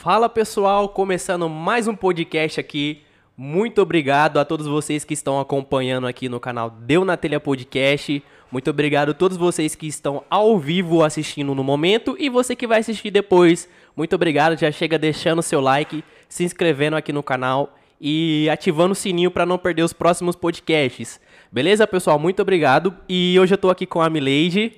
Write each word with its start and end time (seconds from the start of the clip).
Fala 0.00 0.30
pessoal, 0.30 0.88
começando 0.88 1.46
mais 1.46 1.86
um 1.86 1.94
podcast 1.94 2.58
aqui. 2.58 3.02
Muito 3.36 3.82
obrigado 3.82 4.38
a 4.38 4.46
todos 4.46 4.66
vocês 4.66 5.04
que 5.04 5.12
estão 5.12 5.38
acompanhando 5.38 6.06
aqui 6.06 6.26
no 6.26 6.40
canal 6.40 6.70
Deu 6.70 7.04
na 7.04 7.18
Telha 7.18 7.38
Podcast. 7.38 8.24
Muito 8.50 8.70
obrigado 8.70 9.10
a 9.10 9.14
todos 9.14 9.36
vocês 9.36 9.74
que 9.74 9.86
estão 9.86 10.24
ao 10.30 10.58
vivo 10.58 11.04
assistindo 11.04 11.54
no 11.54 11.62
momento 11.62 12.16
e 12.18 12.30
você 12.30 12.56
que 12.56 12.66
vai 12.66 12.80
assistir 12.80 13.10
depois. 13.10 13.68
Muito 13.94 14.14
obrigado, 14.14 14.58
já 14.58 14.72
chega 14.72 14.98
deixando 14.98 15.42
seu 15.42 15.60
like, 15.60 16.02
se 16.30 16.44
inscrevendo 16.44 16.96
aqui 16.96 17.12
no 17.12 17.22
canal 17.22 17.76
e 18.00 18.48
ativando 18.50 18.92
o 18.92 18.96
sininho 18.96 19.30
para 19.30 19.44
não 19.44 19.58
perder 19.58 19.82
os 19.82 19.92
próximos 19.92 20.34
podcasts. 20.34 21.20
Beleza, 21.52 21.86
pessoal? 21.86 22.18
Muito 22.18 22.40
obrigado. 22.40 22.96
E 23.06 23.38
hoje 23.38 23.52
eu 23.52 23.58
tô 23.58 23.68
aqui 23.68 23.84
com 23.84 24.00
a 24.00 24.08
Milady. 24.08 24.72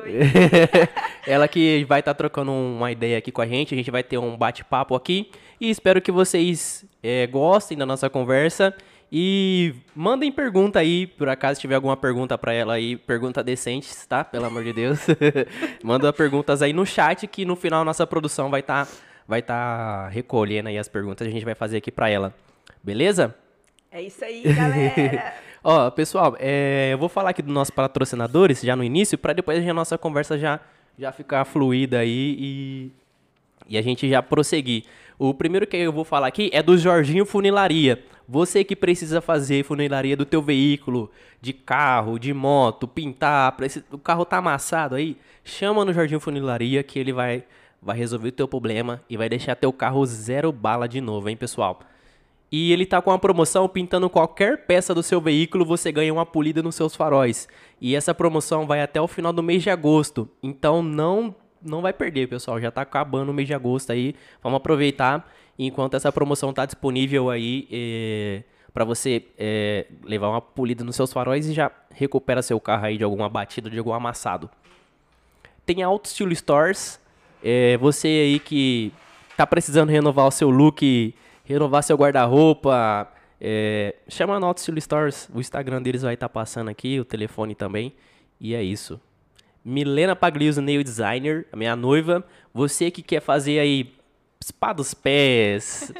Noite. 0.00 0.90
Ela 1.26 1.46
que 1.46 1.84
vai 1.84 2.00
estar 2.00 2.14
trocando 2.14 2.52
uma 2.52 2.90
ideia 2.90 3.18
aqui 3.18 3.30
com 3.30 3.40
a 3.42 3.46
gente. 3.46 3.74
A 3.74 3.76
gente 3.76 3.90
vai 3.90 4.02
ter 4.02 4.18
um 4.18 4.36
bate-papo 4.36 4.94
aqui. 4.94 5.30
E 5.60 5.70
espero 5.70 6.00
que 6.00 6.10
vocês 6.10 6.84
é, 7.02 7.26
gostem 7.26 7.76
da 7.76 7.86
nossa 7.86 8.08
conversa. 8.10 8.74
E 9.12 9.74
mandem 9.94 10.30
pergunta 10.30 10.78
aí, 10.78 11.06
por 11.06 11.28
acaso 11.28 11.60
tiver 11.60 11.74
alguma 11.74 11.96
pergunta 11.96 12.38
para 12.38 12.52
ela 12.52 12.74
aí, 12.74 12.96
pergunta 12.96 13.42
decentes, 13.42 14.06
tá? 14.06 14.22
Pelo 14.22 14.46
amor 14.46 14.62
de 14.62 14.72
Deus. 14.72 15.00
Manda 15.82 16.12
perguntas 16.12 16.62
aí 16.62 16.72
no 16.72 16.86
chat 16.86 17.26
que 17.26 17.44
no 17.44 17.56
final 17.56 17.84
nossa 17.84 18.06
produção 18.06 18.48
vai 18.50 18.60
estar 18.60 18.86
vai 19.26 19.42
tá 19.42 20.08
recolhendo 20.08 20.68
aí 20.68 20.78
as 20.78 20.88
perguntas 20.88 21.24
que 21.24 21.30
a 21.30 21.32
gente 21.32 21.44
vai 21.44 21.54
fazer 21.56 21.78
aqui 21.78 21.90
para 21.90 22.08
ela. 22.08 22.34
Beleza? 22.82 23.34
É 23.90 24.00
isso 24.00 24.24
aí, 24.24 24.42
galera. 24.42 25.34
Ó, 25.62 25.90
pessoal, 25.90 26.36
é, 26.38 26.90
eu 26.92 26.98
vou 26.98 27.08
falar 27.08 27.30
aqui 27.30 27.42
dos 27.42 27.52
nossos 27.52 27.70
patrocinadores 27.70 28.62
já 28.62 28.74
no 28.74 28.82
início, 28.82 29.18
para 29.18 29.34
depois 29.34 29.66
a 29.66 29.74
nossa 29.74 29.98
conversa 29.98 30.38
já, 30.38 30.58
já 30.98 31.12
ficar 31.12 31.44
fluida 31.44 31.98
aí 31.98 32.36
e, 32.38 32.90
e 33.68 33.76
a 33.76 33.82
gente 33.82 34.08
já 34.08 34.22
prosseguir. 34.22 34.84
O 35.18 35.34
primeiro 35.34 35.66
que 35.66 35.76
eu 35.76 35.92
vou 35.92 36.04
falar 36.04 36.28
aqui 36.28 36.48
é 36.50 36.62
do 36.62 36.78
Jorginho 36.78 37.26
Funilaria. 37.26 38.02
Você 38.26 38.64
que 38.64 38.74
precisa 38.74 39.20
fazer 39.20 39.64
funilaria 39.64 40.16
do 40.16 40.24
teu 40.24 40.40
veículo, 40.40 41.10
de 41.42 41.52
carro, 41.52 42.18
de 42.18 42.32
moto, 42.32 42.88
pintar, 42.88 43.54
o 43.90 43.98
carro 43.98 44.24
tá 44.24 44.38
amassado 44.38 44.94
aí, 44.94 45.16
chama 45.44 45.84
no 45.84 45.92
Jorginho 45.92 46.20
Funilaria 46.20 46.82
que 46.82 46.98
ele 46.98 47.12
vai, 47.12 47.44
vai 47.82 47.98
resolver 47.98 48.28
o 48.28 48.32
teu 48.32 48.48
problema 48.48 49.02
e 49.10 49.16
vai 49.16 49.28
deixar 49.28 49.56
teu 49.56 49.72
carro 49.72 50.06
zero 50.06 50.52
bala 50.52 50.88
de 50.88 51.00
novo, 51.00 51.28
hein, 51.28 51.36
pessoal? 51.36 51.80
E 52.52 52.72
ele 52.72 52.84
tá 52.84 53.00
com 53.00 53.10
uma 53.10 53.18
promoção 53.18 53.68
pintando 53.68 54.10
qualquer 54.10 54.66
peça 54.66 54.92
do 54.92 55.02
seu 55.02 55.20
veículo, 55.20 55.64
você 55.64 55.92
ganha 55.92 56.12
uma 56.12 56.26
polida 56.26 56.62
nos 56.62 56.74
seus 56.74 56.96
faróis. 56.96 57.48
E 57.80 57.94
essa 57.94 58.12
promoção 58.12 58.66
vai 58.66 58.82
até 58.82 59.00
o 59.00 59.06
final 59.06 59.32
do 59.32 59.42
mês 59.42 59.62
de 59.62 59.70
agosto. 59.70 60.28
Então 60.42 60.82
não 60.82 61.34
não 61.62 61.82
vai 61.82 61.92
perder, 61.92 62.26
pessoal. 62.26 62.60
Já 62.60 62.70
tá 62.70 62.82
acabando 62.82 63.30
o 63.30 63.34
mês 63.34 63.46
de 63.46 63.54
agosto 63.54 63.92
aí. 63.92 64.14
Vamos 64.42 64.56
aproveitar 64.56 65.30
enquanto 65.58 65.94
essa 65.94 66.10
promoção 66.10 66.52
tá 66.52 66.64
disponível 66.64 67.28
aí 67.28 67.68
é, 67.70 68.42
para 68.72 68.84
você 68.84 69.26
é, 69.38 69.86
levar 70.02 70.30
uma 70.30 70.40
polida 70.40 70.82
nos 70.82 70.96
seus 70.96 71.12
faróis 71.12 71.46
e 71.46 71.52
já 71.52 71.70
recupera 71.90 72.42
seu 72.42 72.58
carro 72.58 72.86
aí 72.86 72.96
de 72.96 73.04
alguma 73.04 73.28
batida, 73.28 73.68
de 73.68 73.78
algum 73.78 73.92
amassado. 73.92 74.50
Tem 75.66 75.82
a 75.82 75.86
Auto 75.86 76.08
Style 76.08 76.34
Stores. 76.34 76.98
É, 77.42 77.76
você 77.76 78.08
aí 78.08 78.38
que 78.38 78.92
tá 79.36 79.46
precisando 79.46 79.90
renovar 79.90 80.26
o 80.26 80.30
seu 80.30 80.50
look 80.50 81.14
renovar 81.50 81.82
seu 81.82 81.96
guarda-roupa, 81.96 83.08
é, 83.40 83.96
chama 84.08 84.38
a 84.38 84.54
Style 84.56 84.80
Stores, 84.80 85.28
o 85.34 85.40
Instagram 85.40 85.82
deles 85.82 86.02
vai 86.02 86.14
estar 86.14 86.28
tá 86.28 86.32
passando 86.32 86.68
aqui, 86.68 87.00
o 87.00 87.04
telefone 87.04 87.54
também, 87.54 87.92
e 88.40 88.54
é 88.54 88.62
isso. 88.62 89.00
Milena 89.64 90.14
Pagliuso, 90.14 90.62
nail 90.62 90.82
designer, 90.82 91.46
a 91.52 91.56
minha 91.56 91.74
noiva, 91.74 92.24
você 92.54 92.90
que 92.90 93.02
quer 93.02 93.20
fazer 93.20 93.58
aí 93.58 93.92
spa 94.42 94.72
dos 94.72 94.94
pés, 94.94 95.92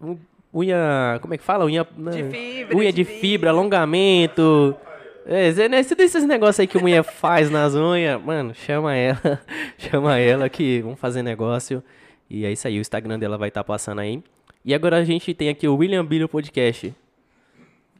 unha, 0.52 1.18
como 1.22 1.34
é 1.34 1.38
que 1.38 1.44
fala? 1.44 1.64
Unha 1.64 1.84
de 1.84 2.24
fibra, 2.24 2.76
unha 2.76 2.92
de, 2.92 2.96
de 2.96 3.04
fibra, 3.04 3.20
fibra, 3.20 3.50
alongamento, 3.50 4.76
é, 5.24 5.52
desses 5.52 6.24
negócios 6.24 6.60
aí 6.60 6.66
que 6.66 6.78
a 6.78 6.80
mulher 6.80 7.02
faz 7.04 7.50
nas 7.50 7.74
unhas, 7.74 8.20
mano, 8.20 8.54
chama 8.54 8.94
ela, 8.94 9.40
chama 9.78 10.18
ela 10.18 10.48
que 10.48 10.80
vamos 10.80 10.98
fazer 10.98 11.22
negócio. 11.22 11.82
E 12.28 12.44
é 12.44 12.50
isso 12.50 12.66
aí, 12.66 12.78
o 12.78 12.80
Instagram 12.80 13.20
dela 13.20 13.38
vai 13.38 13.48
estar 13.48 13.62
tá 13.62 13.64
passando 13.64 14.00
aí. 14.00 14.22
E 14.66 14.74
agora 14.74 14.96
a 14.96 15.04
gente 15.04 15.32
tem 15.32 15.48
aqui 15.48 15.68
o 15.68 15.76
William 15.76 16.04
Billy 16.04 16.26
Podcast. 16.26 16.92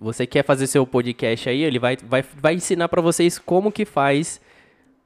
Você 0.00 0.26
quer 0.26 0.44
fazer 0.44 0.66
seu 0.66 0.84
podcast 0.84 1.48
aí? 1.48 1.62
Ele 1.62 1.78
vai, 1.78 1.96
vai, 1.96 2.22
vai 2.22 2.54
ensinar 2.54 2.88
para 2.88 3.00
vocês 3.00 3.38
como 3.38 3.70
que 3.70 3.84
faz 3.84 4.40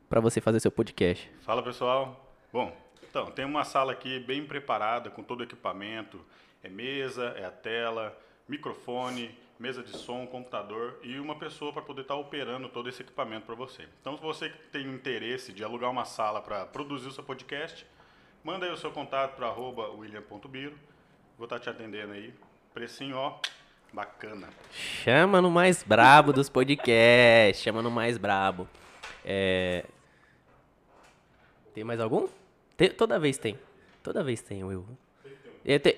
para 0.09 0.23
você 0.23 0.41
fazer 0.41 0.59
seu 0.59 0.73
podcast. 0.73 1.31
Fala 1.43 1.63
pessoal. 1.63 2.35
Bom, 2.51 2.75
então 3.07 3.31
tem 3.33 3.45
uma 3.45 3.63
sala 3.63 3.93
aqui 3.93 4.21
bem 4.21 4.43
preparada 4.47 5.11
com 5.11 5.23
todo 5.23 5.41
o 5.41 5.43
equipamento. 5.43 6.19
É 6.65 6.71
mesa, 6.71 7.35
é 7.37 7.45
a 7.45 7.51
tela, 7.51 8.19
microfone, 8.49 9.31
mesa 9.59 9.83
de 9.83 9.95
som, 9.95 10.27
computador 10.27 10.99
e 11.03 11.21
uma 11.21 11.37
pessoa 11.37 11.75
para 11.75 11.83
poder 11.83 12.01
estar 12.01 12.15
tá 12.15 12.21
operando 12.21 12.71
todo 12.71 12.89
esse 12.89 13.03
equipamento 13.03 13.45
para 13.45 13.55
você. 13.55 13.87
Então, 14.01 14.17
se 14.17 14.23
você 14.23 14.49
tem 14.73 14.87
interesse 14.87 15.53
de 15.53 15.63
alugar 15.63 15.91
uma 15.91 16.07
sala 16.07 16.41
para 16.41 16.65
produzir 16.65 17.09
o 17.09 17.13
seu 17.13 17.23
podcast, 17.23 17.87
manda 18.43 18.65
aí 18.65 18.73
o 18.73 18.79
seu 18.79 18.91
contato 18.91 19.37
para 19.37 19.53
william.biro 19.53 20.89
Vou 21.41 21.47
estar 21.47 21.59
tá 21.59 21.63
te 21.63 21.71
atendendo 21.71 22.13
aí. 22.13 22.35
Precinho, 22.75 23.17
ó, 23.17 23.39
bacana. 23.95 24.51
Chama 24.71 25.41
no 25.41 25.51
mais 25.51 25.83
brabo 25.83 26.35
dos 26.35 26.51
podcasts. 26.51 27.63
Chama 27.63 27.81
no 27.81 27.91
mais 27.91 28.19
brabo. 28.19 28.69
É... 29.25 29.87
Tem 31.73 31.83
mais 31.83 31.99
algum? 31.99 32.29
Tem, 32.77 32.91
toda 32.91 33.19
vez 33.19 33.39
tem. 33.39 33.59
Toda 34.03 34.23
vez 34.23 34.43
tem, 34.43 34.63
Will. 34.63 34.85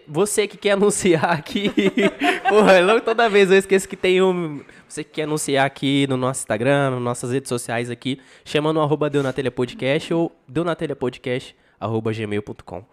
Você 0.06 0.46
que 0.46 0.56
quer 0.56 0.70
anunciar 0.72 1.32
aqui. 1.32 1.72
porra, 2.48 2.78
logo 2.78 3.00
toda 3.00 3.28
vez 3.28 3.50
eu 3.50 3.58
esqueço 3.58 3.88
que 3.88 3.96
tem 3.96 4.22
um. 4.22 4.64
Você 4.86 5.02
que 5.02 5.10
quer 5.10 5.22
anunciar 5.24 5.66
aqui 5.66 6.06
no 6.08 6.16
nosso 6.16 6.42
Instagram, 6.42 6.92
nas 6.92 7.00
nossas 7.02 7.32
redes 7.32 7.48
sociais 7.48 7.90
aqui, 7.90 8.20
chama 8.44 8.72
no 8.72 8.80
arroba 8.80 9.10
Deunatelha 9.10 9.50
Podcast 9.50 10.14
ou 10.14 10.30
deunatelhapodcast, 10.46 11.56
arroba 11.80 12.12
gmail.com. 12.12 12.84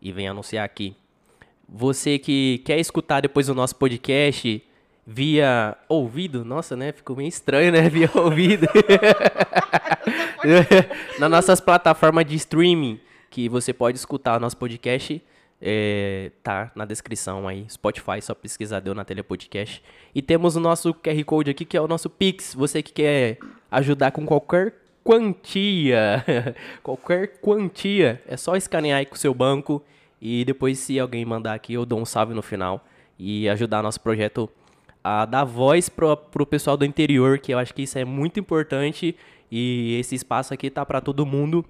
E 0.00 0.12
vem 0.12 0.28
anunciar 0.28 0.64
aqui. 0.64 0.96
Você 1.68 2.18
que 2.18 2.62
quer 2.64 2.78
escutar 2.78 3.20
depois 3.20 3.48
o 3.48 3.54
nosso 3.54 3.76
podcast 3.76 4.62
via 5.06 5.76
ouvido, 5.88 6.44
nossa, 6.44 6.76
né? 6.76 6.92
Ficou 6.92 7.16
meio 7.16 7.28
estranho, 7.28 7.72
né? 7.72 7.86
Via 7.88 8.10
ouvido. 8.14 8.66
Nas 11.18 11.30
nossas 11.30 11.60
plataformas 11.60 12.24
de 12.24 12.36
streaming, 12.36 13.00
que 13.30 13.48
você 13.48 13.72
pode 13.72 13.98
escutar 13.98 14.36
o 14.36 14.40
nosso 14.40 14.56
podcast, 14.56 15.22
é, 15.60 16.30
tá 16.42 16.70
na 16.74 16.84
descrição 16.84 17.46
aí. 17.46 17.66
Spotify, 17.68 18.20
só 18.20 18.34
pesquisar 18.34 18.80
deu 18.80 18.94
na 18.94 19.04
tele 19.04 19.22
podcast. 19.22 19.82
E 20.14 20.22
temos 20.22 20.56
o 20.56 20.60
nosso 20.60 20.94
QR 20.94 21.24
Code 21.24 21.50
aqui, 21.50 21.64
que 21.64 21.76
é 21.76 21.80
o 21.80 21.88
nosso 21.88 22.10
Pix. 22.10 22.54
Você 22.54 22.82
que 22.82 22.92
quer 22.92 23.38
ajudar 23.70 24.12
com 24.12 24.24
qualquer 24.24 24.74
quantia, 25.04 26.24
qualquer 26.82 27.38
quantia, 27.40 28.22
é 28.26 28.36
só 28.36 28.56
escanear 28.56 28.98
aí 28.98 29.06
com 29.06 29.14
o 29.14 29.18
seu 29.18 29.32
banco 29.32 29.82
e 30.20 30.44
depois, 30.44 30.78
se 30.78 30.98
alguém 30.98 31.24
mandar 31.24 31.54
aqui, 31.54 31.74
eu 31.74 31.84
dou 31.84 32.00
um 32.00 32.04
salve 32.04 32.34
no 32.34 32.42
final 32.42 32.84
e 33.18 33.48
ajudar 33.48 33.82
nosso 33.82 34.00
projeto 34.00 34.48
a 35.02 35.24
dar 35.24 35.44
voz 35.44 35.88
pro, 35.88 36.16
pro 36.16 36.46
pessoal 36.46 36.76
do 36.76 36.84
interior, 36.84 37.38
que 37.38 37.52
eu 37.52 37.58
acho 37.58 37.72
que 37.72 37.82
isso 37.82 37.98
é 37.98 38.04
muito 38.04 38.40
importante. 38.40 39.14
E 39.50 39.96
esse 40.00 40.14
espaço 40.14 40.52
aqui 40.52 40.68
tá 40.68 40.84
para 40.84 41.00
todo 41.00 41.24
mundo 41.24 41.64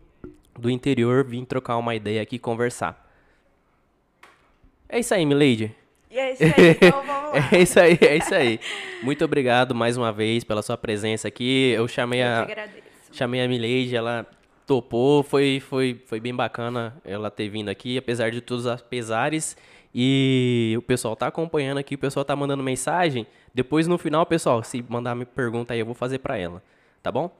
do 0.58 0.70
interior 0.70 1.24
vir 1.24 1.44
trocar 1.44 1.76
uma 1.76 1.94
ideia 1.94 2.22
aqui 2.22 2.36
e 2.36 2.38
conversar. 2.38 3.04
É 4.88 4.98
isso 4.98 5.12
aí, 5.12 5.26
Milady. 5.26 5.74
E 6.10 6.18
é 6.18 6.32
isso 6.32 6.44
aí, 6.44 6.70
então 6.70 7.04
vamos 7.04 7.32
lá. 7.32 7.48
é 7.52 7.60
isso 7.60 7.78
aí, 7.78 7.98
é 8.00 8.16
isso 8.16 8.34
aí. 8.34 8.60
Muito 9.02 9.24
obrigado 9.24 9.74
mais 9.74 9.96
uma 9.96 10.12
vez 10.12 10.44
pela 10.44 10.62
sua 10.62 10.78
presença 10.78 11.28
aqui. 11.28 11.72
Eu 11.76 11.86
chamei 11.86 12.22
eu 12.22 12.26
a 12.26 12.46
chamei 13.12 13.42
a 13.42 13.48
Milady, 13.48 13.94
ela 13.94 14.26
topou, 14.66 15.22
foi, 15.22 15.60
foi, 15.60 16.02
foi 16.06 16.18
bem 16.20 16.34
bacana 16.34 17.00
ela 17.04 17.30
ter 17.30 17.48
vindo 17.48 17.68
aqui, 17.68 17.96
apesar 17.96 18.30
de 18.30 18.40
todos 18.40 18.66
os 18.66 18.82
pesares. 18.82 19.56
E 19.94 20.74
o 20.76 20.82
pessoal 20.82 21.16
tá 21.16 21.28
acompanhando 21.28 21.78
aqui, 21.78 21.94
o 21.94 21.98
pessoal 21.98 22.24
tá 22.24 22.36
mandando 22.36 22.62
mensagem. 22.62 23.26
Depois 23.54 23.86
no 23.86 23.96
final, 23.96 24.26
pessoal, 24.26 24.62
se 24.62 24.84
mandar 24.88 25.14
me 25.14 25.24
pergunta 25.24 25.72
aí, 25.72 25.80
eu 25.80 25.86
vou 25.86 25.94
fazer 25.94 26.18
para 26.18 26.36
ela, 26.36 26.62
tá 27.02 27.10
bom? 27.10 27.30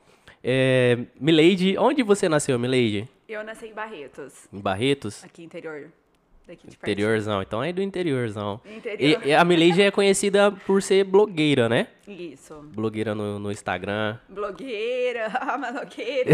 É, 0.43 0.99
Milady, 1.21 1.77
onde 1.77 2.03
você 2.03 2.29
nasceu, 2.29 2.59
Milady? 2.59 3.09
Eu 3.29 3.43
nasci 3.43 3.67
em 3.67 3.75
Barretos. 3.75 4.49
Em 4.53 4.61
Barretos? 4.61 5.25
Aqui 5.25 5.43
interior. 5.43 5.91
Daqui 6.47 6.69
de 6.69 6.77
Interiorzão, 6.77 7.43
então 7.43 7.63
é 7.63 7.73
do 7.73 7.83
interiorzão. 7.83 8.61
Interior. 8.65 9.21
E, 9.25 9.29
e 9.31 9.35
a 9.35 9.45
Milady 9.45 9.83
é 9.83 9.91
conhecida 9.91 10.53
por 10.53 10.81
ser 10.81 11.03
blogueira, 11.03 11.69
né? 11.69 11.89
Isso. 12.07 12.55
Blogueira 12.73 13.17
no, 13.17 13.41
no 13.41 13.51
Instagram. 13.51 14.17
Blogueira, 14.29 15.29
maloqueira. 15.59 16.31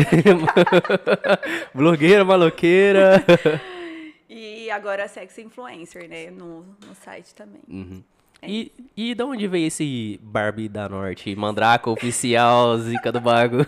blogueira, 1.75 2.25
maloqueira. 2.27 3.25
e 4.29 4.71
agora 4.71 5.09
sex 5.09 5.39
influencer, 5.39 6.07
né? 6.07 6.31
No, 6.31 6.61
no 6.87 6.95
site 6.95 7.35
também. 7.35 7.63
Uhum. 7.67 8.03
É 8.43 8.51
e, 8.51 8.73
e 8.95 9.15
de 9.15 9.23
onde 9.23 9.49
veio 9.49 9.69
esse 9.69 10.21
Barbie 10.23 10.69
da 10.69 10.91
Norte? 10.91 11.35
Mandraca 11.35 11.89
oficial, 11.89 12.77
zica 12.77 13.11
do 13.11 13.21
bago. 13.21 13.63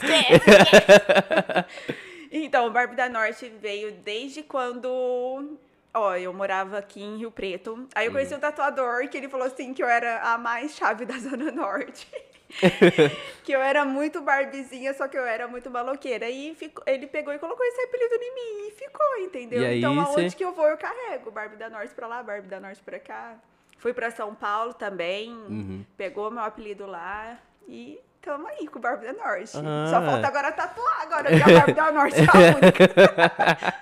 esquece, 0.00 0.34
esquece. 0.36 2.03
Então, 2.36 2.66
o 2.66 2.70
Barbie 2.70 2.96
da 2.96 3.08
Norte 3.08 3.48
veio 3.60 3.92
desde 3.92 4.42
quando. 4.42 5.56
Ó, 5.94 6.16
eu 6.16 6.32
morava 6.32 6.78
aqui 6.78 7.00
em 7.00 7.18
Rio 7.18 7.30
Preto. 7.30 7.86
Aí 7.94 8.06
eu 8.06 8.12
conheci 8.12 8.32
Uhum. 8.32 8.38
um 8.38 8.40
tatuador 8.40 9.08
que 9.08 9.16
ele 9.16 9.28
falou 9.28 9.46
assim 9.46 9.72
que 9.72 9.80
eu 9.82 9.88
era 9.88 10.20
a 10.22 10.36
mais 10.36 10.74
chave 10.74 11.04
da 11.04 11.14
Zona 11.18 11.52
Norte. 11.52 12.08
que 13.44 13.52
eu 13.52 13.60
era 13.60 13.84
muito 13.84 14.20
barbizinha, 14.20 14.92
só 14.94 15.06
que 15.08 15.16
eu 15.16 15.24
era 15.24 15.46
muito 15.46 15.70
maloqueira. 15.70 16.28
E 16.28 16.56
ele 16.86 17.06
pegou 17.06 17.32
e 17.32 17.38
colocou 17.38 17.64
esse 17.66 17.80
apelido 17.82 18.14
em 18.16 18.34
mim 18.34 18.68
e 18.68 18.70
ficou, 18.72 19.16
entendeu? 19.20 19.62
E 19.62 19.66
aí, 19.66 19.78
então, 19.78 19.98
aonde 20.00 20.30
cê- 20.30 20.36
que 20.36 20.44
eu 20.44 20.52
vou, 20.52 20.66
eu 20.66 20.76
carrego. 20.76 21.30
Barbie 21.30 21.56
da 21.56 21.70
Norte 21.70 21.94
pra 21.94 22.06
lá, 22.08 22.22
Barbie 22.22 22.48
da 22.48 22.58
Norte 22.60 22.82
pra 22.82 22.98
cá. 22.98 23.36
Fui 23.78 23.92
pra 23.92 24.10
São 24.10 24.34
Paulo 24.34 24.72
também, 24.74 25.30
Uhum. 25.30 25.84
pegou 25.96 26.30
meu 26.30 26.42
apelido 26.42 26.86
lá 26.86 27.38
e 27.68 28.00
tamo 28.24 28.46
aí 28.48 28.66
com 28.66 28.78
o 28.78 28.82
Barbie 28.82 29.06
da 29.06 29.12
Norte. 29.12 29.52
Ah. 29.56 29.86
Só 29.90 30.00
falta 30.02 30.26
agora 30.26 30.50
tatuar 30.52 31.02
agora, 31.02 31.28
que 31.28 31.42
a 31.42 31.46
Barbie 31.58 31.72
da 31.74 31.92
Norte 31.92 32.14
é 32.20 32.22
a 32.24 32.56
única. 32.56 33.74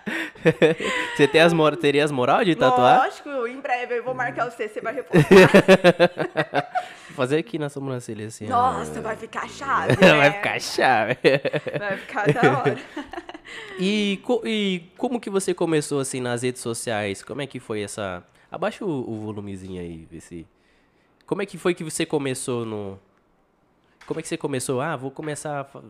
Você 1.17 1.29
tem 1.29 1.41
as 1.41 1.53
mor 1.53 1.77
teria 1.77 2.05
as 2.05 2.11
moral 2.11 2.45
de 2.45 2.55
tatuar? 2.57 3.05
Lógico, 3.05 3.47
em 3.47 3.61
breve 3.61 3.99
eu 3.99 4.05
vou 4.05 4.15
marcar 4.15 4.51
você, 4.51 4.69
você 4.69 4.81
vai 4.81 4.95
repostar. 4.95 5.25
Vou 7.09 7.15
fazer 7.17 7.37
aqui 7.39 7.59
na 7.59 7.69
sobrancelha 7.69 8.27
assim. 8.27 8.47
ó. 8.47 8.51
Nossa, 8.51 9.01
vai 9.01 9.17
ficar 9.17 9.49
chave, 9.49 9.97
né? 10.01 10.15
Vai 10.17 10.33
ficar 10.33 10.61
chave. 10.61 11.17
Vai 11.79 11.97
ficar 11.99 12.33
da 12.33 12.59
hora. 12.59 12.79
E, 13.79 14.21
co- 14.25 14.43
e 14.45 14.91
como 14.97 15.21
que 15.21 15.31
você 15.31 15.55
começou 15.55 16.01
assim 16.01 16.21
nas 16.21 16.43
redes 16.43 16.61
sociais? 16.63 17.23
Como 17.23 17.41
é 17.43 17.47
que 17.47 17.61
foi 17.61 17.83
essa. 17.83 18.23
Abaixa 18.51 18.85
o, 18.85 18.89
o 19.11 19.21
volumezinho 19.21 19.81
aí, 19.81 20.07
vê 20.11 20.21
se. 20.21 20.47
Como 21.27 21.41
é 21.43 21.47
que 21.47 21.57
foi 21.57 21.75
que 21.75 21.85
você 21.85 22.05
começou 22.05 22.65
no. 22.67 22.99
Como 24.13 24.21
é 24.21 24.23
que 24.23 24.29
você 24.29 24.37
começou? 24.37 24.79
Ah, 24.83 24.95
vou 24.95 25.11
começar 25.11 25.61
a 25.61 25.81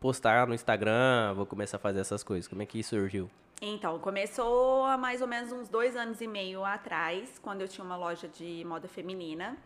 postar 0.00 0.48
no 0.48 0.52
Instagram, 0.52 1.32
vou 1.34 1.46
começar 1.46 1.76
a 1.76 1.80
fazer 1.80 2.00
essas 2.00 2.24
coisas. 2.24 2.48
Como 2.48 2.60
é 2.60 2.66
que 2.66 2.82
surgiu? 2.82 3.30
Então, 3.62 4.00
começou 4.00 4.84
há 4.84 4.98
mais 4.98 5.22
ou 5.22 5.28
menos 5.28 5.52
uns 5.52 5.68
dois 5.68 5.94
anos 5.94 6.20
e 6.20 6.26
meio 6.26 6.64
atrás, 6.64 7.38
quando 7.40 7.60
eu 7.60 7.68
tinha 7.68 7.84
uma 7.84 7.96
loja 7.96 8.26
de 8.26 8.64
moda 8.64 8.88
feminina. 8.88 9.56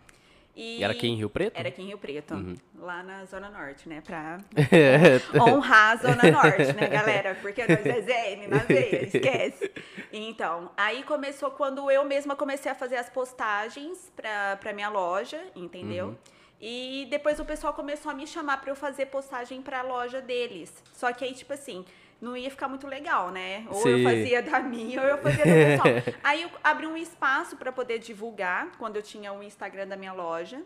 E 0.54 0.80
E 0.80 0.84
era 0.84 0.92
aqui 0.92 1.06
em 1.08 1.16
Rio 1.16 1.30
Preto? 1.30 1.56
Era 1.56 1.70
aqui 1.70 1.80
em 1.80 1.86
Rio 1.86 1.96
Preto, 1.96 2.34
lá 2.78 3.02
na 3.02 3.24
Zona 3.24 3.48
Norte, 3.48 3.88
né? 3.88 4.02
Pra 4.02 4.36
honrar 5.40 5.92
a 5.92 5.96
Zona 5.96 6.30
Norte, 6.30 6.70
né, 6.74 6.88
galera? 6.88 7.34
Porque 7.40 7.62
nós 7.66 7.86
é 7.86 8.02
ZN 8.02 8.48
na 8.48 8.58
veia, 8.58 9.04
esquece. 9.06 9.72
Então, 10.12 10.70
aí 10.76 11.02
começou 11.04 11.50
quando 11.52 11.90
eu 11.90 12.04
mesma 12.04 12.36
comecei 12.36 12.70
a 12.70 12.74
fazer 12.74 12.96
as 12.96 13.08
postagens 13.08 14.12
pra, 14.14 14.56
pra 14.56 14.74
minha 14.74 14.90
loja, 14.90 15.42
entendeu? 15.56 16.14
E 16.64 17.08
depois 17.10 17.40
o 17.40 17.44
pessoal 17.44 17.74
começou 17.74 18.12
a 18.12 18.14
me 18.14 18.24
chamar 18.24 18.58
pra 18.58 18.70
eu 18.70 18.76
fazer 18.76 19.06
postagem 19.06 19.60
pra 19.60 19.82
loja 19.82 20.20
deles. 20.20 20.72
Só 20.94 21.12
que 21.12 21.24
aí, 21.24 21.34
tipo 21.34 21.52
assim, 21.52 21.84
não 22.20 22.36
ia 22.36 22.48
ficar 22.48 22.68
muito 22.68 22.86
legal, 22.86 23.32
né? 23.32 23.66
Ou 23.68 23.88
eu 23.88 23.98
Sim. 23.98 24.04
fazia 24.04 24.40
da 24.40 24.60
minha 24.60 25.00
ou 25.02 25.08
eu 25.08 25.18
fazia 25.18 25.44
do 25.44 25.50
pessoal. 25.50 25.88
Aí 26.22 26.42
eu 26.42 26.50
abri 26.62 26.86
um 26.86 26.96
espaço 26.96 27.56
pra 27.56 27.72
poder 27.72 27.98
divulgar, 27.98 28.70
quando 28.78 28.94
eu 28.94 29.02
tinha 29.02 29.32
o 29.32 29.42
Instagram 29.42 29.88
da 29.88 29.96
minha 29.96 30.12
loja, 30.12 30.62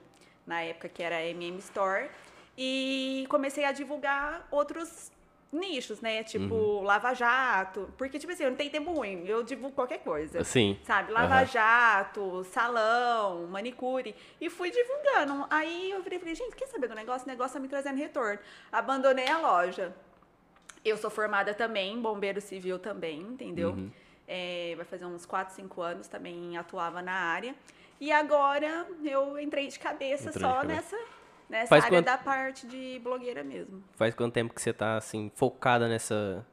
na 0.47 0.61
época 0.61 0.87
que 0.91 1.03
era 1.03 1.25
MM 1.25 1.57
Store, 1.61 2.11
e 2.59 3.25
comecei 3.31 3.65
a 3.65 3.73
divulgar 3.73 4.47
outros 4.51 5.11
nichos, 5.53 6.01
né? 6.01 6.23
Tipo, 6.25 6.55
Uhum. 6.55 6.83
Lava 6.83 7.15
Jato. 7.15 7.89
Porque, 7.97 8.19
tipo 8.19 8.33
assim, 8.33 8.45
eu 8.45 8.51
não 8.51 8.57
tenho 8.57 8.71
tempo 8.71 8.93
ruim, 8.93 9.25
eu 9.27 9.43
divulgo 9.43 9.75
qualquer 9.75 9.99
coisa. 9.99 10.43
Sim. 10.45 10.79
Sabe? 10.83 11.13
Lava 11.13 11.37
Aham. 11.37 11.47
Jato, 11.47 12.45
salão, 12.45 13.47
manicure. 13.47 14.15
E 14.41 14.51
fui 14.51 14.71
divulgando. 14.71 15.47
Aí 15.49 15.91
eu 15.91 16.03
virei 16.03 16.19
falei, 16.19 16.35
gente, 16.35 16.55
quer 16.57 16.67
saber 16.67 16.89
do 16.89 16.95
negócio? 16.95 17.27
O 17.27 17.31
negócio 17.31 17.55
tá 17.55 17.61
me 17.61 17.69
trazendo 17.69 17.97
retorno. 17.97 18.39
Abandonei 18.71 19.29
a 19.29 19.39
loja. 19.39 19.95
Eu 20.85 20.97
sou 20.97 21.11
formada 21.11 21.53
também, 21.55 22.01
bombeiro 22.01 22.41
civil 22.41 22.79
também, 22.79 23.21
entendeu? 23.21 23.71
Uhum. 23.71 23.91
É, 24.29 24.75
vai 24.77 24.85
fazer 24.85 25.05
uns 25.05 25.25
4, 25.25 25.55
5 25.55 25.81
anos 25.83 26.09
também 26.09 26.57
atuava 26.57 27.01
na 27.03 27.13
área. 27.13 27.55
E 28.01 28.13
agora 28.13 28.87
eu 29.03 29.39
entrei 29.39 29.69
de 29.69 29.79
cabeça 29.79 30.29
Entrou 30.29 30.33
de 30.33 30.55
só 30.55 30.61
cabeça. 30.61 30.97
nessa, 30.97 30.97
nessa 31.49 31.69
Faz 31.69 31.85
área 31.85 31.99
quanto- 31.99 32.07
da 32.07 32.19
parte 32.19 32.67
de 32.67 33.01
blogueira 33.03 33.43
mesmo. 33.45 33.83
Faz 33.95 34.15
quanto 34.15 34.33
tempo 34.35 34.53
que 34.55 34.61
você 34.63 34.73
tá 34.73 34.97
assim, 34.97 35.31
focada 35.35 35.89
nessa. 35.89 36.45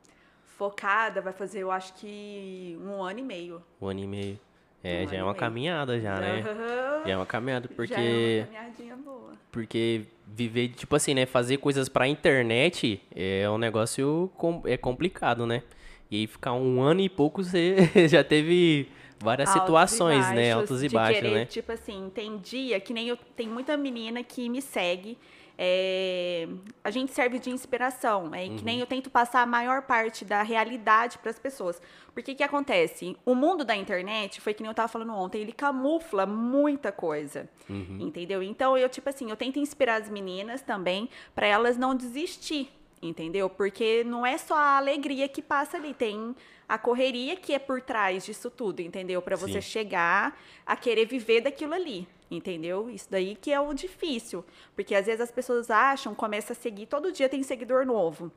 Focada, 0.57 1.21
vai 1.21 1.33
fazer 1.33 1.59
eu 1.59 1.71
acho 1.71 1.93
que 1.95 2.77
um 2.81 3.01
ano 3.03 3.19
e 3.19 3.23
meio. 3.23 3.61
Um 3.81 3.87
ano 3.87 3.99
e 3.99 4.07
meio. 4.07 4.39
É, 4.83 5.03
Um 5.03 5.07
já 5.07 5.17
é 5.17 5.23
uma 5.23 5.31
meio. 5.31 5.39
caminhada 5.39 5.99
já, 5.99 6.19
né? 6.19 6.41
Aham. 6.41 7.01
Já 7.05 7.11
é 7.11 7.15
uma 7.17 7.25
caminhada, 7.25 7.67
Já 7.67 7.73
é 7.73 7.75
porque. 7.75 7.93
uma 8.39 8.45
caminhadinha 8.45 8.95
boa. 8.97 9.33
Porque 9.51 10.05
viver, 10.27 10.69
tipo 10.69 10.95
assim, 10.95 11.13
né? 11.13 11.25
Fazer 11.25 11.57
coisas 11.57 11.87
pra 11.89 12.07
internet 12.07 13.01
é 13.15 13.49
um 13.49 13.57
negócio 13.57 14.31
com- 14.37 14.61
é 14.65 14.77
complicado, 14.77 15.45
né? 15.45 15.63
E 16.11 16.17
aí 16.21 16.27
ficar 16.27 16.53
um 16.53 16.81
ano 16.81 17.01
e 17.01 17.09
pouco 17.09 17.43
você 17.43 17.75
já 18.09 18.23
teve 18.23 18.87
várias 19.23 19.49
Altos 19.49 19.63
situações, 19.63 20.25
né? 20.29 20.35
baixos, 20.53 20.53
Altos 20.71 20.83
e 20.83 20.89
baixos, 20.89 21.21
querer, 21.21 21.33
né? 21.33 21.45
Tipo 21.45 21.71
assim, 21.71 22.11
tem 22.13 22.37
dia 22.37 22.79
que 22.79 22.93
nem 22.93 23.07
eu. 23.07 23.17
Tem 23.35 23.47
muita 23.47 23.75
menina 23.77 24.23
que 24.23 24.47
me 24.49 24.61
segue. 24.61 25.17
é, 25.55 26.47
a 26.83 26.89
gente 26.89 27.11
serve 27.13 27.37
de 27.37 27.51
inspiração. 27.51 28.33
É 28.33 28.45
que 28.45 28.49
Uhum. 28.55 28.61
nem 28.63 28.79
eu 28.79 28.87
tento 28.87 29.11
passar 29.11 29.43
a 29.43 29.45
maior 29.45 29.83
parte 29.83 30.25
da 30.25 30.41
realidade 30.41 31.19
para 31.19 31.29
as 31.29 31.37
pessoas. 31.37 31.79
Porque 32.11 32.33
que 32.33 32.41
acontece? 32.43 33.15
O 33.23 33.35
mundo 33.35 33.63
da 33.63 33.75
internet, 33.75 34.41
foi 34.41 34.53
que 34.55 34.63
nem 34.63 34.69
eu 34.69 34.73
tava 34.73 34.87
falando 34.87 35.13
ontem, 35.13 35.41
ele 35.41 35.51
camufla 35.51 36.25
muita 36.25 36.91
coisa. 36.91 37.47
Uhum. 37.69 37.97
Entendeu? 37.99 38.41
Então, 38.41 38.75
eu, 38.75 38.89
tipo 38.89 39.07
assim, 39.07 39.29
eu 39.29 39.35
tento 39.35 39.59
inspirar 39.59 40.01
as 40.01 40.09
meninas 40.09 40.63
também 40.63 41.07
para 41.35 41.45
elas 41.45 41.77
não 41.77 41.93
desistir. 41.93 42.71
Entendeu? 42.99 43.47
Porque 43.47 44.03
não 44.05 44.25
é 44.25 44.37
só 44.39 44.55
a 44.55 44.77
alegria 44.77 45.27
que 45.27 45.41
passa 45.41 45.77
ali, 45.77 45.93
tem 45.93 46.35
a 46.67 46.77
correria 46.77 47.35
que 47.35 47.53
é 47.53 47.59
por 47.59 47.81
trás 47.81 48.25
disso 48.25 48.49
tudo, 48.49 48.81
entendeu? 48.81 49.21
Para 49.21 49.35
você 49.35 49.61
Sim. 49.61 49.69
chegar 49.69 50.39
a 50.65 50.75
querer 50.75 51.05
viver 51.05 51.41
daquilo 51.41 51.73
ali, 51.73 52.07
entendeu? 52.29 52.89
Isso 52.89 53.07
daí 53.09 53.35
que 53.35 53.51
é 53.51 53.59
o 53.59 53.73
difícil, 53.73 54.43
porque 54.75 54.95
às 54.95 55.05
vezes 55.05 55.21
as 55.21 55.31
pessoas 55.31 55.69
acham, 55.69 56.15
começa 56.15 56.53
a 56.53 56.55
seguir, 56.55 56.87
todo 56.87 57.11
dia 57.11 57.29
tem 57.29 57.43
seguidor 57.43 57.85
novo. 57.85 58.31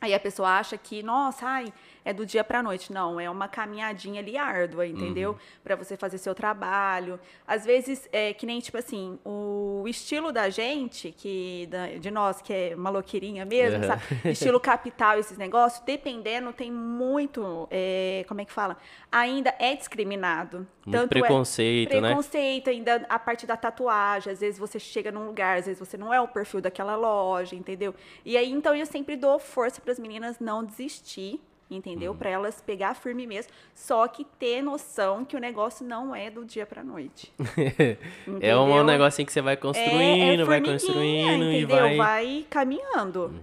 Aí 0.00 0.14
a 0.14 0.20
pessoa 0.20 0.58
acha 0.58 0.78
que, 0.78 1.02
nossa, 1.02 1.46
ai, 1.46 1.72
é 2.04 2.12
do 2.12 2.24
dia 2.26 2.42
pra 2.44 2.62
noite. 2.62 2.92
Não, 2.92 3.18
é 3.20 3.28
uma 3.30 3.48
caminhadinha 3.48 4.20
ali 4.20 4.36
árdua, 4.36 4.86
entendeu? 4.86 5.36
Pra 5.62 5.76
você 5.76 5.96
fazer 5.96 6.18
seu 6.18 6.34
trabalho. 6.34 7.18
Às 7.46 7.64
vezes, 7.64 8.08
é 8.12 8.32
que 8.32 8.46
nem, 8.46 8.60
tipo 8.60 8.78
assim, 8.78 9.18
o 9.24 9.84
estilo 9.86 10.32
da 10.32 10.48
gente, 10.48 11.12
que 11.16 11.66
da- 11.70 11.88
de 11.98 12.10
nós, 12.10 12.40
que 12.40 12.52
é 12.52 12.74
maloqueirinha 12.76 13.44
mesmo, 13.44 13.84
Aham. 13.84 13.98
sabe? 13.98 14.02
Estilo 14.30 14.60
capital, 14.60 15.18
esses 15.18 15.36
negócios, 15.38 15.82
dependendo, 15.84 16.52
tem 16.52 16.70
muito, 16.70 17.66
é, 17.70 18.24
como 18.28 18.40
é 18.40 18.44
que 18.44 18.52
fala? 18.52 18.76
Ainda 19.10 19.54
é 19.58 19.74
discriminado. 19.74 20.66
Muito 20.86 20.98
Tanto 20.98 21.16
é- 21.16 21.20
preconceito, 21.20 21.94
né? 22.00 22.08
preconceito 22.08 22.70
ainda 22.70 23.04
a 23.08 23.18
parte 23.18 23.46
da 23.46 23.56
tatuagem. 23.56 24.32
Às 24.32 24.40
vezes 24.40 24.58
você 24.58 24.78
chega 24.78 25.12
num 25.12 25.26
lugar, 25.26 25.58
às 25.58 25.66
vezes 25.66 25.78
você 25.78 25.96
não 25.96 26.12
é 26.12 26.20
o 26.20 26.26
perfil 26.28 26.60
daquela 26.60 26.96
loja, 26.96 27.54
entendeu? 27.54 27.94
E 28.24 28.36
aí, 28.36 28.50
então, 28.50 28.74
eu 28.74 28.86
sempre 28.86 29.16
dou 29.16 29.38
força 29.38 29.80
para 29.80 29.92
as 29.92 29.98
meninas 29.98 30.38
não 30.40 30.64
desistir, 30.64 31.40
Uhum. 31.70 31.76
entendeu? 31.76 32.14
Para 32.14 32.30
elas 32.30 32.60
pegar 32.60 32.94
firme 32.94 33.26
mesmo. 33.26 33.52
Só 33.74 34.06
que 34.08 34.24
ter 34.24 34.62
noção 34.62 35.24
que 35.24 35.36
o 35.36 35.38
negócio 35.38 35.86
não 35.86 36.14
é 36.14 36.30
do 36.30 36.44
dia 36.44 36.66
pra 36.66 36.82
noite. 36.82 37.32
É 38.40 38.56
um 38.56 38.84
negocinho 38.84 39.26
que 39.26 39.32
você 39.32 39.40
vai 39.40 39.54
É- 39.54 39.56
construindo, 39.56 40.42
é 40.42 40.44
vai 40.44 40.60
formiguinha, 40.60 40.72
construindo 40.78 41.44
e 41.44 41.56
entendeu? 41.62 41.76
vai. 41.76 41.90
Uhum. 41.92 41.96
Vai 41.98 42.46
caminhando. 42.50 43.34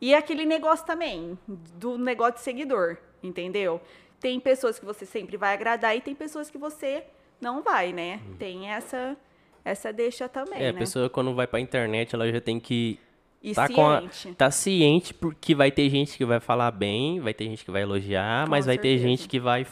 E 0.00 0.14
aquele 0.14 0.44
negócio 0.44 0.86
também, 0.86 1.36
do 1.46 1.98
negócio 1.98 2.34
de 2.34 2.40
seguidor, 2.40 2.96
entendeu? 3.22 3.80
Tem 4.20 4.38
pessoas 4.40 4.78
que 4.78 4.84
você 4.84 5.04
sempre 5.04 5.36
vai 5.36 5.54
agradar 5.54 5.96
e 5.96 6.00
tem 6.00 6.14
pessoas 6.14 6.50
que 6.50 6.58
você 6.58 7.04
não 7.40 7.62
vai, 7.62 7.92
né? 7.92 8.20
Tem 8.38 8.68
essa 8.70 9.16
essa 9.64 9.92
deixa 9.92 10.28
também, 10.28 10.54
Uhum. 10.60 10.64
É, 10.64 10.68
a 10.68 10.72
né? 10.72 10.78
pessoa 10.78 11.10
quando 11.10 11.34
vai 11.34 11.46
pra 11.46 11.60
internet, 11.60 12.14
ela 12.14 12.30
já 12.32 12.40
tem 12.40 12.58
que 12.58 12.98
E 13.42 13.54
tá 13.54 13.68
com 13.68 13.88
a- 13.88 14.00
ciente. 14.10 14.36
tá 14.36 14.50
ciente 14.50 15.14
porque 15.14 15.54
vai 15.54 15.70
ter 15.70 15.88
gente 15.90 16.16
que 16.16 16.24
vai 16.24 16.40
falar 16.40 16.70
bem, 16.70 17.20
vai 17.20 17.32
ter 17.32 17.44
gente 17.44 17.64
que 17.64 17.70
vai 17.70 17.82
elogiar, 17.82 18.44
Com 18.44 18.50
mas 18.50 18.66
vai 18.66 18.76
ter 18.78 18.98
gente 18.98 19.28
que 19.28 19.38
vai 19.38 19.66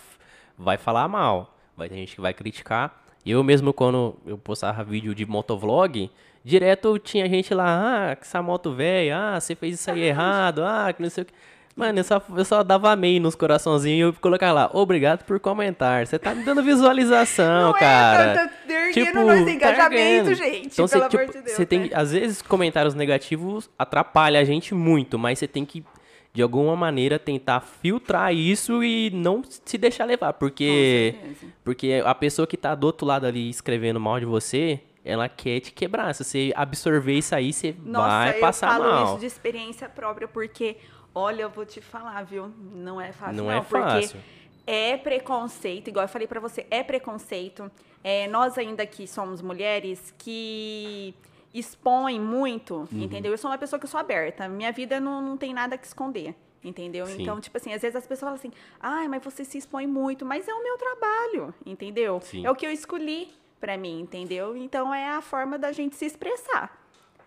vai 0.59 0.77
falar 0.79 1.07
mal, 1.09 1.55
vai 1.77 1.89
ter 1.89 1.97
gente 1.97 2.15
que 2.15 2.21
vai 2.21 2.33
criticar. 2.33 3.05
Eu 3.25 3.43
mesmo 3.43 3.73
quando 3.73 4.17
eu 4.25 4.39
postava 4.39 4.85
vídeo 4.85 5.15
de 5.15 5.27
motovlog, 5.27 6.09
direto 6.45 6.97
tinha 6.99 7.29
gente 7.29 7.53
lá, 7.53 8.13
ah, 8.13 8.17
que 8.17 8.23
essa 8.23 8.41
moto 8.41 8.73
velha, 8.73 9.35
ah, 9.35 9.41
você 9.41 9.55
fez 9.57 9.75
isso 9.81 9.91
aí 9.91 10.01
errado, 10.05 10.63
ah, 10.65 10.93
que 10.93 11.03
não 11.03 11.11
sei 11.11 11.23
o 11.23 11.27
que. 11.27 11.33
Mano, 11.77 11.99
eu 11.99 12.05
só, 12.05 12.23
eu 12.35 12.45
só 12.47 12.63
dava 12.63 12.91
amém 12.91 13.21
nos 13.21 13.35
coraçãozinhos 13.35 13.99
e 13.99 14.01
eu 14.01 14.13
colocava 14.19 14.53
lá, 14.53 14.71
obrigado 14.73 15.25
por 15.25 15.39
comentar. 15.39 16.07
Você 16.07 16.19
tá 16.19 16.35
me 16.35 16.43
dando 16.43 16.63
visualização, 16.63 17.65
Não 17.65 17.73
cara. 17.75 18.23
é, 18.23 18.35
tá, 18.35 18.49
tá 18.49 18.73
erguendo 18.73 19.25
nós 19.27 19.45
tá 19.45 19.51
engajamento, 19.51 20.31
erguendo. 20.31 20.35
gente, 20.35 20.67
Então, 20.73 20.89
pelo 20.89 20.89
você, 20.89 20.97
amor 20.97 21.11
tipo, 21.11 21.33
de 21.33 21.45
Deus. 21.45 21.57
você 21.57 21.67
tem, 21.67 21.81
né? 21.81 21.91
às 21.93 22.13
vezes, 22.13 22.41
comentários 22.41 22.95
negativos 22.95 23.69
atrapalham 23.79 24.41
a 24.41 24.45
gente 24.45 24.75
muito, 24.75 25.19
mas 25.19 25.39
você 25.39 25.47
tem 25.47 25.67
que, 25.67 25.85
de 26.33 26.41
alguma 26.41 26.75
maneira, 26.75 27.19
tentar 27.19 27.61
filtrar 27.61 28.33
isso 28.35 28.83
e 28.83 29.11
não 29.11 29.43
se 29.47 29.77
deixar 29.77 30.07
levar, 30.07 30.33
porque, 30.33 31.15
porque 31.63 32.03
a 32.07 32.15
pessoa 32.15 32.47
que 32.47 32.57
tá 32.57 32.75
do 32.75 32.85
outro 32.87 33.07
lado 33.07 33.27
ali 33.27 33.51
escrevendo 33.51 34.01
mal 34.01 34.19
de 34.19 34.25
você, 34.25 34.81
ela 35.05 35.29
quer 35.29 35.61
te 35.61 35.73
quebrar. 35.73 36.15
Se 36.15 36.25
você 36.25 36.53
absorver 36.57 37.13
isso 37.19 37.35
aí, 37.35 37.53
você 37.53 37.75
Nossa, 37.85 38.09
vai 38.09 38.37
eu 38.37 38.41
passar 38.41 38.69
falo 38.69 38.85
mal. 38.85 39.05
isso 39.11 39.21
de 39.21 39.27
experiência 39.27 39.89
própria, 39.91 40.27
porque 40.27 40.77
Olha, 41.19 41.43
eu 41.43 41.49
vou 41.51 41.65
te 41.65 41.81
falar, 41.81 42.23
viu? 42.25 42.53
Não 42.75 43.01
é 43.01 43.11
fácil. 43.11 43.37
Não 43.37 43.45
Não, 43.45 43.51
é 43.53 43.61
porque 43.63 43.79
fácil. 43.83 44.21
é 44.67 44.97
preconceito, 44.99 45.89
igual 45.89 46.05
eu 46.05 46.09
falei 46.09 46.27
pra 46.29 46.39
você, 46.39 46.67
é 46.71 46.83
preconceito. 46.83 47.71
É, 48.05 48.29
nós 48.29 48.59
ainda 48.59 48.85
que 48.87 49.07
somos 49.07 49.41
mulheres 49.41 50.13
que 50.19 51.15
expõem 51.55 52.21
muito, 52.21 52.87
Uhum. 52.93 53.03
entendeu? 53.03 53.33
Eu 53.33 53.39
sou 53.39 53.51
uma 53.51 53.57
pessoa 53.57 53.81
que 53.81 53.87
eu 53.87 53.91
sou 53.91 53.99
aberta. 53.99 54.47
Minha 54.47 54.71
vida 54.73 55.01
não, 55.01 55.23
não 55.23 55.37
tem 55.39 55.55
nada 55.55 55.79
que 55.79 55.87
esconder. 55.87 56.35
Entendeu? 56.63 57.07
Sim. 57.07 57.23
Então, 57.23 57.41
tipo 57.41 57.57
assim, 57.57 57.73
às 57.73 57.81
vezes 57.81 57.97
as 57.97 58.07
pessoas 58.07 58.21
falam 58.29 58.35
assim, 58.35 58.53
ai, 58.81 59.09
mas 59.09 59.23
você 59.25 59.43
se 59.45 59.57
expõe 59.57 59.87
muito, 59.87 60.27
mas 60.27 60.47
é 60.49 60.53
o 60.53 60.63
meu 60.63 60.77
trabalho, 60.77 61.55
entendeu? 61.65 62.21
Sim. 62.21 62.45
É 62.45 62.51
o 62.51 62.55
que 62.57 62.67
eu 62.67 62.73
escolhi 62.73 63.33
pra 63.61 63.77
mim, 63.79 64.01
entendeu? 64.01 64.55
Então 64.57 64.93
é 64.93 65.09
a 65.15 65.21
forma 65.23 65.57
da 65.59 65.71
gente 65.73 65.95
se 65.97 66.05
expressar, 66.05 66.77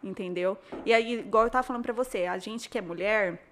entendeu? 0.04 0.58
E 0.86 0.94
aí, 0.94 1.20
igual 1.22 1.46
eu 1.46 1.50
tava 1.50 1.64
falando 1.64 1.84
pra 1.84 1.94
você, 1.94 2.26
a 2.26 2.38
gente 2.38 2.70
que 2.70 2.78
é 2.78 2.82
mulher, 2.82 3.49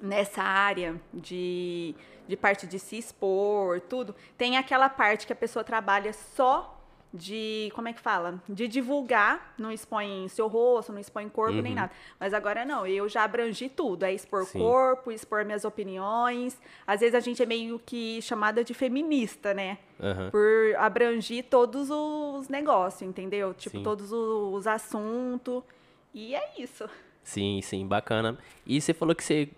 nessa 0.00 0.42
área 0.42 1.00
de, 1.12 1.94
de 2.28 2.36
parte 2.36 2.66
de 2.66 2.78
se 2.78 2.96
expor, 2.96 3.80
tudo, 3.80 4.14
tem 4.36 4.56
aquela 4.56 4.88
parte 4.88 5.26
que 5.26 5.32
a 5.32 5.36
pessoa 5.36 5.64
trabalha 5.64 6.12
só 6.12 6.76
de, 7.16 7.72
como 7.74 7.88
é 7.88 7.92
que 7.92 8.00
fala? 8.00 8.42
De 8.48 8.68
divulgar, 8.68 9.54
não 9.58 9.72
expõe 9.72 10.28
seu 10.28 10.48
rosto, 10.48 10.92
não 10.92 11.00
expõe 11.00 11.28
corpo, 11.28 11.60
nem 11.62 11.74
nada. 11.74 11.90
Mas 12.20 12.34
agora 12.34 12.64
não, 12.64 12.86
eu 12.86 13.08
já 13.08 13.24
abrangi 13.24 13.68
tudo, 13.68 14.04
é 14.04 14.12
expor 14.12 14.44
Sim. 14.44 14.58
corpo, 14.58 15.10
expor 15.10 15.44
minhas 15.44 15.64
opiniões. 15.64 16.60
Às 16.86 17.00
vezes 17.00 17.14
a 17.14 17.20
gente 17.20 17.42
é 17.42 17.46
meio 17.46 17.78
que 17.78 18.20
chamada 18.20 18.62
de 18.62 18.74
feminista, 18.74 19.54
né? 19.54 19.78
Aham. 19.98 20.30
Por 20.30 20.76
abrangir 20.76 21.44
todos 21.44 21.88
os 21.90 22.48
negócios, 22.48 23.02
entendeu? 23.08 23.54
Tipo, 23.54 23.78
Sim. 23.78 23.82
todos 23.82 24.12
os 24.12 24.66
assuntos. 24.66 25.62
E 26.12 26.34
é 26.34 26.52
isso. 26.58 26.88
Sim, 27.22 27.60
sim, 27.62 27.86
bacana. 27.86 28.38
E 28.66 28.80
você 28.80 28.92
falou 28.92 29.14
que 29.14 29.24
você 29.24 29.48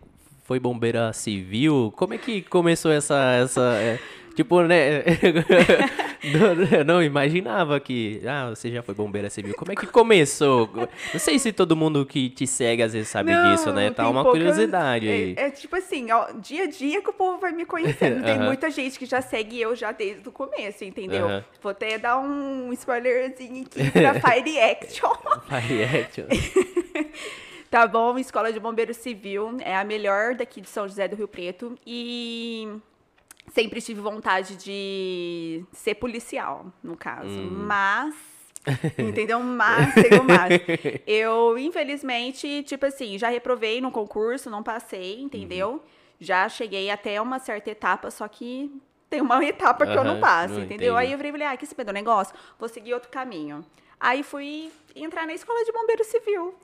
foi 0.48 0.58
bombeira 0.58 1.12
civil. 1.12 1.92
Como 1.94 2.14
é 2.14 2.18
que 2.18 2.40
começou 2.40 2.90
essa. 2.90 3.14
essa 3.42 3.60
é, 3.74 3.98
tipo, 4.34 4.62
né? 4.62 5.04
não, 6.80 6.84
não 6.86 7.02
imaginava 7.02 7.78
que. 7.78 8.22
Ah, 8.26 8.48
você 8.48 8.70
já 8.70 8.82
foi 8.82 8.94
bombeira 8.94 9.28
civil. 9.28 9.54
Como 9.54 9.70
é 9.72 9.76
que 9.76 9.86
começou? 9.86 10.70
Não 11.12 11.20
sei 11.20 11.38
se 11.38 11.52
todo 11.52 11.76
mundo 11.76 12.06
que 12.06 12.30
te 12.30 12.46
segue 12.46 12.82
às 12.82 12.94
vezes 12.94 13.08
sabe 13.10 13.30
Não, 13.30 13.52
disso, 13.52 13.70
né? 13.74 13.90
Tá 13.90 14.08
uma 14.08 14.22
pouca- 14.22 14.38
curiosidade 14.38 15.06
aí. 15.06 15.34
É, 15.36 15.48
é 15.48 15.50
tipo 15.50 15.76
assim, 15.76 16.10
ó, 16.10 16.32
dia 16.40 16.62
a 16.64 16.66
dia 16.66 17.02
que 17.02 17.10
o 17.10 17.12
povo 17.12 17.38
vai 17.38 17.52
me 17.52 17.66
conhecendo. 17.66 18.24
Tem 18.24 18.38
muita 18.38 18.70
gente 18.70 18.98
que 18.98 19.04
já 19.04 19.20
segue 19.20 19.60
eu 19.60 19.76
já 19.76 19.92
desde 19.92 20.26
o 20.26 20.32
começo, 20.32 20.82
entendeu? 20.82 21.42
Vou 21.60 21.72
até 21.72 21.98
dar 21.98 22.18
um 22.18 22.72
spoilerzinho 22.72 23.66
aqui 23.66 23.90
pra 23.90 24.14
Fire 24.32 24.58
Action. 24.60 25.12
Fire 25.46 25.84
action. 25.84 26.24
Tá 27.70 27.86
bom, 27.86 28.18
Escola 28.18 28.52
de 28.52 28.58
Bombeiro 28.58 28.94
Civil 28.94 29.58
é 29.60 29.76
a 29.76 29.84
melhor 29.84 30.34
daqui 30.34 30.60
de 30.60 30.68
São 30.68 30.88
José 30.88 31.06
do 31.06 31.16
Rio 31.16 31.28
Preto 31.28 31.78
e 31.86 32.66
sempre 33.52 33.82
tive 33.82 34.00
vontade 34.00 34.56
de 34.56 35.62
ser 35.72 35.94
policial, 35.96 36.66
no 36.82 36.96
caso. 36.96 37.28
Hum. 37.28 37.66
Mas, 37.66 38.14
entendeu? 38.98 39.40
Mas, 39.40 39.94
tem 39.94 40.10
mas. 40.22 40.60
Eu, 41.06 41.58
infelizmente, 41.58 42.62
tipo 42.62 42.86
assim, 42.86 43.18
já 43.18 43.28
reprovei 43.28 43.80
no 43.80 43.90
concurso, 43.90 44.48
não 44.48 44.62
passei, 44.62 45.20
entendeu? 45.20 45.72
Uhum. 45.72 45.80
Já 46.20 46.48
cheguei 46.48 46.90
até 46.90 47.20
uma 47.20 47.38
certa 47.38 47.70
etapa, 47.70 48.10
só 48.10 48.26
que 48.26 48.72
tem 49.08 49.20
uma 49.20 49.42
etapa 49.44 49.86
que 49.86 49.96
eu 49.96 50.04
não 50.04 50.20
passo, 50.20 50.54
não 50.54 50.64
entendeu? 50.64 50.96
Aí 50.96 51.12
eu 51.12 51.18
falei, 51.18 51.46
ah, 51.46 51.56
quer 51.56 51.66
saber 51.66 51.84
do 51.84 51.92
negócio? 51.92 52.34
Vou 52.58 52.68
seguir 52.68 52.92
outro 52.92 53.10
caminho. 53.10 53.64
Aí 54.00 54.22
fui 54.22 54.70
entrar 54.94 55.26
na 55.26 55.32
escola 55.32 55.64
de 55.64 55.72
bombeiro 55.72 56.04
civil. 56.04 56.54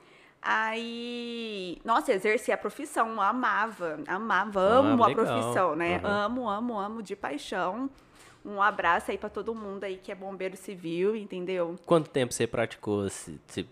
Aí, 0.47 1.77
nossa, 1.83 2.13
exerci 2.13 2.51
a 2.51 2.57
profissão, 2.57 3.19
amava, 3.21 3.99
amava, 4.07 4.59
amo 4.59 5.03
Ah, 5.03 5.07
a 5.07 5.13
profissão, 5.13 5.75
né? 5.75 5.97
Aham. 6.03 6.25
Amo, 6.25 6.49
amo, 6.49 6.79
amo 6.79 7.01
de 7.03 7.15
paixão. 7.15 7.89
Um 8.45 8.61
abraço 8.61 9.09
aí 9.09 9.17
pra 9.17 9.29
todo 9.29 9.55
mundo 9.55 9.83
aí 9.83 9.97
que 9.97 10.11
é 10.11 10.15
bombeiro 10.15 10.55
civil, 10.55 11.15
entendeu? 11.15 11.75
Quanto 11.85 12.09
tempo 12.09 12.33
você 12.33 12.45
praticou 12.45 13.07
esse, 13.07 13.39
esse- 13.49 13.67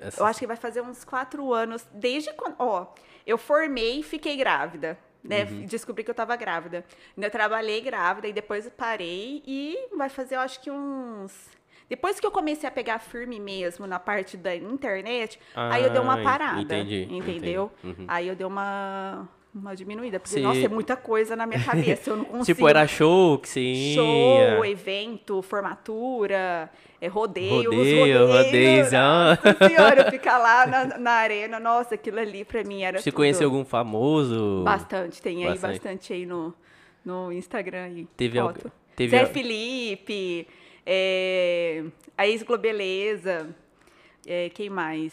essa- 0.00 0.20
Eu 0.20 0.26
acho 0.26 0.40
que 0.40 0.46
vai 0.46 0.56
fazer 0.56 0.80
uns 0.80 1.04
quatro 1.04 1.52
anos, 1.54 1.86
desde 1.92 2.32
quando. 2.32 2.56
Ó, 2.58 2.86
eu 3.26 3.38
formei 3.38 4.00
e 4.00 4.02
fiquei 4.02 4.36
grávida. 4.36 4.98
Né? 5.22 5.44
Uhum. 5.44 5.66
Descobri 5.66 6.04
que 6.04 6.10
eu 6.10 6.14
tava 6.14 6.34
grávida. 6.36 6.84
Ainda 7.16 7.28
trabalhei 7.28 7.80
grávida 7.80 8.28
e 8.28 8.32
depois 8.32 8.68
parei. 8.76 9.42
E 9.46 9.76
vai 9.96 10.08
fazer, 10.08 10.36
eu 10.36 10.40
acho 10.40 10.60
que 10.60 10.70
uns. 10.70 11.32
Depois 11.88 12.20
que 12.20 12.26
eu 12.26 12.30
comecei 12.30 12.68
a 12.68 12.72
pegar 12.72 12.98
firme 12.98 13.40
mesmo 13.40 13.86
na 13.86 13.98
parte 13.98 14.36
da 14.36 14.54
internet, 14.54 15.38
aí 15.54 15.82
eu 15.84 15.90
dei 15.90 16.00
uma 16.00 16.20
Ah, 16.20 16.22
parada. 16.22 16.60
entendi, 16.60 17.08
Entendeu? 17.10 17.70
entendi. 17.82 18.00
Uhum. 18.00 18.04
Aí 18.06 18.28
eu 18.28 18.36
dei 18.36 18.46
uma, 18.46 19.26
uma 19.54 19.74
diminuída. 19.74 20.20
Porque, 20.20 20.34
Você- 20.34 20.40
nossa, 20.40 20.60
é 20.60 20.68
muita 20.68 20.96
coisa 20.96 21.34
na 21.34 21.46
minha 21.46 21.62
cabeça. 21.64 22.10
Eu 22.10 22.16
não 22.18 22.24
consigo. 22.26 22.44
Tipo, 22.58 22.68
era 22.68 22.86
show 22.86 23.38
que 23.38 23.58
ia. 23.58 23.94
Show, 23.94 24.64
evento, 24.66 25.40
formatura, 25.40 26.70
é, 27.00 27.06
rodeio, 27.08 27.70
Rodeio, 27.70 28.26
rodeios. 28.26 28.92
Nossa 28.92 29.56
senhora, 29.68 30.10
ficar 30.10 30.38
lá 30.38 30.66
na, 30.68 30.98
na 30.98 31.10
arena, 31.12 31.58
nossa, 31.58 31.94
aquilo 31.94 32.18
ali 32.20 32.44
pra 32.44 32.62
mim 32.64 32.82
era 32.82 32.98
Você 32.98 33.10
tudo. 33.10 33.16
conheceu 33.16 33.46
algum 33.48 33.64
famoso? 33.64 34.62
Bastante, 34.64 35.22
tem 35.22 35.44
aí 35.44 35.50
Bastante. 35.52 35.72
bastante, 35.80 36.12
aí 36.12 36.26
no, 36.26 36.54
no 37.04 37.32
Instagram 37.32 37.84
aí. 37.84 38.06
Teve 38.16 38.38
foto. 38.38 38.56
algu- 38.58 38.72
teve 38.94 39.10
Zé 39.16 39.20
al- 39.20 39.26
Felipe, 39.28 40.46
é, 40.90 41.84
a 42.16 42.26
ex-Globeleza, 42.26 43.54
é, 44.26 44.48
quem 44.48 44.70
mais? 44.70 45.12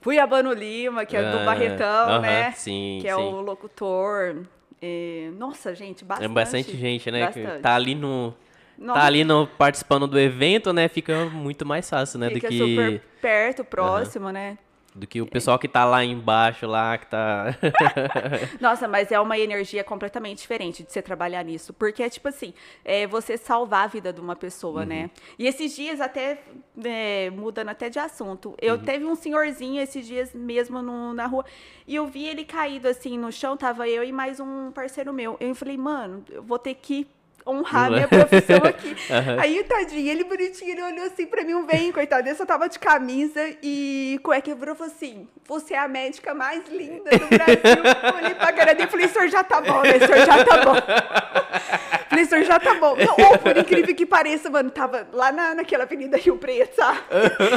Fui 0.00 0.20
a 0.20 0.26
Bano 0.26 0.52
Lima, 0.52 1.04
que 1.04 1.16
é 1.16 1.32
do 1.32 1.38
Ah, 1.38 1.44
Barretão, 1.44 2.08
aham, 2.08 2.20
né? 2.20 2.52
sim, 2.52 2.98
que 3.00 3.08
é 3.08 3.14
sim. 3.14 3.20
o 3.20 3.40
locutor. 3.40 4.44
É, 4.80 5.30
nossa, 5.36 5.74
gente, 5.74 6.04
bastante. 6.04 6.30
É 6.30 6.32
bastante 6.32 6.76
gente, 6.76 7.10
né? 7.10 7.26
Bastante. 7.26 7.60
tá 7.60 7.74
ali 7.74 7.94
no. 7.96 8.32
Nossa. 8.78 9.00
Tá 9.00 9.06
ali 9.06 9.24
no, 9.24 9.46
participando 9.46 10.06
do 10.06 10.18
evento, 10.18 10.72
né? 10.72 10.88
Fica 10.88 11.24
muito 11.24 11.66
mais 11.66 11.88
fácil, 11.88 12.20
né? 12.20 12.28
Fica 12.28 12.48
do 12.48 12.50
que, 12.50 12.58
super 12.58 13.02
perto, 13.20 13.64
próximo, 13.64 14.30
né? 14.30 14.58
Do 14.94 15.06
que 15.06 15.20
o 15.20 15.26
pessoal 15.26 15.58
que 15.58 15.66
tá 15.66 15.84
lá 15.84 16.04
embaixo, 16.04 16.66
lá, 16.66 16.96
que 16.96 17.06
tá. 17.06 17.46
Nossa, 18.60 18.86
mas 18.86 19.10
é 19.10 19.18
uma 19.18 19.36
energia 19.38 19.82
completamente 19.82 20.38
diferente 20.38 20.82
de 20.84 20.92
você 20.92 21.02
trabalhar 21.02 21.42
nisso. 21.44 21.72
Porque 21.72 22.02
é 22.02 22.08
tipo 22.08 22.28
assim, 22.28 22.54
é 22.84 23.06
você 23.06 23.36
salvar 23.36 23.84
a 23.84 23.86
vida 23.88 24.12
de 24.12 24.20
uma 24.20 24.36
pessoa, 24.36 24.84
né? 24.86 25.10
E 25.38 25.46
esses 25.46 25.74
dias, 25.74 26.00
até 26.00 26.38
é, 26.84 27.30
mudando 27.30 27.70
até 27.70 27.88
de 27.90 27.98
assunto, 27.98 28.54
eu 28.60 28.78
teve 28.78 29.04
um 29.04 29.14
senhorzinho 29.16 29.82
esses 29.82 30.06
dias 30.06 30.32
mesmo 30.32 30.80
no- 30.80 31.12
na 31.12 31.26
rua, 31.26 31.44
e 31.86 31.94
eu 31.96 32.06
vi 32.06 32.24
ele 32.26 32.44
caído 32.44 32.86
assim 32.88 33.18
no 33.18 33.32
chão, 33.32 33.56
tava 33.56 33.88
eu 33.88 34.04
e 34.04 34.12
mais 34.12 34.38
um 34.38 34.70
parceiro 34.70 35.12
meu. 35.12 35.36
Eu 35.40 35.54
falei, 35.54 35.76
mano, 35.76 36.24
eu 36.30 36.42
vou 36.42 36.58
ter 36.58 36.74
que 36.74 37.06
honrar 37.46 37.90
minha 37.90 38.08
profissão 38.08 38.56
aqui. 38.64 38.96
Aí, 39.38 39.62
tadinho, 39.64 40.10
ele 40.10 40.24
bonitinho, 40.24 40.70
ele 40.72 40.82
olhou 40.82 41.06
assim 41.06 41.26
pra 41.26 41.44
mim, 41.44 41.54
um 41.54 41.66
bem, 41.66 41.92
coitado, 41.92 42.28
eu 42.28 42.34
só 42.34 42.46
tava 42.46 42.68
de 42.68 42.78
camisa 42.78 43.40
e 43.62 44.18
cueca, 44.22 44.50
ele 44.50 44.60
e 44.60 44.74
falou 44.74 44.92
assim, 44.92 45.28
você 45.46 45.74
é 45.74 45.78
a 45.78 45.88
médica 45.88 46.34
mais 46.34 46.66
linda 46.68 47.10
do 47.10 47.26
Brasil. 47.26 47.84
Eu 48.02 48.14
olhei 48.16 48.34
pra 48.34 48.52
cara 48.52 48.74
dele 48.74 48.88
e 48.88 48.90
falei, 48.90 49.08
senhor, 49.08 49.28
já 49.28 49.44
tá 49.44 49.60
bom, 49.60 49.82
né, 49.82 49.98
senhor, 49.98 50.26
já 50.26 50.44
tá 50.44 50.64
bom. 50.64 50.74
Senhor, 52.24 52.44
já 52.44 52.58
tá 52.60 52.74
bom. 52.74 52.96
Não, 52.96 53.14
ou, 53.30 53.38
por 53.38 53.56
incrível 53.56 53.94
que 53.94 54.04
pareça, 54.06 54.50
mano, 54.50 54.70
tava 54.70 55.06
lá 55.12 55.30
na, 55.32 55.54
naquela 55.54 55.84
avenida 55.84 56.16
Rio 56.16 56.36
Preto, 56.36 56.74
sabe? 56.76 56.98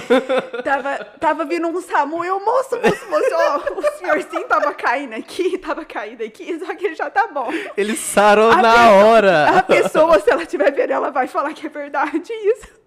tava, 0.64 0.98
tava 1.20 1.46
vindo 1.46 1.68
um 1.68 1.82
SAMU, 1.82 2.24
eu, 2.24 2.40
moço, 2.44 2.76
moço, 2.78 3.10
moço, 3.10 3.30
ó, 3.34 3.80
o 3.80 3.98
senhorzinho 4.00 4.46
tava 4.48 4.74
caindo 4.74 5.14
aqui, 5.16 5.58
tava 5.58 5.84
caído 5.86 6.24
aqui, 6.24 6.58
só 6.66 6.74
que 6.76 6.86
ele 6.86 6.96
já 6.96 7.10
tá 7.10 7.28
bom. 7.28 7.50
Ele 7.76 7.96
sarou 7.96 8.52
A 8.52 8.62
na 8.62 8.74
pessoa- 8.74 9.06
hora. 9.06 9.50
A 9.58 9.64
pessoa, 9.64 10.20
se 10.20 10.32
ela 10.32 10.44
estiver 10.44 10.72
vendo, 10.72 10.92
ela 10.92 11.12
vai 11.12 11.28
falar 11.28 11.54
que 11.54 11.66
é 11.68 11.70
verdade 11.70 12.32
isso. 12.34 12.78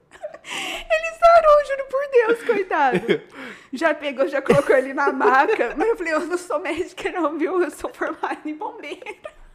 Ele 0.43 1.15
sarou, 1.19 1.65
juro 1.67 1.85
por 1.91 2.11
Deus, 2.11 2.43
coitado. 2.45 3.23
Já 3.73 3.93
pegou, 3.95 4.27
já 4.27 4.41
colocou 4.41 4.75
ele 4.75 4.95
na 4.95 5.13
maca. 5.13 5.75
Mas 5.77 5.89
eu 5.89 5.97
falei, 5.97 6.13
eu 6.15 6.21
não 6.21 6.39
sou 6.39 6.59
médica 6.59 7.11
não, 7.13 7.37
viu? 7.39 7.63
Eu 7.63 7.71
sou 7.71 7.91
formada 7.93 8.39
em 8.45 8.55
bombeiro. 8.55 9.05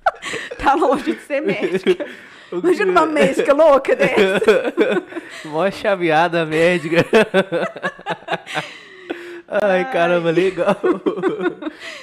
Tá 0.58 0.74
longe 0.74 1.14
de 1.14 1.22
ser 1.22 1.42
médica. 1.42 2.06
Imagina 2.52 2.92
uma 2.92 3.06
médica 3.06 3.54
louca 3.54 3.94
dessa. 3.98 4.74
Mó 5.46 5.70
chaveada 5.70 6.46
médica. 6.46 7.06
Ai, 9.48 9.92
caramba, 9.92 10.32
legal. 10.32 10.76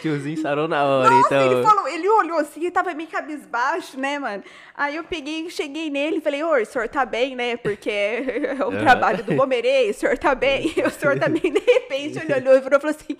Tiozinho 0.00 0.40
sarou 0.40 0.68
na 0.68 0.84
hora, 0.84 1.10
Nossa, 1.10 1.26
então. 1.34 1.52
ele 1.52 1.62
falou, 1.62 1.88
ele 1.88 2.08
olhou 2.08 2.38
assim, 2.38 2.70
tava 2.70 2.94
meio 2.94 3.08
cabisbaixo, 3.08 3.98
né, 3.98 4.18
mano? 4.18 4.44
Aí 4.76 4.96
eu 4.96 5.04
peguei, 5.04 5.48
cheguei 5.50 5.90
nele 5.90 6.18
e 6.18 6.20
falei, 6.20 6.42
ô, 6.44 6.54
o 6.54 6.64
senhor 6.64 6.88
tá 6.88 7.04
bem, 7.04 7.34
né? 7.34 7.56
Porque 7.56 7.90
é 7.90 8.64
o 8.64 8.78
trabalho 8.78 9.24
do 9.24 9.34
bombeirei, 9.34 9.90
o 9.90 9.94
senhor 9.94 10.16
tá 10.18 10.34
bem, 10.34 10.72
o 10.86 10.90
senhor 10.90 11.18
tá 11.18 11.28
bem. 11.28 11.52
De 11.52 11.60
repente 11.60 12.18
ele 12.18 12.34
olhou 12.34 12.54
e 12.54 12.58
e 12.58 12.62
falou 12.62 12.90
assim, 12.90 13.16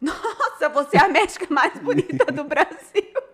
nossa, 0.00 0.68
você 0.68 0.96
é 0.98 1.00
a 1.00 1.08
médica 1.08 1.46
mais 1.48 1.78
bonita 1.78 2.26
do 2.26 2.44
Brasil. 2.44 3.25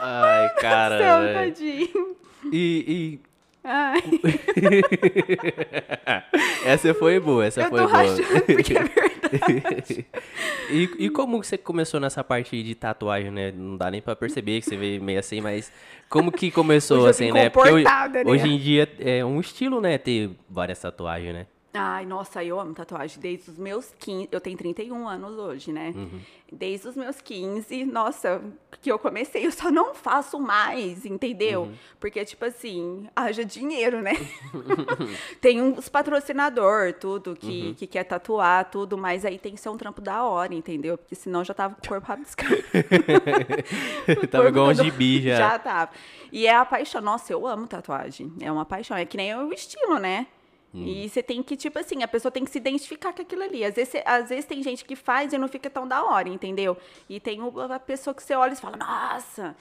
Ai, 0.00 0.48
Céu, 0.48 0.56
cara. 0.60 1.32
tadinho. 1.34 2.16
E, 2.52 2.84
e 2.88 3.20
Ai, 3.64 4.02
essa 6.66 6.92
foi 6.94 7.20
boa, 7.20 7.46
essa 7.46 7.62
eu 7.62 7.70
foi 7.70 7.86
boa. 7.86 8.16
porque 8.44 8.76
é 8.76 8.82
verdade. 8.82 10.04
e, 10.68 10.90
e 10.98 11.08
como 11.10 11.40
você 11.42 11.56
começou 11.56 12.00
nessa 12.00 12.24
parte 12.24 12.60
de 12.60 12.74
tatuagem, 12.74 13.30
né? 13.30 13.52
Não 13.52 13.76
dá 13.76 13.88
nem 13.88 14.02
pra 14.02 14.16
perceber 14.16 14.60
que 14.60 14.66
você 14.66 14.76
veio 14.76 15.00
meio 15.00 15.20
assim, 15.20 15.40
mas 15.40 15.70
como 16.08 16.32
que 16.32 16.50
começou 16.50 17.06
assim, 17.06 17.30
né? 17.30 17.50
Porque 17.50 17.70
hoje, 17.70 17.84
né? 17.84 18.24
hoje 18.26 18.48
em 18.48 18.58
dia 18.58 18.88
é 18.98 19.24
um 19.24 19.38
estilo, 19.38 19.80
né? 19.80 19.96
Ter 19.96 20.30
várias 20.50 20.80
tatuagens, 20.80 21.32
né? 21.32 21.46
Ai, 21.74 22.04
nossa, 22.04 22.44
eu 22.44 22.60
amo 22.60 22.74
tatuagem 22.74 23.18
desde 23.18 23.50
os 23.50 23.56
meus 23.56 23.94
15. 23.98 24.28
Eu 24.30 24.40
tenho 24.42 24.58
31 24.58 25.08
anos 25.08 25.38
hoje, 25.38 25.72
né? 25.72 25.94
Uhum. 25.96 26.20
Desde 26.52 26.86
os 26.86 26.94
meus 26.94 27.18
15, 27.22 27.86
nossa, 27.86 28.42
que 28.82 28.92
eu 28.92 28.98
comecei, 28.98 29.46
eu 29.46 29.50
só 29.52 29.70
não 29.70 29.94
faço 29.94 30.38
mais, 30.38 31.06
entendeu? 31.06 31.62
Uhum. 31.62 31.74
Porque, 31.98 32.22
tipo 32.26 32.44
assim, 32.44 33.08
haja 33.16 33.42
dinheiro, 33.42 34.02
né? 34.02 34.12
tem 35.40 35.62
uns 35.62 35.88
patrocinador, 35.88 36.92
tudo, 36.92 37.34
que, 37.34 37.68
Uhum. 37.68 37.74
que 37.74 37.86
quer 37.86 38.04
tatuar, 38.04 38.70
tudo, 38.70 38.98
mas 38.98 39.24
aí 39.24 39.38
tem 39.38 39.54
que 39.54 39.60
ser 39.60 39.70
um 39.70 39.78
trampo 39.78 40.02
da 40.02 40.24
hora, 40.24 40.54
entendeu? 40.54 40.98
Porque 40.98 41.14
senão 41.14 41.42
já 41.42 41.54
tava 41.54 41.74
com 41.74 41.86
o 41.86 41.88
corpo 41.88 42.06
rabiscado. 42.06 42.54
Tava 44.30 44.48
igual 44.48 44.68
um 44.68 44.74
gibi 44.74 45.22
já. 45.22 45.36
Já 45.52 45.58
tava. 45.58 45.90
E 46.30 46.46
é 46.46 46.54
a 46.54 46.64
paixão. 46.64 47.00
Nossa, 47.00 47.32
eu 47.32 47.46
amo 47.46 47.66
tatuagem. 47.66 48.30
É 48.40 48.50
uma 48.52 48.64
paixão. 48.64 48.96
É 48.96 49.04
que 49.04 49.16
nem 49.16 49.34
o 49.34 49.52
estilo, 49.52 49.98
né? 49.98 50.26
Hum. 50.74 50.84
E 50.86 51.08
você 51.08 51.22
tem 51.22 51.42
que, 51.42 51.54
tipo 51.56 51.78
assim, 51.78 52.02
a 52.02 52.08
pessoa 52.08 52.32
tem 52.32 52.44
que 52.44 52.50
se 52.50 52.56
identificar 52.58 53.12
com 53.12 53.20
aquilo 53.20 53.42
ali. 53.42 53.62
Às 53.64 53.74
vezes, 53.74 53.90
cê- 53.90 54.02
às 54.06 54.28
vezes 54.30 54.44
tem 54.46 54.62
gente 54.62 54.84
que 54.84 54.96
faz 54.96 55.32
e 55.32 55.38
não 55.38 55.46
fica 55.48 55.68
tão 55.68 55.86
da 55.86 56.02
hora, 56.02 56.28
entendeu? 56.28 56.76
E 57.08 57.20
tem 57.20 57.42
o- 57.42 57.60
a 57.60 57.78
pessoa 57.78 58.14
que 58.14 58.22
você 58.22 58.34
olha 58.34 58.54
e 58.54 58.56
fala, 58.56 58.76
nossa, 58.78 59.54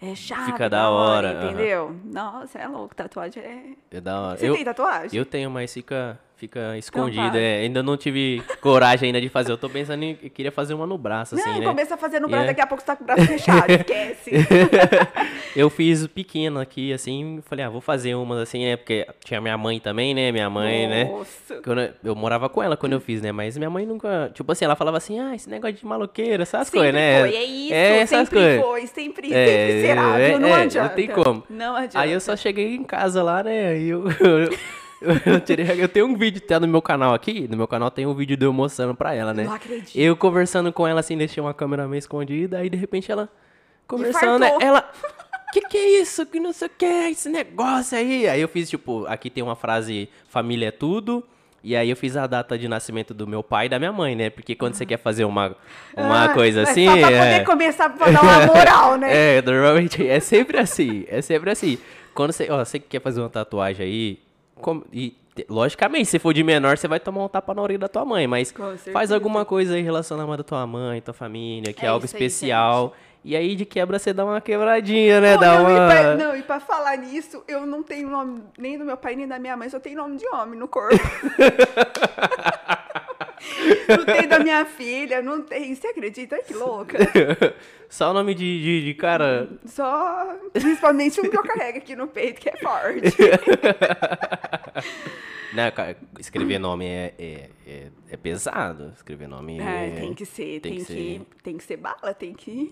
é 0.00 0.14
chato. 0.14 0.44
Fica 0.52 0.68
da 0.68 0.90
hora, 0.90 1.30
aham. 1.30 1.46
entendeu? 1.46 1.96
Nossa, 2.04 2.58
é 2.58 2.68
louco. 2.68 2.94
Tatuagem 2.94 3.42
é. 3.42 3.96
É 3.96 4.00
da 4.00 4.20
hora. 4.20 4.38
Você 4.38 4.48
eu, 4.48 4.54
tem 4.54 4.64
tatuagem? 4.64 5.18
eu 5.18 5.24
tenho, 5.24 5.50
mas 5.50 5.72
fica, 5.72 6.20
fica 6.38 6.76
escondido. 6.78 7.30
para. 7.30 7.38
é. 7.40 7.60
ainda 7.62 7.82
não 7.82 7.96
tive 7.96 8.42
coragem 8.60 9.08
ainda 9.08 9.20
de 9.20 9.28
fazer. 9.28 9.52
Eu 9.52 9.58
tô 9.58 9.68
pensando 9.68 10.02
em. 10.02 10.18
Eu 10.22 10.30
queria 10.30 10.52
fazer 10.52 10.72
uma 10.74 10.86
no 10.86 10.96
braço, 10.96 11.34
assim, 11.34 11.48
não, 11.50 11.58
né? 11.58 11.66
começa 11.66 11.94
a 11.94 11.98
fazer 11.98 12.20
no 12.20 12.28
E 12.28 12.30
braço, 12.30 12.44
é- 12.44 12.46
daqui 12.48 12.60
a 12.60 12.66
pouco 12.66 12.80
você 12.82 12.86
tá 12.86 12.96
com 12.96 13.04
o 13.04 13.06
braço 13.06 13.26
fechado, 13.26 13.70
esquece. 13.72 14.30
Eu 15.56 15.68
fiz 15.68 16.06
pequeno 16.06 16.60
aqui, 16.60 16.92
assim, 16.92 17.40
falei, 17.46 17.64
ah, 17.64 17.68
vou 17.68 17.80
fazer 17.80 18.14
umas 18.14 18.38
assim, 18.38 18.64
né? 18.64 18.76
Porque 18.76 19.06
tinha 19.24 19.40
minha 19.40 19.58
mãe 19.58 19.80
também, 19.80 20.14
né? 20.14 20.30
Minha 20.30 20.48
mãe, 20.48 20.86
né? 20.88 21.04
Nossa. 21.04 21.60
Quando 21.62 21.80
eu, 21.80 21.90
eu 22.04 22.14
morava 22.14 22.48
com 22.48 22.62
ela 22.62 22.76
quando 22.76 22.92
eu 22.92 23.00
fiz, 23.00 23.20
né? 23.20 23.32
Mas 23.32 23.56
minha 23.58 23.70
mãe 23.70 23.84
nunca. 23.84 24.30
Tipo 24.32 24.52
assim, 24.52 24.64
ela 24.64 24.76
falava 24.76 24.96
assim, 24.96 25.18
ah, 25.18 25.34
esse 25.34 25.48
negócio 25.50 25.76
de 25.76 25.84
maloqueira, 25.86 26.42
essas 26.42 26.68
Sempre 26.68 26.80
coisas, 26.80 26.94
né? 26.94 27.20
foi, 27.20 27.36
é 27.36 27.44
isso, 27.44 27.74
É, 27.74 27.98
essas 28.00 28.18
sempre 28.28 28.38
coisas. 28.40 28.62
foi, 28.62 28.86
sempre, 28.86 29.32
É, 29.34 29.46
sempre 29.46 29.80
será, 29.82 30.18
é? 30.18 30.38
Não 30.38 30.48
é, 30.48 30.50
não 30.50 30.54
adianta. 30.62 30.94
tem 30.94 31.08
como. 31.08 31.42
Não 31.50 31.74
adianta. 31.76 31.98
Aí 32.00 32.12
eu 32.12 32.20
só 32.20 32.36
cheguei 32.36 32.74
em 32.74 32.84
casa 32.84 33.22
lá, 33.22 33.42
né? 33.42 33.68
Aí 33.68 33.88
eu. 33.88 34.04
Eu, 35.00 35.32
eu 35.34 35.40
tirei- 35.40 35.82
eu 35.82 35.88
tenho 35.88 36.06
um 36.06 36.16
vídeo 36.16 36.40
tá 36.40 36.58
no 36.58 36.66
meu 36.66 36.82
canal 36.82 37.14
aqui. 37.14 37.46
No 37.48 37.56
meu 37.56 37.68
canal 37.68 37.90
tem 37.90 38.06
um 38.06 38.14
vídeo 38.14 38.36
de 38.36 38.44
eu 38.44 38.52
mostrando 38.52 38.94
pra 38.94 39.14
ela, 39.14 39.32
né? 39.32 39.44
Não 39.44 39.52
acredito. 39.52 39.96
Eu 39.96 40.16
conversando 40.16 40.72
com 40.72 40.86
ela 40.86 41.00
assim, 41.00 41.16
deixei 41.16 41.40
uma 41.42 41.54
câmera 41.54 41.86
meio 41.86 41.98
escondida, 41.98 42.58
aí 42.58 42.68
de 42.68 42.76
repente 42.76 43.10
ela 43.10 43.28
conversando, 43.86 44.38
né? 44.40 44.52
Ela. 44.60 44.88
Que 45.50 45.62
que 45.62 45.78
é 45.78 46.02
isso? 46.02 46.26
Que 46.26 46.38
não 46.38 46.52
sei 46.52 46.68
o 46.68 46.70
que, 46.76 46.84
esse 46.84 47.26
negócio 47.30 47.96
aí. 47.96 48.28
Aí 48.28 48.38
eu 48.38 48.48
fiz, 48.48 48.68
tipo, 48.68 49.06
aqui 49.06 49.30
tem 49.30 49.42
uma 49.42 49.56
frase: 49.56 50.06
família 50.28 50.68
é 50.68 50.70
tudo. 50.70 51.24
E 51.64 51.74
aí 51.74 51.88
eu 51.88 51.96
fiz 51.96 52.18
a 52.18 52.26
data 52.26 52.56
de 52.58 52.68
nascimento 52.68 53.14
do 53.14 53.26
meu 53.26 53.42
pai 53.42 53.64
e 53.64 53.68
da 53.70 53.78
minha 53.78 53.90
mãe, 53.90 54.14
né? 54.14 54.28
Porque 54.28 54.54
quando 54.54 54.74
você 54.74 54.84
quer 54.84 54.98
fazer 54.98 55.24
uma, 55.24 55.56
uma 55.96 56.24
Ah, 56.24 56.28
coisa 56.34 56.62
assim. 56.64 56.84
Só 56.84 56.92
pra 56.98 57.06
poder 57.08 57.16
é... 57.40 57.44
começar 57.44 57.88
pra 57.88 58.10
dar 58.10 58.22
uma 58.22 58.46
moral, 58.46 58.96
né? 58.98 59.08
É, 59.38 59.40
normalmente 59.42 60.06
é 60.06 60.20
sempre 60.20 60.58
assim, 60.58 61.06
é 61.08 61.22
sempre 61.22 61.50
assim. 61.50 61.78
Quando 62.14 62.32
você, 62.32 62.46
ó, 62.50 62.62
você 62.62 62.78
que 62.78 62.86
quer 62.86 63.00
fazer 63.00 63.20
uma 63.20 63.30
tatuagem 63.30 63.86
aí, 63.86 64.18
com- 64.58 64.82
e 64.92 65.16
te- 65.34 65.46
logicamente, 65.48 66.06
se 66.06 66.18
for 66.18 66.32
de 66.34 66.42
menor, 66.44 66.76
você 66.76 66.86
vai 66.88 67.00
tomar 67.00 67.24
um 67.24 67.28
tapa 67.28 67.54
na 67.54 67.62
orelha 67.62 67.78
da 67.80 67.88
tua 67.88 68.04
mãe, 68.04 68.26
mas 68.26 68.52
faz 68.92 69.10
alguma 69.12 69.44
coisa 69.44 69.74
aí 69.74 69.82
relacionada 69.82 70.40
à 70.40 70.44
tua 70.44 70.66
mãe, 70.66 71.00
tua 71.00 71.14
família, 71.14 71.72
que 71.72 71.82
é, 71.82 71.86
É 71.86 71.88
algo 71.88 72.04
isso 72.04 72.16
aí, 72.16 72.22
especial. 72.24 72.92
e 73.24 73.34
aí 73.36 73.54
de 73.56 73.64
quebra 73.64 73.98
você 73.98 74.12
dá 74.12 74.24
uma 74.24 74.40
quebradinha, 74.40 75.20
né? 75.20 75.34
Não, 75.34 75.40
dá 75.40 75.54
não, 75.54 75.60
uma 75.62 75.70
e 75.72 75.76
pra, 75.76 76.14
não, 76.16 76.36
e 76.36 76.42
pra 76.42 76.60
falar 76.60 76.96
nisso, 76.98 77.42
eu 77.48 77.66
não 77.66 77.82
tenho 77.82 78.08
nome 78.08 78.42
nem 78.58 78.76
do 78.78 78.84
meu 78.84 78.96
pai 78.96 79.14
nem 79.16 79.26
da 79.28 79.38
minha 79.38 79.56
mãe, 79.56 79.68
só 79.68 79.78
tenho 79.80 79.96
nome 79.96 80.16
de 80.16 80.26
homem 80.28 80.58
no 80.58 80.66
corpo. 80.68 80.96
não 83.88 84.04
tem 84.04 84.28
da 84.28 84.38
minha 84.38 84.64
filha, 84.64 85.22
não 85.22 85.42
tem. 85.42 85.74
Você 85.74 85.86
acredita? 85.88 86.36
Ai, 86.36 86.42
que 86.42 86.54
louca. 86.54 86.98
Só 87.88 88.10
o 88.10 88.12
nome 88.14 88.34
de, 88.34 88.62
de, 88.62 88.84
de 88.84 88.94
cara. 88.94 89.48
Só, 89.66 90.36
principalmente 90.52 91.20
um 91.20 91.28
que 91.30 91.36
eu 91.36 91.42
carrego 91.42 91.78
aqui 91.78 91.96
no 91.96 92.06
peito, 92.06 92.40
que 92.40 92.48
é 92.50 92.56
forte. 92.56 93.16
Né, 95.50 95.70
cara, 95.70 95.96
escrever 96.18 96.58
nome 96.58 96.84
é, 96.84 97.14
é, 97.18 97.48
é, 97.66 97.86
é 98.10 98.16
pesado. 98.18 98.92
Escrever 98.94 99.26
nome 99.26 99.58
É, 99.58 99.86
é. 99.86 99.90
tem 100.00 100.12
que 100.12 100.26
ser, 100.26 100.60
tem 100.60 100.72
tem, 100.72 100.72
que 100.74 100.84
que, 100.84 100.92
ser. 100.92 101.20
tem 101.42 101.56
que 101.56 101.64
ser 101.64 101.76
bala, 101.78 102.12
tem 102.12 102.34
que. 102.34 102.70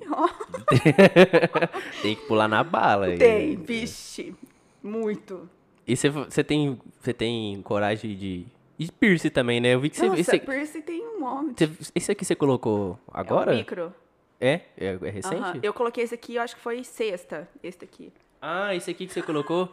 tem 2.03 2.15
que 2.15 2.23
pular 2.27 2.47
na 2.49 2.62
bala. 2.62 3.15
e- 3.15 3.19
Tem, 3.19 3.57
vixe, 3.57 4.35
muito. 4.83 5.49
E 5.87 5.97
você, 5.97 6.11
você 6.11 6.45
tem, 6.45 6.79
você 7.01 7.15
tem 7.15 7.62
coragem 7.62 8.15
de. 8.15 8.47
E 8.79 8.91
piercing 8.93 9.31
também, 9.31 9.61
né? 9.61 9.75
Eu 9.75 9.81
vi 9.81 9.89
que 9.91 9.97
você. 9.97 10.07
Nossa, 10.07 10.21
esse, 10.21 10.39
Percy 10.39 10.83
tem 10.83 11.03
um 11.07 11.21
monte. 11.21 11.65
você- 11.67 11.93
esse 11.95 12.12
aqui 12.12 12.25
você 12.25 12.35
colocou 12.35 12.99
agora? 13.12 13.53
É 13.53 13.55
o 13.55 13.59
micro. 13.59 13.95
É? 14.41 14.61
É, 14.77 14.99
é 15.03 15.11
recente? 15.11 15.37
Aham. 15.43 15.61
Eu 15.62 15.73
coloquei 15.73 16.05
esse 16.05 16.15
aqui, 16.15 16.35
eu 16.37 16.43
acho 16.43 16.55
que 16.57 16.61
foi 16.61 16.85
sexta, 16.85 17.49
esse 17.62 17.79
daqui. 17.79 18.12
Ah, 18.41 18.75
esse 18.75 18.91
aqui 18.91 19.07
que 19.07 19.12
você 19.15 19.23
colocou? 19.23 19.69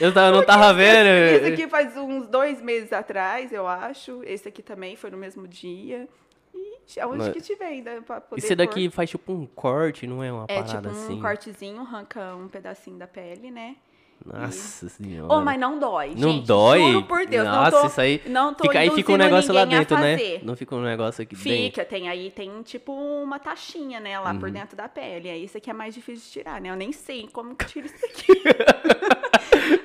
Eu 0.00 0.12
tava, 0.12 0.36
não 0.36 0.44
tava 0.44 0.74
vendo. 0.74 1.06
Esse 1.06 1.52
aqui 1.52 1.68
faz 1.68 1.96
uns 1.96 2.26
dois 2.26 2.60
meses 2.60 2.92
atrás, 2.92 3.52
eu 3.52 3.68
acho. 3.68 4.20
Esse 4.24 4.48
aqui 4.48 4.62
também 4.62 4.96
foi 4.96 5.10
no 5.10 5.16
mesmo 5.16 5.46
dia. 5.46 6.08
E 6.52 6.98
aonde 7.00 7.26
Não- 7.26 7.32
que 7.32 7.40
tiver 7.40 7.66
ainda 7.66 8.02
pra 8.02 8.20
poder 8.20 8.42
Esse 8.42 8.56
daqui 8.56 8.88
pôr. 8.88 8.94
faz 8.96 9.10
tipo 9.10 9.32
um 9.32 9.46
corte, 9.46 10.08
não 10.08 10.24
é 10.24 10.32
uma 10.32 10.44
É 10.48 10.60
parada 10.60 10.88
tipo 10.88 10.88
um 10.88 11.04
assim? 11.04 11.20
cortezinho, 11.20 11.80
arranca 11.82 12.34
um 12.34 12.48
pedacinho 12.48 12.98
da 12.98 13.06
pele, 13.06 13.48
né? 13.52 13.76
Nossa 14.24 14.88
senhora. 14.88 15.32
Oh, 15.32 15.40
mas 15.40 15.58
não 15.58 15.78
dói, 15.78 16.14
Não 16.16 16.32
gente. 16.32 16.46
dói? 16.46 16.80
Juro 16.92 17.02
por 17.04 17.26
Deus, 17.26 17.44
Nossa, 17.46 17.70
não 17.70 17.80
tô, 17.80 17.86
isso 17.86 18.00
aí. 18.00 18.22
não 18.26 18.54
tô 18.54 18.64
fica, 18.64 18.78
aí 18.78 18.90
fica 18.90 19.12
um 19.12 19.16
negócio 19.16 19.52
lá 19.54 19.64
dentro, 19.64 19.98
né? 19.98 20.16
Não 20.42 20.54
fica 20.54 20.76
um 20.76 20.82
negócio 20.82 21.22
aqui 21.22 21.34
dentro. 21.34 21.50
Fica, 21.50 21.84
tem 21.84 22.08
aí, 22.08 22.30
tem 22.30 22.62
tipo 22.62 22.92
uma 22.92 23.38
taxinha, 23.38 23.98
né, 23.98 24.18
lá 24.20 24.32
Uhum. 24.32 24.38
por 24.38 24.50
dentro 24.50 24.76
da 24.76 24.88
pele. 24.88 25.30
Aí 25.30 25.44
isso 25.44 25.56
aqui 25.56 25.70
é 25.70 25.72
mais 25.72 25.94
difícil 25.94 26.24
de 26.26 26.30
tirar, 26.30 26.60
né? 26.60 26.70
Eu 26.70 26.76
nem 26.76 26.92
sei 26.92 27.28
como 27.32 27.54
que 27.56 27.64
tira 27.64 27.86
isso 27.86 27.96
aqui. 28.04 28.42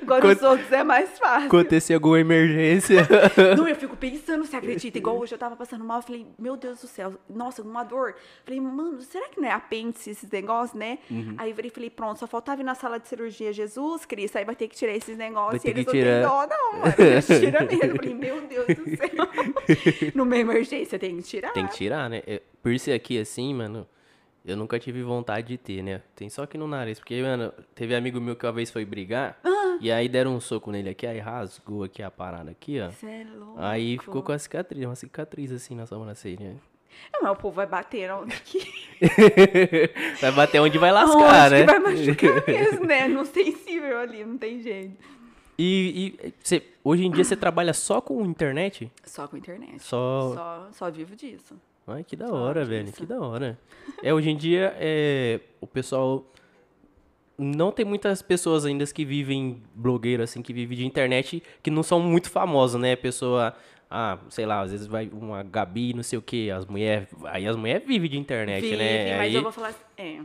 Agora 0.02 0.28
os 0.28 0.42
outros 0.42 0.70
é 0.70 0.84
mais 0.84 1.18
fácil. 1.18 1.46
Acontecer 1.48 1.94
alguma 1.94 2.20
emergência. 2.20 3.06
Não, 3.56 3.66
eu 3.66 3.74
fico 3.74 3.96
pensando, 3.96 4.44
você 4.44 4.54
acredita? 4.56 4.98
Igual 4.98 5.18
hoje 5.18 5.34
eu 5.34 5.38
tava 5.38 5.56
passando 5.56 5.84
mal, 5.84 5.98
eu 5.98 6.02
falei, 6.02 6.26
meu 6.38 6.56
Deus 6.56 6.80
do 6.80 6.86
céu, 6.86 7.14
nossa, 7.28 7.62
uma 7.62 7.82
dor. 7.82 8.14
Falei, 8.44 8.60
mano, 8.60 9.00
será 9.00 9.28
que 9.28 9.40
não 9.40 9.48
é 9.48 9.52
apêndice 9.52 10.10
esses 10.10 10.30
negócios, 10.30 10.78
né? 10.78 10.98
Uhum. 11.10 11.34
Aí 11.38 11.50
eu 11.50 11.70
falei, 11.70 11.90
pronto, 11.90 12.20
só 12.20 12.26
faltava 12.26 12.60
ir 12.60 12.64
na 12.64 12.74
sala 12.74 12.98
de 12.98 13.08
cirurgia, 13.08 13.52
Jesus 13.52 14.04
Cristo, 14.04 14.38
aí 14.38 14.44
vai 14.44 14.54
ter 14.54 14.68
que 14.68 14.76
tirar 14.76 14.92
esses 14.92 15.16
negócios. 15.16 15.62
ter 15.62 15.68
e 15.68 15.70
eles 15.72 15.84
que 15.84 15.86
não 15.86 15.92
têm 15.92 16.02
tirar. 16.02 16.22
dó, 16.22 16.46
não, 16.46 16.80
mano. 16.80 16.94
Eles 16.98 17.26
tiram 17.26 17.66
mesmo. 17.66 17.84
Eu 17.84 17.96
falei, 17.96 18.14
meu 18.14 18.40
Deus 18.42 18.66
do 18.66 18.96
céu. 18.96 20.12
Numa 20.14 20.36
emergência 20.36 20.98
tem 20.98 21.16
que 21.16 21.22
tirar. 21.22 21.52
Tem 21.52 21.66
que 21.66 21.74
tirar, 21.74 22.08
né? 22.08 22.22
É, 22.26 22.40
Piercing 22.62 22.92
aqui 22.92 23.18
assim, 23.18 23.54
mano, 23.54 23.86
eu 24.46 24.56
nunca 24.56 24.78
tive 24.78 25.02
vontade 25.02 25.48
de 25.48 25.58
ter, 25.58 25.82
né? 25.82 26.00
Tem 26.14 26.28
só 26.30 26.44
aqui 26.44 26.56
no 26.56 26.66
nariz. 26.68 26.98
Porque, 26.98 27.20
mano, 27.20 27.52
teve 27.74 27.94
amigo 27.94 28.20
meu 28.20 28.36
que 28.36 28.46
uma 28.46 28.52
vez 28.52 28.70
foi 28.70 28.84
brigar. 28.84 29.38
Ah. 29.44 29.76
E 29.80 29.90
aí 29.92 30.08
deram 30.08 30.34
um 30.36 30.40
soco 30.40 30.70
nele 30.70 30.88
aqui, 30.88 31.06
aí 31.06 31.18
rasgou 31.18 31.82
aqui 31.84 32.02
a 32.02 32.10
parada 32.10 32.50
aqui, 32.50 32.80
ó. 32.80 32.88
Você 32.90 33.06
é 33.06 33.26
louco. 33.36 33.56
Aí 33.58 33.98
ficou 33.98 34.22
com 34.22 34.32
a 34.32 34.38
cicatriz, 34.38 34.84
uma 34.84 34.94
cicatriz 34.94 35.50
assim 35.52 35.74
na 35.74 35.84
sobrancelha. 35.86 36.56
Não, 37.12 37.22
mas 37.22 37.32
o 37.32 37.36
povo 37.36 37.56
vai 37.56 37.66
bater 37.66 38.10
onde 38.10 38.34
que, 38.40 38.60
vai 40.20 40.32
bater 40.32 40.60
onde 40.60 40.78
vai 40.78 40.90
onde 40.92 41.00
lascar, 41.14 41.50
né? 41.50 41.60
que 41.60 41.66
vai 41.66 41.78
machucar 41.78 42.46
mesmo, 42.46 42.86
né? 42.86 43.08
No 43.08 43.26
sensível 43.26 43.98
ali, 43.98 44.24
não 44.24 44.38
tem 44.38 44.60
jeito. 44.62 44.96
E, 45.58 46.16
e 46.22 46.34
você- 46.42 46.62
hoje 46.84 47.04
em 47.04 47.10
dia 47.10 47.24
você 47.24 47.36
trabalha 47.36 47.72
só 47.74 48.00
com 48.00 48.22
internet? 48.24 48.90
Só 49.04 49.26
com 49.28 49.36
internet. 49.36 49.82
Só- 49.82 50.32
Só, 50.34 50.68
só 50.72 50.90
vivo 50.90 51.14
disso. 51.16 51.54
Ai, 51.86 52.02
que 52.02 52.16
da 52.16 52.26
hora, 52.32 52.64
velho, 52.64 52.92
que 52.92 53.06
da 53.06 53.20
hora. 53.20 53.58
É, 54.02 54.12
hoje 54.12 54.30
em 54.30 54.36
dia, 54.36 54.74
é, 54.78 55.40
o 55.60 55.66
pessoal... 55.66 56.24
Não 57.38 57.70
tem 57.70 57.84
muitas 57.84 58.22
pessoas 58.22 58.64
ainda 58.64 58.84
que 58.86 59.04
vivem 59.04 59.62
blogueiro, 59.74 60.22
assim, 60.22 60.40
que 60.40 60.54
vivem 60.54 60.78
de 60.78 60.86
internet, 60.86 61.42
que 61.62 61.70
não 61.70 61.82
são 61.82 62.00
muito 62.00 62.30
famosas, 62.30 62.80
né? 62.80 62.96
Pessoa, 62.96 63.54
ah, 63.90 64.18
sei 64.30 64.46
lá, 64.46 64.62
às 64.62 64.70
vezes 64.70 64.86
vai 64.86 65.06
uma 65.12 65.42
Gabi, 65.42 65.92
não 65.92 66.02
sei 66.02 66.18
o 66.18 66.22
quê, 66.22 66.50
as 66.54 66.64
mulheres... 66.64 67.08
Aí 67.24 67.46
as 67.46 67.54
mulheres 67.54 67.86
vivem 67.86 68.08
de 68.08 68.16
internet, 68.16 68.62
Vive, 68.62 68.76
né? 68.76 69.10
mas 69.18 69.20
aí, 69.20 69.34
eu 69.34 69.42
vou 69.42 69.52
falar. 69.52 69.74
É. 69.98 70.20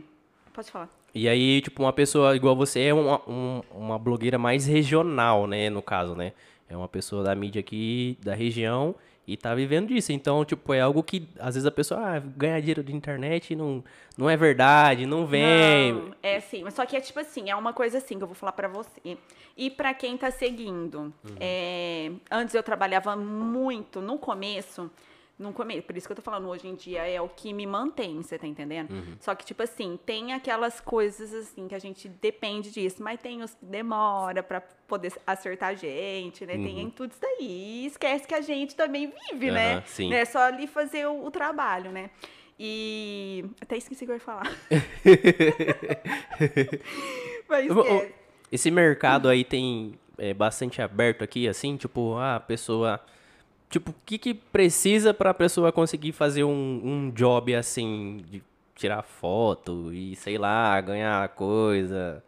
Pode 0.54 0.70
falar. 0.70 0.88
E 1.14 1.28
aí, 1.28 1.60
tipo, 1.60 1.82
uma 1.82 1.92
pessoa 1.92 2.34
igual 2.34 2.56
você 2.56 2.80
é 2.80 2.94
uma, 2.94 3.20
um- 3.28 3.60
uma 3.70 3.98
blogueira 3.98 4.38
mais 4.38 4.66
regional, 4.66 5.46
né? 5.46 5.68
No 5.68 5.82
caso, 5.82 6.14
né? 6.14 6.32
É 6.66 6.74
uma 6.74 6.88
pessoa 6.88 7.22
da 7.22 7.34
mídia 7.34 7.60
aqui, 7.60 8.16
da 8.22 8.34
região, 8.34 8.94
E 9.26 9.36
tá 9.36 9.54
vivendo 9.54 9.88
disso. 9.88 10.12
Então, 10.12 10.44
tipo, 10.44 10.74
é 10.74 10.80
algo 10.80 11.02
que 11.02 11.28
às 11.38 11.54
vezes 11.54 11.66
a 11.66 11.70
pessoa 11.70 12.00
ah, 12.00 12.18
ganha 12.18 12.58
dinheiro 12.60 12.82
de 12.82 12.92
internet 12.92 13.54
não, 13.54 13.82
não 14.16 14.28
é 14.28 14.36
verdade, 14.36 15.06
não 15.06 15.24
vem. 15.26 15.92
Não, 15.92 16.14
é 16.22 16.40
sim, 16.40 16.64
mas 16.64 16.74
só 16.74 16.84
que 16.84 16.96
é 16.96 17.00
tipo 17.00 17.20
assim, 17.20 17.48
é 17.48 17.54
uma 17.54 17.72
coisa 17.72 17.98
assim 17.98 18.18
que 18.18 18.24
eu 18.24 18.26
vou 18.26 18.34
falar 18.34 18.52
pra 18.52 18.66
você. 18.66 19.16
E 19.56 19.70
pra 19.70 19.94
quem 19.94 20.16
tá 20.16 20.30
seguindo, 20.30 21.12
é, 21.38 22.10
antes 22.30 22.54
eu 22.54 22.62
trabalhava 22.62 23.14
muito, 23.14 24.00
no 24.00 24.18
começo, 24.18 24.90
no 25.38 25.52
começo, 25.52 25.82
por 25.82 25.96
isso 25.96 26.06
que 26.06 26.12
eu 26.12 26.16
tô 26.16 26.22
falando, 26.22 26.48
hoje 26.48 26.68
em 26.68 26.74
dia 26.74 27.06
é 27.06 27.20
o 27.20 27.28
que 27.28 27.52
me 27.52 27.66
mantém, 27.66 28.22
você 28.22 28.38
tá 28.38 28.46
entendendo? 28.46 28.88
Só 29.20 29.34
que, 29.34 29.44
tipo 29.44 29.62
assim, 29.62 29.98
tem 30.04 30.32
aquelas 30.32 30.80
coisas 30.80 31.32
assim 31.34 31.66
que 31.66 31.74
a 31.74 31.78
gente 31.78 32.08
depende 32.08 32.70
disso, 32.70 33.02
mas 33.02 33.20
tem 33.20 33.42
os 33.42 33.54
que 33.54 33.64
demora 33.64 34.42
pra 34.42 34.60
poder 34.60 35.12
acertar 35.26 35.70
a 35.70 35.74
gente, 35.74 36.44
né? 36.46 36.54
Tem 36.58 36.90
tudo 36.90 37.10
isso 37.10 37.20
daí. 37.20 37.82
E 37.82 37.86
esquece 37.86 38.26
que 38.26 38.34
a 38.34 38.40
gente 38.40 38.76
também 38.76 39.12
vive, 39.30 39.50
né? 39.50 39.74
Aham, 39.74 39.82
sim. 39.86 40.12
É 40.12 40.24
só 40.24 40.40
ali 40.40 40.66
fazer 40.66 41.06
o, 41.06 41.24
o 41.24 41.30
trabalho, 41.30 41.90
né? 41.90 42.10
E. 42.58 43.44
Até 43.60 43.76
esqueci 43.76 44.04
o 44.04 44.06
que 44.06 44.12
eu 44.12 44.16
ia 44.16 44.20
falar. 44.20 44.44
Mas 47.48 47.66
esquece. 47.66 48.14
Esse 48.52 48.70
mercado 48.70 49.28
aí 49.28 49.44
tem 49.44 49.98
é, 50.18 50.34
bastante 50.34 50.82
aberto 50.82 51.24
aqui, 51.24 51.48
assim, 51.48 51.76
tipo, 51.76 52.14
ah, 52.16 52.36
a 52.36 52.40
pessoa. 52.40 53.00
Tipo, 53.72 53.90
o 53.90 53.94
que, 54.06 54.18
que 54.18 54.34
precisa 54.34 55.12
pra 55.14 55.32
pessoa 55.32 55.72
conseguir 55.72 56.12
fazer 56.12 56.44
um, 56.44 56.80
um 56.84 57.10
job 57.10 57.54
assim, 57.54 58.22
de 58.30 58.42
tirar 58.76 59.02
foto 59.02 59.90
e, 59.92 60.14
sei 60.14 60.36
lá, 60.36 60.78
ganhar 60.80 61.26
coisa? 61.30 62.22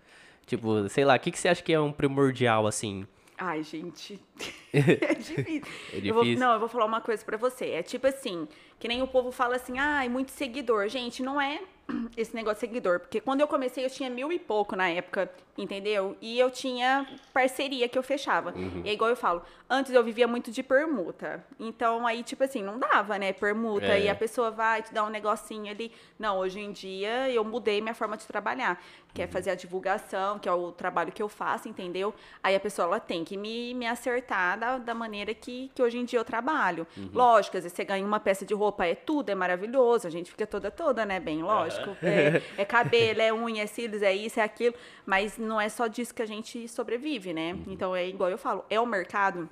Tipo, 0.47 0.89
sei 0.89 1.05
lá, 1.05 1.15
o 1.17 1.21
que, 1.21 1.31
que 1.31 1.39
você 1.39 1.49
acha 1.49 1.63
que 1.63 1.73
é 1.73 1.79
um 1.79 1.93
primordial, 1.93 2.67
assim? 2.67 3.07
Ai, 3.37 3.63
gente. 3.63 4.19
é 4.73 5.15
difícil. 5.15 5.63
É 5.93 5.97
Eu 6.03 6.15
vou- 6.15 6.23
difícil? 6.25 6.39
não, 6.47 6.55
eu 6.55 6.61
vou 6.61 6.69
falar 6.69 6.87
uma 6.87 7.01
coisa 7.03 7.23
pra 7.25 7.37
você. 7.37 7.67
É 7.73 7.83
tipo 7.83 8.07
assim, 8.07 8.49
que 8.79 8.89
nem 8.89 9.03
o 9.03 9.07
povo 9.07 9.31
fala 9.31 9.57
assim, 9.57 9.79
ai, 9.79 10.09
muito 10.09 10.31
seguidor. 10.31 10.89
Gente, 10.89 11.23
não 11.23 11.39
é 11.41 11.61
esse 12.17 12.35
negócio 12.35 12.57
de 12.57 12.61
seguidor. 12.61 13.01
Porque 13.01 13.21
quando 13.21 13.41
eu 13.41 13.49
comecei, 13.49 13.85
eu 13.85 13.91
tinha 13.91 14.09
mil 14.11 14.33
e 14.33 14.39
pouco 14.39 14.75
na 14.77 14.89
época, 14.89 15.31
entendeu? 15.57 16.17
E 16.21 16.39
eu 16.39 16.51
tinha 16.51 17.07
parceria 17.33 17.89
que 17.89 17.99
eu 17.99 18.03
fechava. 18.03 18.53
Uhum. 18.57 18.83
E 18.85 18.89
é 18.91 18.93
igual 18.93 19.11
eu 19.11 19.17
falo, 19.17 19.43
antes 19.69 19.93
eu 19.93 20.03
vivia 20.03 20.27
muito 20.27 20.51
de 20.51 20.63
permuta. 20.63 21.45
Então, 21.59 22.07
aí, 22.07 22.23
tipo 22.23 22.43
assim, 22.45 22.63
não 22.63 22.79
dava, 22.79 23.19
né? 23.19 23.33
Permuta. 23.33 23.87
É. 23.87 24.05
E 24.05 24.09
a 24.09 24.15
pessoa 24.15 24.51
vai 24.51 24.83
te 24.83 24.93
dar 24.93 25.05
um 25.05 25.11
negocinho 25.11 25.71
ali. 25.71 25.93
Não, 26.19 26.39
hoje 26.39 26.61
em 26.61 26.73
dia 26.73 27.31
eu 27.31 27.45
mudei 27.45 27.81
minha 27.81 27.95
forma 27.95 28.17
de 28.17 28.27
trabalhar. 28.27 28.83
Que 29.13 29.21
Uhum. 29.23 29.29
é 29.29 29.31
fazer 29.31 29.51
a 29.51 29.55
divulgação, 29.55 30.41
que 30.41 30.49
é 30.49 30.53
o 30.53 30.73
trabalho 30.73 31.13
que 31.13 31.23
eu 31.23 31.29
faço, 31.29 31.69
entendeu? 31.69 32.13
Aí 32.43 32.57
a 32.57 32.61
pessoa 32.61 32.87
ela 32.87 32.99
tem 33.01 33.25
que 33.25 33.37
me, 33.37 33.73
me 33.75 33.87
acertar 33.87 34.59
da, 34.59 34.79
da 34.79 34.93
maneira 34.95 35.33
que, 35.33 35.71
que 35.73 35.81
hoje 35.81 35.99
em 35.99 36.05
dia 36.05 36.19
eu 36.19 36.25
trabalho. 36.25 36.85
Uhum. 36.97 37.11
Lógico, 37.15 37.57
às 37.57 37.63
vezes 37.63 37.77
você 37.77 37.85
ganha 37.85 38.05
uma 38.05 38.19
peça 38.19 38.45
de 38.45 38.53
roupa, 38.55 38.85
é 38.85 38.95
tudo, 38.97 39.29
é 39.31 39.35
maravilhoso, 39.35 40.09
a 40.09 40.11
gente 40.11 40.31
fica 40.31 40.47
toda, 40.47 40.69
toda, 40.71 41.07
né? 41.07 41.21
Bem, 41.21 41.43
lógico. 41.43 41.74
É, 42.03 42.43
é 42.63 42.65
cabelo, 42.65 43.21
é 43.21 43.33
unha, 43.33 43.63
é 43.63 43.67
cílios, 43.67 44.03
é 44.03 44.15
isso, 44.15 44.41
é 44.41 44.43
aquilo. 44.43 44.75
Mas 45.05 45.39
não 45.39 45.61
é 45.61 45.69
só 45.69 45.87
disso 45.87 46.15
que 46.15 46.23
a 46.23 46.27
gente 46.27 46.69
sobrevive, 46.69 47.33
né? 47.33 47.55
Uhum. 47.55 47.65
Então 47.69 47.97
é 47.97 48.07
igual 48.07 48.31
eu 48.31 48.39
falo, 48.39 48.65
é 48.69 48.81
o 48.81 48.87
mercado 48.87 49.49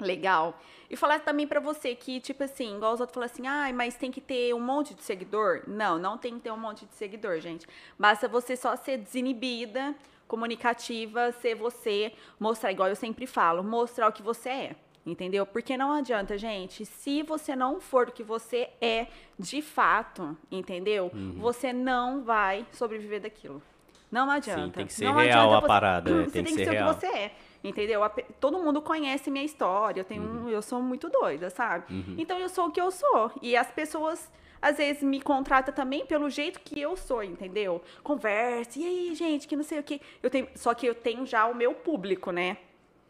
legal. 0.00 0.60
E 0.88 0.96
falar 0.96 1.20
também 1.20 1.46
pra 1.46 1.58
você 1.58 1.94
que, 1.94 2.20
tipo 2.20 2.44
assim, 2.44 2.76
igual 2.76 2.94
os 2.94 3.00
outros 3.00 3.14
falam 3.14 3.26
assim, 3.26 3.46
ai, 3.46 3.72
mas 3.72 3.96
tem 3.96 4.10
que 4.10 4.20
ter 4.20 4.54
um 4.54 4.60
monte 4.60 4.94
de 4.94 5.02
seguidor. 5.02 5.62
Não, 5.66 5.98
não 5.98 6.16
tem 6.16 6.34
que 6.34 6.40
ter 6.40 6.50
um 6.50 6.56
monte 6.56 6.86
de 6.86 6.94
seguidor, 6.94 7.40
gente. 7.40 7.66
Basta 7.98 8.28
você 8.28 8.56
só 8.56 8.76
ser 8.76 8.98
desinibida, 8.98 9.94
comunicativa, 10.28 11.32
ser 11.32 11.54
você, 11.54 12.12
mostrar, 12.38 12.72
igual 12.72 12.88
eu 12.88 12.96
sempre 12.96 13.26
falo, 13.26 13.62
mostrar 13.64 14.08
o 14.08 14.12
que 14.12 14.22
você 14.22 14.48
é. 14.48 14.76
Entendeu? 15.06 15.46
Porque 15.46 15.76
não 15.76 15.92
adianta, 15.92 16.36
gente, 16.36 16.84
se 16.84 17.22
você 17.22 17.54
não 17.54 17.80
for 17.80 18.08
o 18.08 18.12
que 18.12 18.24
você 18.24 18.68
é 18.80 19.06
de 19.38 19.62
fato, 19.62 20.36
entendeu? 20.50 21.12
Você 21.36 21.72
não 21.72 22.24
vai 22.24 22.66
sobreviver 22.72 23.20
daquilo. 23.20 23.62
Não 24.10 24.28
adianta. 24.30 24.78
tem 24.78 24.86
que 24.86 24.92
ser 24.92 25.04
Não 25.04 25.14
real 25.14 25.54
a 25.54 25.62
parada, 25.62 26.10
né? 26.14 26.24
Você 26.24 26.30
Tem 26.32 26.42
tem, 26.44 26.52
que 26.54 26.58
que 26.58 26.64
ser 26.64 26.70
real. 26.72 26.90
o 26.90 26.94
que 26.94 27.00
você 27.00 27.06
é. 27.06 27.32
Entendeu? 27.62 28.00
Todo 28.40 28.58
mundo 28.58 28.80
conhece 28.82 29.30
minha 29.30 29.44
história. 29.44 30.00
Eu, 30.00 30.04
tenho 30.04 30.22
Uhum. 30.22 30.44
um- 30.46 30.48
eu 30.48 30.62
sou 30.62 30.80
muito 30.82 31.08
doida, 31.08 31.50
sabe? 31.50 31.84
Então 32.18 32.38
eu 32.38 32.48
sou 32.48 32.66
o 32.66 32.70
que 32.72 32.80
eu 32.80 32.90
sou. 32.90 33.30
E 33.42 33.56
as 33.56 33.70
pessoas 33.70 34.30
às 34.62 34.76
vezes 34.78 35.02
me 35.02 35.20
contratam 35.20 35.72
também 35.74 36.06
pelo 36.06 36.28
jeito 36.30 36.60
que 36.60 36.80
eu 36.80 36.96
sou, 36.96 37.22
entendeu? 37.22 37.82
Conversa, 38.02 38.78
e 38.78 38.84
aí, 38.86 39.14
gente, 39.14 39.46
que 39.46 39.54
não 39.54 39.62
sei 39.62 39.78
o 39.78 39.82
que. 39.82 40.00
Eu 40.22 40.30
tenho, 40.30 40.48
só 40.54 40.72
que 40.74 40.86
eu 40.86 40.94
tenho 40.94 41.26
já 41.26 41.46
o 41.46 41.54
meu 41.54 41.74
público, 41.74 42.30
né? 42.30 42.56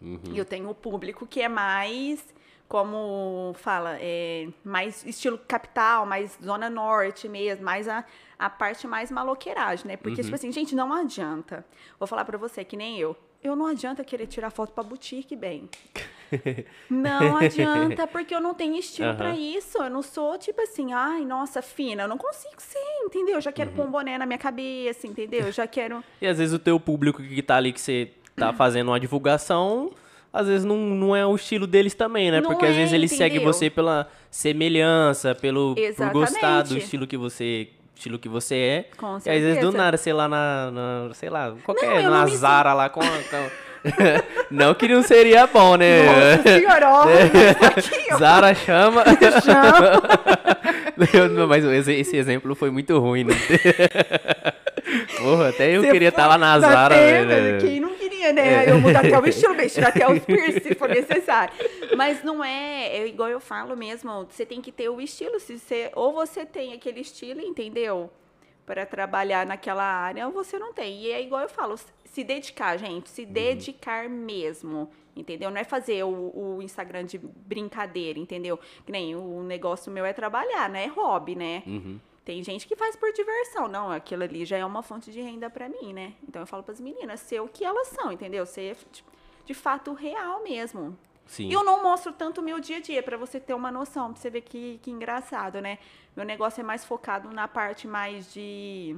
Uhum. 0.07 0.33
E 0.33 0.39
eu 0.39 0.45
tenho 0.45 0.71
o 0.71 0.75
público 0.75 1.27
que 1.27 1.43
é 1.43 1.49
mais, 1.49 2.25
como 2.69 3.53
fala, 3.59 3.97
é 4.01 4.47
mais 4.65 5.05
estilo 5.05 5.37
capital, 5.37 6.07
mais 6.07 6.39
zona 6.43 6.71
norte 6.71 7.29
mesmo, 7.29 7.65
mais 7.65 7.89
a, 7.89 8.05
a 8.39 8.49
parte 8.49 8.87
mais 8.87 9.11
maloqueiragem, 9.11 9.89
né? 9.89 9.97
Porque, 9.97 10.23
tipo 10.23 10.35
assim, 10.35 10.53
gente, 10.53 10.77
não 10.77 10.93
adianta. 10.93 11.67
Vou 11.99 12.07
falar 12.07 12.25
pra 12.25 12.39
você, 12.39 12.65
que 12.65 12.77
nem 12.77 12.99
eu. 12.99 13.17
Eu 13.43 13.55
não 13.55 13.67
adianta 13.67 14.03
querer 14.03 14.27
tirar 14.27 14.51
foto 14.51 14.73
pra 14.73 14.83
boutique, 14.83 15.37
bem. 15.37 15.69
Não 16.91 17.37
adianta, 17.37 18.05
porque 18.09 18.35
eu 18.35 18.41
não 18.41 18.53
tenho 18.53 18.75
estilo 18.77 19.15
pra 19.15 19.29
Aham. 19.29 19.39
isso. 19.39 19.79
Eu 19.79 19.89
não 19.89 20.03
sou, 20.03 20.37
tipo 20.37 20.61
assim, 20.61 20.93
ai, 20.93 21.25
nossa, 21.25 21.63
fina. 21.63 22.03
Eu 22.03 22.09
não 22.09 22.19
consigo 22.19 22.61
ser, 22.61 22.79
entendeu? 23.05 23.37
Eu 23.37 23.41
já 23.41 23.53
quero 23.53 23.71
pôr 23.71 23.87
um 23.87 23.91
boné 23.93 24.19
na 24.19 24.27
minha 24.27 24.39
cabeça, 24.39 25.07
entendeu? 25.07 25.47
Eu 25.47 25.53
já 25.53 25.69
quero... 25.69 26.03
E 26.21 26.27
às 26.27 26.39
vezes 26.39 26.53
o 26.53 26.59
teu 26.59 26.81
público 26.81 27.23
que 27.23 27.41
tá 27.43 27.57
ali, 27.57 27.73
que 27.73 27.81
você 27.81 28.11
tá 28.37 28.53
fazendo 28.53 28.89
uma 28.89 29.01
divulgação, 29.01 29.91
às 30.33 30.47
vezes 30.47 30.65
não, 30.65 30.77
não 30.77 31.17
é 31.17 31.25
o 31.27 31.35
estilo 31.35 31.67
deles 31.67 31.95
também, 31.95 32.31
né? 32.31 32.41
Não 32.41 32.51
Porque 32.51 32.67
às 32.67 32.73
é, 32.73 32.75
vezes 32.75 32.93
eles 32.93 33.11
seguem 33.11 33.37
entendeu? 33.39 33.53
você 33.53 33.71
pela 33.71 34.09
semelhança, 34.31 35.35
pelo 35.35 35.75
por 35.97 36.11
gostar 36.13 36.63
do 36.63 36.77
estilo 36.77 37.07
que 37.07 37.17
você 37.17 37.69
estilo 37.95 38.19
que 38.19 38.29
você 38.29 38.55
é. 38.57 38.91
Com 38.99 39.15
E 39.15 39.17
às 39.17 39.25
vezes 39.25 39.55
do 39.55 39.63
certeza. 39.63 39.79
nada, 39.79 39.97
sei 39.97 40.13
lá, 40.13 40.29
na, 40.29 40.71
na- 40.71 41.15
sei 41.15 41.31
lá, 41.31 41.55
qualquer, 41.65 42.03
Não, 42.03 42.11
na 42.11 42.27
Zara 42.27 42.75
lá 42.75 42.91
com, 42.91 43.01
a- 43.01 43.05
com- 43.07 43.67
não 44.51 44.75
que 44.75 44.87
não 44.87 45.03
seria 45.03 45.47
bom, 45.47 45.77
né? 45.77 46.03
Nossa 46.05 46.59
senhora, 46.59 46.91
ó, 46.91 47.05
ó. 48.13 48.19
Zara 48.19 48.55
chama. 48.55 49.03
Eu- 51.13 51.47
Mas 51.49 51.65
esse, 51.65 51.93
esse 51.93 52.17
exemplo 52.17 52.55
foi 52.55 52.71
muito 52.71 52.99
ruim, 52.99 53.25
né? 53.25 53.35
Porra, 55.19 55.49
até 55.49 55.77
eu 55.77 55.83
Você 55.83 55.91
queria 55.91 56.09
estar 56.09 56.23
foi- 56.23 56.31
lá 56.31 56.39
na 56.39 56.61
Tá 56.61 56.69
Zara, 56.73 56.95
velho. 56.95 57.61
Quem 57.61 57.81
não 57.81 57.95
queria, 57.95 58.33
né? 58.33 58.71
Eu 58.71 58.79
mudar 58.81 59.01
até 59.01 59.19
o 59.19 59.27
estilo, 59.27 59.55
bem, 59.55 59.67
tirar 59.69 59.89
até 59.89 60.11
os 60.11 60.21
piercing, 60.25 60.61
se 60.61 60.75
for 60.75 60.89
necessário. 60.89 61.53
Mas 61.97 62.23
não 62.23 62.43
é, 62.45 62.97
é 62.99 63.07
igual 63.07 63.29
eu 63.29 63.41
falo 63.41 63.77
mesmo, 63.77 64.27
você 64.31 64.47
tem 64.47 64.61
que 64.61 64.71
ter 64.71 64.89
o 64.89 65.01
estilo. 65.01 65.41
Se 65.41 65.59
você, 65.59 65.91
ou 65.95 66.13
você 66.13 66.47
tem 66.47 66.73
aquele 66.73 67.01
estilo, 67.01 67.41
entendeu? 67.41 68.11
Para 68.67 68.85
trabalhar 68.85 69.47
naquela 69.47 69.85
área, 69.85 70.27
ou 70.27 70.33
você 70.33 70.59
não 70.59 70.73
tem. 70.73 71.03
E 71.03 71.13
é 71.13 71.23
igual 71.23 71.43
eu 71.43 71.49
falo, 71.49 71.79
se 72.05 72.25
dedicar, 72.25 72.77
gente, 72.77 73.09
se 73.09 73.25
dedicar 73.25 74.09
mesmo. 74.09 74.91
Entendeu? 75.15 75.51
Não 75.51 75.59
é 75.59 75.65
fazer 75.65 76.03
o, 76.03 76.33
o 76.35 76.63
Instagram 76.63 77.05
de 77.05 77.17
brincadeira, 77.17 78.19
entendeu? 78.19 78.59
Que 78.85 78.93
nem 78.93 79.15
o 79.15 79.43
negócio 79.43 79.91
meu 79.91 80.05
é 80.05 80.13
trabalhar, 80.13 80.69
né? 80.69 80.85
É 80.85 80.89
hobby, 80.89 81.35
né? 81.35 81.63
Uhum. 81.67 81.99
Tem 82.27 82.43
gente 82.43 82.67
que 82.67 82.75
faz 82.75 82.97
por 82.97 83.13
diversão. 83.13 83.69
Não, 83.69 83.91
aquilo 83.91 84.25
ali 84.25 84.45
já 84.45 84.59
é 84.59 84.65
uma 84.65 84.83
fonte 84.83 85.13
de 85.13 85.21
renda 85.21 85.49
pra 85.49 85.69
mim, 85.69 85.93
né? 85.93 86.15
Então 86.29 86.43
eu 86.43 86.47
falo 86.47 86.63
pras 86.63 86.81
meninas, 86.81 87.21
ser 87.21 87.41
o 87.41 87.49
que 87.49 87.65
elas 87.65 87.87
são, 87.87 88.11
entendeu? 88.11 88.45
Ser 88.45 88.77
de, 88.91 89.05
de 89.45 89.55
fato 89.55 89.93
real 89.93 90.43
mesmo. 90.43 90.99
Sim. 91.27 91.49
E 91.49 91.53
eu 91.53 91.65
não 91.65 91.83
mostro 91.83 92.13
tanto 92.13 92.41
o 92.41 92.45
meu 92.45 92.61
dia 92.61 92.77
a 92.77 92.81
dia, 92.81 93.03
pra 93.03 93.17
você 93.17 93.39
ter 93.41 93.53
uma 93.55 93.71
noção, 93.71 94.13
pra 94.13 94.21
você 94.23 94.31
ver 94.31 94.43
que, 94.43 94.79
que 94.83 94.91
engraçado, 94.91 95.61
né? 95.61 95.79
Meu 96.17 96.25
negócio 96.25 96.61
é 96.61 96.65
mais 96.65 96.85
focado 96.85 97.31
na 97.33 97.49
parte 97.49 97.87
mais 97.89 98.33
de 98.33 98.97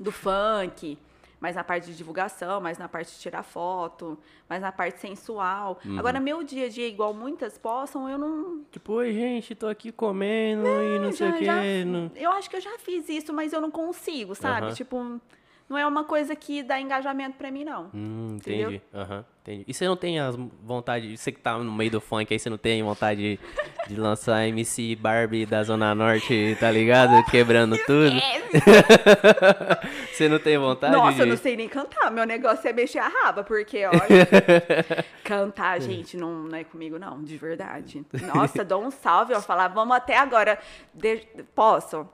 do 0.00 0.10
funk, 0.10 0.98
mais 1.40 1.54
na 1.56 1.62
parte 1.64 1.86
de 1.86 1.96
divulgação, 1.96 2.60
mais 2.60 2.78
na 2.78 2.88
parte 2.88 3.12
de 3.12 3.18
tirar 3.20 3.42
foto, 3.42 4.18
mais 4.48 4.60
na 4.62 4.72
parte 4.72 4.98
sensual. 5.00 5.78
Uhum. 5.84 5.98
Agora, 5.98 6.18
meu 6.18 6.42
dia 6.42 6.66
a 6.66 6.68
dia, 6.68 6.86
igual 6.88 7.12
muitas 7.14 7.56
possam, 7.58 8.08
eu 8.08 8.18
não, 8.18 8.62
Tipo, 8.70 8.94
oi, 8.94 9.12
gente, 9.12 9.54
tô 9.54 9.66
aqui 9.68 9.92
comendo 9.92 10.66
e 10.66 10.98
não 10.98 11.12
sei 11.12 11.28
o 11.28 11.30
já- 11.32 11.38
que. 11.38 11.44
já- 11.44 11.84
não- 11.84 12.10
Eu 12.16 12.32
acho 12.32 12.48
que 12.50 12.56
eu 12.56 12.60
já 12.60 12.78
fiz 12.78 13.08
isso, 13.08 13.32
mas 13.32 13.52
eu 13.52 13.60
não 13.60 13.70
consigo, 13.70 14.34
sabe? 14.34 14.66
Aham. 14.66 14.74
Tipo, 14.74 15.20
não 15.68 15.78
é 15.78 15.86
uma 15.86 16.04
coisa 16.04 16.34
que 16.36 16.62
dá 16.62 16.80
engajamento 16.80 17.36
pra 17.38 17.50
mim, 17.50 17.64
não. 17.64 17.90
Hum, 17.94 18.36
entendi. 18.36 18.80
Aham, 18.94 19.24
entendi. 19.42 19.64
E 19.66 19.72
você 19.74 19.86
não 19.86 19.96
tem 19.96 20.18
as 20.20 20.36
vontade, 20.62 21.16
você 21.16 21.32
que 21.32 21.40
tá 21.40 21.56
no 21.58 21.72
meio 21.72 21.90
do 21.90 22.00
funk 22.00 22.32
aí, 22.32 22.38
você 22.38 22.50
não 22.50 22.58
tem 22.58 22.82
vontade 22.82 23.38
de, 23.86 23.94
de 23.94 24.00
lançar 24.00 24.46
MC 24.46 24.94
Barbie 24.96 25.46
da 25.46 25.62
Zona 25.62 25.94
Norte, 25.94 26.56
tá 26.60 26.70
ligado? 26.70 27.24
Quebrando 27.30 27.76
tudo. 27.86 28.12
você 30.12 30.28
não 30.28 30.38
tem 30.38 30.58
vontade 30.58 30.92
Nossa, 30.94 31.14
de... 31.14 31.20
eu 31.20 31.26
não 31.26 31.36
sei 31.36 31.56
nem 31.56 31.68
cantar. 31.68 32.10
Meu 32.10 32.26
negócio 32.26 32.68
é 32.68 32.72
mexer 32.72 32.98
a 32.98 33.08
raba, 33.08 33.42
porque, 33.42 33.84
olha. 33.86 34.28
cantar, 35.24 35.80
gente, 35.80 36.16
não, 36.16 36.44
não 36.44 36.58
é 36.58 36.64
comigo, 36.64 36.98
não, 36.98 37.22
de 37.22 37.36
verdade. 37.36 38.04
Nossa, 38.34 38.64
dou 38.64 38.84
um 38.84 38.90
salve, 38.90 39.32
eu 39.32 39.40
falar, 39.40 39.68
vamos 39.68 39.96
até 39.96 40.16
agora. 40.18 40.58
De- 40.94 41.26
Posso? 41.54 42.06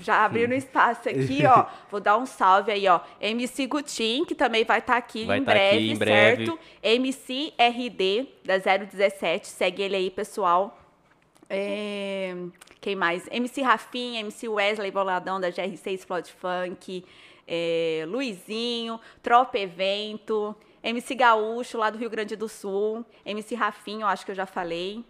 Já 0.00 0.24
abrindo 0.24 0.52
espaço 0.52 1.08
aqui, 1.08 1.44
ó. 1.46 1.66
Vou 1.90 2.00
dar 2.00 2.18
um 2.18 2.26
salve 2.26 2.70
aí, 2.70 2.86
ó. 2.86 3.00
MC 3.20 3.66
Gutin, 3.66 4.24
que 4.24 4.34
também 4.34 4.64
vai 4.64 4.80
estar 4.80 4.96
aqui, 4.96 5.24
Vai 5.24 5.38
em, 5.38 5.44
tá 5.44 5.52
aqui 5.52 5.60
breve, 5.60 5.90
em 5.90 5.96
breve. 5.96 6.46
certo? 6.46 6.58
MC 6.82 7.54
RD, 7.58 8.28
da 8.44 8.58
017. 8.58 9.46
Segue 9.46 9.82
ele 9.82 9.96
aí, 9.96 10.10
pessoal. 10.10 10.78
É, 11.48 12.34
quem 12.80 12.94
mais? 12.94 13.26
MC 13.30 13.62
Rafinha, 13.62 14.20
MC 14.20 14.48
Wesley 14.48 14.90
Boladão 14.90 15.40
da 15.40 15.48
GR6 15.50 15.86
Explode 15.94 16.32
Funk, 16.32 17.04
é, 17.46 18.04
Luizinho, 18.06 19.00
Tropa 19.22 19.58
Evento, 19.58 20.54
MC 20.82 21.14
Gaúcho 21.14 21.78
lá 21.78 21.88
do 21.88 21.96
Rio 21.96 22.10
Grande 22.10 22.36
do 22.36 22.48
Sul, 22.48 23.04
MC 23.24 23.54
Rafinho, 23.54 24.06
acho 24.06 24.26
que 24.26 24.32
eu 24.32 24.36
já 24.36 24.44
falei. 24.44 25.02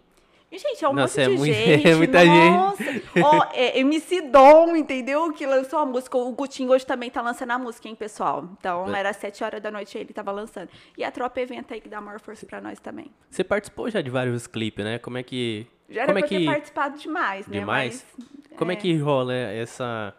E, 0.51 0.57
gente, 0.57 0.83
é 0.83 0.89
um 0.89 0.93
Nossa, 0.93 1.21
monte 1.21 1.27
é 1.27 1.31
de 1.31 1.37
muito- 1.37 1.53
gente. 1.53 1.87
é 1.87 1.95
muita 1.95 2.25
nossa. 2.25 2.83
Ó, 3.23 3.47
é, 3.53 3.79
MC 3.79 4.21
Dom, 4.21 4.75
entendeu? 4.75 5.31
Que 5.31 5.45
lançou 5.45 5.77
a 5.77 5.85
música. 5.85 6.17
O 6.17 6.31
Gutinho 6.31 6.71
hoje 6.71 6.85
também 6.85 7.09
tá 7.11 7.21
lançando 7.21 7.51
a 7.51 7.59
música, 7.59 7.87
hein, 7.87 7.93
pessoal? 7.95 8.49
Então, 8.57 8.93
É. 8.95 8.99
era 8.99 9.13
sete 9.13 9.43
horas 9.43 9.61
da 9.61 9.69
noite 9.69 9.95
ele 9.97 10.11
tava 10.11 10.31
lançando. 10.31 10.69
E 10.97 11.03
a 11.03 11.11
Tropa 11.11 11.39
Evento 11.39 11.71
aí 11.73 11.79
que 11.79 11.87
dá 11.87 12.01
maior 12.01 12.19
força 12.19 12.45
pra 12.47 12.59
nós 12.59 12.79
também. 12.79 13.11
Você 13.29 13.43
participou 13.43 13.89
já 13.91 14.01
de 14.01 14.09
vários 14.09 14.47
clipes, 14.47 14.83
né? 14.83 14.97
Como 14.97 15.17
é 15.19 15.23
que. 15.23 15.67
Já 15.87 16.01
era 16.01 16.13
como 16.13 16.25
é 16.25 16.27
que... 16.27 16.39
ter 16.39 16.45
participado 16.45 16.97
demais, 16.97 17.47
né? 17.47 17.59
Demais? 17.59 18.05
Mas, 18.17 18.57
Como 18.57 18.71
é. 18.71 18.75
que 18.75 18.95
rola 18.97 19.33
essa. 19.35 20.13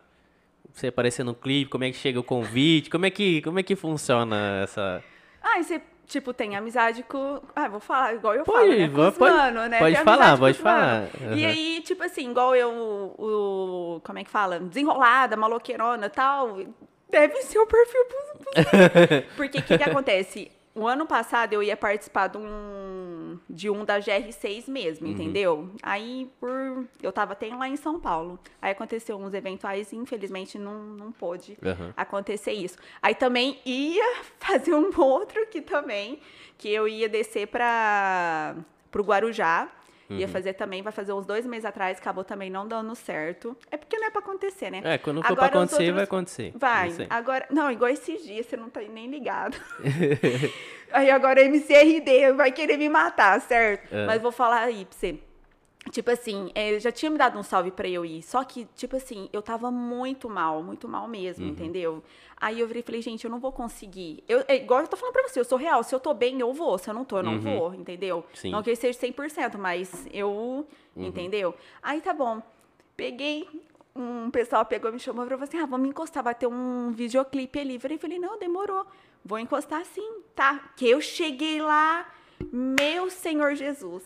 Você 0.73 0.87
aparecer 0.87 1.25
no 1.25 1.35
clipe, 1.35 1.69
como 1.71 1.83
é 1.83 1.91
que 1.91 1.97
chega 1.97 2.21
o 2.21 2.25
convite? 2.25 2.89
Como 2.89 3.05
é 3.05 3.11
que, 3.11 3.43
como 3.43 3.59
é 3.59 3.63
que 3.65 3.75
funciona 3.75 4.61
essa. 4.63 5.03
Ah, 5.43 5.61
você, 5.61 5.81
tipo, 6.11 6.35
tem 6.35 6.57
amizade 6.57 7.03
com. 7.05 7.41
Ah, 7.57 7.69
vou 7.69 7.81
falar 7.81 8.15
igual 8.15 8.35
eu 8.35 8.45
Pode, 8.45 8.67
falo, 8.69 8.79
né? 8.79 8.89
Com 8.89 8.95
pode- 8.95 9.13
os 9.13 9.19
mano, 9.19 9.69
né? 9.69 9.79
pode 9.79 9.97
falar, 9.97 10.39
pode 10.39 10.59
falar. 10.59 11.09
E 11.21 11.45
Aham. 11.45 11.51
aí, 11.51 11.81
tipo 11.85 12.03
assim, 12.03 12.31
igual 12.31 12.55
eu, 12.55 12.71
o. 13.17 14.01
Como 14.05 14.19
é 14.19 14.25
que 14.25 14.31
fala? 14.31 14.59
Desenrolada, 14.61 15.37
maloqueirona 15.37 16.07
e 16.07 16.11
tal. 16.11 16.59
Deve 17.09 17.43
ser 17.43 17.59
o 17.59 17.67
perfil 17.67 18.01
Porque 19.37 19.59
o 19.59 19.63
que, 19.63 19.79
que 19.79 19.85
acontece? 19.85 20.51
O 20.73 20.87
ano 20.87 21.05
passado 21.05 21.53
eu 21.53 21.63
ia 21.63 21.77
participar 21.77 22.29
de 22.29 22.39
um, 22.39 23.39
de 23.49 23.69
um 23.69 23.85
da 23.85 23.99
GR6 23.99 24.69
mesmo, 24.71 25.07
Uhum. 25.07 25.13
entendeu? 25.13 25.71
Aí, 25.83 26.31
por. 26.39 26.87
Eu 27.03 27.11
tava 27.13 27.33
até 27.33 27.49
lá 27.55 27.69
em 27.69 27.77
São 27.77 27.99
Paulo. 27.99 28.39
Aí 28.63 28.71
aconteceu 28.71 29.17
uns 29.19 29.35
eventuais 29.35 29.93
e 29.93 29.97
infelizmente 29.97 30.59
não, 30.59 30.75
não 30.81 31.11
pôde 31.11 31.59
Aham. 31.65 31.93
acontecer 31.97 32.53
isso. 32.53 32.79
Aí 33.03 33.15
também 33.17 33.59
ia 33.67 34.23
fazer 34.39 34.75
um 34.75 34.91
outro 35.01 35.45
que 35.49 35.61
também, 35.61 36.21
que 36.57 36.69
eu 36.71 36.87
ia 36.87 37.09
descer 37.09 37.49
para 37.49 38.55
o 38.95 39.03
Guarujá. 39.03 39.69
Ia 40.11 40.27
Uhum. 40.27 40.33
fazer 40.33 40.55
também, 40.55 40.83
vai 40.83 40.93
fazer 40.93 41.13
uns 41.13 41.25
dois 41.25 41.47
meses 41.47 41.65
atrás, 41.65 41.99
acabou 41.99 42.25
também 42.25 42.51
não 42.51 42.67
dando 42.67 42.95
certo. 42.97 43.57
É 43.71 43.77
porque 43.77 43.97
não 43.97 44.09
é 44.09 44.11
pra 44.11 44.19
acontecer, 44.21 44.69
né? 44.71 44.81
É, 44.85 44.99
quando 44.99 45.23
for 45.23 45.33
Agora, 45.33 45.49
pra 45.49 45.59
acontecer, 45.61 45.77
outros- 45.83 45.95
vai 45.95 46.05
acontecer. 46.05 46.53
Vai, 46.57 46.89
Não 46.91 47.07
agora. 47.11 47.47
Não, 47.51 47.71
igual 47.71 47.91
esses 47.91 48.25
dias, 48.25 48.47
você 48.47 48.57
não 48.57 48.69
tá 48.69 48.81
nem 48.81 49.09
ligado. 49.09 49.57
aí 50.93 51.11
agora 51.11 51.41
MCRD 51.43 52.33
vai 52.33 52.51
querer 52.53 52.77
me 52.77 52.89
matar, 52.89 53.41
certo? 53.41 53.95
É. 53.95 54.07
Mas 54.07 54.21
vou 54.21 54.33
falar 54.33 54.63
aí 54.63 54.85
pra 54.85 54.99
você. 54.99 55.19
Tipo 55.91 56.11
assim, 56.11 56.51
é, 56.55 56.79
já 56.79 56.93
tinha 56.93 57.11
me 57.11 57.19
dado 57.19 57.39
um 57.39 57.43
salve 57.43 57.71
pra 57.71 57.89
eu 57.89 58.05
ir. 58.05 58.23
Só 58.23 58.45
que, 58.45 58.65
tipo 58.77 58.97
assim, 58.97 59.29
eu 59.33 59.43
tava 59.43 59.71
muito 59.71 60.29
mal, 60.31 60.63
muito 60.63 60.87
mal 60.89 61.09
mesmo, 61.09 61.45
Uhum. 61.45 61.51
entendeu? 61.51 62.03
Aí 62.37 62.61
eu 62.61 62.67
virei 62.67 62.81
e 62.81 62.85
falei, 62.85 63.03
gente, 63.03 63.25
eu 63.25 63.31
não 63.31 63.41
vou 63.41 63.51
conseguir. 63.53 64.23
Eu, 64.29 64.45
é 64.49 64.57
igual 64.57 64.81
eu 64.81 64.89
tô 64.89 64.97
falando 64.97 65.13
pra 65.13 65.27
você, 65.29 65.41
eu 65.41 65.45
sou 65.45 65.59
real. 65.59 65.83
Se 65.83 65.95
eu 65.95 66.01
tô 66.01 66.15
bem, 66.15 66.39
eu 66.41 66.53
vou. 66.55 66.79
Se 66.79 66.89
eu 66.89 66.95
não 66.95 67.05
tô, 67.05 67.19
eu 67.19 67.23
não 67.25 67.33
Uhum. 67.35 67.41
vou, 67.41 67.75
entendeu? 67.75 68.25
Sim. 68.35 68.51
Não 68.51 68.63
que 68.63 68.71
eu 68.71 68.77
seja 68.77 68.99
100%, 68.99 69.59
mas 69.59 70.07
eu. 70.13 70.31
Uhum. 70.97 71.07
Entendeu? 71.07 71.55
Aí 71.83 72.01
tá 72.01 72.13
bom. 72.15 72.41
Peguei. 72.97 73.49
Um 73.95 74.31
pessoal 74.31 74.65
pegou, 74.65 74.93
me 74.93 75.01
chamou 75.01 75.25
e 75.25 75.29
falou 75.29 75.43
assim: 75.45 75.59
ah, 75.59 75.67
vamos 75.67 75.89
encostar, 75.89 76.23
vai 76.23 76.35
ter 76.35 76.47
um 76.47 76.93
videoclipe 76.93 77.59
ali. 77.59 77.75
Eu 77.75 77.81
falei, 77.81 77.99
falei, 77.99 78.19
não, 78.21 78.39
demorou. 78.39 78.87
Vou 79.25 79.39
encostar 79.39 79.85
sim, 79.85 80.21
tá? 80.35 80.71
Que 80.77 80.89
eu 80.89 81.01
cheguei 81.01 81.61
lá, 81.61 82.09
meu 82.53 83.11
Senhor 83.11 83.55
Jesus. 83.55 84.05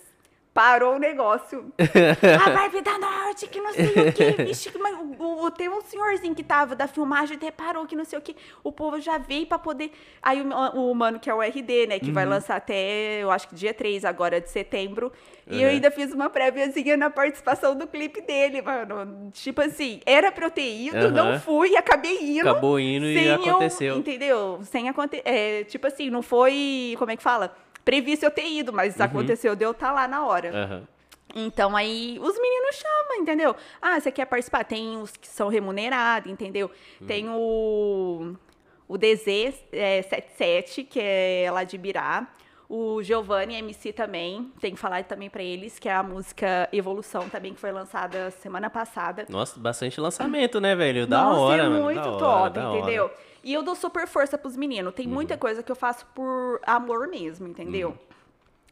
Parou 0.55 0.95
o 0.95 0.99
negócio. 1.01 1.73
a 2.47 2.51
Barbie 2.51 2.81
da 2.81 2.97
Norte, 2.97 3.49
que 3.49 3.61
não 3.61 3.73
sei 3.73 3.87
o 3.87 4.13
quê. 4.13 4.31
Vixe, 4.45 4.71
que- 4.71 4.79
mas 4.79 4.97
o, 5.19 5.45
o- 5.47 5.51
tem 5.51 5.69
um 5.69 5.81
senhorzinho 5.81 6.33
que 6.33 6.45
tava 6.45 6.77
da 6.77 6.87
filmagem, 6.87 7.37
até 7.37 7.51
parou, 7.51 7.85
que 7.87 7.97
não 7.97 8.05
sei 8.05 8.17
o 8.19 8.23
quê. 8.23 8.37
O 8.63 8.71
povo 8.71 9.01
já 9.01 9.19
veio 9.19 9.47
pra 9.47 9.59
poder. 9.59 9.91
Aí 10.23 10.41
o, 10.41 10.49
o 10.91 10.95
mano, 10.95 11.19
que 11.19 11.29
é 11.29 11.35
o 11.35 11.43
RD, 11.43 11.89
né? 11.89 11.99
Que 11.99 12.13
vai 12.13 12.25
lançar 12.25 12.55
até, 12.55 13.21
eu 13.21 13.33
acho 13.33 13.49
que 13.49 13.55
dia 13.57 13.75
3 13.75 14.05
agora 14.05 14.41
de 14.41 14.49
setembro. 14.49 15.13
E 15.51 15.61
eu 15.61 15.69
Uhum. 15.69 15.75
ainda 15.75 15.91
fiz 15.91 16.13
uma 16.13 16.31
préviazinha 16.31 16.97
na 16.97 17.11
participação 17.11 17.75
do 17.75 17.87
clipe 17.89 18.21
dele, 18.23 18.63
mano. 18.63 19.31
Tipo 19.33 19.61
assim, 19.61 20.01
era 20.07 20.31
pra 20.31 20.47
eu 20.47 20.51
ter 20.53 20.73
ido, 20.73 20.97
Aham. 20.97 21.11
não 21.11 21.41
fui, 21.41 21.77
acabei 21.77 22.39
indo. 22.39 22.49
Acabou 22.49 22.79
indo 22.79 23.07
e 23.07 23.15
sem 23.15 23.27
eu- 23.27 23.35
aconteceu. 23.35 23.97
entendeu? 23.97 24.61
Sem 24.63 24.89
acontecer. 24.89 25.23
É, 25.27 25.65
tipo 25.65 25.85
assim, 25.87 26.09
não 26.11 26.23
foi. 26.23 26.95
Como 26.97 27.11
é 27.11 27.17
que 27.17 27.23
fala? 27.25 27.55
Previsto 27.85 28.23
eu 28.25 28.31
ter 28.31 28.47
ido, 28.49 28.73
mas 28.73 28.97
Uhum. 28.97 29.05
aconteceu 29.05 29.55
de 29.55 29.65
eu 29.65 29.73
estar 29.73 29.93
lá 29.93 30.09
na 30.09 30.25
hora. 30.27 30.51
Aham. 30.51 30.89
Então 31.37 31.75
aí 31.77 32.17
os 32.23 32.39
meninos 32.39 32.77
chamam, 32.77 33.21
entendeu? 33.21 33.57
Ah, 33.83 33.99
você 33.99 34.13
quer 34.13 34.25
participar? 34.27 34.63
Tem 34.65 34.97
os 34.99 35.17
que 35.17 35.27
são 35.27 35.49
remunerados, 35.49 36.31
entendeu? 36.31 36.71
Uhum. 37.01 37.07
Tem 37.07 37.29
o, 37.29 38.35
o 38.87 38.97
DZ 38.97 39.27
é, 39.73 40.01
77, 40.03 40.85
que 40.85 41.01
é 41.01 41.49
lá 41.53 41.65
de 41.65 41.77
Birá. 41.77 42.29
O 42.69 43.03
Giovanni 43.03 43.57
MC 43.57 43.93
também, 43.93 44.51
tem 44.61 44.73
que 44.75 44.81
falar 44.81 45.05
também 45.05 45.29
pra 45.29 45.43
eles, 45.43 45.79
que 45.79 45.89
é 45.89 45.93
a 45.95 46.03
música 46.03 46.69
Evolução 46.73 47.29
também, 47.29 47.53
que 47.53 47.61
foi 47.61 47.71
lançada 47.71 48.31
semana 48.31 48.71
passada. 48.71 49.27
Nossa, 49.29 49.61
bastante 49.61 50.01
lançamento, 50.01 50.61
né, 50.61 50.75
velho? 50.75 51.07
Da 51.07 51.25
Nossa, 51.25 51.41
hora, 51.41 51.63
é 51.65 51.69
mano. 51.69 51.83
muito 51.83 51.99
hora, 52.01 52.19
top, 52.19 52.51
da 52.55 52.69
hora. 52.69 52.71
Uhum. 52.71 52.79
entendeu? 52.79 53.11
E 53.45 53.53
eu 53.53 53.63
dou 53.63 53.75
super 53.75 54.07
força 54.07 54.39
pros 54.39 54.57
meninos. 54.57 54.95
Tem 54.95 55.07
muita 55.07 55.37
coisa 55.37 55.63
que 55.63 55.71
eu 55.71 55.77
faço 55.77 56.07
por 56.15 56.61
amor 56.67 57.07
mesmo, 57.07 57.47
entendeu? 57.47 57.91
Uhum. 57.91 58.15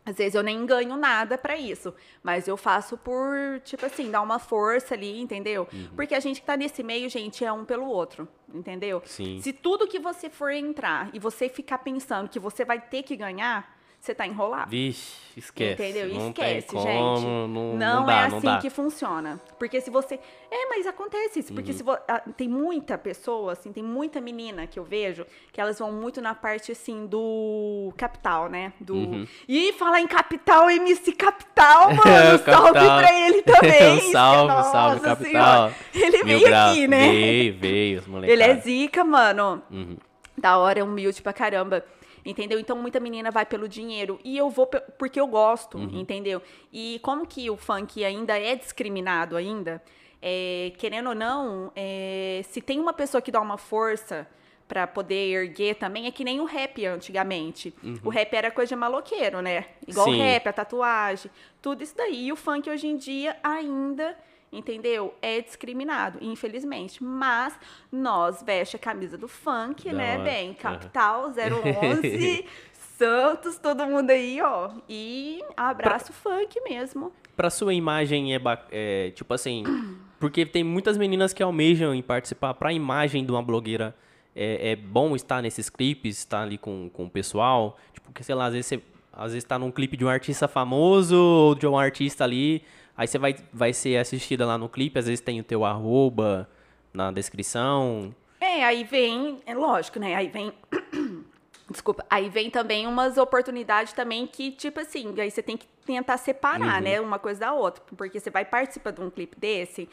Às 0.04 0.16
vezes 0.16 0.34
eu 0.34 0.42
nem 0.42 0.66
ganho 0.66 0.96
nada 0.96 1.38
pra 1.38 1.56
isso, 1.56 1.94
mas 2.22 2.48
eu 2.48 2.56
faço 2.56 2.98
por, 2.98 3.60
tipo 3.62 3.86
assim, 3.86 4.10
dar 4.10 4.20
uma 4.20 4.40
força 4.40 4.94
ali, 4.94 5.20
entendeu? 5.20 5.68
Uhum. 5.72 5.90
Porque 5.94 6.12
a 6.12 6.18
gente 6.18 6.40
que 6.40 6.46
tá 6.46 6.56
nesse 6.56 6.82
meio, 6.82 7.08
gente, 7.08 7.44
é 7.44 7.52
um 7.52 7.64
pelo 7.64 7.86
outro, 7.86 8.26
entendeu? 8.52 9.00
Sim. 9.04 9.40
Se 9.40 9.52
tudo 9.52 9.86
que 9.86 10.00
você 10.00 10.28
for 10.28 10.50
entrar 10.50 11.08
e 11.14 11.20
você 11.20 11.48
ficar 11.48 11.78
pensando 11.78 12.28
que 12.28 12.40
você 12.40 12.64
vai 12.64 12.80
ter 12.80 13.04
que 13.04 13.14
ganhar, 13.14 13.71
você 14.02 14.16
tá 14.16 14.26
enrolado. 14.26 14.68
Vixe, 14.68 15.16
esquece. 15.36 15.80
Entendeu? 15.80 16.08
Não 16.08 16.30
Esquece, 16.30 16.66
tem 16.66 16.76
como, 16.76 16.86
gente. 16.86 17.24
Não, 17.24 17.48
Não, 17.48 17.76
não 17.76 18.04
dá, 18.04 18.12
é 18.12 18.28
não 18.28 18.38
assim 18.38 18.46
dá. 18.48 18.58
que 18.58 18.68
funciona. 18.68 19.40
Porque 19.60 19.80
se 19.80 19.90
você. 19.90 20.18
É, 20.50 20.68
mas 20.68 20.88
acontece 20.88 21.38
isso. 21.38 21.50
Uhum. 21.50 21.54
Porque 21.54 21.72
se 21.72 21.84
vo... 21.84 21.96
tem 22.36 22.48
muita 22.48 22.98
pessoa, 22.98 23.52
assim, 23.52 23.72
tem 23.72 23.84
muita 23.84 24.20
menina 24.20 24.66
que 24.66 24.76
eu 24.76 24.82
vejo 24.82 25.24
que 25.52 25.60
elas 25.60 25.78
vão 25.78 25.92
muito 25.92 26.20
na 26.20 26.34
parte, 26.34 26.72
assim, 26.72 27.06
do 27.06 27.94
capital, 27.96 28.48
né? 28.48 28.72
Do. 28.80 28.94
Uhum. 28.94 29.26
E 29.48 29.72
falar 29.74 30.00
em 30.00 30.08
capital, 30.08 30.68
MC 30.68 31.12
Capital, 31.12 31.94
mano. 31.94 32.10
É, 32.10 32.38
salve 32.38 32.72
Capital. 32.72 32.98
pra 32.98 33.20
ele 33.20 33.42
também. 33.42 34.00
Salve, 34.10 34.52
Nossa 34.52 34.72
salve, 34.72 35.00
Capital. 35.00 35.70
Senhora. 35.70 35.74
Ele 35.94 36.24
Mil 36.24 36.38
veio 36.38 36.48
grau. 36.48 36.70
aqui, 36.70 36.88
né? 36.88 37.08
Veio, 37.08 37.54
veio, 37.56 37.98
os 38.00 38.06
moleques. 38.08 38.32
Ele 38.32 38.42
é 38.42 38.56
zica, 38.56 39.04
mano. 39.04 39.62
Uhum. 39.70 39.96
Da 40.36 40.58
hora, 40.58 40.80
é 40.80 40.82
humilde 40.82 41.22
pra 41.22 41.32
caramba. 41.32 41.84
Entendeu? 42.24 42.58
Então 42.60 42.76
muita 42.76 43.00
menina 43.00 43.30
vai 43.30 43.44
pelo 43.44 43.66
dinheiro. 43.68 44.18
E 44.24 44.36
eu 44.38 44.48
vou 44.48 44.66
porque 44.66 45.18
eu 45.20 45.26
gosto, 45.26 45.76
Uhum. 45.78 46.00
entendeu? 46.00 46.40
E 46.72 47.00
como 47.02 47.26
que 47.26 47.50
o 47.50 47.56
funk 47.56 48.04
ainda 48.04 48.38
é 48.38 48.54
discriminado 48.54 49.36
ainda, 49.36 49.82
é, 50.20 50.72
querendo 50.78 51.08
ou 51.08 51.14
não, 51.14 51.72
é, 51.74 52.42
se 52.44 52.60
tem 52.60 52.78
uma 52.78 52.92
pessoa 52.92 53.20
que 53.20 53.30
dá 53.32 53.40
uma 53.40 53.58
força 53.58 54.26
pra 54.68 54.86
poder 54.86 55.32
erguer 55.32 55.74
também, 55.74 56.06
é 56.06 56.10
que 56.10 56.24
nem 56.24 56.40
o 56.40 56.44
rap 56.44 56.86
antigamente. 56.86 57.74
O 58.02 58.08
rap 58.08 58.32
era 58.32 58.50
coisa 58.50 58.70
de 58.70 58.76
maloqueiro, 58.76 59.42
né? 59.42 59.66
Igual 59.86 60.06
Uhum. 60.06 60.14
Sim. 60.14 60.20
o 60.20 60.22
rap, 60.24 60.46
a 60.46 60.52
tatuagem, 60.52 61.30
tudo 61.60 61.82
isso 61.82 61.94
daí. 61.96 62.26
E 62.28 62.32
o 62.32 62.36
funk 62.36 62.70
hoje 62.70 62.86
em 62.86 62.96
dia 62.96 63.36
ainda 63.42 64.16
entendeu? 64.52 65.14
É 65.22 65.40
discriminado, 65.40 66.18
infelizmente. 66.20 67.02
Mas 67.02 67.58
nós 67.90 68.42
veste 68.42 68.76
a 68.76 68.78
camisa 68.78 69.16
do 69.16 69.26
funk, 69.26 69.88
Da 69.88 69.96
né, 69.96 70.14
hora. 70.14 70.24
bem? 70.24 70.54
Capital 70.54 71.32
011, 71.32 72.46
Santos, 72.98 73.56
todo 73.58 73.86
mundo 73.86 74.10
aí, 74.10 74.40
ó. 74.40 74.70
E 74.88 75.40
abraço 75.56 76.12
funk 76.12 76.60
mesmo. 76.60 77.10
Pra 77.34 77.48
sua 77.48 77.72
imagem 77.72 78.34
é, 78.34 78.40
é, 78.70 79.10
tipo 79.10 79.32
assim, 79.32 79.64
porque 80.20 80.44
tem 80.44 80.62
muitas 80.62 80.98
meninas 80.98 81.32
que 81.32 81.42
almejam 81.42 81.94
em 81.94 82.02
participar 82.02 82.54
pra 82.54 82.72
imagem 82.72 83.24
de 83.24 83.32
uma 83.32 83.42
blogueira. 83.42 83.96
É, 84.34 84.72
é 84.72 84.76
bom 84.76 85.14
estar 85.16 85.42
nesses 85.42 85.68
clipes, 85.68 86.18
estar 86.18 86.42
ali 86.42 86.56
com, 86.56 86.88
com 86.90 87.04
o 87.04 87.10
pessoal. 87.10 87.76
Tipo, 87.92 88.06
porque, 88.06 88.22
sei 88.22 88.34
lá, 88.34 88.46
às 88.46 88.52
vezes 88.52 88.66
você 88.66 88.82
às 89.12 89.32
vezes 89.32 89.44
tá 89.44 89.58
num 89.58 89.70
clipe 89.70 89.96
de 89.96 90.04
um 90.04 90.08
artista 90.08 90.48
famoso 90.48 91.16
ou 91.16 91.54
de 91.54 91.66
um 91.66 91.76
artista 91.76 92.24
ali. 92.24 92.62
Aí 92.96 93.06
você 93.06 93.18
vai, 93.18 93.34
vai 93.52 93.72
ser 93.72 93.96
assistida 93.96 94.46
lá 94.46 94.58
no 94.58 94.68
clipe, 94.68 94.98
às 94.98 95.06
vezes 95.06 95.20
tem 95.20 95.40
o 95.40 95.44
teu 95.44 95.64
arroba 95.64 96.48
na 96.92 97.10
descrição. 97.10 98.14
É, 98.40 98.64
aí 98.64 98.84
vem, 98.84 99.40
é 99.46 99.54
lógico, 99.54 99.98
né? 99.98 100.14
Aí 100.14 100.28
vem. 100.28 100.52
Desculpa, 101.70 102.04
aí 102.10 102.28
vem 102.28 102.50
também 102.50 102.86
umas 102.86 103.16
oportunidades 103.16 103.94
também 103.94 104.26
que, 104.26 104.50
tipo 104.50 104.80
assim, 104.80 105.14
aí 105.18 105.30
você 105.30 105.42
tem 105.42 105.56
que 105.56 105.66
tentar 105.86 106.18
separar, 106.18 106.82
né, 106.82 107.00
uma 107.00 107.18
coisa 107.18 107.40
da 107.40 107.54
outra. 107.54 107.82
Porque 107.96 108.20
você 108.20 108.28
vai 108.28 108.44
participar 108.44 108.90
de 108.90 109.00
um 109.00 109.08
clipe 109.08 109.38
desse, 109.38 109.88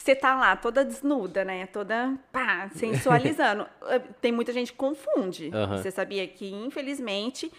você 0.00 0.14
tá 0.14 0.34
lá 0.34 0.56
toda 0.56 0.82
desnuda, 0.82 1.44
né? 1.44 1.66
Toda, 1.66 2.18
pá, 2.32 2.70
sensualizando. 2.74 3.66
Tem 4.18 4.32
muita 4.32 4.50
gente 4.50 4.72
que 4.72 4.78
confunde. 4.78 5.50
Aham. 5.52 5.76
Você 5.76 5.90
sabia 5.90 6.26
que, 6.26 6.50
infelizmente, 6.50 7.52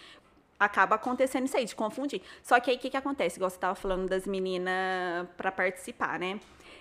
acaba 0.64 0.96
acontecendo 0.96 1.46
isso 1.46 1.56
aí, 1.56 1.64
de 1.64 1.74
confundir. 1.74 2.22
Só 2.42 2.58
que 2.60 2.70
aí 2.70 2.76
o 2.76 2.80
que, 2.80 2.90
que 2.90 2.96
acontece? 2.96 3.36
Igual 3.36 3.50
você 3.50 3.58
tava 3.58 3.74
falando 3.74 4.08
das 4.08 4.26
meninas 4.26 5.26
para 5.36 5.50
participar, 5.50 6.18
né? 6.18 6.40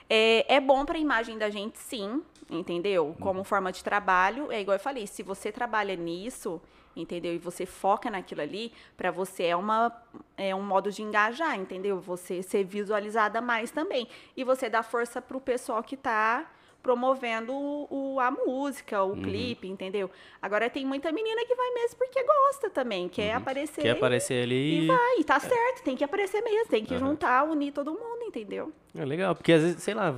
É, 0.09 0.55
é 0.55 0.59
bom 0.59 0.85
para 0.85 0.97
a 0.97 1.01
imagem 1.01 1.37
da 1.37 1.49
gente, 1.49 1.79
sim, 1.79 2.21
entendeu? 2.49 3.15
Como 3.19 3.43
forma 3.43 3.71
de 3.71 3.83
trabalho, 3.83 4.51
é 4.51 4.59
igual 4.59 4.75
eu 4.75 4.79
falei, 4.79 5.07
se 5.07 5.23
você 5.23 5.51
trabalha 5.51 5.95
nisso, 5.95 6.61
entendeu? 6.95 7.33
E 7.33 7.37
você 7.37 7.65
foca 7.65 8.09
naquilo 8.09 8.41
ali, 8.41 8.73
para 8.97 9.11
você 9.11 9.45
é 9.45 9.55
uma 9.55 9.91
é 10.37 10.53
um 10.53 10.61
modo 10.61 10.91
de 10.91 11.01
engajar, 11.01 11.55
entendeu? 11.55 11.99
Você 11.99 12.43
ser 12.43 12.63
visualizada 12.63 13.41
mais 13.41 13.71
também. 13.71 14.07
E 14.35 14.43
você 14.43 14.69
dá 14.69 14.83
força 14.83 15.21
pro 15.21 15.39
pessoal 15.39 15.81
que 15.83 15.95
tá 15.95 16.49
promovendo 16.81 17.53
o, 17.53 18.15
o- 18.15 18.19
a 18.19 18.31
música, 18.31 19.03
o 19.03 19.15
clipe, 19.15 19.67
entendeu? 19.67 20.09
Agora 20.41 20.69
tem 20.69 20.85
muita 20.85 21.11
menina 21.11 21.45
que 21.45 21.55
vai 21.55 21.69
mesmo 21.71 21.97
porque 21.97 22.23
gosta 22.23 22.69
também, 22.69 23.07
quer 23.07 23.33
aparecer. 23.35 23.81
Quer 23.81 23.91
aparecer 23.91 24.43
ali. 24.43 24.83
E 24.83 24.87
vai, 24.87 25.19
e 25.19 25.23
tá 25.23 25.39
certo, 25.39 25.83
tem 25.83 25.95
que 25.95 26.03
aparecer 26.03 26.41
mesmo, 26.41 26.69
tem 26.69 26.83
que 26.83 26.97
juntar, 26.97 27.43
unir 27.43 27.71
todo 27.71 27.91
mundo, 27.91 28.23
entendeu? 28.23 28.71
É 28.95 29.05
legal, 29.05 29.35
porque 29.35 29.53
às 29.53 29.61
vezes, 29.61 29.83
sei 29.83 29.93
lá, 29.93 30.13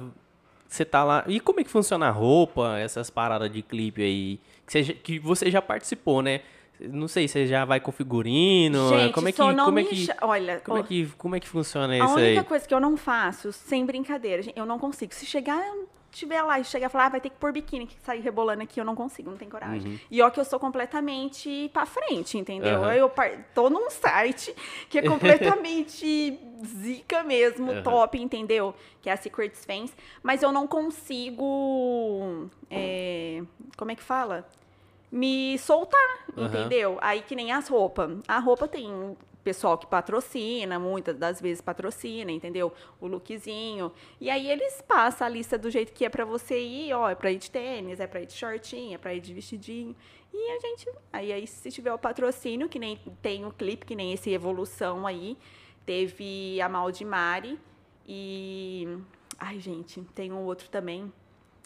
você 0.68 0.84
tá 0.86 1.04
lá. 1.04 1.24
E 1.28 1.40
como 1.40 1.60
é 1.60 1.64
que 1.64 1.70
funciona 1.70 2.08
a 2.08 2.12
roupa, 2.12 2.78
essas 2.80 3.10
paradas 3.10 3.52
de 3.52 3.62
clipe 3.62 4.02
aí? 4.02 4.40
Que 4.66 4.72
você, 4.72 4.84
já- 4.84 4.94
que 4.94 5.20
você 5.20 5.52
já 5.52 5.62
participou, 5.62 6.22
né? 6.22 6.42
Não 6.80 7.08
sei, 7.08 7.28
você 7.28 7.46
já 7.46 7.64
vai 7.66 7.80
com 7.80 7.92
figurino? 7.92 8.90
Gente, 8.90 9.14
como 9.14 9.28
é 9.30 9.32
que, 9.32 9.38
como 9.38 9.80
é 9.80 9.84
que, 9.84 10.08
Olha, 10.22 10.60
como 10.62 10.78
é 10.78 10.82
ó, 10.82 10.84
que, 10.84 11.08
como 11.18 11.36
é 11.36 11.40
que 11.40 11.48
funciona 11.48 11.94
a 11.94 11.98
isso 11.98 12.16
única 12.16 12.42
aí? 12.42 12.46
coisa 12.48 12.68
que 12.68 12.74
eu 12.74 12.80
não 12.80 12.98
faço, 12.98 13.52
sem 13.54 13.86
brincadeira, 13.86 14.42
eu 14.56 14.66
não 14.66 14.80
consigo. 14.80 15.14
Se 15.14 15.26
chegar, 15.26 15.64
tiver 16.14 16.42
lá 16.44 16.60
e 16.60 16.64
chegar 16.64 16.88
e 16.88 16.90
falar, 16.90 17.06
ah, 17.08 17.10
vai 17.10 17.22
ter 17.22 17.30
que 17.30 17.38
pôr 17.38 17.52
biquíni, 17.52 17.88
que 17.88 18.00
sair 18.02 18.22
rebolando 18.22 18.62
aqui, 18.64 18.80
eu 18.80 18.86
não 18.86 18.96
consigo, 18.96 19.30
não 19.32 19.38
tenho 19.38 19.50
coragem. 19.52 20.00
E 20.10 20.22
ó 20.22 20.30
que 20.30 20.40
eu 20.40 20.46
sou 20.46 20.60
completamente 20.60 21.70
pra 21.74 21.86
frente, 21.86 22.38
entendeu? 22.38 22.82
Uhum. 22.82 22.92
Eu 22.92 23.12
tô 23.54 23.70
num 23.70 23.90
site 23.90 24.56
que 24.90 25.00
é 25.00 25.02
completamente 25.10 26.40
zica 26.66 27.24
mesmo, 27.24 27.72
Uhum. 27.72 27.84
top, 27.84 28.22
entendeu? 28.22 28.74
Que 29.02 29.10
é 29.10 29.14
a 29.14 29.18
Secrets 29.18 29.66
Fans, 29.66 29.92
mas 30.22 30.42
eu 30.44 30.52
não 30.52 30.68
consigo, 30.68 32.50
é, 32.70 33.42
como 33.78 33.92
é 33.92 33.96
que 33.96 34.04
fala? 34.04 34.48
Me 35.12 35.58
soltar, 35.60 36.00
Uhum. 36.36 36.46
entendeu? 36.46 36.98
Aí 37.02 37.22
que 37.22 37.36
nem 37.36 37.52
as 37.52 37.68
roupas. 37.68 38.18
A 38.28 38.40
roupa 38.40 38.68
tem 38.68 39.16
pessoal 39.44 39.78
que 39.78 39.86
patrocina, 39.86 40.80
muitas 40.80 41.18
das 41.18 41.42
vezes 41.42 41.62
patrocina, 41.62 42.32
entendeu? 42.32 42.74
O 43.00 43.08
lookzinho. 43.08 43.92
E 44.20 44.30
aí 44.30 44.50
eles 44.50 44.82
passam 44.82 45.28
a 45.28 45.30
lista 45.30 45.58
do 45.58 45.70
jeito 45.70 45.94
que 45.94 46.06
é 46.06 46.10
pra 46.10 46.26
você 46.26 46.60
ir, 46.60 46.94
ó, 46.94 47.10
é 47.10 47.16
pra 47.16 47.32
ir 47.32 47.38
de 47.38 47.52
tênis, 47.52 48.00
é 48.00 48.08
pra 48.08 48.22
ir 48.22 48.26
de 48.26 48.34
shortinho, 48.34 48.96
é 48.96 48.98
pra 48.98 49.14
ir 49.14 49.20
de 49.20 49.34
vestidinho. 49.34 49.96
E 50.34 50.52
a 50.52 50.60
gente, 50.60 50.90
aí, 51.12 51.32
aí 51.32 51.46
se 51.46 51.70
tiver 51.70 51.94
o 51.94 51.98
patrocínio, 51.98 52.68
que 52.68 52.80
nem 52.80 52.98
tem 53.22 53.46
o 53.46 53.52
clipe, 53.52 53.86
que 53.86 53.96
nem 53.96 54.14
esse 54.14 54.32
Evolução 54.32 55.06
aí, 55.06 55.38
teve 55.86 56.60
a 56.60 56.68
Maldimari 56.68 57.60
e 58.08 58.98
ai, 59.38 59.60
gente, 59.60 60.02
tem 60.16 60.32
um 60.32 60.44
outro 60.44 60.70
também. 60.70 61.12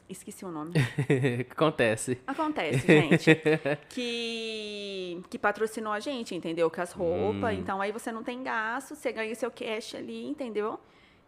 Esqueci 0.10 0.46
o 0.46 0.52
nome. 0.52 0.74
Acontece. 1.52 2.20
Acontece, 2.26 2.88
gente. 2.88 3.36
que, 3.89 5.22
que 5.30 5.38
patrocinou 5.38 5.91
a 5.91 6.00
gente, 6.00 6.34
entendeu? 6.34 6.70
Com 6.72 6.82
as 6.82 6.91
roupas. 6.93 7.56
Hum. 7.56 7.60
Então 7.60 7.82
aí 7.82 7.91
você 7.91 8.12
não 8.12 8.24
tem 8.24 8.41
gasto, 8.41 8.96
você 8.96 9.12
ganha 9.12 9.36
seu 9.36 9.52
cash 9.52 9.96
ali, 9.96 10.26
entendeu? 10.26 10.80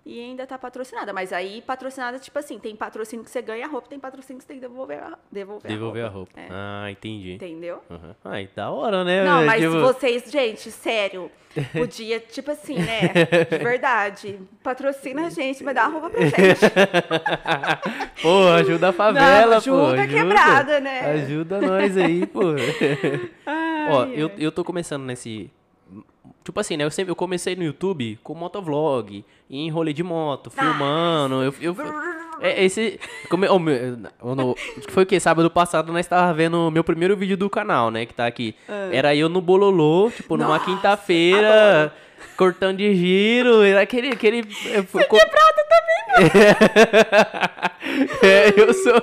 E 0.10 0.19
ainda 0.19 0.48
tá 0.48 0.58
patrocinada. 0.58 1.13
Mas 1.13 1.32
aí, 1.32 1.62
patrocinada, 1.62 2.17
tipo 2.17 2.39
assim, 2.39 2.58
tem 2.58 2.76
patrocínio 2.76 3.24
que 3.24 3.30
você 3.30 3.43
ganha 3.43 3.65
a 3.65 3.69
roupa, 3.69 3.88
tem 3.88 4.00
patrocínio 4.00 4.39
que 4.39 4.43
você 4.43 4.48
tem 4.48 4.58
que 4.60 4.67
devolver 4.67 4.98
a, 4.98 5.15
devolver 5.32 5.69
Devolver 5.72 6.04
a 6.04 6.08
a 6.08 6.10
roupa. 6.10 6.32
É. 6.39 6.48
Ah, 6.50 6.88
entendi. 6.89 7.34
Entendeu? 7.34 7.80
Uhum. 7.88 8.15
Ai, 8.26 8.50
da 8.56 8.72
hora, 8.72 9.04
né? 9.04 9.24
Não, 9.24 9.45
mas 9.45 9.62
Tipo, 9.62 9.80
vocês, 9.82 10.32
gente, 10.32 10.72
sério, 10.72 11.30
podia, 11.74 12.19
tipo 12.19 12.50
assim, 12.50 12.80
né? 12.80 13.10
De 13.52 13.58
verdade, 13.63 14.39
patrocina 14.63 15.28
a 15.28 15.30
gente, 15.30 15.63
vai 15.63 15.76
dar 15.76 15.84
a 15.84 15.88
roupa 15.89 16.10
pra 16.10 16.22
gente. 16.22 16.34
Pô, 18.22 18.48
ajuda 18.50 18.89
a 18.89 18.93
favela, 18.93 19.56
Não, 19.56 19.62
pô. 19.62 19.86
ajuda 19.86 20.02
a 20.02 20.08
quebrada, 20.08 20.80
né? 20.80 21.00
Ajuda 21.12 21.62
nós 21.62 21.95
aí, 21.98 22.26
pô. 22.26 22.41
Ai, 23.45 23.91
Ó, 23.91 24.06
eu, 24.06 24.28
ai. 24.28 24.36
eu 24.39 24.52
tô 24.52 24.63
começando 24.63 25.04
nesse. 25.04 25.52
Tipo 26.43 26.60
assim, 26.60 26.78
né? 26.78 26.84
Eu 26.84 26.91
sempre 26.91 27.12
eu 27.12 27.15
comecei 27.15 27.56
no 27.56 27.63
YouTube 27.63 28.17
com 28.23 28.34
motovlog, 28.34 29.23
em 29.49 29.69
rolê 29.69 29.93
de 29.93 30.02
moto, 30.04 30.49
filmando. 30.49 31.43
Eu, 31.43 31.54
eu, 31.62 31.75
é, 32.41 32.63
esse. 32.63 32.99
Come, 33.30 33.47
oh, 33.49 33.60
meu, 33.60 33.97
no- 34.23 34.56
foi 34.89 35.04
o 35.04 35.06
que? 35.06 35.19
Sábado 35.19 35.49
passado 35.52 35.91
nós 35.93 36.08
tava 36.08 36.34
vendo 36.34 36.67
o 36.67 36.71
meu 36.71 36.84
primeiro 36.84 37.15
vídeo 37.15 37.36
do 37.38 37.49
canal, 37.49 37.91
né? 37.91 38.06
Que 38.06 38.13
tá 38.13 38.25
aqui. 38.25 38.56
Era 38.91 39.13
eu 39.15 39.28
no 39.30 39.41
Bololô, 39.41 40.10
tipo, 40.15 40.38
numa 40.38 40.60
quinta-feira, 40.60 41.93
cortando 42.38 42.77
de 42.77 42.93
giro. 42.95 43.62
Aquele. 43.79 44.10
aquele 44.10 44.43
Você 44.43 44.84
Quebrada 44.84 45.69
é, 48.21 48.60
eu 48.60 48.73
sou. 48.73 48.93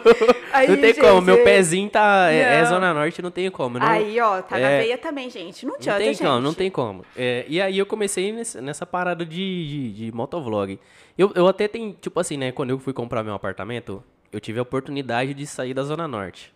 Aí, 0.52 0.68
não 0.68 0.76
tem 0.76 0.94
como, 0.94 1.22
meu 1.22 1.36
gente, 1.36 1.44
pezinho 1.44 1.88
tá. 1.88 2.30
É, 2.30 2.58
é 2.58 2.62
não. 2.62 2.68
Zona 2.68 2.94
Norte, 2.94 3.22
não 3.22 3.30
tem 3.30 3.50
como. 3.50 3.78
Não, 3.78 3.86
Aí, 3.86 4.20
ó, 4.20 4.42
tá 4.42 4.58
na 4.58 4.68
é, 4.68 4.78
veia 4.80 4.98
também, 4.98 5.30
gente. 5.30 5.64
Não 5.64 5.72
não 5.72 5.78
adianta, 5.78 5.98
tem 5.98 6.14
gente. 6.14 6.26
como, 6.26 6.40
não 6.40 6.54
tem 6.54 6.70
como. 6.70 7.04
É, 7.16 7.44
e 7.48 7.60
aí 7.60 7.78
eu 7.78 7.86
comecei 7.86 8.32
nesse- 8.32 8.60
nessa 8.60 8.84
parada 8.84 9.24
de, 9.24 9.68
de, 9.68 9.92
de 9.92 10.12
motovlog. 10.12 10.78
Eu, 11.16 11.32
eu 11.34 11.46
até 11.46 11.68
tenho, 11.68 11.96
tipo 12.00 12.18
assim, 12.20 12.36
né? 12.36 12.52
Quando 12.52 12.70
eu 12.70 12.78
fui 12.78 12.92
comprar 12.92 13.22
meu 13.22 13.34
apartamento, 13.34 14.02
eu 14.32 14.40
tive 14.40 14.58
a 14.58 14.62
oportunidade 14.62 15.32
de 15.32 15.46
sair 15.46 15.72
da 15.74 15.82
Zona 15.82 16.06
Norte. 16.06 16.52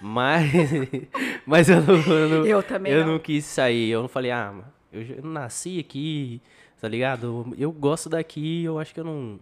Mas, 0.00 0.50
mas 1.46 1.68
eu 1.68 1.80
não, 1.82 1.96
eu 1.96 2.28
não, 2.28 2.46
Eu 2.46 2.62
também 2.62 2.92
eu 2.92 3.04
não. 3.04 3.12
não 3.14 3.18
quis 3.18 3.44
sair. 3.44 3.90
Eu 3.90 4.02
não 4.02 4.08
falei, 4.08 4.30
ah, 4.30 4.50
mano, 4.52 4.64
eu, 4.92 5.22
nasci 5.22 5.78
aqui, 5.78 6.40
tá 6.80 6.88
ligado? 6.88 7.54
Eu 7.56 7.72
gosto 7.72 8.08
daqui, 8.08 8.64
eu 8.64 8.78
acho 8.78 8.92
que 8.92 9.00
eu 9.00 9.04
não, 9.04 9.38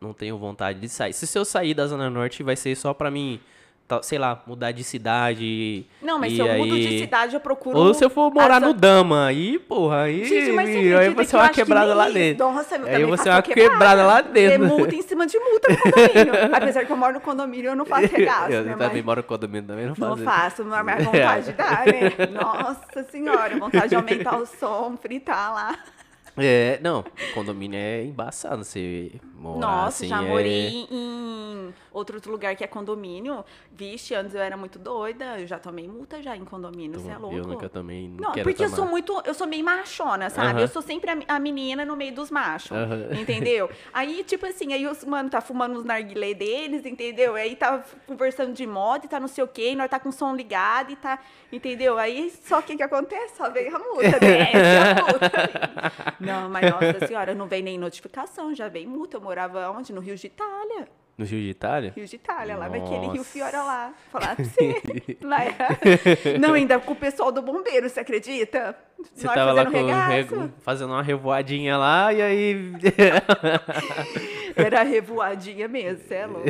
não 0.00 0.12
tenho 0.12 0.38
vontade 0.38 0.80
de 0.80 0.88
sair. 0.88 1.12
Se 1.12 1.38
eu 1.38 1.44
sair 1.44 1.74
da 1.74 1.86
Zona 1.86 2.08
Norte, 2.08 2.42
vai 2.42 2.56
ser 2.56 2.76
só 2.76 2.94
pra 2.94 3.10
mim, 3.10 3.40
sei 4.02 4.18
lá, 4.18 4.42
mudar 4.46 4.72
de 4.72 4.82
cidade. 4.84 5.86
Não, 6.02 6.18
mas 6.18 6.32
e 6.32 6.36
se 6.36 6.40
eu 6.42 6.46
mudo 6.58 6.74
de 6.78 6.86
aí- 6.86 6.98
cidade, 7.00 7.34
eu 7.34 7.40
procuro. 7.40 7.78
Ou 7.78 7.94
se 7.94 8.04
eu 8.04 8.10
for 8.10 8.32
morar 8.32 8.56
essa- 8.56 8.66
no 8.66 8.74
Dama, 8.74 9.26
aí, 9.26 9.58
porra, 9.58 10.02
aí, 10.02 10.24
Gente, 10.24 10.52
mas 10.52 10.68
você 10.68 10.76
aí 10.78 11.10
vai 11.10 11.24
ser 11.24 11.30
que 11.30 11.36
eu 11.36 11.40
uma 11.40 11.48
quebrada 11.48 11.86
nem 11.88 11.94
lá 11.96 12.08
dentro. 12.10 12.44
Nossa, 12.46 12.74
aí 12.76 13.04
ser 13.16 13.28
faço 13.28 13.30
uma 13.30 13.42
quebrada. 13.42 14.06
lá 14.06 14.18
É 14.18 14.22
dentro. 14.22 14.66
multa 14.66 14.94
em 14.94 15.02
cima 15.02 15.26
de 15.26 15.38
multa 15.38 15.72
no 15.72 15.78
condomínio. 15.78 16.34
Apesar 16.54 16.84
que 16.84 16.92
eu 16.92 16.96
moro 16.96 17.12
no 17.14 17.20
condomínio, 17.20 17.70
eu 17.70 17.76
não 17.76 17.84
faço 17.84 18.06
regaço, 18.08 18.52
eu 18.52 18.62
né? 18.64 18.72
também 18.72 18.88
Mas 18.88 19.04
moro 19.04 19.20
no 19.20 19.26
condomínio, 19.26 19.66
também 19.66 19.86
não 19.86 19.94
não 19.98 20.16
faço. 20.16 20.24
faço, 20.24 20.64
mas 20.64 20.84
minha 20.84 20.96
vontade 21.10 21.52
dá, 21.52 21.70
né? 21.86 22.26
Nossa 22.32 23.02
senhora, 23.10 23.58
vontade 23.58 23.88
de 23.88 23.94
aumentar 23.96 24.36
o 24.38 24.46
som, 24.46 24.96
fritar 25.00 25.54
lá. 25.54 25.74
É, 26.36 26.80
não, 26.82 27.04
condomínio 27.32 27.78
é 27.78 28.02
embaçado 28.04 28.64
você 28.64 29.12
morar 29.32 29.60
Nossa, 29.60 29.98
assim. 29.98 30.08
já 30.08 30.20
é- 30.22 30.28
morei 30.28 30.86
em 30.90 31.72
outro 31.92 32.20
lugar 32.28 32.56
que 32.56 32.64
é 32.64 32.66
condomínio. 32.66 33.44
Vixe, 33.70 34.14
antes 34.16 34.34
eu 34.34 34.40
era 34.40 34.56
muito 34.56 34.76
doida. 34.78 35.38
Eu 35.38 35.46
já 35.46 35.58
tomei 35.60 35.86
multa 35.86 36.20
já 36.20 36.36
em 36.36 36.44
condomínio, 36.44 36.98
você 36.98 37.10
é 37.12 37.16
louco? 37.16 37.36
Eu 37.36 37.44
nunca 37.46 37.68
também 37.68 38.08
não 38.08 38.16
Não, 38.16 38.32
porque 38.32 38.50
eu 38.64 38.66
tomar. 38.66 38.76
sou 38.76 38.86
muito, 38.86 39.22
eu 39.24 39.32
sou 39.32 39.46
meio 39.46 39.64
machona, 39.64 40.28
sabe? 40.28 40.48
Aham. 40.54 40.60
Eu 40.60 40.68
sou 40.68 40.82
sempre 40.82 41.10
a, 41.10 41.36
a 41.36 41.38
menina 41.38 41.84
no 41.84 41.94
meio 41.94 42.12
dos 42.12 42.30
machos, 42.32 42.72
Aham. 42.72 43.10
entendeu? 43.20 43.70
Aí, 43.92 44.24
tipo 44.24 44.44
assim, 44.44 44.72
aí 44.72 44.86
os 44.88 45.04
mano 45.04 45.30
tá 45.30 45.40
fumando 45.40 45.78
os 45.78 45.84
narguilé 45.84 46.34
deles, 46.34 46.84
entendeu? 46.84 47.36
Aí 47.36 47.54
tá 47.54 47.84
conversando 48.08 48.52
de 48.52 48.66
moto 48.66 49.04
e 49.04 49.08
tá 49.08 49.20
não 49.20 49.28
sei 49.28 49.44
o 49.44 49.48
quê, 49.48 49.70
e 49.70 49.76
nós 49.76 49.88
tá 49.88 50.00
com 50.00 50.08
o 50.08 50.12
som 50.12 50.34
ligado 50.34 50.90
e 50.90 50.96
tá, 50.96 51.18
entendeu? 51.52 51.96
Aí, 51.96 52.32
só 52.44 52.60
que 52.60 52.76
que 52.76 52.82
acontece? 52.82 53.36
Só 53.36 53.48
veio 53.50 53.74
a 53.74 53.78
multa, 53.78 54.18
desce 54.18 54.76
a 54.76 55.02
multa. 55.02 56.23
Não, 56.24 56.48
mas 56.48 56.70
nossa 56.70 57.06
senhora, 57.06 57.34
não 57.34 57.46
veio 57.46 57.64
nem 57.64 57.78
notificação, 57.78 58.54
já 58.54 58.68
veio 58.68 58.88
multa. 58.88 59.16
Eu 59.16 59.20
morava 59.20 59.70
onde? 59.70 59.92
No 59.92 60.00
Rio 60.00 60.16
de 60.16 60.26
Itália. 60.26 60.88
No 61.16 61.24
Rio 61.24 61.40
de 61.40 61.50
Itália? 61.50 61.92
Rio 61.94 62.06
de 62.06 62.16
Itália, 62.16 62.56
lá 62.56 62.68
naquele 62.68 63.06
Rio 63.06 63.14
Nossa. 63.14 63.24
Fiora 63.24 63.62
lá. 63.62 63.94
Falar 64.10 64.34
pra 64.34 64.44
você. 64.44 64.82
lá 65.22 65.44
era... 65.44 66.38
Não, 66.40 66.54
ainda 66.54 66.80
com 66.80 66.92
o 66.92 66.96
pessoal 66.96 67.30
do 67.30 67.40
bombeiro, 67.40 67.88
você 67.88 68.00
acredita? 68.00 68.76
Você 69.14 69.24
Nós 69.26 69.34
tava 69.34 69.52
lá 69.52 69.64
fazendo 69.64 69.86
com, 69.86 70.08
regu- 70.08 70.52
fazendo 70.62 70.90
uma 70.90 71.02
revoadinha 71.02 71.76
lá 71.76 72.12
e 72.12 72.20
aí. 72.20 72.72
Era 74.56 74.82
revoadinha 74.82 75.68
mesmo, 75.68 76.02
você 76.06 76.14
é 76.14 76.26
louco. 76.26 76.46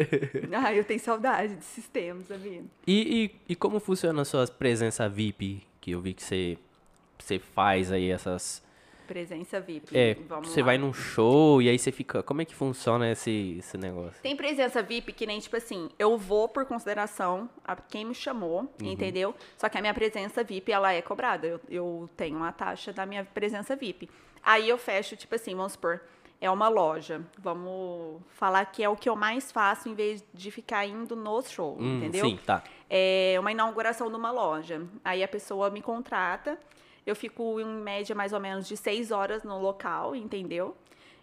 Ai, 0.52 0.78
eu 0.78 0.84
tenho 0.84 1.00
saudade 1.00 1.54
desses 1.54 1.88
tempos, 1.88 2.26
sabia? 2.28 2.62
e, 2.86 3.24
e, 3.48 3.52
e 3.52 3.56
como 3.56 3.80
funciona 3.80 4.22
a 4.22 4.24
sua 4.24 4.46
presença 4.46 5.08
VIP? 5.08 5.62
Que 5.80 5.90
eu 5.92 6.00
vi 6.00 6.14
que 6.14 6.22
você, 6.22 6.58
você 7.18 7.38
faz 7.38 7.92
aí 7.92 8.10
essas. 8.10 8.62
Presença 9.06 9.60
VIP. 9.60 9.96
É, 9.96 10.14
Vamos 10.28 10.48
você 10.48 10.60
lá. 10.60 10.66
vai 10.66 10.78
num 10.78 10.92
show 10.92 11.62
e 11.62 11.68
aí 11.68 11.78
você 11.78 11.90
fica. 11.92 12.22
Como 12.22 12.42
é 12.42 12.44
que 12.44 12.54
funciona 12.54 13.10
esse, 13.10 13.56
esse 13.58 13.78
negócio? 13.78 14.20
Tem 14.22 14.36
presença 14.36 14.82
VIP 14.82 15.12
que 15.12 15.26
nem, 15.26 15.38
tipo 15.40 15.56
assim, 15.56 15.88
eu 15.98 16.18
vou 16.18 16.48
por 16.48 16.66
consideração 16.66 17.48
a 17.64 17.76
quem 17.76 18.04
me 18.04 18.14
chamou, 18.14 18.60
Uhum. 18.82 18.90
entendeu? 18.92 19.34
Só 19.56 19.68
que 19.68 19.78
a 19.78 19.80
minha 19.80 19.94
presença 19.94 20.42
VIP, 20.44 20.72
ela 20.72 20.92
é 20.92 21.00
cobrada. 21.00 21.46
Eu, 21.46 21.60
eu 21.68 22.10
tenho 22.16 22.36
uma 22.36 22.52
taxa 22.52 22.92
da 22.92 23.06
minha 23.06 23.24
presença 23.24 23.74
VIP. 23.76 24.08
Aí 24.42 24.68
eu 24.68 24.78
fecho, 24.78 25.16
tipo 25.16 25.34
assim, 25.34 25.54
vamos 25.54 25.72
supor, 25.72 26.00
é 26.40 26.50
uma 26.50 26.68
loja. 26.68 27.20
Vamos 27.38 28.20
falar 28.30 28.64
que 28.66 28.82
é 28.82 28.88
o 28.88 28.94
que 28.96 29.08
eu 29.08 29.16
mais 29.16 29.50
faço 29.50 29.88
em 29.88 29.94
vez 29.94 30.22
de 30.34 30.50
ficar 30.50 30.86
indo 30.86 31.16
nos 31.16 31.50
shows, 31.50 31.78
Hum, 31.80 31.98
entendeu? 31.98 32.26
Sim, 32.26 32.38
tá. 32.44 32.62
é 32.90 33.36
uma 33.40 33.50
inauguração 33.50 34.08
de 34.10 34.16
uma 34.16 34.30
loja. 34.30 34.82
Aí 35.04 35.22
a 35.24 35.28
pessoa 35.28 35.70
me 35.70 35.80
contrata 35.82 36.58
Eu 37.06 37.14
fico 37.14 37.60
em 37.60 37.64
média 37.64 38.14
mais 38.14 38.32
ou 38.32 38.40
menos 38.40 38.66
de 38.66 38.76
seis 38.76 39.10
horas 39.10 39.44
no 39.44 39.60
local, 39.60 40.14
entendeu? 40.14 40.76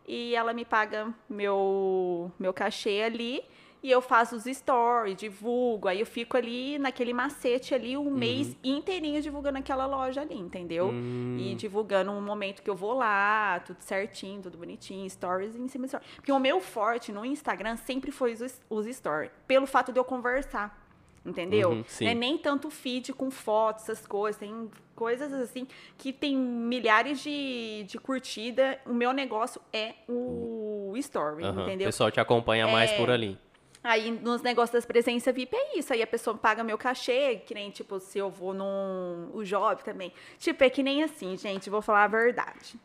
E 0.07 0.33
ela 0.35 0.53
me 0.53 0.65
paga 0.65 1.13
meu, 1.29 2.31
meu 2.39 2.53
cachê 2.53 3.01
ali 3.03 3.43
e 3.83 3.91
eu 3.91 4.01
faço 4.01 4.37
os 4.37 4.45
stories, 4.45 5.17
divulgo, 5.17 5.89
aí 5.89 5.99
eu 5.99 6.05
fico 6.05 6.37
ali 6.37 6.79
naquele 6.79 7.11
macete 7.11 7.75
ali 7.75 7.97
um 7.97 8.09
mês 8.09 8.55
inteirinho 8.63 9.21
divulgando 9.21 9.57
aquela 9.57 9.85
loja 9.85 10.21
ali, 10.21 10.37
entendeu? 10.37 10.89
E 11.37 11.53
divulgando 11.55 12.09
um 12.11 12.21
momento 12.21 12.63
que 12.63 12.69
eu 12.69 12.77
vou 12.77 12.93
lá, 12.93 13.59
tudo 13.59 13.81
certinho, 13.81 14.41
tudo 14.41 14.57
bonitinho, 14.57 15.09
stories 15.09 15.53
em 15.57 15.67
cima 15.67 15.83
de 15.83 15.89
stories. 15.89 16.09
Porque 16.15 16.31
o 16.31 16.39
meu 16.39 16.61
forte 16.61 17.11
no 17.11 17.25
Instagram 17.25 17.75
sempre 17.75 18.09
foi 18.09 18.31
os, 18.31 18.61
os 18.69 18.85
stories, 18.85 19.31
pelo 19.45 19.67
fato 19.67 19.91
de 19.91 19.99
eu 19.99 20.05
conversar. 20.05 20.82
Entendeu? 21.25 21.69
Uhum. 21.69 21.85
Não 22.01 22.07
é 22.09 22.13
nem 22.13 22.37
tanto 22.37 22.69
feed 22.69 23.13
com 23.13 23.31
fotos, 23.31 23.83
essas 23.87 24.05
coisas. 24.05 24.37
Tem 24.39 24.69
coisas 24.93 25.31
assim 25.33 25.65
que 25.97 26.11
tem 26.11 26.35
milhares 26.35 27.21
de, 27.21 27.85
de 27.87 27.97
curtida. 27.97 28.77
O 28.85 28.93
meu 28.93 29.13
negócio 29.13 29.61
é 29.71 29.93
o 30.09 30.93
story, 30.97 31.43
Aham. 31.45 31.61
O 31.61 31.65
entendeu? 31.67 31.85
pessoal 31.87 32.11
te 32.11 32.19
acompanha 32.19 32.67
mais 32.67 32.91
É. 32.91 32.97
por 32.97 33.09
ali. 33.09 33.37
Aí 33.81 34.11
nos 34.11 34.41
negócios 34.41 34.71
das 34.73 34.85
presenças 34.85 35.33
VIP 35.33 35.55
é 35.55 35.77
isso. 35.79 35.93
Aí 35.93 36.01
a 36.01 36.07
pessoa 36.07 36.35
paga 36.37 36.61
meu 36.63 36.77
cachê, 36.77 37.37
que 37.45 37.53
nem, 37.53 37.69
tipo, 37.69 37.99
se 38.01 38.17
eu 38.19 38.29
vou 38.29 38.53
num. 38.53 39.29
O 39.33 39.43
job 39.45 39.81
também. 39.83 40.11
Tipo, 40.39 40.63
é 40.63 40.69
que 40.69 40.83
nem 40.83 41.03
assim, 41.03 41.37
gente, 41.37 41.69
vou 41.69 41.81
falar 41.81 42.03
a 42.03 42.07
verdade. 42.07 42.75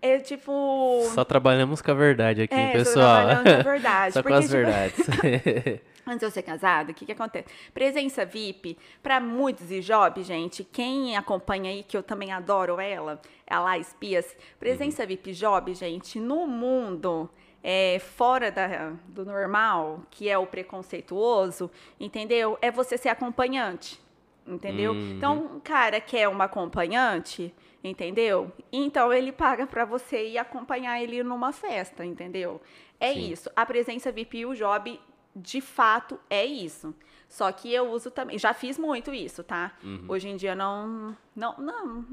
É 0.00 0.18
tipo. 0.18 1.02
Só 1.14 1.24
trabalhamos 1.24 1.80
com 1.82 1.90
a 1.90 1.94
verdade 1.94 2.42
aqui, 2.42 2.54
É, 2.54 2.68
só 2.68 2.72
pessoal. 2.72 3.26
trabalhando 3.26 3.44
com 3.44 3.60
a 3.60 3.62
verdade, 3.72 4.12
Só 4.14 4.22
com 4.22 4.28
porque, 4.28 4.38
as 4.38 4.44
tipo, 4.44 4.56
verdades. 4.56 5.06
Antes 6.06 6.20
de 6.20 6.24
eu 6.26 6.30
ser 6.30 6.42
casada, 6.42 6.90
o 6.90 6.94
que, 6.94 7.06
que 7.06 7.12
acontece? 7.12 7.46
Presença 7.72 8.24
VIP, 8.24 8.76
para 9.02 9.20
muitos 9.20 9.70
e 9.70 9.80
job, 9.80 10.22
gente, 10.22 10.64
quem 10.64 11.16
acompanha 11.16 11.70
aí, 11.70 11.82
que 11.82 11.96
eu 11.96 12.02
também 12.02 12.32
adoro 12.32 12.80
ela, 12.80 13.20
a 13.48 13.60
Lá 13.60 13.78
Espias, 13.78 14.36
presença 14.58 15.06
VIP 15.06 15.32
job, 15.32 15.72
gente, 15.74 16.18
no 16.18 16.46
mundo 16.46 17.30
é, 17.62 17.98
fora 18.00 18.50
da, 18.50 18.92
do 19.06 19.24
normal, 19.24 20.02
que 20.10 20.28
é 20.28 20.36
o 20.36 20.46
preconceituoso, 20.46 21.70
entendeu? 22.00 22.58
É 22.60 22.70
você 22.70 22.98
ser 22.98 23.08
acompanhante, 23.08 24.00
entendeu? 24.46 24.94
Então, 24.94 25.56
um 25.56 25.60
cara 25.60 26.00
quer 26.00 26.28
uma 26.28 26.44
acompanhante, 26.44 27.54
entendeu? 27.84 28.50
Então, 28.72 29.12
ele 29.12 29.30
paga 29.30 29.66
para 29.66 29.84
você 29.84 30.30
ir 30.30 30.38
acompanhar 30.38 31.00
ele 31.00 31.22
numa 31.22 31.52
festa, 31.52 32.04
entendeu? 32.04 32.60
É 32.98 33.12
Sim. 33.12 33.30
isso. 33.30 33.50
A 33.54 33.64
presença 33.64 34.10
VIP 34.10 34.38
e 34.38 34.46
o 34.46 34.54
job 34.54 34.98
de 35.34 35.60
fato 35.60 36.18
é 36.28 36.44
isso. 36.44 36.94
Só 37.28 37.50
que 37.50 37.72
eu 37.72 37.90
uso 37.90 38.10
também. 38.10 38.38
Já 38.38 38.52
fiz 38.52 38.78
muito 38.78 39.12
isso, 39.12 39.42
tá? 39.42 39.72
Uhum. 39.82 40.04
Hoje 40.08 40.28
em 40.28 40.36
dia 40.36 40.54
não. 40.54 41.16
Não. 41.34 41.56
não. 41.58 42.04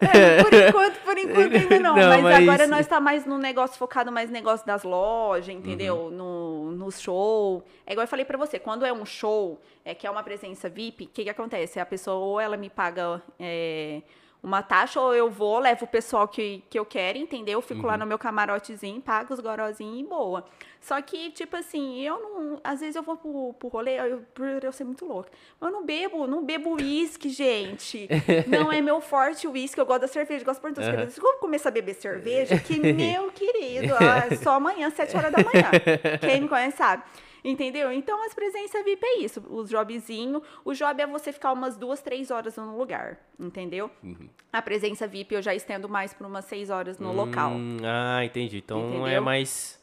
É, 0.00 0.42
por 0.42 0.52
enquanto, 0.54 1.00
por 1.02 1.18
enquanto 1.18 1.54
ainda 1.56 1.78
não. 1.78 1.94
Não, 1.96 2.08
mas, 2.08 2.22
mas- 2.22 2.42
agora 2.42 2.66
nós 2.66 2.86
tá 2.86 3.00
mais 3.00 3.24
no 3.24 3.38
negócio 3.38 3.78
focado 3.78 4.12
mais 4.12 4.28
no 4.28 4.34
negócio 4.34 4.66
das 4.66 4.82
lojas, 4.82 5.48
entendeu? 5.54 5.96
Uhum. 5.96 6.10
No, 6.10 6.70
no 6.72 6.92
show. 6.92 7.64
É 7.86 7.92
igual 7.92 8.04
eu 8.04 8.08
falei 8.08 8.24
pra 8.24 8.36
você, 8.36 8.58
quando 8.58 8.84
é 8.84 8.92
um 8.92 9.04
show, 9.06 9.60
é 9.84 9.94
que 9.94 10.06
é 10.06 10.10
uma 10.10 10.22
presença 10.22 10.68
VIP, 10.68 11.04
o 11.04 11.08
que, 11.08 11.24
que 11.24 11.30
acontece? 11.30 11.80
A 11.80 11.86
pessoa 11.86 12.16
ou 12.16 12.40
ela 12.40 12.56
me 12.56 12.68
paga 12.68 13.22
é, 13.38 14.02
uma 14.44 14.62
taxa, 14.62 15.00
ou 15.00 15.14
eu 15.14 15.30
vou, 15.30 15.58
levo 15.58 15.86
o 15.86 15.88
pessoal 15.88 16.28
que, 16.28 16.62
que 16.68 16.78
eu 16.78 16.84
quero, 16.84 17.16
entendeu? 17.16 17.62
Fico 17.62 17.80
Uhum. 17.80 17.86
lá 17.86 17.96
no 17.96 18.04
meu 18.04 18.18
camarotezinho, 18.18 19.00
pago 19.00 19.32
os 19.32 19.40
gorozinhos 19.40 20.00
e 20.00 20.04
boa. 20.04 20.44
Só 20.80 21.00
que, 21.00 21.30
tipo 21.30 21.56
assim, 21.56 21.98
eu 22.02 22.20
não. 22.20 22.60
Às 22.62 22.80
vezes 22.80 22.94
eu 22.94 23.02
vou 23.02 23.16
pro, 23.16 23.54
pro 23.54 23.68
rolê, 23.68 23.98
eu, 23.98 24.20
por 24.34 24.46
eu 24.62 24.70
ser 24.70 24.84
muito 24.84 25.06
louca. 25.06 25.30
Eu 25.58 25.70
não 25.70 25.82
bebo, 25.82 26.26
não 26.26 26.44
bebo 26.44 26.74
uísque, 26.74 27.30
gente. 27.30 28.06
Não 28.46 28.70
é 28.70 28.82
meu 28.82 29.00
forte 29.00 29.48
uísque, 29.48 29.80
eu 29.80 29.86
gosto 29.86 30.02
da 30.02 30.08
cerveja, 30.08 30.44
gosto 30.44 30.60
de 30.72 30.80
Aham. 30.80 31.04
uhum. 31.04 31.10
Se 31.10 31.18
eu 31.20 31.32
começar 31.38 31.70
a 31.70 31.72
beber 31.72 31.94
cerveja, 31.94 32.58
que 32.58 32.78
meu 32.92 33.30
querido, 33.32 33.94
ah, 33.94 34.28
só 34.36 34.50
amanhã, 34.56 34.90
7 34.90 35.16
horas 35.16 35.32
da 35.32 35.38
manhã. 35.42 35.70
Quem 36.20 36.42
me 36.42 36.48
conhece 36.48 36.76
sabe. 36.76 37.02
Entendeu? 37.44 37.92
Então, 37.92 38.24
as 38.24 38.32
presenças 38.32 38.82
VIP 38.84 39.04
é 39.04 39.18
isso. 39.18 39.42
Os 39.50 39.68
jobzinho. 39.68 40.42
O 40.64 40.72
job 40.72 41.02
é 41.02 41.06
você 41.06 41.30
ficar 41.30 41.52
umas 41.52 41.76
duas, 41.76 42.00
três 42.00 42.30
horas 42.30 42.56
no 42.56 42.76
lugar. 42.78 43.18
Entendeu? 43.38 43.90
Uhum. 44.02 44.28
A 44.50 44.62
presença 44.62 45.06
VIP 45.06 45.34
eu 45.34 45.42
já 45.42 45.54
estendo 45.54 45.86
mais 45.88 46.14
por 46.14 46.26
umas 46.26 46.46
seis 46.46 46.70
horas 46.70 46.98
no 46.98 47.12
local. 47.12 47.50
Hum, 47.52 47.76
ah, 47.84 48.24
entendi. 48.24 48.58
Então 48.58 48.80
é 48.80 48.96
Entendeu? 49.00 49.22
mais. 49.22 49.78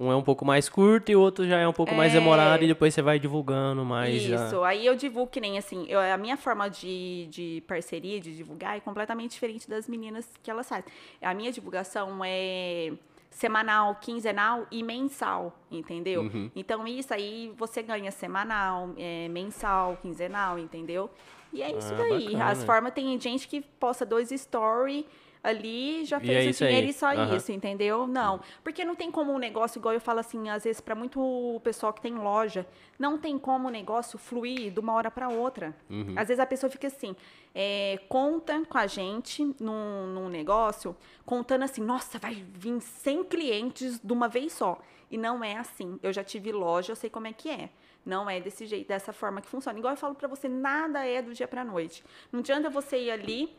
Um 0.00 0.10
é 0.10 0.16
um 0.16 0.22
pouco 0.24 0.44
mais 0.44 0.68
curto 0.68 1.12
e 1.12 1.14
o 1.14 1.20
outro 1.20 1.46
já 1.46 1.56
é 1.56 1.68
um 1.68 1.72
pouco 1.72 1.94
mais 1.94 2.10
É. 2.12 2.18
demorado 2.18 2.64
e 2.64 2.66
depois 2.66 2.92
você 2.92 3.00
vai 3.00 3.16
divulgando 3.16 3.84
mais. 3.84 4.24
Isso, 4.24 4.64
aí 4.64 4.84
eu 4.84 4.96
divulgo 4.96 5.30
que 5.30 5.40
nem 5.40 5.56
assim, 5.56 5.86
eu- 5.88 6.00
a 6.00 6.16
minha 6.16 6.36
forma 6.36 6.68
de, 6.68 7.28
de 7.30 7.62
parceria, 7.68 8.18
de 8.20 8.34
divulgar, 8.34 8.76
é 8.76 8.80
completamente 8.80 9.30
diferente 9.30 9.70
das 9.70 9.88
meninas 9.88 10.28
que 10.42 10.50
elas 10.50 10.68
fazem. 10.68 10.84
A 11.22 11.32
minha 11.32 11.52
divulgação 11.52 12.22
é 12.24 12.90
semanal, 13.34 13.96
quinzenal 13.96 14.64
e 14.70 14.80
mensal, 14.80 15.52
entendeu? 15.68 16.22
Uhum. 16.22 16.50
Então 16.54 16.86
isso 16.86 17.12
aí 17.12 17.52
você 17.58 17.82
ganha 17.82 18.12
semanal, 18.12 18.90
é, 18.96 19.26
mensal, 19.28 19.98
quinzenal, 20.00 20.56
entendeu? 20.56 21.10
E 21.52 21.60
é 21.60 21.76
isso 21.76 21.92
Ah, 21.92 21.96
daí. 21.96 22.26
bacana. 22.26 22.50
As 22.50 22.62
formas, 22.64 22.92
tem 22.94 23.18
gente 23.20 23.48
que 23.48 23.60
posta 23.60 24.06
dois 24.06 24.30
story 24.30 25.04
ali, 25.44 26.06
já 26.06 26.18
fez 26.18 26.30
é 26.30 26.46
o 26.46 26.50
isso 26.50 26.64
aí. 26.64 26.70
dinheiro 26.70 26.90
e 26.90 26.92
só 26.94 27.12
Aham. 27.12 27.36
isso, 27.36 27.52
entendeu? 27.52 28.06
Não. 28.06 28.40
Porque 28.64 28.82
não 28.82 28.94
tem 28.94 29.10
como 29.10 29.30
um 29.30 29.38
negócio, 29.38 29.78
igual 29.78 29.92
eu 29.92 30.00
falo 30.00 30.20
assim, 30.20 30.48
às 30.48 30.64
vezes, 30.64 30.80
para 30.80 30.94
muito 30.94 31.60
pessoal 31.62 31.92
que 31.92 32.00
tem 32.00 32.14
loja, 32.14 32.66
não 32.98 33.18
tem 33.18 33.38
como 33.38 33.68
o 33.68 33.70
negócio 33.70 34.18
fluir 34.18 34.72
de 34.72 34.80
uma 34.80 34.94
hora 34.94 35.10
para 35.10 35.28
outra. 35.28 35.76
Uhum. 35.90 36.14
Às 36.16 36.28
vezes 36.28 36.40
a 36.40 36.46
pessoa 36.46 36.70
fica 36.70 36.86
assim, 36.86 37.14
é, 37.54 38.00
conta 38.08 38.64
com 38.64 38.78
a 38.78 38.86
gente 38.86 39.44
num, 39.60 40.06
num 40.06 40.28
negócio, 40.30 40.96
contando 41.26 41.62
assim, 41.62 41.82
nossa, 41.82 42.18
vai 42.18 42.42
vir 42.54 42.80
100 42.80 43.24
clientes 43.24 44.00
de 44.02 44.12
uma 44.12 44.28
vez 44.28 44.54
só. 44.54 44.80
E 45.10 45.18
não 45.18 45.44
é 45.44 45.56
assim. 45.58 46.00
Eu 46.02 46.12
já 46.12 46.24
tive 46.24 46.50
loja, 46.52 46.92
eu 46.92 46.96
sei 46.96 47.10
como 47.10 47.26
é 47.26 47.32
que 47.34 47.50
é. 47.50 47.68
Não 48.04 48.28
é 48.28 48.40
desse 48.40 48.66
jeito, 48.66 48.88
dessa 48.88 49.12
forma 49.12 49.42
que 49.42 49.48
funciona. 49.48 49.78
Igual 49.78 49.92
eu 49.92 49.98
falo 49.98 50.14
para 50.14 50.26
você, 50.26 50.48
nada 50.48 51.06
é 51.06 51.20
do 51.20 51.34
dia 51.34 51.46
para 51.46 51.62
noite. 51.64 52.02
Não 52.32 52.40
adianta 52.40 52.70
você 52.70 52.98
ir 52.98 53.10
ali 53.10 53.54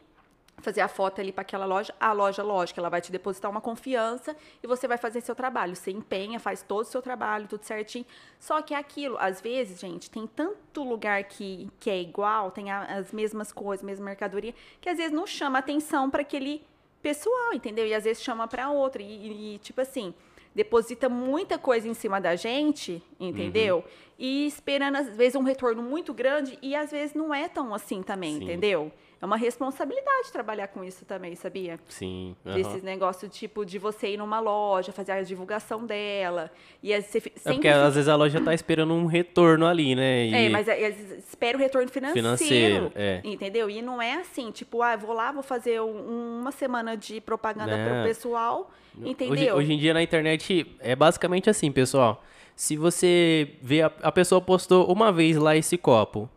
fazer 0.57 0.81
a 0.81 0.87
foto 0.87 1.21
ali 1.21 1.31
para 1.31 1.41
aquela 1.41 1.65
loja, 1.65 1.93
a 1.99 2.11
loja, 2.11 2.41
lógico, 2.41 2.79
ela 2.79 2.89
vai 2.89 3.01
te 3.01 3.11
depositar 3.11 3.51
uma 3.51 3.61
confiança 3.61 4.35
e 4.63 4.67
você 4.67 4.87
vai 4.87 4.97
fazer 4.97 5.21
seu 5.21 5.35
trabalho. 5.35 5.75
Você 5.75 5.91
empenha, 5.91 6.39
faz 6.39 6.61
todo 6.61 6.81
o 6.81 6.89
seu 6.89 7.01
trabalho, 7.01 7.47
tudo 7.47 7.63
certinho. 7.63 8.05
Só 8.39 8.61
que 8.61 8.73
é 8.73 8.77
aquilo, 8.77 9.17
às 9.19 9.41
vezes, 9.41 9.79
gente, 9.79 10.09
tem 10.09 10.25
tanto 10.27 10.83
lugar 10.83 11.23
que, 11.25 11.69
que 11.79 11.89
é 11.89 12.01
igual, 12.01 12.51
tem 12.51 12.71
as 12.71 13.11
mesmas 13.11 13.51
coisas, 13.51 13.85
mesma 13.85 14.05
mercadoria, 14.05 14.53
que 14.79 14.89
às 14.89 14.97
vezes 14.97 15.11
não 15.11 15.27
chama 15.27 15.59
atenção 15.59 16.09
para 16.09 16.21
aquele 16.21 16.63
pessoal, 17.01 17.53
entendeu? 17.53 17.85
E 17.85 17.93
às 17.93 18.03
vezes 18.03 18.23
chama 18.23 18.47
para 18.47 18.69
outro. 18.69 19.01
E, 19.01 19.55
e, 19.55 19.57
tipo 19.59 19.81
assim, 19.81 20.13
deposita 20.55 21.09
muita 21.09 21.57
coisa 21.57 21.87
em 21.87 21.93
cima 21.93 22.19
da 22.19 22.35
gente, 22.35 23.03
entendeu? 23.19 23.83
E 24.17 24.47
esperando, 24.47 24.95
às 24.95 25.09
vezes, 25.09 25.35
um 25.35 25.43
retorno 25.43 25.83
muito 25.83 26.13
grande 26.13 26.57
e 26.61 26.75
às 26.75 26.91
vezes 26.91 27.13
não 27.13 27.33
é 27.33 27.49
tão 27.49 27.73
assim 27.73 28.01
também, 28.01 28.37
Sim. 28.37 28.43
entendeu? 28.45 28.91
É 29.25 29.27
uma 29.27 29.37
responsabilidade 29.37 30.31
trabalhar 30.31 30.67
com 30.67 30.83
isso 30.83 31.03
também, 31.03 31.33
sabia? 31.35 31.79
Sim. 31.89 32.35
aham. 32.45 32.55
Desses 32.55 32.83
negócios, 32.83 33.35
tipo, 33.35 33.65
de 33.65 33.79
você 33.79 34.09
ir 34.09 34.17
numa 34.17 34.39
loja, 34.39 34.91
fazer 34.91 35.13
a 35.13 35.21
divulgação 35.23 35.83
dela. 35.83 36.51
E 36.83 36.95
você 37.01 37.19
fi- 37.19 37.31
É 37.35 37.39
sempre. 37.39 37.53
porque 37.55 37.67
às 37.69 37.95
vezes 37.95 38.07
a 38.07 38.15
loja 38.15 38.39
tá 38.39 38.53
esperando 38.53 38.93
um 38.93 39.07
retorno 39.07 39.65
ali, 39.65 39.95
né? 39.95 40.27
E- 40.27 40.33
É, 40.45 40.49
mas 40.49 40.67
é- 40.67 40.89
espera 41.17 41.57
o 41.57 41.59
retorno 41.59 41.89
financeiro. 41.89 42.21
Financeiro, 42.27 42.91
é. 42.93 43.21
Entendeu? 43.23 43.67
E 43.67 43.81
não 43.81 43.99
é 43.99 44.13
assim, 44.13 44.51
tipo, 44.51 44.83
ah, 44.83 44.95
vou 44.95 45.11
lá, 45.15 45.31
vou 45.31 45.41
fazer 45.41 45.81
um- 45.81 46.39
uma 46.41 46.51
semana 46.51 46.95
de 46.95 47.19
propaganda 47.19 47.75
Não. 47.75 47.85
pro 47.95 48.03
pessoal. 48.03 48.71
Hoje, 48.95 49.09
Entendeu? 49.09 49.55
hoje 49.55 49.73
em 49.73 49.77
dia 49.79 49.93
na 49.95 50.03
internet 50.03 50.67
é 50.79 50.95
basicamente 50.95 51.49
assim, 51.49 51.71
pessoal. 51.71 52.23
Se 52.55 52.77
você 52.77 53.55
vê 53.59 53.81
a, 53.81 53.91
a 54.03 54.11
pessoa 54.11 54.39
postou 54.39 54.85
uma 54.85 55.11
vez 55.11 55.35
lá 55.35 55.57
esse 55.57 55.77
copo 55.79 56.29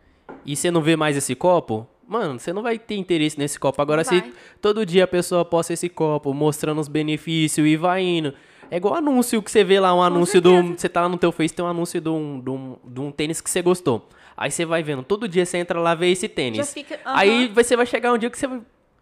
e 0.45 0.57
você 0.57 0.71
não 0.71 0.81
vê 0.81 0.97
mais 0.97 1.17
esse 1.19 1.35
copo, 1.35 1.87
mano, 2.09 2.39
você 2.41 2.53
não 2.53 2.63
vai 2.63 2.79
ter 2.79 2.97
interesse 2.97 3.39
nesse 3.39 3.59
copo. 3.61 3.81
Agora, 3.83 4.03
Não 4.03 4.09
se 4.11 4.21
vai. 4.21 4.33
todo 4.61 4.85
dia 4.87 5.05
a 5.05 5.07
pessoa 5.07 5.45
posta 5.45 5.73
esse 5.75 5.89
copo 5.89 6.33
mostrando 6.33 6.81
os 6.81 6.89
benefícios 6.89 7.67
e 7.67 7.77
vai 7.77 8.03
indo. 8.03 8.33
É 8.71 8.77
igual 8.77 8.95
anúncio 8.95 9.43
que 9.43 9.51
você 9.51 9.63
vê 9.65 9.79
lá, 9.81 9.95
um 9.95 10.03
anúncio 10.03 10.41
do. 10.41 10.75
Você 10.77 10.89
tá 10.89 11.03
lá 11.03 11.09
no 11.09 11.17
teu 11.17 11.31
Face, 11.33 11.55
tem 11.55 11.65
um 11.65 11.69
anúncio 11.69 12.01
de 12.01 12.09
um, 12.09 12.41
de 12.41 12.51
um, 12.51 12.77
de 12.85 13.01
um 13.01 13.11
tênis 13.11 13.41
que 13.41 13.49
você 13.49 13.63
gostou. 13.63 14.09
Aí 14.37 14.51
você 14.51 14.65
vai 14.65 14.83
vendo, 14.83 15.03
todo 15.03 15.27
dia 15.27 15.45
você 15.47 15.59
entra 15.59 15.81
lá 15.81 15.95
ver 15.95 16.09
esse 16.11 16.29
tênis. 16.29 16.73
Fica- 16.73 17.01
Aí 17.05 17.47
aham. 17.47 17.55
você 17.55 17.75
vai 17.77 17.87
chegar 17.87 18.13
um 18.13 18.19
dia 18.19 18.29
que 18.31 18.39
você 18.39 18.49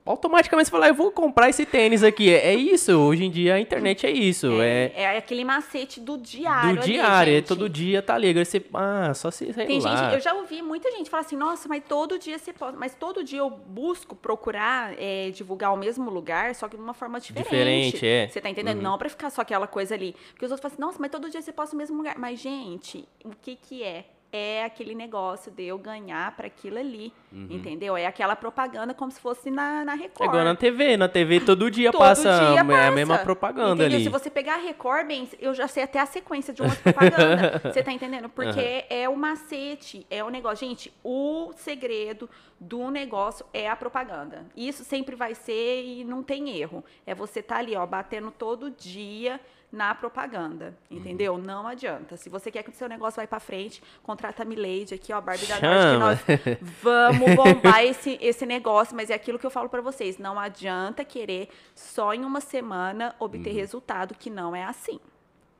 automaticamente 0.06 0.70
falar, 0.70 0.88
eu 0.88 0.94
vou 0.94 1.10
comprar 1.10 1.48
esse 1.48 1.66
tênis 1.66 2.02
aqui. 2.02 2.32
É, 2.32 2.48
é 2.48 2.54
isso, 2.54 2.92
hoje 2.92 3.24
em 3.24 3.30
dia 3.30 3.54
a 3.54 3.60
internet 3.60 4.06
é 4.06 4.10
isso. 4.10 4.60
É, 4.62 4.92
É, 4.94 5.18
aquele 5.18 5.44
macete 5.44 6.00
do 6.00 6.16
diário. 6.16 6.76
do 6.76 6.82
ali, 6.82 6.92
diário, 6.92 7.32
é 7.32 7.36
gente. 7.36 7.46
todo 7.48 7.68
dia 7.68 8.00
tá 8.00 8.16
ligado. 8.16 8.38
Aí 8.38 8.44
Você, 8.44 8.64
ah, 8.72 9.12
só 9.14 9.30
se 9.30 9.52
Tem 9.52 9.80
lá. 9.80 9.96
gente, 9.96 10.14
eu 10.14 10.20
já 10.20 10.32
ouvi 10.34 10.62
muita 10.62 10.90
gente 10.92 11.10
falar 11.10 11.22
assim, 11.22 11.36
nossa, 11.36 11.68
mas 11.68 11.82
todo 11.88 12.18
dia 12.18 12.38
você 12.38 12.52
pode. 12.52 12.76
Mas 12.76 12.94
todo 12.94 13.24
dia 13.24 13.40
eu 13.40 13.50
busco 13.50 14.14
procurar 14.14 14.94
é, 14.98 15.30
divulgar 15.30 15.72
o 15.72 15.76
mesmo 15.76 16.08
lugar, 16.10 16.54
só 16.54 16.68
que 16.68 16.76
de 16.76 16.82
uma 16.82 16.94
forma 16.94 17.18
diferente. 17.20 17.44
Diferente, 17.44 18.06
é. 18.06 18.28
Você 18.28 18.40
tá 18.40 18.48
entendendo? 18.48 18.80
Não 18.80 18.96
pra 18.96 19.08
ficar 19.08 19.30
só 19.30 19.42
aquela 19.42 19.66
coisa 19.66 19.94
ali. 19.94 20.14
Porque 20.30 20.44
os 20.44 20.50
outros 20.50 20.60
falam 20.62 20.74
assim, 20.74 20.82
nossa, 20.82 20.98
mas 21.00 21.10
todo 21.10 21.28
dia 21.28 21.42
você 21.42 21.52
posta 21.52 21.74
o 21.74 21.78
mesmo 21.78 21.96
lugar. 21.96 22.16
Mas, 22.18 22.38
gente, 22.40 23.06
o 23.24 23.30
que 23.30 23.56
que 23.56 23.82
é? 23.82 24.04
É 24.36 24.64
aquele 24.64 24.94
negócio 24.94 25.50
de 25.50 25.64
eu 25.64 25.78
ganhar 25.78 26.34
para 26.36 26.46
aquilo 26.46 26.78
ali, 26.78 27.12
Uhum. 27.32 27.48
entendeu? 27.50 27.96
É 27.96 28.06
aquela 28.06 28.34
propaganda 28.36 28.94
como 28.94 29.10
se 29.10 29.20
fosse 29.20 29.50
na, 29.50 29.84
na 29.84 29.94
Record. 29.94 30.28
É 30.28 30.32
igual 30.32 30.44
na 30.44 30.54
TV. 30.54 30.96
Na 30.96 31.08
TV 31.08 31.40
todo 31.40 31.70
dia 31.70 31.90
Todo 31.90 32.00
passa 32.00 32.22
dia 32.22 32.56
é 32.56 32.58
a 32.60 32.64
passa, 32.64 32.90
mesma 32.92 33.18
propaganda 33.18 33.82
entendeu? 33.84 33.96
ali. 33.96 34.04
Se 34.04 34.08
você 34.10 34.30
pegar 34.30 34.54
a 34.54 34.58
Record, 34.58 35.06
bem, 35.06 35.28
eu 35.38 35.52
já 35.52 35.66
sei 35.68 35.82
até 35.82 35.98
a 36.00 36.06
sequência 36.06 36.54
de 36.54 36.62
umas 36.62 36.78
propagandas. 36.78 37.62
você 37.74 37.82
tá 37.82 37.92
entendendo? 37.92 38.28
Porque 38.28 38.84
é 38.88 39.08
o 39.08 39.16
macete, 39.16 40.06
é 40.10 40.22
o 40.24 40.30
negócio. 40.30 40.66
Gente, 40.66 40.92
o 41.04 41.52
segredo 41.56 42.28
do 42.58 42.90
negócio 42.90 43.44
é 43.52 43.68
a 43.68 43.76
propaganda. 43.76 44.46
Isso 44.56 44.82
sempre 44.84 45.14
vai 45.14 45.34
ser 45.34 45.84
e 45.84 46.04
não 46.04 46.22
tem 46.22 46.56
erro. 46.58 46.84
É 47.06 47.14
você 47.14 47.42
tá 47.42 47.56
ali, 47.58 47.76
ó, 47.76 47.84
batendo 47.86 48.30
todo 48.30 48.70
dia 48.70 49.38
na 49.72 49.94
propaganda, 49.94 50.74
entendeu? 50.90 51.34
Uhum. 51.34 51.42
Não 51.42 51.66
adianta. 51.66 52.16
Se 52.16 52.28
você 52.30 52.50
quer 52.50 52.62
que 52.62 52.70
o 52.70 52.72
seu 52.72 52.88
negócio 52.88 53.16
vai 53.16 53.26
para 53.26 53.40
frente, 53.40 53.82
contrata 54.02 54.42
a 54.42 54.46
Milady 54.46 54.94
aqui, 54.94 55.12
ó, 55.12 55.16
a 55.16 55.20
Barbie 55.20 55.46
da 55.46 55.60
Norte, 55.60 56.24
que 56.24 56.32
nós 56.48 56.58
vamos 56.82 57.34
bombar 57.34 57.82
esse, 57.84 58.16
esse 58.22 58.46
negócio, 58.46 58.96
mas 58.96 59.10
é 59.10 59.14
aquilo 59.14 59.38
que 59.38 59.44
eu 59.46 59.50
falo 59.50 59.68
para 59.68 59.80
vocês, 59.82 60.18
não 60.18 60.38
adianta 60.38 61.04
querer 61.04 61.48
só 61.74 62.14
em 62.14 62.24
uma 62.24 62.40
semana 62.40 63.14
obter 63.18 63.50
Uhum. 63.50 63.56
resultado, 63.56 64.14
que 64.14 64.30
não 64.30 64.54
é 64.56 64.64
assim. 64.64 64.98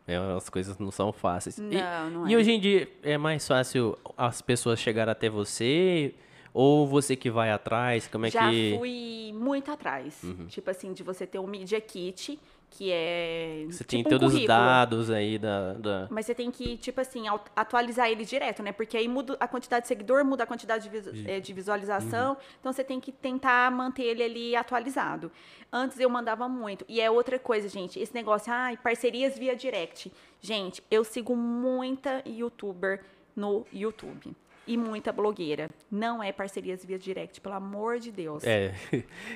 É, 0.08 0.16
as 0.36 0.48
coisas 0.48 0.78
não 0.78 0.90
são 0.92 1.12
fáceis. 1.12 1.58
E- 1.58 1.62
Não, 1.62 2.10
não 2.10 2.28
e, 2.28 2.34
é. 2.34 2.36
hoje 2.36 2.52
em 2.52 2.60
dia 2.60 2.88
é 3.02 3.18
mais 3.18 3.46
fácil 3.46 3.98
as 4.16 4.40
pessoas 4.40 4.78
chegarem 4.78 5.10
até 5.10 5.28
você 5.28 6.14
ou 6.54 6.86
você 6.86 7.16
que 7.16 7.28
vai 7.28 7.50
atrás? 7.50 8.06
Como 8.06 8.24
é 8.24 8.30
Já 8.30 8.48
que. 8.48 8.72
Uhum. 8.72 8.78
fui 8.78 9.32
muito 9.34 9.70
atrás. 9.70 10.22
Tipo 10.48 10.70
assim, 10.70 10.92
de 10.92 11.02
você 11.02 11.26
ter 11.26 11.38
um 11.40 11.46
Media 11.46 11.80
Kit, 11.80 12.38
que 12.70 12.90
é. 12.92 13.64
Você 13.66 13.84
tipo 13.84 13.90
tem 13.90 14.00
um 14.00 14.04
todos 14.04 14.28
os 14.28 14.34
currículo. 14.34 14.58
dados 14.58 15.10
aí 15.10 15.38
da. 15.38 15.72
da... 15.74 16.08
Mas 16.10 16.26
você 16.26 16.34
tem 16.34 16.50
que, 16.50 16.76
tipo 16.76 17.00
assim, 17.00 17.24
atualizar 17.54 18.10
ele 18.10 18.24
direto, 18.24 18.62
né? 18.62 18.72
Porque 18.72 18.96
aí 18.96 19.08
muda 19.08 19.36
a 19.40 19.48
quantidade 19.48 19.82
de 19.82 19.88
seguidor, 19.88 20.24
muda 20.24 20.44
a 20.44 20.46
quantidade 20.46 20.88
de, 20.88 21.30
eh, 21.30 21.40
de 21.40 21.52
visualização. 21.52 22.32
Uhum. 22.32 22.36
Então 22.60 22.72
você 22.72 22.84
tem 22.84 23.00
que 23.00 23.12
tentar 23.12 23.70
manter 23.70 24.04
ele 24.04 24.22
ali 24.22 24.56
atualizado. 24.56 25.30
Antes 25.72 25.98
eu 25.98 26.08
mandava 26.08 26.48
muito. 26.48 26.84
E 26.88 27.00
é 27.00 27.10
outra 27.10 27.38
coisa, 27.38 27.68
gente. 27.68 27.98
Esse 27.98 28.14
negócio, 28.14 28.52
ai, 28.52 28.76
parcerias 28.76 29.38
via 29.38 29.56
direct. 29.56 30.12
Gente, 30.40 30.82
eu 30.90 31.02
sigo 31.04 31.34
muita 31.34 32.22
youtuber 32.26 33.02
no 33.34 33.66
YouTube. 33.72 34.34
E 34.66 34.76
muita 34.76 35.12
blogueira. 35.12 35.70
Não 35.90 36.22
é 36.22 36.32
parcerias 36.32 36.84
via 36.84 36.98
direct, 36.98 37.40
pelo 37.40 37.54
amor 37.54 37.98
de 37.98 38.10
Deus. 38.10 38.42
É. 38.44 38.74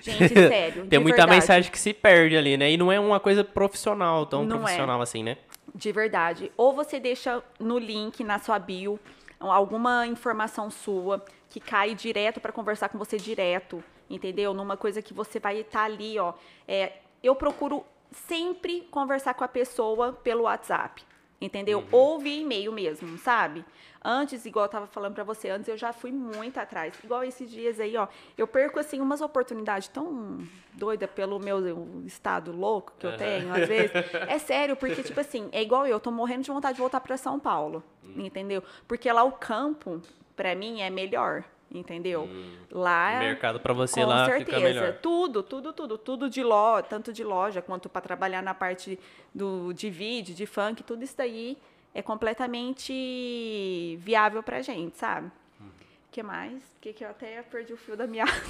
Gente, 0.01 0.35
sério. 0.35 0.87
Tem 0.87 0.99
de 0.99 0.99
muita 0.99 1.18
verdade. 1.18 1.31
mensagem 1.33 1.70
que 1.70 1.78
se 1.78 1.95
perde 1.95 2.37
ali, 2.37 2.57
né? 2.57 2.70
E 2.70 2.76
não 2.76 2.91
é 2.91 2.99
uma 2.99 3.20
coisa 3.20 3.45
profissional, 3.45 4.26
tão 4.26 4.45
Não 4.45 4.57
é. 4.57 4.61
profissional 4.61 5.01
assim, 5.01 5.22
né? 5.22 5.37
De 5.74 5.93
verdade. 5.93 6.51
Ou 6.57 6.72
você 6.72 6.99
deixa 6.99 7.43
no 7.61 7.78
link, 7.78 8.24
na 8.24 8.39
sua 8.41 8.59
bio, 8.59 8.99
alguma 9.39 10.07
informação 10.07 10.70
sua 10.70 11.24
que 11.49 11.61
cai 11.61 11.95
direto 11.95 12.41
para 12.41 12.53
conversar 12.53 12.89
com 12.89 12.99
você 12.99 13.16
direto, 13.16 13.83
entendeu? 14.09 14.53
Numa 14.53 14.76
coisa 14.76 15.01
que 15.01 15.14
você 15.14 15.39
vai 15.39 15.61
estar 15.61 15.85
ali, 15.85 16.18
ó. 16.18 16.35
É, 16.66 16.93
eu 17.22 17.35
procuro 17.35 17.85
sempre 18.11 18.87
conversar 18.91 19.35
com 19.35 19.45
a 19.45 19.49
pessoa 19.49 20.12
pelo 20.12 20.43
WhatsApp, 20.43 21.03
entendeu? 21.41 21.84
Ou 21.91 22.18
via 22.18 22.41
e-mail 22.41 22.72
mesmo, 22.72 23.16
sabe? 23.18 23.64
Antes, 24.03 24.47
igual 24.47 24.64
eu 24.64 24.70
tava 24.70 24.86
falando 24.86 25.14
pra 25.14 25.24
você, 25.24 25.51
antes 25.51 25.68
eu 25.68 25.76
já 25.76 25.93
fui 25.93 26.11
muito 26.11 26.59
atrás. 26.59 26.95
Igual 27.05 27.22
esses 27.22 27.51
dias 27.51 27.78
aí, 27.78 27.97
ó. 27.97 28.09
Eu 28.36 28.47
perco, 28.47 28.78
assim, 28.78 29.01
umas 29.01 29.20
oportunidades 29.20 29.88
tão 29.88 30.38
doida 30.72 31.07
pelo 31.07 31.38
meu 31.38 32.03
estado 32.07 32.51
louco 32.51 32.95
que 32.99 33.07
eu 33.07 33.16
tenho, 33.16 33.53
às 33.53 33.68
vezes. 33.68 33.91
É 34.26 34.38
sério, 34.38 34.74
porque, 34.76 35.03
tipo 35.03 35.20
assim, 35.20 35.49
é 35.53 35.61
igual 35.62 35.86
eu, 35.86 35.93
eu 35.93 36.01
tô 36.01 36.11
morrendo 36.11 36.43
de 36.43 36.51
vontade 36.51 36.74
de 36.74 36.80
voltar 36.80 37.01
pra 37.01 37.16
São 37.16 37.38
Paulo, 37.38 37.82
entendeu? 38.16 38.62
Porque 38.88 39.11
lá 39.12 39.22
o 39.22 39.32
campo, 39.32 40.01
pra 40.34 40.55
mim, 40.55 40.80
é 40.80 40.88
melhor, 40.88 41.45
entendeu? 41.73 42.29
Lá... 42.71 43.16
O 43.16 43.18
mercado 43.18 43.61
pra 43.61 43.73
você 43.73 44.01
Com 44.01 44.07
lá 44.07 44.27
certeza. 44.27 44.45
fica 44.45 44.61
melhor. 44.61 44.93
Tudo, 45.01 45.43
tudo, 45.43 45.73
tudo. 45.73 45.99
Tudo 45.99 46.31
de 46.31 46.43
loja, 46.43 46.83
tanto 46.83 47.12
de 47.12 47.25
loja 47.25 47.62
quanto 47.62 47.89
para 47.89 48.01
trabalhar 48.01 48.43
na 48.43 48.55
parte 48.55 48.99
do, 49.35 49.73
de 49.73 49.91
vídeo, 49.91 50.35
de 50.35 50.47
funk, 50.47 50.83
tudo 50.83 51.05
isso 51.05 51.16
daí 51.16 51.57
é 51.95 52.03
completamente 52.03 53.99
viável 54.01 54.43
pra 54.43 54.62
gente, 54.62 54.97
sabe? 54.99 55.29
O 55.61 56.12
que 56.12 56.23
mais? 56.23 56.62
Que 56.81 56.93
que 56.93 57.05
eu 57.05 57.11
até 57.11 57.43
perdi 57.43 57.73
o 57.73 57.77
fio 57.77 57.97
da 57.97 58.07
meada. 58.07 58.33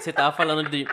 Você 0.00 0.12
tava 0.12 0.34
falando 0.34 0.68
de. 0.68 0.86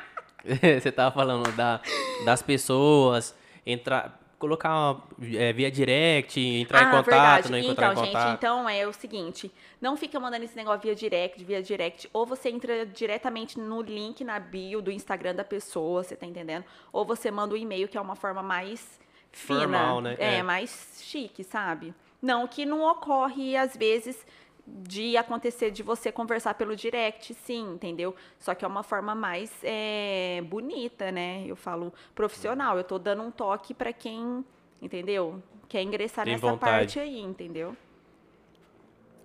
você 0.81 0.91
tava 0.91 1.13
falando 1.13 1.51
da, 1.55 1.79
das 2.25 2.41
pessoas 2.41 3.35
entrar. 3.65 4.19
Colocar 4.37 4.97
é, 5.33 5.53
via 5.53 5.71
direct, 5.71 6.39
entrar 6.39 6.81
em 6.81 6.85
Ah, 6.87 6.89
contato, 6.91 7.05
verdade. 7.05 7.51
não 7.51 7.57
encontrar 7.57 7.91
então, 7.91 8.03
em 8.03 8.07
contato. 8.07 8.27
gente, 8.27 8.37
então 8.37 8.69
é 8.69 8.85
o 8.85 8.91
seguinte, 8.93 9.51
não 9.79 9.95
fica 9.95 10.19
mandando 10.19 10.43
esse 10.43 10.55
negócio 10.57 10.81
via 10.81 10.93
direct, 10.93 11.41
via 11.43 11.63
direct, 11.63 12.09
ou 12.11 12.25
você 12.25 12.49
entra 12.49 12.85
diretamente 12.85 13.57
no 13.57 13.81
link 13.81 14.23
na 14.25 14.37
bio 14.37 14.81
do 14.81 14.91
Instagram 14.91 15.35
da 15.35 15.43
pessoa, 15.45 16.03
você 16.03 16.15
tá 16.17 16.25
entendendo? 16.25 16.65
Ou 16.91 17.05
você 17.05 17.31
manda 17.31 17.53
um 17.53 17.57
e-mail, 17.57 17.87
que 17.87 17.97
é 17.97 18.01
uma 18.01 18.15
forma 18.15 18.43
mais 18.43 18.99
fina, 19.31 19.59
Formal, 19.61 20.01
né? 20.01 20.15
É, 20.19 20.35
É. 20.35 20.43
mais 20.43 20.99
chique, 21.01 21.43
sabe? 21.43 21.93
Não 22.21 22.47
que 22.47 22.65
não 22.65 22.81
ocorre 22.83 23.55
às 23.55 23.75
vezes 23.77 24.25
de 24.67 25.15
acontecer 25.15 25.69
de 25.71 25.83
você 25.83 26.11
conversar 26.11 26.55
pelo 26.55 26.75
direct, 26.75 27.33
sim, 27.33 27.73
entendeu? 27.73 28.15
Só 28.39 28.55
que 28.55 28.65
é 28.65 28.67
uma 28.67 28.81
forma 28.83 29.13
mais 29.13 29.51
é, 29.63 30.41
bonita, 30.47 31.11
né? 31.11 31.43
Eu 31.45 31.55
falo 31.55 31.93
profissional. 32.15 32.77
Eu 32.77 32.83
tô 32.83 32.97
dando 32.97 33.21
um 33.21 33.29
toque 33.31 33.73
pra 33.73 33.93
quem, 33.93 34.43
entendeu? 34.81 35.41
Quer 35.69 35.81
ingressar 35.83 36.25
Tem 36.25 36.33
nessa 36.33 36.47
vontade. 36.47 36.71
parte 36.71 36.99
aí, 36.99 37.19
entendeu? 37.19 37.75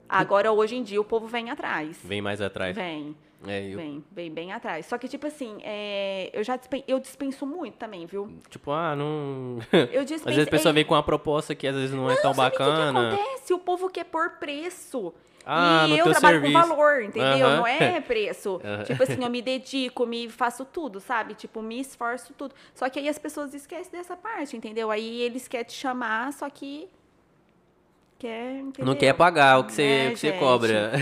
Agora, 0.09 0.51
hoje 0.53 0.77
em 0.77 0.83
dia, 0.83 1.01
o 1.01 1.05
povo 1.05 1.27
vem 1.27 1.51
atrás. 1.51 2.01
Vem 2.03 2.21
mais 2.21 2.41
atrás. 2.41 2.75
Vem, 2.75 3.17
É, 3.47 3.65
eu- 3.71 3.77
vem, 3.77 4.05
vem 4.11 4.31
bem 4.31 4.53
atrás. 4.53 4.85
Só 4.87 4.99
que, 4.99 5.07
tipo 5.09 5.27
assim, 5.27 5.59
é, 5.63 6.31
eu 6.33 6.43
já 6.43 6.57
dispen- 6.57 6.83
eu 6.89 6.99
dispenso 6.99 7.47
muito 7.47 7.77
também, 7.79 8.07
viu? 8.07 8.29
Tipo, 8.49 8.73
ah, 8.73 8.95
não. 8.97 9.59
Eu 9.93 10.01
Às 10.03 10.07
dispenso. 10.07 10.25
vezes 10.37 10.49
a 10.49 10.51
pessoa 10.51 10.73
é, 10.73 10.75
vem 10.75 10.85
com 10.85 10.95
uma 10.95 11.03
proposta 11.03 11.55
que 11.55 11.67
às 11.67 11.75
vezes 11.77 11.93
não 11.95 12.11
é 12.11 12.17
tão 12.17 12.35
Sabe 12.35 12.49
o 12.49 12.51
que 12.53 12.59
bacana. 12.59 13.09
acontece? 13.15 13.55
O 13.55 13.59
povo 13.61 13.89
quer 13.89 14.05
pôr 14.05 14.31
preço. 14.39 15.15
Ah, 15.45 15.87
e 15.89 15.99
eu 15.99 16.05
trabalho 16.11 16.41
serviço. 16.41 16.63
com 16.63 16.69
valor, 16.69 17.03
entendeu? 17.03 17.49
Não 17.51 17.67
é 17.67 18.01
preço. 18.01 18.61
Tipo 18.87 19.03
assim, 19.03 19.25
eu 19.25 19.31
me 19.31 19.43
dedico, 19.43 20.07
me 20.07 20.29
faço 20.29 20.65
tudo, 20.65 21.01
sabe? 21.01 21.35
Tipo, 21.35 21.63
me 21.63 21.81
esforço 21.81 22.33
tudo. 22.35 22.55
Só 22.75 22.89
que 22.89 22.99
aí 22.99 23.09
as 23.09 23.19
pessoas 23.19 23.55
esquecem 23.55 23.93
dessa 23.93 24.17
parte, 24.17 24.57
entendeu? 24.57 24.91
Aí 24.91 25.23
eles 25.23 25.49
querem 25.49 25.67
te 25.67 25.73
chamar, 25.73 26.33
só 26.33 26.49
que 26.51 26.89
quer, 28.21 28.59
entendeu? 28.59 28.85
Não 28.85 28.95
quer 28.95 29.15
pagar 29.15 29.59
o 29.59 29.65
que 29.65 29.73
você, 29.73 29.83
É, 29.83 30.09
o 30.09 30.11
que 30.13 30.19
você 30.19 30.33
cobra. 30.33 30.93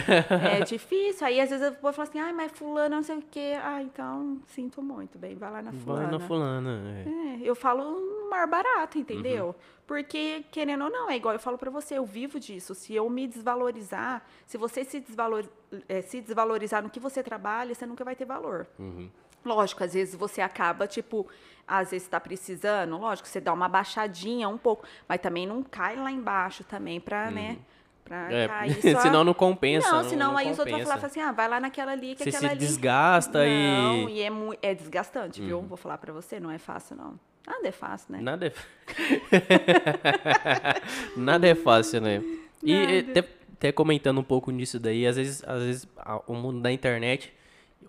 É 0.60 0.60
difícil. 0.64 1.26
Aí 1.26 1.40
às 1.40 1.50
vezes 1.50 1.66
eu 1.66 1.76
vou 1.82 1.92
falar 1.92 2.08
assim, 2.08 2.20
ai, 2.20 2.32
mas 2.32 2.52
fulano 2.52 2.94
não 2.96 3.02
sei 3.02 3.16
o 3.16 3.22
quê. 3.22 3.54
Ah, 3.62 3.82
então 3.82 4.38
sinto 4.46 4.80
muito, 4.80 5.18
bem, 5.18 5.34
vai 5.34 5.50
lá 5.50 5.60
na 5.62 5.72
fulana. 5.72 6.02
Vai 6.08 6.18
na 6.18 6.20
fulana. 6.20 7.04
é. 7.04 7.08
É, 7.08 7.38
eu 7.42 7.54
falo 7.56 8.28
mais 8.30 8.48
barato, 8.48 8.98
entendeu? 8.98 9.46
Uhum. 9.46 9.54
Porque, 9.86 10.44
querendo 10.52 10.84
ou 10.84 10.90
não, 10.90 11.10
é 11.10 11.16
igual 11.16 11.34
eu 11.34 11.40
falo 11.40 11.56
pra 11.56 11.70
você, 11.70 11.96
eu 11.96 12.04
vivo 12.04 12.38
disso. 12.38 12.74
Se 12.74 12.94
eu 12.94 13.08
me 13.08 13.26
desvalorizar, 13.26 14.22
se 14.46 14.58
você 14.58 14.84
se, 14.84 15.00
desvalor, 15.00 15.44
eh, 15.88 16.02
se 16.02 16.20
desvalorizar 16.20 16.82
no 16.82 16.90
que 16.90 17.00
você 17.00 17.22
trabalha, 17.22 17.74
você 17.74 17.86
nunca 17.86 18.04
vai 18.04 18.14
ter 18.14 18.26
valor. 18.26 18.66
Uhum. 18.78 19.08
Lógico, 19.44 19.84
às 19.84 19.94
vezes 19.94 20.14
você 20.14 20.40
acaba, 20.40 20.86
tipo, 20.86 21.26
às 21.66 21.90
vezes 21.90 22.06
está 22.06 22.20
precisando, 22.20 22.96
lógico, 22.98 23.28
você 23.28 23.40
dá 23.40 23.52
uma 23.52 23.68
baixadinha 23.68 24.48
um 24.48 24.58
pouco, 24.58 24.84
mas 25.08 25.20
também 25.20 25.46
não 25.46 25.62
cai 25.62 25.96
lá 25.96 26.10
embaixo 26.10 26.64
também 26.64 27.00
pra, 27.00 27.30
né? 27.30 27.58
Pra 28.04 28.32
É, 28.32 28.48
cair 28.48 28.80
só... 28.92 29.00
senão 29.00 29.22
não 29.22 29.34
compensa. 29.34 29.90
Não, 29.90 30.08
senão 30.08 30.36
aí 30.36 30.50
os 30.50 30.58
outros 30.58 30.70
vão 30.70 30.80
compensa. 30.80 30.88
falar 30.88 31.00
fala 31.00 31.10
assim, 31.10 31.20
ah, 31.20 31.32
vai 31.32 31.48
lá 31.48 31.60
naquela 31.60 31.92
ali, 31.92 32.14
que 32.14 32.22
Você 32.24 32.28
aquela 32.30 32.40
se 32.40 32.46
ali... 32.48 32.58
desgasta 32.58 33.38
não, 33.40 33.46
e. 33.46 34.02
Uhum. 34.04 34.08
e 34.08 34.22
é, 34.22 34.30
mui- 34.30 34.58
é 34.62 34.74
desgastante, 34.74 35.40
viu? 35.42 35.60
Vou 35.62 35.76
falar 35.76 35.98
pra 35.98 36.12
você, 36.12 36.40
não 36.40 36.50
é 36.50 36.58
fácil, 36.58 36.96
não. 36.96 37.18
Nada 37.46 37.68
é 37.68 37.72
fácil, 37.72 38.12
né? 38.12 38.20
Nada 38.20 38.46
é. 38.46 38.52
Nada 41.16 41.46
é 41.46 41.54
fácil, 41.54 42.00
né? 42.00 42.22
E 42.62 43.04
até, 43.10 43.24
até 43.54 43.72
comentando 43.72 44.18
um 44.18 44.22
pouco 44.24 44.50
nisso 44.50 44.78
daí, 44.78 45.06
às 45.06 45.16
vezes, 45.16 45.42
às 45.46 45.62
vezes 45.62 45.88
o 46.26 46.34
mundo 46.34 46.60
da 46.60 46.72
internet. 46.72 47.32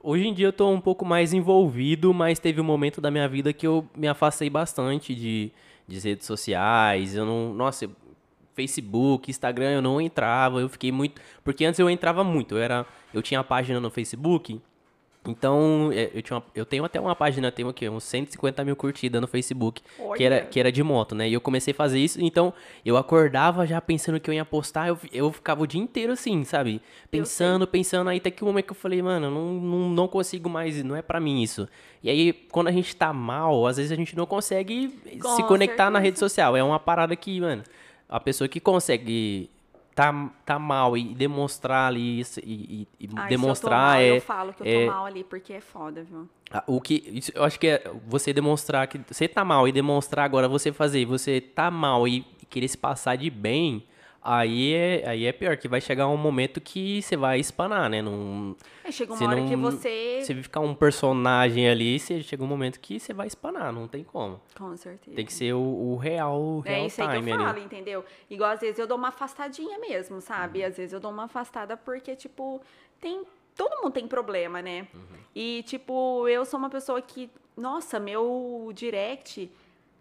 Hoje 0.02 0.28
em 0.28 0.34
dia 0.34 0.48
eu 0.48 0.54
tô 0.54 0.70
um 0.70 0.80
pouco 0.80 1.06
mais 1.06 1.34
envolvido, 1.34 2.14
mas 2.14 2.40
teve 2.40 2.62
um 2.62 2.64
momento 2.64 3.02
da 3.02 3.12
minha 3.12 3.28
vida 3.28 3.52
que 3.52 3.68
eu 3.68 3.88
me 3.96 4.08
afastei 4.08 4.50
bastante 4.50 5.14
de, 5.14 5.52
de 5.88 6.00
redes 6.00 6.26
sociais. 6.26 7.16
Eu 7.16 7.26
não. 7.26 7.54
Nossa, 7.54 7.90
Facebook, 8.56 9.30
Instagram, 9.30 9.72
eu 9.72 9.82
não 9.82 10.02
entrava, 10.02 10.60
eu 10.60 10.70
fiquei 10.70 10.92
muito. 10.92 11.22
Porque 11.44 11.66
antes 11.66 11.80
eu 11.80 11.90
entrava 11.90 12.24
muito. 12.24 12.56
Eu, 12.56 12.62
era, 12.62 12.86
eu 13.14 13.22
tinha 13.22 13.40
a 13.40 13.44
página 13.44 13.80
no 13.80 13.90
Facebook. 13.90 14.62
Então, 15.28 15.92
é, 15.94 16.10
eu, 16.14 16.22
tinha 16.22 16.38
uma- 16.38 16.46
eu 16.56 16.66
tenho 16.66 16.84
até 16.86 17.00
uma 17.00 17.14
página, 17.16 17.52
tenho 17.52 17.68
aqui, 17.68 17.88
uns 17.90 18.04
150 18.06 18.64
mil 18.64 18.76
curtidas 18.76 19.20
no 19.20 19.28
Facebook, 19.28 19.82
que 20.16 20.24
era, 20.24 20.42
que 20.42 20.60
era 20.60 20.72
de 20.72 20.82
moto, 20.82 21.14
né? 21.14 21.28
E 21.28 21.34
eu 21.34 21.42
comecei 21.42 21.72
a 21.74 21.76
fazer 21.76 22.00
isso, 22.00 22.22
então 22.22 22.54
eu 22.86 22.96
acordava 22.96 23.68
já 23.68 23.82
pensando 23.82 24.20
que 24.20 24.30
eu 24.30 24.34
ia 24.34 24.46
postar, 24.46 24.88
eu, 24.88 24.98
eu 25.12 25.32
ficava 25.32 25.62
o 25.62 25.68
dia 25.68 25.80
inteiro 25.82 26.14
assim, 26.14 26.44
sabe? 26.46 26.82
Pensando, 27.12 27.68
pensando, 27.68 28.10
aí 28.10 28.18
até 28.18 28.32
que 28.32 28.42
o 28.44 28.46
momento 28.48 28.66
que 28.68 28.72
eu 28.72 28.76
falei, 28.76 29.02
mano, 29.02 29.30
não, 29.30 29.54
não, 29.54 29.90
não 29.90 30.08
consigo 30.08 30.50
mais, 30.50 30.82
não 30.84 30.96
é 30.96 31.02
pra 31.02 31.20
mim 31.20 31.42
isso. 31.44 31.68
E 32.02 32.10
aí, 32.10 32.32
quando 32.50 32.70
a 32.70 32.72
gente 32.72 32.96
tá 32.96 33.12
mal, 33.12 33.68
às 33.68 33.76
vezes 33.76 33.92
a 33.92 33.96
gente 33.96 34.16
não 34.16 34.26
consegue 34.26 34.88
Com 35.22 35.36
se 35.36 35.44
conectar 35.44 35.90
na 35.92 36.00
certeza. 36.00 36.04
rede 36.04 36.20
social. 36.20 36.56
É 36.56 36.64
uma 36.64 36.80
parada 36.80 37.14
que, 37.14 37.42
mano, 37.42 37.62
a 38.08 38.22
pessoa 38.22 38.48
que 38.48 38.62
consegue 38.62 39.50
tá, 40.00 40.30
tá 40.46 40.58
mal 40.60 40.96
e 40.98 41.14
demonstrar 41.14 41.88
ali 41.90 42.20
isso, 42.22 42.40
e, 42.42 42.88
e- 43.00 43.06
e 43.06 43.10
Ai, 43.16 43.28
demonstrar 43.30 43.98
se 44.00 44.06
eu, 44.06 44.12
tô 44.12 44.16
mal, 44.16 44.16
é, 44.16 44.18
eu 44.18 44.22
falo 44.22 44.54
que 44.54 44.62
eu 44.62 44.66
tô 44.66 44.72
é- 44.72 44.86
mal 44.86 45.06
ali, 45.06 45.24
porque 45.24 45.54
é 45.54 45.60
foda, 45.62 46.04
viu? 46.04 46.28
ah, 46.52 46.64
O 46.68 46.80
que 46.80 47.04
isso, 47.08 47.32
eu 47.36 47.44
acho 47.44 47.60
que 47.60 47.68
é 47.68 47.92
você 48.08 48.32
demonstrar 48.32 48.88
que 48.88 49.00
você 49.08 49.28
tá 49.28 49.44
mal 49.44 49.68
e 49.68 49.72
demonstrar 49.72 50.26
agora 50.26 50.48
você 50.48 50.72
fazer, 50.72 51.06
você 51.06 51.42
tá 51.42 51.70
mal 51.70 52.08
e 52.08 52.22
querer 52.50 52.68
se 52.68 52.78
passar 52.78 53.16
de 53.18 53.30
bem, 53.30 53.84
aí 54.22 54.74
é, 54.74 55.08
aí 55.08 55.26
é 55.26 55.32
pior, 55.32 55.56
que 55.58 55.68
vai 55.68 55.80
chegar 55.82 56.08
um 56.08 56.18
momento 56.18 56.60
que 56.60 57.02
você 57.02 57.16
vai 57.16 57.40
espanar, 57.40 57.90
né? 57.90 58.02
Não, 58.02 58.56
Aí 58.84 58.92
chega 58.92 59.14
uma 59.14 59.28
hora 59.28 59.44
que 59.46 59.56
não- 59.56 59.72
você... 59.72 60.20
você 60.22 60.36
ficar 60.36 60.60
um 60.60 60.74
personagem 60.76 61.70
ali, 61.70 62.00
você 62.00 62.22
chega 62.22 62.44
um 62.44 62.48
momento 62.48 62.80
que 62.80 63.00
você 63.00 63.14
vai 63.14 63.28
espanar, 63.28 63.72
não 63.72 63.88
tem 63.88 64.04
como. 64.04 64.40
Com 64.58 64.76
certeza. 64.76 65.16
Tem 65.16 65.26
que 65.26 65.34
ser 65.34 65.54
o, 65.54 65.60
o 65.60 65.96
real, 65.98 66.40
o 66.42 66.62
É 66.66 66.70
real 66.76 66.86
isso 66.88 67.02
aí 67.02 67.08
que 67.08 67.16
time 67.18 67.32
eu 67.32 67.36
ali. 67.36 67.44
falo, 67.46 67.60
entendeu? 67.60 68.06
Igual 68.30 68.52
às 68.52 68.60
vezes 68.60 68.78
eu 68.80 68.88
dou 68.88 68.98
uma 68.98 69.10
afastadinha 69.10 69.78
mesmo, 69.80 70.16
Uhum. 70.16 70.22
sabe? 70.22 70.64
Às 70.64 70.78
vezes 70.78 70.94
eu 70.94 71.00
dou 71.00 71.12
uma 71.12 71.24
afastada 71.26 71.76
porque, 71.78 72.16
tipo, 72.16 72.62
tem. 73.00 73.24
Todo 73.56 73.82
mundo 73.84 73.92
tem 73.92 74.08
problema, 74.08 74.62
né? 74.62 74.88
Uhum. 74.94 75.02
E, 75.36 75.64
tipo, 75.64 76.28
eu 76.30 76.46
sou 76.46 76.58
uma 76.58 76.70
pessoa 76.70 77.02
que. 77.02 77.30
Nossa, 77.58 78.00
meu 78.00 78.72
direct 78.74 79.52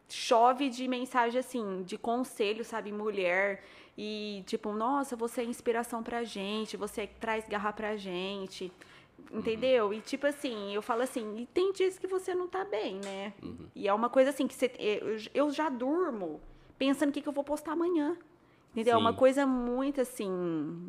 chove 0.09 0.71
de 0.71 0.87
mensagem 0.89 1.39
assim, 1.39 1.83
de 1.83 1.99
conselho, 1.99 2.64
sabe? 2.64 2.93
Mulher. 2.93 3.62
E, 4.01 4.44
tipo, 4.46 4.72
nossa, 4.72 5.16
você 5.16 5.40
é 5.40 5.44
inspiração 5.44 6.05
pra 6.05 6.22
gente, 6.22 6.76
você 6.76 7.09
traz 7.18 7.49
garra 7.49 7.72
pra 7.72 7.96
gente. 7.96 8.72
Entendeu? 9.32 9.92
E 9.92 10.01
tipo 10.01 10.24
assim, 10.24 10.72
eu 10.72 10.80
falo 10.80 11.03
assim, 11.03 11.38
e 11.38 11.46
tem 11.46 11.72
dias 11.72 11.99
que 11.99 12.07
você 12.07 12.32
não 12.32 12.46
tá 12.46 12.64
bem, 12.64 13.01
né? 13.05 13.32
E 13.74 13.88
é 13.88 13.92
uma 13.92 14.09
coisa 14.09 14.30
assim 14.30 14.46
que 14.46 14.55
você, 14.55 14.70
eu, 14.78 15.16
eu 15.34 15.51
já 15.51 15.68
durmo 15.68 16.40
pensando 16.78 17.11
o 17.11 17.12
que, 17.12 17.20
que 17.20 17.28
eu 17.28 17.32
vou 17.32 17.42
postar 17.42 17.72
amanhã. 17.72 18.16
Entendeu? 18.73 18.95
É 18.95 18.97
uma 18.97 19.12
coisa 19.12 19.45
muito 19.47 20.01
assim, 20.01 20.89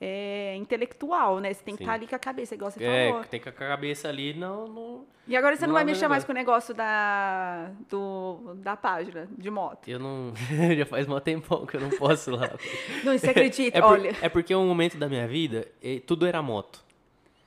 é, 0.00 0.54
intelectual, 0.56 1.38
né? 1.38 1.52
Você 1.52 1.62
tem 1.62 1.74
que 1.74 1.78
Sim. 1.78 1.84
estar 1.84 1.94
ali 1.94 2.06
com 2.06 2.16
a 2.16 2.18
cabeça, 2.18 2.54
igual 2.54 2.70
você 2.70 2.82
É, 2.82 3.08
falou. 3.10 3.24
tem 3.24 3.40
que 3.40 3.50
com 3.50 3.62
a 3.64 3.68
cabeça 3.68 4.08
ali, 4.08 4.32
não, 4.32 4.66
não. 4.68 5.04
E 5.28 5.36
agora 5.36 5.54
você 5.56 5.62
não 5.62 5.68
Não 5.68 5.74
vai 5.74 5.82
é 5.82 5.86
mexer 5.86 6.06
mais 6.08 6.24
com 6.24 6.32
o 6.32 6.34
negócio 6.34 6.72
da, 6.72 7.70
do, 7.90 8.54
da 8.62 8.76
página 8.76 9.28
de 9.36 9.50
moto. 9.50 9.86
Eu 9.88 9.98
não. 9.98 10.32
Já 10.78 10.86
faz 10.86 11.06
mó 11.06 11.18
tempão 11.20 11.66
que 11.66 11.76
eu 11.76 11.80
não 11.80 11.90
posso 11.90 12.30
lá. 12.30 12.48
Não, 13.04 13.18
você 13.18 13.30
acredita? 13.30 13.76
É, 13.76 13.80
por- 13.82 13.90
Olha. 13.90 14.16
é 14.22 14.28
porque 14.28 14.54
um 14.54 14.66
momento 14.66 14.96
da 14.96 15.08
minha 15.08 15.26
vida, 15.26 15.66
tudo 16.06 16.26
era 16.26 16.40
moto. 16.40 16.84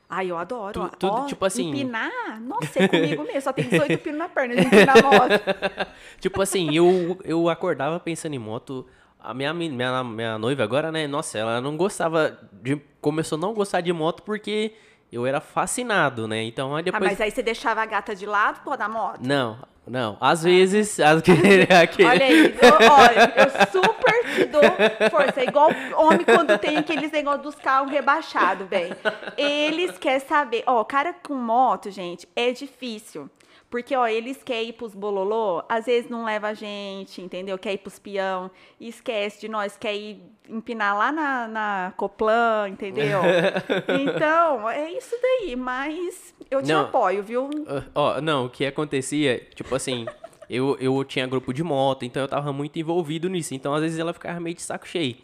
Ai, 0.09 0.29
eu 0.29 0.37
adoro. 0.37 0.73
Tu- 0.73 0.81
ó. 0.81 0.87
tudo, 0.89 1.13
Ó, 1.13 1.25
tipo 1.25 1.45
assim- 1.45 1.69
Empinar? 1.69 2.41
Nossa, 2.41 2.83
é 2.83 2.87
comigo 2.87 3.23
mesmo. 3.23 3.41
Só 3.41 3.53
tem 3.53 3.65
18 3.69 3.97
pinos 3.99 4.19
na 4.19 4.27
perna 4.27 4.55
de 4.55 4.65
empinar 4.67 4.95
moto. 5.03 5.93
Tipo 6.19 6.41
assim, 6.41 6.75
eu, 6.75 7.17
eu 7.23 7.47
acordava 7.47 7.99
pensando 7.99 8.33
em 8.33 8.39
moto. 8.39 8.85
A 9.21 9.33
minha, 9.33 9.53
mi- 9.53 9.69
minha, 9.69 10.03
minha 10.03 10.37
noiva 10.37 10.63
agora, 10.63 10.91
né? 10.91 11.05
Nossa, 11.07 11.37
ela 11.37 11.59
não 11.59 11.75
gostava 11.75 12.37
de. 12.53 12.79
Começou 13.01 13.37
a 13.37 13.41
não 13.41 13.53
gostar 13.53 13.81
de 13.81 13.91
moto 13.93 14.23
porque 14.23 14.73
eu 15.11 15.25
era 15.25 15.41
fascinado, 15.41 16.27
né? 16.27 16.43
Então 16.43 16.73
aí 16.75 16.81
Ah, 16.81 16.83
depois. 16.83 17.03
mas 17.03 17.21
aí 17.21 17.31
você 17.31 17.41
deixava 17.43 17.81
a 17.81 17.85
gata 17.85 18.15
de 18.15 18.25
lado, 18.25 18.61
pô, 18.63 18.75
da 18.77 18.87
moto? 18.87 19.19
Não, 19.21 19.57
não. 19.85 20.17
Às 20.21 20.43
vezes. 20.43 20.99
As... 20.99 21.21
Olha 22.07 22.25
aí, 22.25 22.45
eu, 22.45 22.91
olha, 22.91 23.33
eu 23.35 23.81
super 23.83 24.35
te 24.35 24.45
dou 24.45 24.61
força. 25.09 25.41
É 25.41 25.45
igual 25.45 25.69
homem 25.97 26.23
quando 26.25 26.57
tem 26.57 26.77
aqueles 26.77 27.11
negócios 27.11 27.41
dos 27.43 27.55
carros 27.55 27.91
rebaixados, 27.91 28.67
velho. 28.69 28.95
Eles 29.37 29.97
querem 29.97 30.19
saber. 30.21 30.63
Ó, 30.65 30.83
cara 30.85 31.13
com 31.13 31.35
moto, 31.35 31.89
gente, 31.91 32.27
é 32.35 32.51
difícil. 32.51 33.29
Porque, 33.69 33.95
ó, 33.95 34.07
eles 34.07 34.41
querem 34.41 34.69
ir 34.69 34.73
pros 34.73 34.95
bololô, 34.95 35.63
às 35.69 35.85
vezes 35.85 36.09
não 36.09 36.25
leva 36.25 36.47
a 36.47 36.53
gente, 36.55 37.21
entendeu? 37.21 37.57
Quer 37.57 37.73
ir 37.73 37.77
pros 37.77 37.99
peão, 37.99 38.49
esquece 38.81 39.41
de 39.41 39.47
nós, 39.47 39.77
quer 39.77 39.95
ir 39.95 40.23
empinar 40.49 40.97
lá 40.97 41.11
na, 41.11 41.47
na 41.47 41.93
Coplan, 41.95 42.69
entendeu? 42.69 43.21
Então, 44.01 44.67
é 44.69 44.91
isso 44.91 45.15
daí, 45.21 45.55
mas 45.55 46.33
eu 46.49 46.63
te 46.63 46.69
Não. 46.69 46.81
apoio, 46.81 47.21
viu? 47.21 47.49
Ó, 47.93 48.19
não, 48.19 48.45
o 48.45 48.49
que 48.49 48.65
acontecia, 48.65 49.37
tipo 49.53 49.75
assim, 49.75 50.05
eu, 50.49 50.75
eu 50.79 51.03
tinha 51.03 51.27
grupo 51.27 51.53
de 51.53 51.63
moto, 51.63 52.03
então 52.05 52.23
eu 52.23 52.27
tava 52.27 52.51
muito 52.51 52.79
envolvido 52.79 53.29
nisso. 53.29 53.53
Então, 53.53 53.73
às 53.73 53.81
vezes, 53.81 53.99
ela 53.99 54.13
ficava 54.13 54.39
meio 54.39 54.55
de 54.55 54.63
saco 54.63 54.87
cheio. 54.87 55.15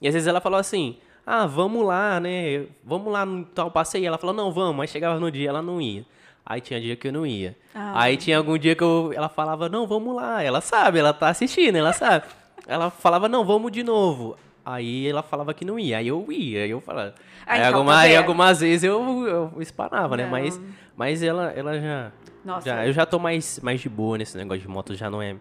E 0.00 0.06
às 0.06 0.12
vezes 0.12 0.26
ela 0.28 0.40
falou 0.42 0.58
assim, 0.58 0.98
ah, 1.24 1.46
vamos 1.46 1.84
lá, 1.86 2.20
né? 2.20 2.66
Vamos 2.84 3.10
lá 3.10 3.24
no 3.24 3.46
tal 3.46 3.70
passeio. 3.70 4.06
Ela 4.06 4.18
falou, 4.18 4.34
não, 4.34 4.52
vamos. 4.52 4.76
Mas 4.76 4.90
chegava 4.90 5.18
no 5.18 5.30
dia, 5.30 5.48
ela 5.48 5.62
não 5.62 5.80
ia. 5.80 6.04
Aí 6.46 6.60
tinha 6.60 6.80
dia 6.80 6.94
que 6.96 7.08
eu 7.08 7.12
não 7.12 7.26
ia. 7.26 7.56
Ah. 7.74 8.02
Aí 8.02 8.16
tinha 8.16 8.36
algum 8.36 8.58
dia 8.58 8.74
que 8.74 8.82
eu, 8.82 9.12
ela 9.14 9.28
falava, 9.28 9.68
não, 9.68 9.86
vamos 9.86 10.14
lá. 10.14 10.42
Ela 10.42 10.60
sabe, 10.60 10.98
ela 10.98 11.12
tá 11.12 11.28
assistindo, 11.28 11.76
ela 11.76 11.92
sabe. 11.92 12.26
Ela 12.66 12.90
falava, 12.90 13.28
não, 13.28 13.44
vamos 13.44 13.72
de 13.72 13.82
novo. 13.82 14.36
Aí 14.64 15.06
ela 15.08 15.22
falava 15.22 15.52
que 15.52 15.64
não 15.64 15.78
ia, 15.78 15.98
aí 15.98 16.08
eu 16.08 16.24
ia, 16.30 16.64
aí 16.64 16.70
eu 16.70 16.80
falava. 16.80 17.14
Aí, 17.46 17.60
então, 17.60 17.74
alguma- 17.74 17.98
aí 17.98 18.16
algumas 18.16 18.60
vezes 18.60 18.84
eu, 18.84 19.26
eu 19.26 19.52
espanava, 19.60 20.16
né? 20.16 20.26
Mas, 20.26 20.58
mas 20.96 21.22
ela, 21.22 21.50
ela 21.50 21.78
já, 21.78 22.12
Nossa. 22.44 22.68
já. 22.70 22.86
Eu 22.86 22.92
já 22.92 23.04
tô 23.04 23.18
mais, 23.18 23.60
mais 23.60 23.80
de 23.80 23.88
boa 23.90 24.16
nesse 24.16 24.36
negócio 24.38 24.62
de 24.62 24.68
moto, 24.68 24.94
já 24.94 25.10
não 25.10 25.20
é, 25.20 25.36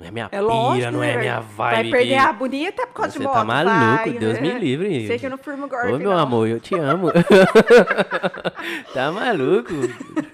não 0.00 0.06
é 0.06 0.10
minha 0.10 0.24
É 0.26 0.28
pira, 0.28 0.42
lógico, 0.42 0.92
não 0.92 1.00
né, 1.00 1.12
é 1.12 1.18
minha 1.18 1.40
vibe. 1.40 1.74
Vai 1.74 1.90
perder 1.90 2.06
que- 2.08 2.14
a 2.14 2.32
bonita 2.32 2.86
por 2.86 2.92
causa 2.94 3.12
Você 3.12 3.18
de 3.18 3.24
moto. 3.24 3.34
tá 3.34 3.44
maluco, 3.44 3.76
vai. 4.04 4.12
Deus 4.18 4.40
me 4.40 4.58
livre. 4.58 5.06
Sei 5.06 5.18
que 5.18 5.26
eu 5.26 5.30
não 5.30 5.38
firmo 5.38 5.66
Ô, 5.66 5.68
gordo, 5.68 5.98
meu 5.98 6.10
não. 6.10 6.18
amor, 6.18 6.48
eu 6.48 6.60
te 6.60 6.74
amo. 6.74 7.08
tá 8.92 9.12
maluco? 9.12 9.72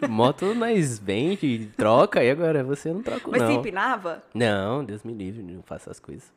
Moto 0.08 0.54
nós 0.54 0.98
vende, 0.98 1.70
troca, 1.76 2.22
e 2.24 2.30
agora 2.30 2.62
você 2.64 2.92
não 2.92 3.02
troca, 3.02 3.22
Mas 3.30 3.40
não. 3.42 3.48
você 3.48 3.54
empinava? 3.54 4.22
Não, 4.34 4.84
Deus 4.84 5.02
me 5.04 5.12
livre, 5.12 5.42
não 5.42 5.62
faço 5.62 5.90
as 5.90 6.00
coisas. 6.00 6.32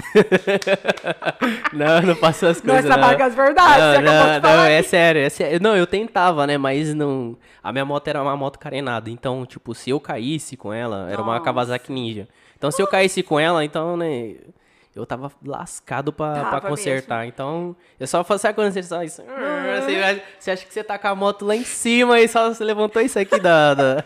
não, 1.72 2.02
não 2.02 2.16
faço 2.16 2.46
as 2.46 2.60
coisas. 2.62 2.84
não. 2.84 2.90
trabalhamos 2.92 3.16
com 3.16 3.22
as 3.28 3.34
verdades, 3.34 3.84
você 3.84 4.02
Não, 4.02 4.40
não, 4.40 4.56
não, 4.56 4.64
é 4.64 4.82
sério, 4.82 5.22
é 5.22 5.28
sério. 5.28 5.60
Não, 5.60 5.76
eu 5.76 5.86
tentava, 5.86 6.46
né? 6.46 6.56
Mas 6.58 6.94
não. 6.94 7.36
A 7.62 7.72
minha 7.72 7.84
moto 7.84 8.08
era 8.08 8.22
uma 8.22 8.36
moto 8.36 8.58
carenada. 8.58 9.10
Então, 9.10 9.44
tipo, 9.46 9.74
se 9.74 9.90
eu 9.90 10.00
caísse 10.00 10.56
com 10.56 10.72
ela, 10.72 11.08
era 11.10 11.20
uma 11.22 11.32
Nossa. 11.34 11.44
Kawasaki 11.44 11.92
Ninja. 11.92 12.28
Então, 12.56 12.70
se 12.70 12.82
eu 12.82 12.86
caísse 12.86 13.22
com 13.22 13.38
ela, 13.40 13.64
então, 13.64 13.96
né? 13.96 14.34
Eu 14.94 15.06
tava 15.06 15.30
lascado 15.46 16.12
pra, 16.12 16.32
pra 16.32 16.42
Tava 16.50 16.68
consertar. 16.68 17.24
Então, 17.26 17.76
eu 17.98 18.06
só 18.08 18.24
faço. 18.24 18.40
Você 18.40 18.48
só 18.82 19.02
isso? 19.04 19.22
Você, 19.22 19.96
acha- 19.96 20.22
você 20.38 20.50
acha 20.50 20.66
que 20.66 20.74
você 20.74 20.82
tá 20.82 20.98
com 20.98 21.06
a 21.06 21.14
moto 21.14 21.46
lá 21.46 21.54
em 21.54 21.62
cima 21.64 22.18
e 22.20 22.26
só 22.26 22.48
você 22.52 22.64
levantou 22.64 23.00
isso 23.00 23.16
aqui 23.18 23.38
da. 23.38 23.74
da- 23.74 24.04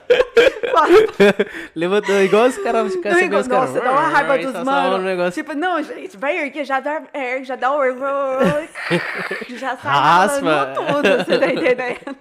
levantou 1.75 2.21
igual 2.23 2.47
os 2.47 2.59
caras. 2.59 2.93
Você 2.93 3.01
os 3.41 3.49
caras, 3.49 3.71
nossa, 3.71 3.81
dá 3.81 3.93
uma 3.93 4.09
raiva 4.09 4.37
dos 4.39 4.53
só- 4.53 4.59
só 4.59 4.65
mano. 4.65 4.97
um 4.97 5.03
negócio. 5.03 5.33
Tipo, 5.43 5.55
não, 5.57 5.83
gente, 5.83 6.17
vai 6.17 6.37
erguer, 6.39 6.65
já 6.65 6.81
dá 6.81 7.03
ergue, 7.15 7.45
já 7.45 7.57
dá 7.57 7.73
o 7.73 7.83
já 9.57 9.77
sai 9.77 9.93
Raspa. 9.93 10.75
tudo, 10.75 11.25
você 11.25 11.39
tá 11.39 11.47
entendendo? 11.53 12.17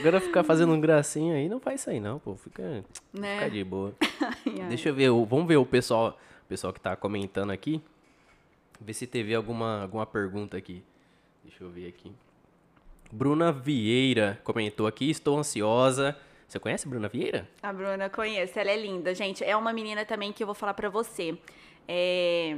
Agora 0.00 0.20
ficar 0.20 0.42
fazendo 0.44 0.72
um 0.72 0.80
gracinha 0.80 1.34
aí, 1.34 1.48
não 1.48 1.58
faz 1.60 1.80
isso 1.80 1.90
aí 1.90 2.00
não, 2.00 2.18
pô. 2.18 2.34
Fica, 2.36 2.62
Né? 3.12 3.34
fica 3.34 3.50
de 3.50 3.64
boa. 3.64 3.92
Ai, 4.22 4.32
ai. 4.62 4.68
Deixa 4.68 4.88
eu 4.88 4.94
ver, 4.94 5.10
vamos 5.10 5.46
ver 5.46 5.56
o 5.56 5.66
pessoal, 5.66 6.16
pessoal 6.48 6.72
que 6.72 6.80
tá 6.80 6.96
comentando 6.96 7.50
aqui. 7.50 7.80
Ver 8.80 8.94
se 8.94 9.06
teve 9.06 9.34
alguma, 9.34 9.82
alguma 9.82 10.06
pergunta 10.06 10.56
aqui. 10.56 10.82
Deixa 11.44 11.62
eu 11.62 11.70
ver 11.70 11.88
aqui. 11.88 12.12
Bruna 13.12 13.52
Vieira 13.52 14.40
comentou 14.44 14.86
aqui, 14.86 15.10
estou 15.10 15.38
ansiosa. 15.38 16.16
Você 16.46 16.58
conhece 16.58 16.86
a 16.86 16.90
Bruna 16.90 17.08
Vieira? 17.08 17.48
A 17.62 17.72
Bruna 17.72 18.08
conhece, 18.08 18.58
ela 18.58 18.70
é 18.70 18.76
linda, 18.76 19.14
gente. 19.14 19.44
É 19.44 19.54
uma 19.56 19.72
menina 19.72 20.04
também 20.04 20.32
que 20.32 20.42
eu 20.42 20.46
vou 20.46 20.54
falar 20.54 20.74
pra 20.74 20.88
você. 20.88 21.36
É... 21.86 22.56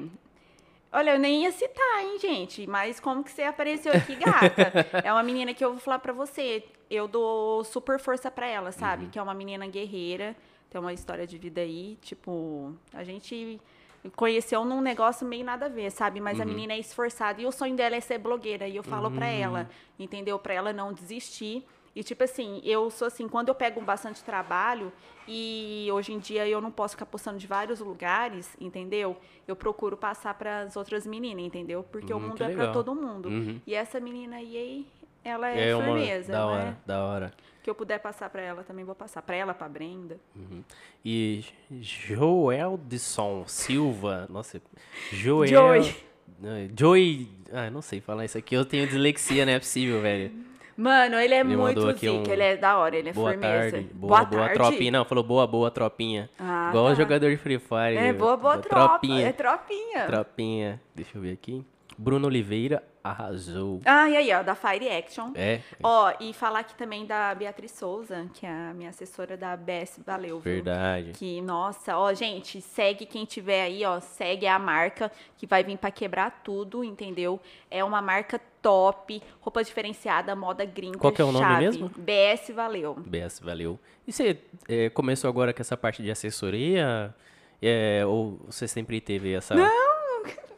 Olha, 0.92 1.12
eu 1.12 1.18
nem 1.18 1.44
ia 1.44 1.52
citar, 1.52 2.02
hein, 2.02 2.18
gente, 2.18 2.66
mas 2.66 2.98
como 2.98 3.22
que 3.22 3.30
você 3.30 3.42
apareceu 3.42 3.92
aqui, 3.92 4.16
gata? 4.16 4.86
é 5.04 5.12
uma 5.12 5.22
menina 5.22 5.54
que 5.54 5.64
eu 5.64 5.70
vou 5.70 5.80
falar 5.80 6.00
pra 6.00 6.12
você. 6.12 6.64
Eu 6.90 7.06
dou 7.06 7.62
super 7.62 7.98
força 8.00 8.28
pra 8.28 8.46
ela, 8.46 8.72
sabe? 8.72 9.06
Que 9.06 9.18
é 9.18 9.22
uma 9.22 9.34
menina 9.34 9.66
guerreira, 9.68 10.36
tem 10.68 10.80
uma 10.80 10.92
história 10.92 11.26
de 11.26 11.38
vida 11.38 11.60
aí, 11.60 11.96
tipo, 12.02 12.74
a 12.92 13.04
gente 13.04 13.60
conheceu 14.16 14.64
num 14.64 14.80
negócio 14.80 15.26
meio 15.26 15.44
nada 15.44 15.66
a 15.66 15.68
ver, 15.68 15.90
sabe? 15.90 16.20
Mas 16.20 16.40
a 16.40 16.44
menina 16.44 16.72
é 16.72 16.78
esforçada 16.78 17.40
e 17.40 17.46
o 17.46 17.52
sonho 17.52 17.76
dela 17.76 17.96
é 17.96 18.00
ser 18.00 18.18
blogueira 18.18 18.66
e 18.66 18.76
eu 18.76 18.82
falo 18.82 19.10
pra 19.10 19.26
ela, 19.26 19.68
entendeu? 19.98 20.38
Pra 20.38 20.54
ela 20.54 20.72
não 20.72 20.92
desistir. 20.92 21.64
E 21.94 22.04
tipo 22.04 22.22
assim, 22.22 22.60
eu 22.64 22.88
sou 22.88 23.08
assim, 23.08 23.28
quando 23.28 23.48
eu 23.48 23.54
pego 23.54 23.80
bastante 23.80 24.22
trabalho 24.22 24.92
e 25.26 25.88
hoje 25.92 26.12
em 26.12 26.18
dia 26.20 26.46
eu 26.46 26.60
não 26.60 26.70
posso 26.70 26.94
ficar 26.94 27.04
postando 27.06 27.36
de 27.36 27.46
vários 27.48 27.80
lugares, 27.80 28.56
entendeu? 28.60 29.16
Eu 29.46 29.56
procuro 29.56 29.96
passar 29.96 30.34
para 30.34 30.60
as 30.62 30.76
outras 30.76 31.04
meninas, 31.06 31.44
entendeu? 31.44 31.82
Porque 31.90 32.14
o 32.14 32.16
Hum, 32.16 32.20
mundo 32.20 32.36
que 32.36 32.42
é 32.44 32.50
para 32.50 32.68
todo 32.68 32.94
mundo. 32.94 33.28
Uhum. 33.28 33.60
E 33.66 33.74
essa 33.74 33.98
menina 33.98 34.36
aí, 34.36 34.86
ela 35.24 35.48
é, 35.48 35.74
uma 35.74 35.84
firmeza, 35.84 36.32
da 36.32 36.38
né? 36.38 36.44
hora, 36.44 36.78
da 36.86 37.04
hora. 37.04 37.32
Que 37.62 37.68
eu 37.68 37.74
puder 37.74 37.98
passar 37.98 38.30
para 38.30 38.40
ela 38.40 38.62
também 38.62 38.84
vou 38.84 38.94
passar. 38.94 39.20
Para 39.20 39.36
ela, 39.36 39.52
para 39.52 39.68
Brenda. 39.68 40.18
Uhum. 40.34 40.62
E 41.04 41.44
Joeldson 41.70 43.44
Silva, 43.46 44.26
nossa, 44.30 44.60
Joel... 45.12 45.48
Joey. 45.82 45.96
Não, 46.40 46.70
Joey... 46.74 47.28
Ah, 47.52 47.68
não 47.70 47.82
sei 47.82 48.00
falar 48.00 48.24
isso 48.24 48.38
aqui, 48.38 48.54
eu 48.54 48.64
tenho 48.64 48.86
dislexia, 48.86 49.44
não 49.44 49.52
é 49.52 49.58
possível, 49.58 50.00
velho. 50.00 50.30
Mano, 50.80 51.16
ele 51.16 51.34
é 51.34 51.40
Ele 51.40 51.56
muito 51.56 51.92
zica, 51.92 52.10
um 52.10 52.32
ele 52.32 52.42
é 52.42 52.56
da 52.56 52.78
hora, 52.78 52.96
ele 52.96 53.10
é 53.10 53.12
Boa 53.12 53.32
firmeza. 53.32 53.70
tarde. 53.72 53.90
Boa, 53.92 54.24
boa, 54.24 54.40
tarde. 54.40 54.54
tropinha. 54.54 54.90
Não, 54.90 55.04
falou 55.04 55.22
boa, 55.22 55.46
boa 55.46 55.70
tropinha. 55.70 56.30
Ah, 56.38 56.68
Igual 56.70 56.86
tá. 56.86 56.92
o 56.92 56.94
jogador 56.94 57.30
de 57.30 57.36
Free 57.36 57.58
Fire. 57.58 57.98
É, 57.98 58.12
boa, 58.14 58.34
boa 58.38 58.56
tropa. 58.56 58.88
Tropinha. 58.88 59.28
É 59.28 59.32
tropinha. 59.32 60.06
Tropinha. 60.06 60.80
Deixa 60.94 61.18
eu 61.18 61.20
ver 61.20 61.32
aqui. 61.32 61.62
Bruno 62.00 62.28
Oliveira 62.28 62.82
arrasou. 63.04 63.78
Ah, 63.84 64.08
e 64.08 64.16
aí, 64.16 64.32
ó, 64.32 64.42
da 64.42 64.54
Fire 64.54 64.88
Action. 64.88 65.32
É, 65.34 65.60
Ó, 65.82 66.10
e 66.18 66.32
falar 66.32 66.60
aqui 66.60 66.74
também 66.74 67.04
da 67.04 67.34
Beatriz 67.34 67.72
Souza, 67.72 68.26
que 68.32 68.46
é 68.46 68.48
a 68.50 68.72
minha 68.72 68.88
assessora 68.88 69.36
da 69.36 69.54
BS 69.54 70.00
Valeu. 70.06 70.40
viu? 70.40 70.54
verdade. 70.54 71.12
Que, 71.12 71.42
nossa, 71.42 71.98
ó, 71.98 72.14
gente, 72.14 72.62
segue 72.62 73.04
quem 73.04 73.26
tiver 73.26 73.64
aí, 73.64 73.84
ó, 73.84 74.00
segue 74.00 74.46
a 74.46 74.58
marca 74.58 75.12
que 75.36 75.46
vai 75.46 75.62
vir 75.62 75.76
pra 75.76 75.90
quebrar 75.90 76.40
tudo, 76.42 76.82
entendeu? 76.82 77.38
É 77.70 77.84
uma 77.84 78.00
marca 78.00 78.40
top, 78.62 79.22
roupa 79.40 79.62
diferenciada, 79.62 80.34
moda 80.34 80.64
gringa, 80.64 80.98
Qual 80.98 81.12
que 81.12 81.20
é 81.20 81.24
o 81.24 81.32
nome 81.32 81.44
chave. 81.44 81.64
mesmo? 81.66 81.90
BS 81.98 82.50
Valeu. 82.54 82.94
BS, 82.94 83.40
valeu. 83.40 83.78
E 84.06 84.12
você 84.12 84.38
é, 84.66 84.88
começou 84.88 85.28
agora 85.28 85.52
com 85.52 85.60
essa 85.60 85.76
parte 85.76 86.02
de 86.02 86.10
assessoria? 86.10 87.14
É, 87.60 88.04
ou 88.06 88.40
você 88.46 88.66
sempre 88.66 89.02
teve 89.02 89.34
essa. 89.34 89.54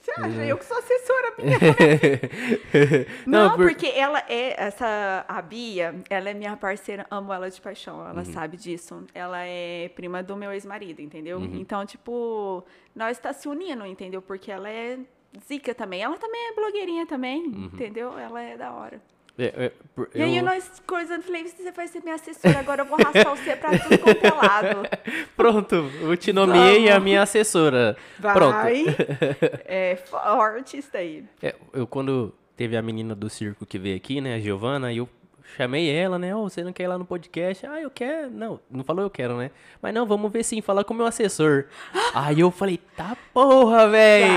Você 0.02 0.10
acha? 0.20 0.44
Eu 0.44 0.58
que 0.58 0.64
sou 0.64 0.76
assessora 0.76 1.01
Não, 3.26 3.48
Não, 3.50 3.56
por- 3.56 3.68
porque 3.68 3.86
ela 3.86 4.22
é, 4.28 4.62
essa, 4.62 5.24
a 5.28 5.40
Bia, 5.42 5.94
ela 6.08 6.30
é 6.30 6.34
minha 6.34 6.56
parceira, 6.56 7.06
amo 7.10 7.32
ela 7.32 7.50
de 7.50 7.60
paixão, 7.60 8.00
ela 8.06 8.18
Uhum. 8.20 8.24
sabe 8.32 8.56
disso. 8.56 9.04
Ela 9.14 9.40
é 9.44 9.88
prima 9.94 10.22
do 10.22 10.36
meu 10.36 10.52
ex-marido, 10.52 11.00
entendeu? 11.00 11.38
Uhum. 11.38 11.56
Então, 11.56 11.84
tipo, 11.86 12.64
nós 12.94 13.18
tá 13.18 13.32
se 13.32 13.48
unindo, 13.48 13.84
entendeu? 13.86 14.20
Porque 14.22 14.50
ela 14.50 14.68
é 14.68 14.98
zica 15.46 15.74
também. 15.74 16.02
Ela 16.02 16.16
também 16.18 16.48
é 16.50 16.54
blogueirinha 16.54 17.06
também, 17.06 17.42
Uhum. 17.46 17.70
entendeu? 17.72 18.18
Ela 18.18 18.42
é 18.42 18.56
da 18.56 18.72
hora. 18.72 19.00
É, 19.38 19.44
é, 19.66 19.72
E 20.14 20.22
aí 20.22 20.36
eu- 20.36 20.44
nós 20.44 20.70
coisando, 20.86 21.22
falei, 21.22 21.44
você 21.48 21.72
vai 21.72 21.88
ser 21.88 22.02
minha 22.02 22.14
assessora, 22.16 22.58
agora 22.58 22.82
eu 22.82 22.86
vou 22.86 22.98
arrastar 23.00 23.34
você 23.34 23.56
pra 23.56 23.78
tudo 23.78 23.98
quanto 23.98 24.24
é 24.26 24.30
lado. 24.30 24.88
Pronto, 25.36 25.74
eu 26.02 26.16
te 26.16 26.32
nomeei 26.34 26.88
a 26.88 26.92
Vamos. 26.94 27.04
minha 27.04 27.22
assessora. 27.22 27.96
Vai. 28.18 28.34
Pronto. 28.34 28.56
É 29.64 29.96
forte 29.96 30.76
isso 30.76 30.90
daí. 30.92 31.24
É, 31.42 31.54
eu 31.72 31.86
quando 31.86 32.34
teve 32.56 32.76
a 32.76 32.82
menina 32.82 33.14
do 33.14 33.30
circo 33.30 33.64
que 33.64 33.78
veio 33.78 33.96
aqui, 33.96 34.20
né, 34.20 34.34
a 34.34 34.38
Giovana, 34.38 34.88
aí 34.88 34.98
eu 34.98 35.08
chamei 35.56 35.90
ela, 35.90 36.18
né, 36.18 36.34
ô, 36.34 36.48
você 36.48 36.62
não 36.62 36.72
quer 36.72 36.84
ir 36.84 36.86
lá 36.88 36.98
no 36.98 37.04
podcast? 37.04 37.66
Ah, 37.66 37.80
eu 37.80 37.90
quero. 37.90 38.30
Não, 38.30 38.60
não 38.70 38.84
falou 38.84 39.04
eu 39.04 39.10
quero, 39.10 39.36
né? 39.36 39.50
Mas 39.80 39.92
não, 39.94 40.06
vamos 40.06 40.30
ver 40.32 40.42
sim, 40.42 40.60
falar 40.60 40.84
com 40.84 40.94
o 40.94 40.96
meu 40.96 41.06
assessor. 41.06 41.64
aí 42.14 42.40
eu 42.40 42.50
falei, 42.50 42.78
tá 42.96 43.16
porra, 43.32 43.88
véi. 43.88 44.28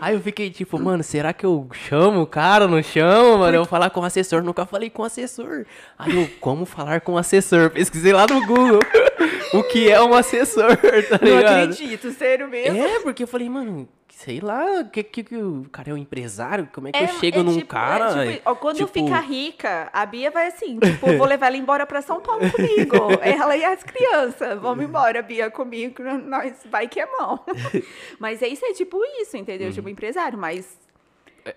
Aí 0.00 0.14
eu 0.14 0.20
fiquei 0.20 0.50
tipo, 0.50 0.78
mano, 0.78 1.02
será 1.02 1.32
que 1.32 1.44
eu 1.44 1.68
chamo 1.72 2.22
o 2.22 2.26
cara 2.26 2.66
não 2.66 2.82
chamo, 2.82 3.38
mano? 3.38 3.54
Eu 3.54 3.60
vou 3.62 3.68
falar 3.68 3.90
com 3.90 4.00
o 4.00 4.04
assessor, 4.04 4.42
nunca 4.42 4.64
falei 4.66 4.90
com 4.90 5.02
o 5.02 5.04
assessor. 5.04 5.64
Aí 5.98 6.14
eu, 6.14 6.28
como 6.40 6.64
falar 6.64 7.00
com 7.00 7.12
o 7.14 7.18
assessor? 7.18 7.70
Pesquisei 7.70 8.12
lá 8.12 8.26
no 8.26 8.46
Google 8.46 8.80
o 9.54 9.62
que 9.64 9.90
é 9.90 10.00
um 10.02 10.14
assessor, 10.14 10.76
tá 11.08 11.18
Não 11.20 11.36
ligado? 11.36 11.72
acredito, 11.72 12.10
sério 12.12 12.48
mesmo. 12.48 12.76
É, 12.76 13.00
porque 13.00 13.22
eu 13.22 13.28
falei, 13.28 13.48
mano, 13.48 13.88
sei 14.22 14.38
lá, 14.38 14.84
que, 14.84 15.02
que, 15.02 15.24
que 15.24 15.36
o 15.36 15.64
cara 15.72 15.90
é 15.90 15.94
um 15.94 15.96
empresário? 15.96 16.68
Como 16.72 16.88
é 16.88 16.92
que 16.92 16.98
eu 16.98 17.04
É- 17.04 17.08
chego 17.08 17.38
é 17.40 17.42
num 17.42 17.54
tipo- 17.54 17.68
cara? 17.68 18.26
é 18.26 18.36
tipo, 18.36 18.56
quando 18.56 18.76
tipo, 18.76 18.88
ficar 18.92 19.20
rica, 19.20 19.88
a 19.92 20.04
Bia 20.04 20.30
vai 20.30 20.48
assim, 20.48 20.78
tipo, 20.78 21.16
vou 21.16 21.26
levar 21.26 21.46
ela 21.46 21.56
embora 21.56 21.86
pra 21.86 22.02
São 22.02 22.20
Paulo 22.20 22.42
comigo. 22.50 22.96
ela 23.22 23.56
e 23.56 23.64
as 23.64 23.82
crianças. 23.82 24.60
Vamos 24.60 24.84
embora, 24.84 25.22
Bia, 25.22 25.50
comigo, 25.50 26.02
nós 26.26 26.52
vai 26.70 26.86
que 26.86 27.00
é 27.00 27.06
mão. 27.06 27.40
mas 28.20 28.42
é 28.42 28.48
isso, 28.48 28.64
é 28.66 28.74
tipo 28.74 29.00
isso, 29.22 29.38
entendeu? 29.38 29.72
Tipo, 29.72 29.88
empresário, 29.88 30.38
mas. 30.38 30.78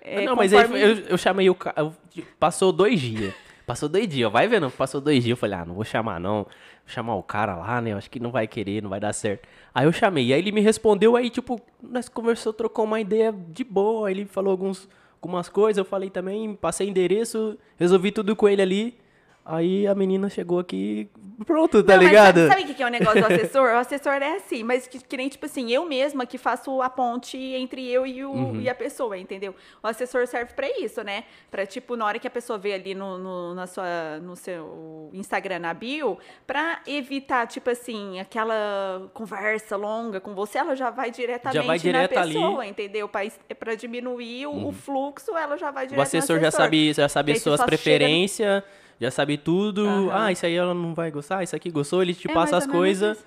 é, 0.02 0.22
não, 0.26 0.36
mas 0.36 0.54
aí 0.54 0.82
eu, 0.82 1.00
eu 1.10 1.18
chamei 1.18 1.50
o 1.50 1.56
cara. 1.56 1.92
Passou 2.40 2.72
dois 2.72 3.00
dias. 3.02 3.34
Passou 3.66 3.88
dois 3.88 4.08
dias, 4.08 4.30
vai 4.32 4.48
vendo? 4.48 4.70
Passou 4.70 5.00
dois 5.00 5.24
dias. 5.24 5.32
Eu 5.32 5.38
falei, 5.38 5.58
ah, 5.58 5.66
não 5.66 5.74
vou 5.76 5.86
chamar 5.86 6.20
não. 6.20 6.46
Chamar 6.86 7.16
o 7.16 7.24
cara 7.24 7.56
lá, 7.56 7.82
né? 7.82 7.94
Eu 7.94 7.98
acho 7.98 8.10
que 8.10 8.20
não 8.20 8.32
vai 8.32 8.48
querer, 8.48 8.84
não 8.84 8.90
vai 8.90 9.00
dar 9.00 9.14
certo. 9.14 9.48
Aí 9.74 9.86
eu 9.86 9.92
chamei. 9.92 10.28
E 10.28 10.34
aí 10.34 10.40
ele 10.40 10.52
me 10.52 10.62
respondeu, 10.62 11.16
aí, 11.16 11.30
tipo, 11.30 11.60
nós 11.82 12.10
conversou, 12.10 12.52
trocou 12.54 12.86
uma 12.86 13.00
ideia 13.00 13.32
de 13.32 13.64
boa. 13.64 14.08
Aí 14.08 14.14
ele 14.14 14.26
falou 14.26 14.52
alguns, 14.52 14.90
algumas 15.22 15.48
coisas, 15.48 15.78
eu 15.78 15.86
falei 15.86 16.10
também, 16.10 16.56
passei 16.56 16.90
endereço, 16.90 17.58
resolvi 17.78 18.12
tudo 18.12 18.36
com 18.36 18.50
ele 18.50 18.62
ali. 18.62 19.03
Aí 19.46 19.86
a 19.86 19.94
menina 19.94 20.30
chegou 20.30 20.58
aqui, 20.58 21.10
pronto, 21.46 21.84
tá 21.84 21.98
Não, 21.98 22.04
ligado? 22.04 22.48
Sabe, 22.48 22.62
o 22.62 22.74
que 22.74 22.82
é 22.82 22.86
o 22.86 22.90
negócio 22.90 23.20
do 23.20 23.26
assessor? 23.28 23.72
O 23.74 23.78
assessor 23.78 24.14
é 24.14 24.38
assim, 24.38 24.64
mas 24.64 24.88
que, 24.88 25.00
que 25.04 25.18
nem, 25.18 25.28
tipo 25.28 25.46
assim, 25.46 25.70
eu 25.70 25.86
mesma 25.86 26.26
que 26.26 26.38
faço 26.38 26.82
a 26.82 26.90
ponte 26.90 27.38
entre 27.38 27.86
eu 27.92 28.08
e, 28.08 28.24
o, 28.24 28.32
Uhum. 28.32 28.62
e 28.62 28.70
a 28.70 28.76
pessoa, 28.76 29.18
entendeu? 29.18 29.54
O 29.84 29.88
assessor 29.88 30.26
serve 30.28 30.54
pra 30.54 30.66
isso, 30.80 31.04
né? 31.04 31.26
Pra, 31.52 31.66
tipo, 31.66 31.98
na 31.98 32.06
hora 32.06 32.20
que 32.20 32.28
a 32.28 32.32
pessoa 32.32 32.58
vê 32.58 32.72
ali 32.74 32.96
no, 32.96 33.18
no, 33.18 33.54
na 33.54 33.68
sua, 33.68 34.18
no 34.22 34.34
seu 34.38 35.10
Instagram, 35.12 35.60
na 35.60 35.74
bio, 35.74 36.18
pra 36.48 36.80
evitar, 36.88 37.46
tipo 37.46 37.70
assim, 37.70 38.22
aquela 38.22 39.10
conversa 39.14 39.76
longa 39.76 40.22
com 40.22 40.34
você, 40.34 40.58
ela 40.60 40.74
já 40.74 40.90
vai 40.90 41.12
diretamente 41.12 41.68
vai 41.68 41.78
direto 41.78 42.16
na 42.16 42.22
ali. 42.22 42.34
pessoa, 42.34 42.66
entendeu? 42.66 43.10
Pra, 43.10 43.22
pra 43.60 43.76
diminuir 43.76 44.48
o, 44.48 44.70
o 44.70 44.72
fluxo, 44.72 45.36
ela 45.36 45.58
já 45.58 45.70
vai 45.70 45.86
direto 45.86 46.00
O 46.00 46.02
assessor 46.02 46.40
já 46.40 46.50
sabe, 46.50 46.94
já 46.94 47.10
sabe 47.10 47.34
Daí 47.34 47.40
você 47.42 47.44
suas 47.44 47.62
preferências, 47.66 48.64
já 49.00 49.12
sabe 49.12 49.38
tudo. 49.38 49.88
Aham. 49.88 50.10
Ah, 50.26 50.32
isso 50.32 50.46
aí 50.46 50.56
ela 50.56 50.74
não 50.74 50.94
vai 50.94 51.12
gostar, 51.12 51.44
isso 51.44 51.56
aqui 51.56 51.70
gostou, 51.70 52.02
ele 52.02 52.14
te 52.14 52.30
É 52.30 52.34
passa 52.34 52.58
as 52.58 52.68
coisas. 52.68 53.24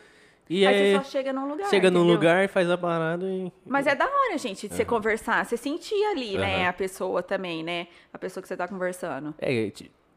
E 0.48 0.64
Aí 0.64 0.74
aí 0.74 0.92
você 0.92 1.04
só 1.04 1.10
chega 1.10 1.32
num 1.32 1.48
lugar. 1.48 1.68
chega 1.68 1.90
num 1.90 2.00
entendeu? 2.00 2.14
lugar, 2.14 2.48
faz 2.48 2.70
a 2.70 2.78
parada 2.78 3.26
e. 3.26 3.50
Mas 3.66 3.86
é 3.86 3.94
da 3.96 4.04
hora, 4.06 4.38
gente, 4.38 4.68
de 4.68 4.74
você 4.74 4.84
conversar. 4.84 5.44
Você 5.44 5.56
sentir 5.56 6.00
ali, 6.04 6.38
né, 6.38 6.60
Aham. 6.62 6.68
a 6.68 6.72
pessoa 6.72 7.22
também, 7.22 7.64
né? 7.64 7.88
A 8.12 8.18
pessoa 8.18 8.40
que 8.40 8.46
você 8.48 8.56
tá 8.56 8.68
conversando. 8.68 9.34
É, 9.40 9.72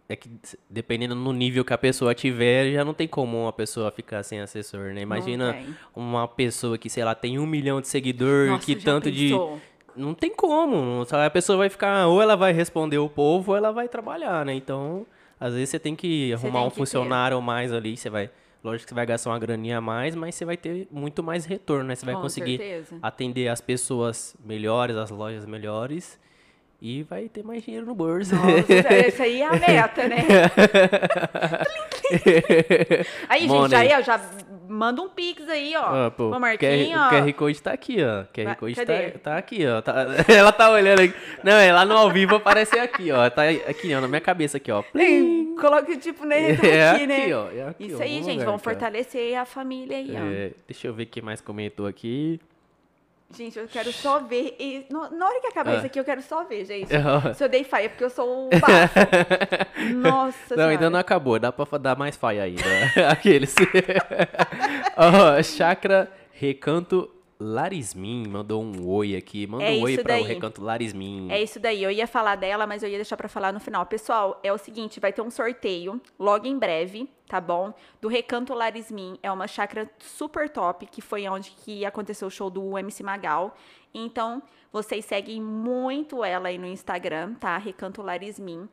é 0.07 0.15
que 0.15 0.29
dependendo 0.69 1.15
no 1.15 1.33
nível 1.33 1.65
que 1.65 1.73
a 1.73 1.77
pessoa 1.77 2.13
tiver, 2.13 2.71
já 2.73 2.85
não 2.85 2.93
tem 2.93 3.07
como 3.07 3.41
uma 3.43 3.53
pessoa 3.53 3.91
ficar 3.91 4.21
sem 4.23 4.39
assessor, 4.39 4.93
né? 4.93 5.01
Imagina 5.01 5.55
uma 5.95 6.27
pessoa 6.27 6.77
que, 6.77 6.89
sei 6.89 7.03
lá, 7.03 7.15
tem 7.15 7.39
um 7.39 7.47
milhão 7.47 7.81
de 7.81 7.87
seguidores, 7.87 8.51
Nossa, 8.51 8.65
que 8.65 8.75
tanto 8.75 9.11
de. 9.11 9.29
pensou? 9.29 9.59
Não 9.95 10.13
tem 10.13 10.33
como. 10.33 11.05
A 11.11 11.29
pessoa 11.29 11.57
vai 11.57 11.69
ficar. 11.69 12.07
Ou 12.07 12.21
ela 12.21 12.35
vai 12.35 12.53
responder 12.53 12.99
o 12.99 13.09
povo, 13.09 13.51
ou 13.51 13.57
ela 13.57 13.71
vai 13.71 13.87
trabalhar, 13.87 14.45
né? 14.45 14.53
Então, 14.53 15.05
às 15.39 15.53
vezes 15.53 15.69
você 15.69 15.79
tem 15.79 15.95
que 15.95 16.33
arrumar 16.33 16.59
tem 16.59 16.67
um 16.67 16.69
que 16.69 16.75
funcionário 16.77 17.37
a 17.37 17.41
mais 17.41 17.71
ali. 17.71 17.95
Você 17.95 18.09
vai. 18.09 18.29
Lógico 18.63 18.85
que 18.85 18.89
você 18.89 18.95
vai 18.95 19.05
gastar 19.05 19.29
uma 19.29 19.39
graninha 19.39 19.77
a 19.77 19.81
mais, 19.81 20.15
mas 20.15 20.35
você 20.35 20.43
vai 20.43 20.57
ter 20.57 20.85
muito 20.91 21.23
mais 21.23 21.45
retorno, 21.45 21.85
né? 21.85 21.95
Você 21.95 22.05
vai 22.05 22.15
Com 22.15 22.21
conseguir 22.21 22.57
certeza. 22.57 22.97
atender 23.01 23.47
as 23.47 23.61
pessoas 23.61 24.35
melhores, 24.43 24.97
as 24.97 25.09
lojas 25.09 25.45
melhores. 25.45 26.19
E 26.81 27.03
vai 27.03 27.27
ter 27.27 27.43
mais 27.43 27.63
dinheiro 27.63 27.85
no 27.85 27.93
bolso. 27.95 28.33
Nossa, 28.35 28.73
essa 28.93 29.23
aí 29.23 29.41
é 29.41 29.45
a 29.45 29.51
meta, 29.53 30.07
né? 30.07 30.17
aí, 33.29 33.47
gente, 33.47 33.75
aí, 33.75 33.89
ó, 33.93 34.01
já 34.01 34.19
manda 34.67 35.01
um 35.01 35.09
pix 35.09 35.47
aí, 35.49 35.75
ó. 35.75 36.07
Ah, 36.07 36.11
pô, 36.11 36.25
Ô, 36.25 36.31
QR 36.31 36.39
Marquinho, 36.39 36.97
o 36.97 37.01
ó. 37.01 37.09
QR 37.09 37.33
Code 37.33 37.61
tá 37.61 37.71
aqui, 37.71 37.97
ó. 38.03 38.23
QR 38.33 38.45
Vai, 38.45 38.55
Code 38.55 38.75
cadê? 38.75 39.09
tá, 39.11 39.19
tá 39.31 39.37
aqui, 39.37 39.65
ó. 39.65 39.81
Tá- 39.81 40.05
ela 40.27 40.51
tá 40.51 40.69
olhando 40.71 41.01
aqui. 41.01 41.13
Não, 41.43 41.53
é 41.53 41.71
lá 41.73 41.85
no 41.85 41.95
ao 41.97 42.11
vivo 42.11 42.35
aparecer 42.35 42.79
aqui, 42.79 43.11
ó. 43.11 43.29
Tá 43.29 43.43
aqui, 43.49 43.93
ó, 43.93 44.01
na 44.01 44.07
minha 44.07 44.21
cabeça 44.21 44.57
aqui, 44.57 44.71
ó. 44.71 44.83
Ei, 44.95 45.47
Coloca, 45.59 45.95
tipo, 45.97 46.25
né? 46.25 46.55
tá 46.55 46.67
É 46.67 46.89
aqui, 46.91 47.03
aqui, 47.03 47.07
né? 47.07 47.35
ó. 47.35 47.47
É 47.51 47.67
aqui, 47.69 47.85
Isso 47.87 47.97
ó, 47.99 48.01
aí, 48.03 48.09
gente, 48.23 48.31
lugar 48.31 48.45
vamos 48.45 48.61
aqui, 48.61 48.69
ó. 48.69 48.71
fortalecer 48.71 49.37
a 49.37 49.45
família 49.45 49.97
aí, 49.97 50.13
ó. 50.15 50.25
É, 50.25 50.51
deixa 50.67 50.87
eu 50.87 50.93
ver 50.93 51.05
quem 51.07 51.21
mais 51.23 51.41
comentou 51.41 51.85
aqui. 51.87 52.39
Gente, 53.37 53.59
eu 53.59 53.67
quero 53.67 53.91
só 53.93 54.19
ver. 54.19 54.55
e 54.59 54.85
no- 54.89 55.09
na 55.11 55.27
hora 55.27 55.39
que 55.39 55.47
acabar 55.47 55.73
Ah. 55.73 55.77
isso 55.77 55.85
aqui, 55.85 55.99
eu 55.99 56.03
quero 56.03 56.21
só 56.21 56.43
ver, 56.45 56.65
gente. 56.65 56.89
Ó. 56.95 57.33
Se 57.33 57.43
eu 57.43 57.47
dei 57.49 57.63
faia, 57.63 57.85
é 57.85 57.89
porque 57.89 58.03
eu 58.03 58.09
sou 58.09 58.47
o 58.47 58.49
bafo. 58.49 58.99
Nossa 59.95 60.37
Não, 60.49 60.55
senhora. 60.55 60.69
ainda 60.71 60.89
não 60.89 60.99
acabou. 60.99 61.37
Dá 61.39 61.51
pra 61.51 61.77
dar 61.77 61.95
mais 61.95 62.17
faia 62.17 62.43
ainda. 62.43 62.63
Aqueles. 63.09 63.53
Ó, 64.97 65.41
Chakra 65.43 66.11
Recanto 66.33 67.09
Larismin 67.41 68.27
mandou 68.27 68.61
um 68.61 68.85
oi 68.85 69.15
aqui. 69.15 69.47
Manda 69.47 69.63
É 69.63 69.71
um 69.71 69.83
oi 69.83 69.97
para 69.97 70.19
o. 70.19 70.23
Recanto 70.23 70.61
Larismin. 70.61 71.31
É 71.31 71.41
isso 71.41 71.57
daí. 71.57 71.81
Eu 71.81 71.89
ia 71.89 72.05
falar 72.05 72.35
dela, 72.35 72.67
mas 72.67 72.83
eu 72.83 72.89
ia 72.89 72.97
deixar 72.97 73.15
pra 73.15 73.29
falar 73.29 73.53
no 73.53 73.61
final. 73.61 73.85
Pessoal, 73.85 74.37
é 74.43 74.51
o 74.51 74.57
seguinte, 74.57 74.99
vai 74.99 75.13
ter 75.13 75.21
um 75.21 75.31
sorteio 75.31 76.01
logo 76.19 76.45
em 76.45 76.59
breve, 76.59 77.09
tá 77.29 77.39
bom? 77.39 77.73
Do 78.01 78.09
Recanto 78.09 78.53
Larismin. 78.53 79.17
É 79.23 79.31
uma 79.31 79.47
chácara 79.47 79.89
super 79.99 80.49
top, 80.49 80.85
que 80.87 81.01
foi 81.01 81.29
onde 81.29 81.51
que 81.51 81.85
aconteceu 81.85 82.27
o 82.27 82.31
show 82.31 82.49
do 82.49 82.77
MC 82.77 83.03
Magal. 83.03 83.55
Então, 83.93 84.43
vocês 84.69 85.05
seguem 85.05 85.41
muito 85.41 86.25
ela 86.25 86.49
aí 86.49 86.57
no 86.57 86.67
Instagram, 86.67 87.35
tá? 87.35 87.57
Recanto 87.57 88.01
Larismin. 88.01 88.67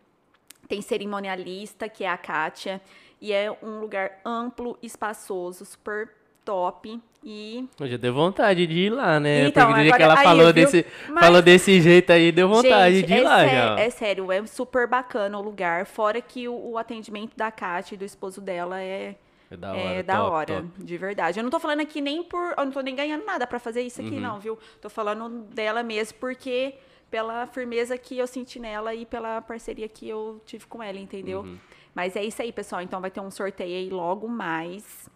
Tem 0.66 0.82
cerimonialista, 0.82 1.88
que 1.88 2.02
é 2.02 2.08
a 2.08 2.18
Kátia. 2.18 2.82
E 3.20 3.32
é 3.32 3.48
um 3.62 3.78
lugar 3.78 4.20
amplo, 4.24 4.76
espaçoso, 4.82 5.64
super 5.64 6.10
top. 6.44 7.00
E 7.28 7.68
Eu 7.80 7.88
já 7.88 7.96
deu 7.96 8.14
vontade 8.14 8.64
de 8.68 8.72
ir 8.82 8.90
lá, 8.90 9.18
né? 9.18 9.48
Então, 9.48 9.66
Porque 9.66 9.80
agora- 9.80 9.96
que 9.96 10.02
ela 10.04 10.18
aí, 10.18 10.24
falou, 10.24 10.44
viu? 10.44 10.52
desse, 10.52 10.86
Mas- 11.08 11.24
falou 11.24 11.42
desse 11.42 11.80
jeito 11.80 12.12
aí, 12.12 12.30
deu 12.30 12.48
vontade 12.48 12.96
Gente, 12.98 13.06
de 13.08 13.14
ir 13.14 13.18
é 13.18 13.22
lá 13.22 13.38
sé- 13.40 13.48
já. 13.50 13.80
É 13.80 13.90
sério, 13.90 14.30
é 14.30 14.46
super 14.46 14.86
bacana 14.86 15.36
o 15.36 15.42
lugar. 15.42 15.86
Fora 15.86 16.20
que 16.20 16.46
o, 16.46 16.54
o 16.54 16.78
atendimento 16.78 17.36
da 17.36 17.50
Kátia 17.50 17.96
e 17.96 17.98
do 17.98 18.04
esposo 18.04 18.40
dela 18.40 18.80
é, 18.80 19.16
É 19.50 19.56
da 19.56 19.76
é 19.76 19.84
hora, 19.94 20.02
da 20.04 20.16
top, 20.18 20.30
hora, 20.30 20.54
top. 20.62 20.68
de 20.84 20.96
verdade. 20.96 21.40
Eu 21.40 21.42
não 21.42 21.50
tô 21.50 21.58
falando 21.58 21.80
aqui 21.80 22.00
nem 22.00 22.22
por. 22.22 22.54
Eu 22.56 22.64
não 22.64 22.70
tô 22.70 22.80
nem 22.80 22.94
ganhando 22.94 23.24
nada 23.26 23.44
pra 23.44 23.58
fazer 23.58 23.82
isso 23.82 24.00
Uhum. 24.00 24.06
aqui, 24.06 24.20
não, 24.20 24.38
viu? 24.38 24.56
Tô 24.80 24.88
falando 24.88 25.28
dela 25.52 25.82
mesmo 25.82 26.16
porque. 26.20 26.74
Pela 27.08 27.46
firmeza 27.46 27.96
que 27.96 28.18
eu 28.18 28.26
senti 28.26 28.58
nela 28.58 28.92
e 28.92 29.06
pela 29.06 29.40
parceria 29.40 29.88
que 29.88 30.08
eu 30.08 30.42
tive 30.44 30.66
com 30.66 30.82
ela, 30.82 30.98
entendeu? 30.98 31.42
Uhum. 31.42 31.56
Mas 31.94 32.16
é 32.16 32.24
isso 32.24 32.42
aí, 32.42 32.50
pessoal. 32.50 32.82
Então 32.82 33.00
vai 33.00 33.12
ter 33.12 33.20
um 33.20 33.30
sorteio 33.30 33.76
aí 33.76 33.88
logo 33.88 34.26
mais. 34.28 35.08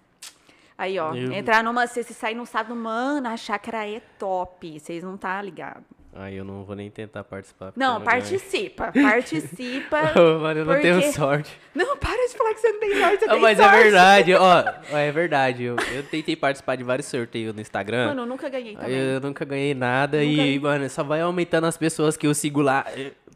Aí, 0.81 0.99
ó. 0.99 1.15
Eu- 1.15 1.33
Entrar 1.33 1.63
numa. 1.63 1.87
Se 1.87 2.03
você 2.03 2.15
sair 2.15 2.35
no 2.35 2.47
sábado, 2.47 2.75
mano, 2.75 3.29
a 3.29 3.37
chácara 3.37 3.87
é 3.87 4.01
top. 4.19 4.81
Vocês 4.81 5.03
não 5.03 5.17
tá 5.17 5.41
ligado. 5.43 5.85
Aí 6.13 6.37
eu 6.37 6.45
não 6.45 6.65
vou 6.65 6.75
nem 6.75 6.91
tentar 6.91 7.23
participar. 7.23 7.67
porque 7.67 7.79
Não, 7.79 7.93
ganho. 7.95 8.05
participa. 8.05 8.91
Participa. 9.01 9.99
Ô, 10.19 10.39
Mano, 10.41 10.61
eu 10.61 10.65
não 10.65 10.81
tenho 10.81 10.95
porque- 10.97 11.13
sorte. 11.13 11.61
Não, 11.75 11.97
para 11.97 12.27
de 12.27 12.35
falar 12.37 12.55
que 12.55 12.61
você 12.61 12.73
não 12.73 12.81
tem 12.81 12.99
sorte, 12.99 13.19
você 13.19 13.25
Ah, 13.27 13.29
tem 13.33 13.41
mas 13.41 13.59
sorte. 13.59 13.75
é 13.77 13.83
verdade, 13.83 14.35
ó. 14.35 14.65
É 14.97 15.13
verdade. 15.13 15.63
Eu, 15.65 15.77
eu 15.95 16.03
tentei 16.03 16.35
participar 16.35 16.77
de 16.77 16.83
vários 16.83 17.07
sorteios 17.07 17.55
no 17.55 17.61
Instagram. 17.61 18.09
Mano, 18.09 18.23
eu 18.23 18.27
nunca 18.27 18.49
ganhei 18.49 18.75
também. 18.75 18.97
eu 18.97 19.21
nunca 19.21 19.45
ganhei 19.45 19.75
nada 19.75 20.19
Nunca 20.19 20.31
e, 20.33 20.37
ganhei. 20.37 20.59
mano, 20.59 20.89
só 20.91 21.05
vai 21.05 21.21
aumentando 21.21 21.67
as 21.67 21.77
pessoas 21.77 22.17
que 22.17 22.27
eu 22.27 22.35
sigo 22.35 22.61
lá. 22.61 22.85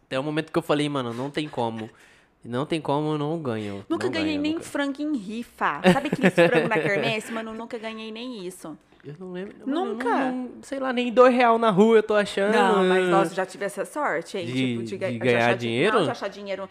Até 0.06 0.18
o 0.18 0.22
momento 0.24 0.50
que 0.50 0.58
eu 0.58 0.62
falei, 0.62 0.88
mano, 0.88 1.14
não 1.14 1.30
tem 1.30 1.48
como. 1.48 1.88
Não 2.44 2.66
tem 2.66 2.80
como, 2.80 3.12
eu 3.12 3.18
não 3.18 3.38
ganho. 3.38 3.84
Nunca 3.88 4.04
não 4.06 4.12
ganhei 4.12 4.28
ganho, 4.32 4.42
nem 4.42 4.52
nunca. 4.52 4.64
frango 4.64 5.00
em 5.00 5.16
rifa. 5.16 5.80
Sabe 5.92 6.08
aqueles 6.12 6.34
frangos 6.34 6.68
na 6.68 6.78
quermesse? 6.78 7.32
Mano, 7.32 7.54
nunca 7.54 7.78
ganhei 7.78 8.12
nem 8.12 8.46
isso. 8.46 8.76
Eu 9.04 9.14
não 9.18 9.32
lembro. 9.32 9.54
Nunca? 9.66 10.04
não- 10.08 10.32
não- 10.32 10.50
sei 10.62 10.78
lá, 10.78 10.92
nem 10.92 11.12
dois 11.12 11.34
real 11.34 11.58
na 11.58 11.70
rua 11.70 11.96
eu 11.96 12.02
tô 12.02 12.14
achando. 12.14 12.52
Não, 12.54 12.84
mas 12.84 13.08
nossa, 13.08 13.34
já 13.34 13.44
tive 13.46 13.64
essa 13.64 13.84
sorte, 13.84 14.36
hein? 14.38 14.46
De- 14.46 14.52
tipo, 14.52 14.82
de, 14.82 14.96
de 14.98 15.12
de 15.12 15.18
ganhar 15.18 15.38
achar 15.38 15.54
di- 15.56 15.66
dinheiro? 15.66 15.96
Não, 15.98 16.04
de 16.04 16.10
achar 16.10 16.28
dinheiro 16.28 16.68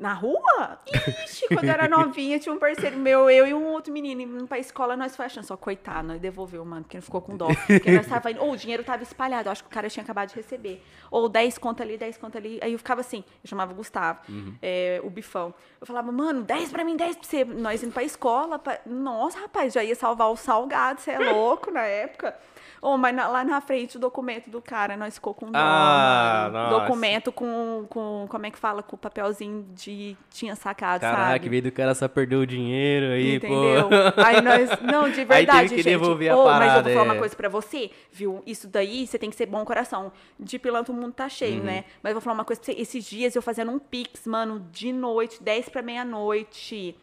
na 0.00 0.14
rua? 0.14 0.78
Ixi, 1.24 1.46
quando 1.48 1.64
eu 1.64 1.70
era 1.72 1.86
novinha, 1.88 2.38
tinha 2.38 2.52
um 2.54 2.58
parceiro 2.58 2.96
meu, 2.96 3.28
eu 3.30 3.46
e 3.46 3.54
um 3.54 3.66
outro 3.66 3.92
menino, 3.92 4.22
indo 4.22 4.46
pra 4.46 4.58
escola, 4.58 4.96
nós 4.96 5.14
foi 5.14 5.26
achando, 5.26 5.44
só 5.44 5.56
coitado, 5.56 6.08
nós 6.08 6.20
devolveu, 6.20 6.64
mano, 6.64 6.82
porque 6.82 6.96
não 6.96 7.02
ficou 7.02 7.20
com 7.20 7.36
dó. 7.36 7.48
Porque 7.66 7.90
nós 7.92 8.06
tava 8.06 8.30
indo, 8.30 8.40
ou 8.42 8.52
o 8.52 8.56
dinheiro 8.56 8.82
tava 8.82 9.02
espalhado, 9.02 9.48
eu 9.48 9.52
acho 9.52 9.62
que 9.62 9.68
o 9.68 9.72
cara 9.72 9.88
tinha 9.88 10.02
acabado 10.02 10.30
de 10.30 10.34
receber. 10.36 10.82
Ou 11.10 11.28
10 11.28 11.58
conto 11.58 11.82
ali, 11.82 11.98
10 11.98 12.16
conto 12.16 12.38
ali. 12.38 12.58
Aí 12.62 12.72
eu 12.72 12.78
ficava 12.78 13.00
assim, 13.02 13.22
eu 13.44 13.48
chamava 13.48 13.72
o 13.72 13.74
Gustavo, 13.74 14.20
Uhum. 14.28 14.54
é, 14.62 15.00
o 15.04 15.10
bifão. 15.10 15.52
Eu 15.80 15.86
falava, 15.86 16.10
mano, 16.10 16.42
10 16.42 16.70
pra 16.72 16.82
mim, 16.84 16.96
10 16.96 17.16
pra 17.16 17.24
você. 17.28 17.44
Nós 17.44 17.82
indo 17.82 17.92
pra 17.92 18.02
escola. 18.02 18.58
pra- 18.58 18.80
Nossa, 18.86 19.38
rapaz, 19.38 19.72
já 19.72 19.84
ia 19.84 19.94
salvar 19.94 20.30
o 20.30 20.36
salgado, 20.36 21.00
você 21.00 21.10
é 21.10 21.18
louco 21.18 21.70
na 21.70 21.82
época. 21.82 22.34
Oh, 22.82 22.96
mas 22.96 23.14
na- 23.14 23.28
lá 23.28 23.44
na 23.44 23.60
frente 23.60 23.98
o 23.98 24.00
documento 24.00 24.48
do 24.48 24.62
cara, 24.62 24.96
nós 24.96 25.14
ficou 25.14 25.34
com 25.34 25.50
dó, 25.50 25.58
Ah. 25.58 26.68
Documento 26.70 27.30
com, 27.30 27.84
com, 27.90 28.26
como 28.28 28.46
é 28.46 28.50
que 28.50 28.58
fala? 28.58 28.82
Com 28.82 28.96
o 28.96 28.98
papelzinho 28.98 29.66
de 29.74 29.89
tinha 30.30 30.54
sacado, 30.56 31.00
Caraca, 31.00 31.32
sabe? 31.32 31.46
em 31.46 31.50
vez 31.50 31.62
do 31.62 31.72
cara 31.72 31.94
só 31.94 32.08
perdeu 32.08 32.40
o 32.40 32.46
dinheiro 32.46 33.12
aí, 33.12 33.36
Entendeu? 33.36 33.88
pô. 33.88 34.20
Aí 34.24 34.40
nós. 34.40 34.70
Não, 34.82 35.08
de 35.10 35.24
verdade, 35.24 35.68
teve 35.68 35.68
que 35.70 35.82
gente. 35.82 35.84
devolver 35.98 36.30
a 36.30 36.36
Ô, 36.36 36.44
mas 36.44 36.46
eu 36.46 36.58
parada, 36.68 36.82
vou 36.82 36.92
falar 36.92 37.04
é. 37.06 37.12
uma 37.12 37.18
coisa 37.18 37.36
pra 37.36 37.48
você, 37.48 37.90
viu? 38.12 38.42
Isso 38.46 38.68
daí 38.68 39.06
você 39.06 39.18
tem 39.18 39.30
que 39.30 39.36
ser 39.36 39.46
bom 39.46 39.64
coração. 39.64 40.12
De 40.38 40.58
pilantra 40.58 40.92
o 40.92 40.96
mundo 40.96 41.12
tá 41.12 41.28
cheio, 41.28 41.58
Uhum. 41.58 41.64
né? 41.64 41.84
Mas 42.02 42.10
eu 42.10 42.14
vou 42.14 42.20
falar 42.20 42.34
uma 42.34 42.44
coisa 42.44 42.60
pra 42.60 42.72
você. 42.72 42.80
Esses 42.80 43.04
dias 43.04 43.34
eu 43.36 43.42
fazendo 43.42 43.70
um 43.70 43.78
pix, 43.78 44.26
mano, 44.26 44.66
de 44.72 44.92
noite, 44.92 45.42
10 45.42 45.68
pra 45.68 45.82
meia-noite. 45.82 46.96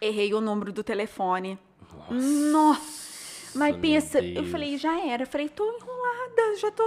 Errei 0.00 0.34
o 0.34 0.40
número 0.40 0.72
do 0.72 0.82
telefone. 0.82 1.58
Nossa! 2.10 3.11
Mas 3.54 3.76
pensa, 3.76 4.18
eu 4.20 4.34
Deus. 4.42 4.48
falei, 4.50 4.76
já 4.78 4.98
era. 5.06 5.22
Eu 5.22 5.26
falei, 5.26 5.48
tô 5.48 5.64
enrolada, 5.64 6.56
já 6.58 6.70
tô. 6.70 6.82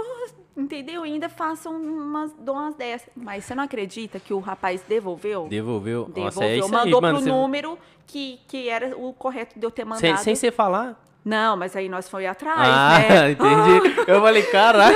Entendeu? 0.56 1.02
Ainda 1.02 1.28
faço 1.28 1.68
umas, 1.70 2.32
umas 2.32 2.74
dessas. 2.74 3.08
Mas 3.14 3.44
você 3.44 3.54
não 3.54 3.64
acredita 3.64 4.18
que 4.18 4.32
o 4.32 4.38
rapaz 4.38 4.82
devolveu? 4.88 5.46
Devolveu. 5.48 6.08
Nossa, 6.08 6.40
Devolveu. 6.40 6.42
é 6.48 6.56
isso 6.58 6.68
Mandou 6.70 6.98
aí, 6.98 7.02
mano. 7.02 7.14
pro 7.18 7.24
você- 7.24 7.30
número 7.30 7.78
que, 8.06 8.40
que 8.48 8.68
era 8.68 8.96
o 8.96 9.12
correto 9.12 9.58
de 9.58 9.66
eu 9.66 9.70
ter 9.70 9.84
mandado. 9.84 10.00
Sem, 10.00 10.16
sem 10.16 10.34
você 10.34 10.50
falar? 10.50 11.02
Não, 11.26 11.56
mas 11.56 11.74
aí 11.74 11.88
nós 11.88 12.08
foi 12.08 12.24
atrás, 12.24 12.60
Ah, 12.60 12.98
né? 13.00 13.30
entendi. 13.34 13.96
Eu 14.06 14.20
falei, 14.20 14.44
caraca. 14.44 14.94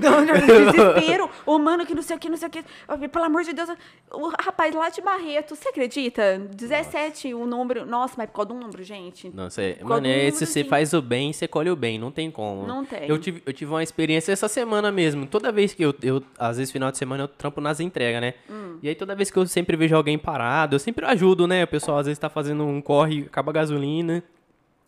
Desespero. 0.00 1.30
O 1.46 1.60
mano 1.60 1.86
que 1.86 1.94
não 1.94 2.02
sei 2.02 2.16
o 2.16 2.18
que, 2.18 2.28
não 2.28 2.36
sei 2.36 2.48
o 2.48 2.50
que. 2.50 2.64
Pelo 3.08 3.24
amor 3.24 3.44
de 3.44 3.52
Deus. 3.52 3.68
O 4.10 4.30
rapaz 4.30 4.74
lá 4.74 4.88
de 4.88 5.00
Barreto, 5.00 5.54
você 5.54 5.68
acredita? 5.68 6.40
17 6.56 7.32
o 7.34 7.46
número. 7.46 7.86
Nossa, 7.86 8.14
mas 8.18 8.28
por 8.28 8.34
causa 8.34 8.48
de 8.50 8.56
um 8.56 8.60
número, 8.60 8.82
gente. 8.82 9.30
Não 9.32 9.48
sei. 9.48 9.78
Mano, 9.80 10.08
um 10.08 10.10
é, 10.10 10.28
se 10.32 10.44
você 10.44 10.64
faz 10.64 10.92
o 10.92 11.00
bem, 11.00 11.32
você 11.32 11.46
colhe 11.46 11.70
o 11.70 11.76
bem. 11.76 12.00
Não 12.00 12.10
tem 12.10 12.32
como. 12.32 12.66
Não 12.66 12.84
tem. 12.84 13.08
Eu 13.08 13.16
tive, 13.16 13.40
eu 13.46 13.52
tive 13.52 13.70
uma 13.70 13.82
experiência 13.84 14.32
essa 14.32 14.48
semana 14.48 14.90
mesmo. 14.90 15.24
Toda 15.24 15.52
vez 15.52 15.72
que 15.72 15.84
eu, 15.84 15.94
eu. 16.02 16.20
Às 16.36 16.56
vezes, 16.56 16.72
final 16.72 16.90
de 16.90 16.98
semana, 16.98 17.22
eu 17.22 17.28
trampo 17.28 17.60
nas 17.60 17.78
entregas, 17.78 18.20
né? 18.20 18.34
Hum. 18.50 18.78
E 18.82 18.88
aí, 18.88 18.96
toda 18.96 19.14
vez 19.14 19.30
que 19.30 19.38
eu 19.38 19.46
sempre 19.46 19.76
vejo 19.76 19.94
alguém 19.94 20.18
parado, 20.18 20.74
eu 20.74 20.80
sempre 20.80 21.06
ajudo, 21.06 21.46
né? 21.46 21.62
O 21.62 21.68
pessoal 21.68 21.98
às 21.98 22.06
vezes 22.06 22.18
tá 22.18 22.28
fazendo 22.28 22.64
um 22.64 22.80
corre, 22.80 23.20
acaba 23.20 23.52
a 23.52 23.54
gasolina. 23.54 24.20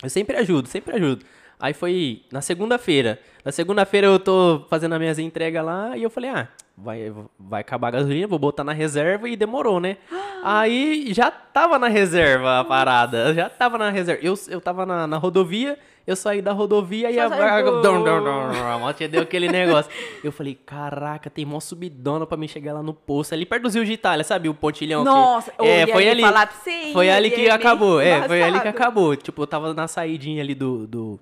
Eu 0.03 0.11
sempre 0.11 0.37
ajudo, 0.37 0.69
sempre 0.69 0.97
ajudo. 0.97 1.25
Aí 1.59 1.73
foi 1.73 2.23
na 2.33 2.41
segunda-feira. 2.41 3.21
Na 3.45 3.53
segunda-feira 3.53 4.09
eu 4.09 4.19
tô 4.19 4.65
fazendo 4.69 4.95
as 4.95 4.99
minhas 4.99 5.19
entregas 5.19 5.65
lá 5.65 5.97
e 5.97 6.03
eu 6.03 6.11
falei, 6.11 6.31
ah, 6.31 6.49
vai, 6.77 7.13
vai 7.39 7.61
acabar 7.61 7.89
a 7.89 7.91
gasolina, 7.93 8.27
vou 8.27 8.39
botar 8.39 8.65
na 8.65 8.73
reserva 8.73 9.29
e 9.29 9.37
demorou, 9.37 9.79
né? 9.79 9.99
Aí 10.43 11.13
já 11.13 11.31
tava 11.31 11.79
na 11.79 11.87
reserva 11.87 12.59
a 12.59 12.65
parada, 12.65 13.33
já 13.33 13.49
tava 13.49 13.79
na 13.79 13.91
reserva. 13.91 14.21
Eu, 14.25 14.35
eu 14.49 14.61
tava 14.61 14.85
na, 14.85 15.07
na 15.07 15.17
rodovia, 15.19 15.79
eu 16.07 16.17
saí 16.17 16.43
da 16.43 16.53
rodovia 16.53 17.11
e 17.11 17.19
a 17.19 17.29
do- 17.29 17.83
Dum, 17.83 18.05
dum, 18.05 18.25
dum, 18.25 18.65
a 18.67 18.79
moto 18.79 19.07
deu 19.09 19.23
aquele 19.23 19.49
negócio. 19.49 19.91
Eu 20.23 20.33
falei, 20.33 20.55
caraca, 20.67 21.31
tem 21.31 21.45
mó 21.45 21.61
subidona 21.61 22.27
pra 22.27 22.37
mim 22.37 22.49
chegar 22.49 22.73
lá 22.73 22.83
no 22.83 22.93
posto, 22.93 23.33
ali 23.35 23.47
perto 23.47 23.63
do 23.65 23.71
Zio 23.71 23.85
de 23.85 23.93
Itália, 23.93 24.25
sabe? 24.25 24.49
O 24.49 24.55
pontilhão. 24.55 25.01
que- 25.05 25.11
Nossa, 25.11 25.53
eu 25.59 25.65
é, 25.65 25.87
foi 25.87 26.09
ali. 26.09 26.23
falar 26.23 26.47
pra 26.47 26.57
você, 26.57 26.71
hein? 26.71 26.93
Foi 26.93 27.11
ali 27.11 27.31
que 27.31 27.47
é 27.47 27.51
acabou, 27.51 28.01
é, 28.01 28.27
foi 28.27 28.43
ali 28.43 28.61
que 28.61 28.69
acabou. 28.69 29.15
Tipo, 29.17 29.43
eu 29.43 29.47
tava 29.47 29.73
na 29.75 29.87
saidinha 29.89 30.43
ali 30.43 30.55
do. 30.55 30.87
do 30.87 31.21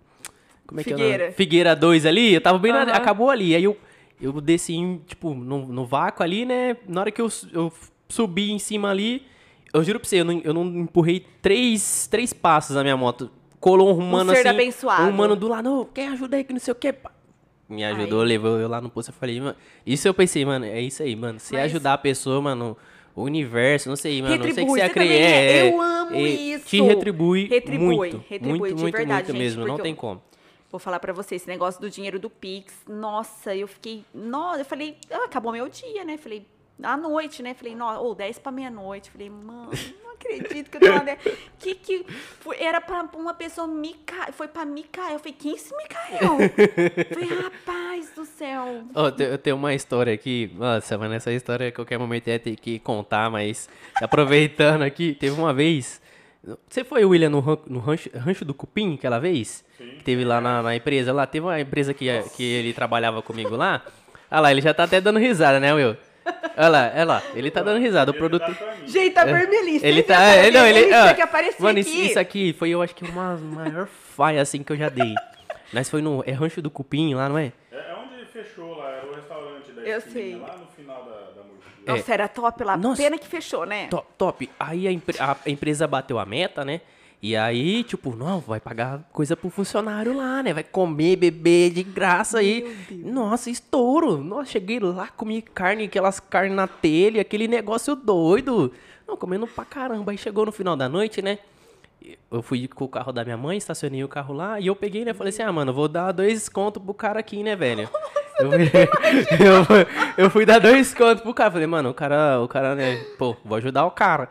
como 0.66 0.80
é 0.80 0.84
que 0.84 0.92
é? 0.92 0.94
o 0.94 0.98
nome? 0.98 1.10
Figueira. 1.10 1.32
Figueira 1.32 1.76
2 1.76 2.06
ali, 2.06 2.34
eu 2.34 2.40
tava 2.40 2.58
bem 2.58 2.72
na, 2.72 2.82
Aham. 2.82 2.92
Acabou 2.92 3.28
ali. 3.28 3.54
Aí 3.56 3.64
eu, 3.64 3.76
eu 4.20 4.32
desci, 4.40 5.00
tipo, 5.06 5.34
no, 5.34 5.66
no 5.66 5.84
vácuo 5.84 6.22
ali, 6.22 6.44
né? 6.44 6.76
Na 6.86 7.00
hora 7.02 7.10
que 7.10 7.20
eu, 7.20 7.28
eu 7.52 7.72
subi 8.08 8.50
em 8.52 8.58
cima 8.58 8.88
ali, 8.90 9.26
eu 9.74 9.82
juro 9.82 9.98
pra 10.00 10.08
você, 10.08 10.20
eu 10.20 10.24
não, 10.24 10.40
eu 10.44 10.54
não 10.54 10.64
empurrei 10.64 11.26
três, 11.42 12.06
três 12.06 12.32
passos 12.32 12.76
na 12.76 12.82
minha 12.82 12.96
moto. 12.96 13.30
Colou 13.60 13.96
um 13.96 14.00
mano 14.00 14.32
ser 14.32 14.38
assim. 14.40 14.48
abençoado. 14.48 15.02
Um 15.04 15.12
mano 15.12 15.36
do 15.36 15.46
lado, 15.48 15.88
quem 15.94 16.08
ajuda 16.08 16.36
aí 16.36 16.44
que 16.44 16.52
não 16.52 16.60
sei 16.60 16.72
o 16.72 16.74
que. 16.74 16.94
Me 17.68 17.84
ajudou, 17.84 18.22
Ai. 18.22 18.26
levou 18.28 18.58
eu 18.58 18.68
lá 18.68 18.80
no 18.80 18.88
posto. 18.90 19.10
Eu 19.10 19.14
falei, 19.14 19.40
mano. 19.40 19.54
Isso 19.86 20.08
eu 20.08 20.14
pensei, 20.14 20.44
mano, 20.44 20.64
é 20.64 20.80
isso 20.80 21.02
aí, 21.02 21.14
mano. 21.14 21.38
Se 21.38 21.52
Mas- 21.52 21.64
ajudar 21.66 21.92
a 21.94 21.98
pessoa, 21.98 22.40
mano. 22.40 22.76
O 23.14 23.22
universo, 23.22 23.88
não 23.88 23.96
sei, 23.96 24.22
mano. 24.22 24.36
Não 24.36 24.42
sei 24.44 24.52
que 24.54 24.60
Retribui, 24.60 24.80
você 24.80 24.86
você 24.86 24.90
acredita. 24.90 25.14
também 25.14 25.32
é. 25.32 25.58
É, 25.66 25.70
Eu 25.72 25.80
amo 25.80 26.14
é, 26.16 26.20
isso. 26.20 26.66
Te 26.66 26.80
retribui, 26.80 27.46
Retribui, 27.48 27.96
muito. 27.96 28.24
retribui, 28.28 28.58
muito, 28.58 28.74
de 28.76 28.82
muito, 28.82 28.96
verdade, 28.96 29.12
muito 29.24 29.32
gente, 29.32 29.38
mesmo. 29.38 29.66
Não 29.66 29.78
tem 29.78 29.90
eu- 29.92 29.96
como. 29.96 30.22
Vou 30.70 30.78
falar 30.78 31.00
pra 31.00 31.12
você, 31.12 31.34
esse 31.34 31.48
negócio 31.48 31.80
do 31.80 31.90
dinheiro 31.90 32.18
do 32.20 32.30
Pix, 32.30 32.72
nossa, 32.88 33.54
eu 33.54 33.66
fiquei, 33.66 34.04
nossa, 34.14 34.60
eu 34.60 34.64
falei, 34.64 34.96
ah, 35.10 35.24
acabou 35.24 35.50
meu 35.52 35.68
dia, 35.68 36.04
né? 36.04 36.16
Falei, 36.16 36.46
à 36.80 36.96
noite, 36.96 37.42
né? 37.42 37.52
Falei, 37.54 37.74
nossa, 37.74 37.98
ou 37.98 38.14
10 38.14 38.38
pra 38.38 38.52
meia-noite. 38.52 39.10
Falei, 39.10 39.28
mano, 39.28 39.70
acredito 40.20 40.70
que 40.70 40.76
eu 40.76 40.80
tô 40.80 40.88
lá, 40.88 41.02
né? 41.02 41.16
Que 41.58 41.74
que 41.74 42.04
foi- 42.40 42.56
era 42.60 42.80
pra 42.80 43.08
uma 43.16 43.34
pessoa 43.34 43.66
me 43.66 43.94
cair, 44.06 44.32
foi 44.32 44.48
pra 44.48 44.64
me 44.64 44.82
cair. 44.84 45.12
Eu 45.14 45.18
falei, 45.18 45.34
quem 45.38 45.56
se 45.56 45.74
me 45.76 45.84
caiu? 45.86 46.36
falei, 47.12 47.42
rapaz 47.42 48.10
do 48.14 48.24
céu. 48.24 48.82
Te- 49.16 49.22
eu 49.24 49.38
tenho 49.38 49.56
uma 49.56 49.74
história 49.74 50.12
aqui. 50.12 50.50
Nossa, 50.54 50.96
mas 50.98 51.12
essa 51.12 51.32
história 51.32 51.68
a 51.68 51.72
qualquer 51.72 51.98
momento 51.98 52.28
ia 52.28 52.38
ter 52.38 52.56
que 52.56 52.78
contar, 52.78 53.30
mas 53.30 53.68
aproveitando 54.02 54.82
aqui, 54.82 55.14
teve 55.14 55.38
uma 55.38 55.52
vez. 55.54 56.00
Você 56.68 56.82
foi, 56.84 57.04
William, 57.04 57.28
no, 57.28 57.40
ran- 57.40 57.58
no 57.66 57.78
rancho, 57.80 58.08
rancho 58.16 58.44
do 58.44 58.54
Cupim 58.54 58.94
aquela 58.94 59.18
vez? 59.18 59.62
Que 59.76 60.02
teve 60.04 60.24
lá 60.24 60.40
na, 60.40 60.62
na 60.62 60.74
empresa 60.76 61.12
lá. 61.12 61.26
Teve 61.26 61.44
uma 61.46 61.60
empresa 61.60 61.92
que, 61.92 62.06
que 62.36 62.42
ele 62.42 62.72
trabalhava 62.72 63.20
comigo 63.22 63.54
lá. 63.56 63.82
Olha 64.30 64.40
lá, 64.40 64.50
ele 64.50 64.60
já 64.62 64.72
tá 64.72 64.84
até 64.84 65.00
dando 65.00 65.18
risada, 65.18 65.60
né, 65.60 65.72
Will? 65.74 65.96
Olha 66.56 66.68
lá, 66.68 66.90
olha 66.94 67.04
lá, 67.04 67.22
ele 67.34 67.50
tá 67.50 67.62
dando 67.62 67.80
risada. 67.80 68.10
O 68.10 68.14
produto. 68.14 68.44
Gente, 68.86 69.12
tá 69.14 69.24
vermelhinho. 69.24 69.80
Ele 69.82 70.02
tá. 70.02 70.20
É, 70.22 70.48
a 70.48 70.50
não, 70.50 70.66
ele. 70.66 70.92
ó, 70.94 71.14
que 71.14 71.22
apareceu 71.22 71.62
mano, 71.62 71.78
isso, 71.78 71.88
aqui? 71.90 72.06
isso 72.06 72.18
aqui 72.18 72.52
foi, 72.52 72.70
eu 72.70 72.82
acho 72.82 72.94
que 72.94 73.04
uma 73.04 73.36
maior 73.36 73.86
faia 73.86 74.42
assim 74.42 74.62
que 74.62 74.72
eu 74.72 74.76
já 74.76 74.88
dei. 74.88 75.14
Nós 75.72 75.88
foi 75.88 76.02
no. 76.02 76.22
É 76.26 76.32
Rancho 76.32 76.60
do 76.60 76.70
Cupim 76.70 77.14
lá, 77.14 77.28
não 77.28 77.38
é? 77.38 77.52
É, 77.72 77.76
é 77.76 77.94
onde 77.94 78.24
fechou 78.26 78.76
lá, 78.76 78.90
era 78.90 79.06
o 79.06 79.14
restaurante 79.14 79.72
da 79.72 79.82
Eu 79.82 79.98
esquininha, 79.98 80.24
sei. 80.24 80.36
lá 80.36 80.56
no 80.56 80.66
final 80.66 81.04
da, 81.04 81.10
da 81.10 81.42
Murcia. 81.42 81.70
Nossa, 81.86 82.12
era 82.14 82.28
top 82.28 82.64
lá. 82.64 82.76
Nossa. 82.76 83.02
Pena 83.02 83.18
que 83.18 83.26
fechou, 83.26 83.64
né? 83.64 83.86
Top, 83.88 84.06
top. 84.18 84.50
Aí 84.58 84.86
a, 84.88 84.92
empre- 84.92 85.16
a 85.20 85.36
empresa 85.46 85.86
bateu 85.86 86.18
a 86.18 86.26
meta, 86.26 86.64
né? 86.64 86.80
E 87.22 87.36
aí, 87.36 87.84
tipo, 87.84 88.16
não, 88.16 88.40
vai 88.40 88.58
pagar 88.60 89.00
coisa 89.12 89.36
pro 89.36 89.50
funcionário 89.50 90.16
lá, 90.16 90.42
né? 90.42 90.54
Vai 90.54 90.64
comer, 90.64 91.16
beber 91.16 91.70
de 91.70 91.82
graça 91.82 92.38
aí. 92.38 92.74
Nossa, 92.90 93.50
estouro. 93.50 94.16
Nossa, 94.24 94.52
cheguei 94.52 94.80
lá, 94.80 95.08
comi 95.08 95.42
carne, 95.42 95.84
aquelas 95.84 96.18
carnes 96.18 96.56
na 96.56 96.66
telha, 96.66 97.20
aquele 97.20 97.46
negócio 97.46 97.94
doido. 97.94 98.72
Não, 99.06 99.18
comendo 99.18 99.46
pra 99.46 99.66
caramba. 99.66 100.12
Aí 100.12 100.16
chegou 100.18 100.46
no 100.46 100.52
final 100.52 100.76
da 100.76 100.88
noite, 100.88 101.20
né? 101.20 101.38
Eu 102.30 102.40
fui 102.40 102.66
com 102.66 102.86
o 102.86 102.88
carro 102.88 103.12
da 103.12 103.22
minha 103.22 103.36
mãe, 103.36 103.58
estacionei 103.58 104.02
o 104.02 104.08
carro 104.08 104.32
lá 104.32 104.58
e 104.58 104.68
eu 104.68 104.74
peguei, 104.74 105.04
né? 105.04 105.12
Falei 105.12 105.28
assim, 105.28 105.42
ah, 105.42 105.52
mano, 105.52 105.74
vou 105.74 105.86
dar 105.88 106.12
dois 106.12 106.48
contos 106.48 106.82
pro 106.82 106.94
cara 106.94 107.20
aqui, 107.20 107.42
né, 107.42 107.54
velho? 107.54 107.88
Eu, 108.40 108.52
eu, 109.44 109.64
fui- 109.66 109.86
eu 110.16 110.30
fui 110.30 110.46
dar 110.46 110.58
dois 110.58 110.94
contos 110.94 111.22
pro 111.22 111.34
cara. 111.34 111.50
Falei, 111.50 111.66
mano, 111.66 111.90
o 111.90 111.94
cara, 111.94 112.40
o 112.40 112.48
cara, 112.48 112.74
né? 112.74 112.96
Pô, 113.18 113.36
vou 113.44 113.58
ajudar 113.58 113.84
o 113.84 113.90
cara. 113.90 114.30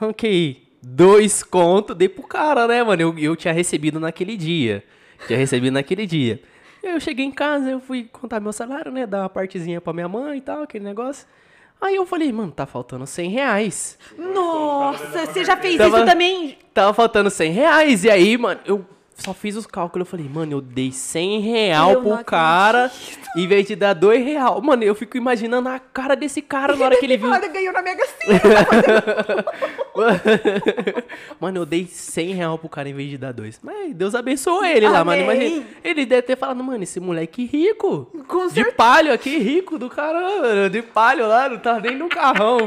Ok, 0.00 0.61
dois 0.82 1.42
contos, 1.42 1.96
dei 1.96 2.08
pro 2.08 2.22
cara, 2.26 2.66
né, 2.66 2.82
mano? 2.82 3.00
Eu, 3.00 3.18
eu 3.18 3.36
tinha 3.36 3.54
recebido 3.54 4.00
naquele 4.00 4.36
dia. 4.36 4.82
Tinha 5.26 5.38
recebido 5.38 5.72
naquele 5.72 6.06
dia. 6.06 6.42
Eu 6.82 6.98
cheguei 6.98 7.24
em 7.24 7.30
casa, 7.30 7.70
eu 7.70 7.80
fui 7.80 8.08
contar 8.12 8.40
meu 8.40 8.52
salário, 8.52 8.90
né? 8.90 9.06
Dar 9.06 9.20
uma 9.22 9.28
partezinha 9.28 9.80
pra 9.80 9.92
minha 9.92 10.08
mãe 10.08 10.38
e 10.38 10.40
tal, 10.40 10.62
aquele 10.64 10.84
negócio. 10.84 11.26
Aí 11.80 11.94
eu 11.96 12.04
falei, 12.06 12.32
mano, 12.32 12.50
tá 12.52 12.66
faltando 12.66 13.06
100 13.06 13.30
reais. 13.30 13.98
Nossa, 14.18 15.26
você 15.26 15.44
já 15.44 15.56
fez 15.56 15.76
Tava- 15.76 15.98
isso 15.98 16.06
também? 16.06 16.58
Tava 16.74 16.92
faltando 16.94 17.30
100 17.30 17.52
reais. 17.52 18.04
E 18.04 18.10
aí, 18.10 18.36
mano, 18.36 18.60
eu 18.64 18.84
só 19.22 19.32
fiz 19.32 19.56
os 19.56 19.66
cálculos. 19.66 20.06
Eu 20.06 20.10
falei, 20.10 20.28
mano, 20.28 20.52
eu 20.52 20.60
dei 20.60 20.92
100 20.92 21.40
real 21.40 21.92
Eu 21.92 22.02
pro 22.02 22.24
cara 22.24 22.90
em 23.36 23.46
vez 23.46 23.66
de 23.66 23.76
dar 23.76 23.94
2 23.94 24.24
real. 24.24 24.60
Mano, 24.60 24.82
eu 24.82 24.94
fico 24.94 25.16
imaginando 25.16 25.68
a 25.68 25.78
cara 25.78 26.14
desse 26.14 26.42
cara 26.42 26.76
na 26.76 26.84
hora 26.84 26.96
que 26.96 27.06
ele 27.06 27.16
viu. 27.16 27.28
Olha, 27.30 27.48
ganhou 27.48 27.72
na 27.72 27.82
Mega 27.82 28.04
Sena. 28.06 28.40
Mano, 31.40 31.58
eu 31.60 31.66
dei 31.66 31.86
100 31.86 32.34
real 32.34 32.58
pro 32.58 32.68
cara 32.68 32.88
em 32.88 32.94
vez 32.94 33.10
de 33.10 33.18
dar 33.18 33.32
2. 33.32 33.60
Mas 33.62 33.94
Deus 33.94 34.14
abençoou 34.14 34.64
ele 34.64 34.88
lá, 34.88 35.04
mano. 35.04 35.22
Amém. 35.24 35.46
Imagina, 35.46 35.66
ele 35.84 36.06
deve 36.06 36.22
ter 36.22 36.36
falado, 36.36 36.62
mano, 36.62 36.82
esse 36.82 37.00
moleque 37.00 37.44
rico. 37.44 38.10
Com 38.26 38.46
De 38.48 38.54
certeza. 38.54 38.76
palho 38.76 39.12
aqui, 39.12 39.38
rico 39.38 39.78
do 39.78 39.88
caramba. 39.88 40.68
De 40.70 40.82
palho 40.82 41.26
lá, 41.26 41.48
não 41.48 41.58
tá 41.58 41.78
nem 41.80 41.96
no 41.96 42.08
carrão. 42.08 42.58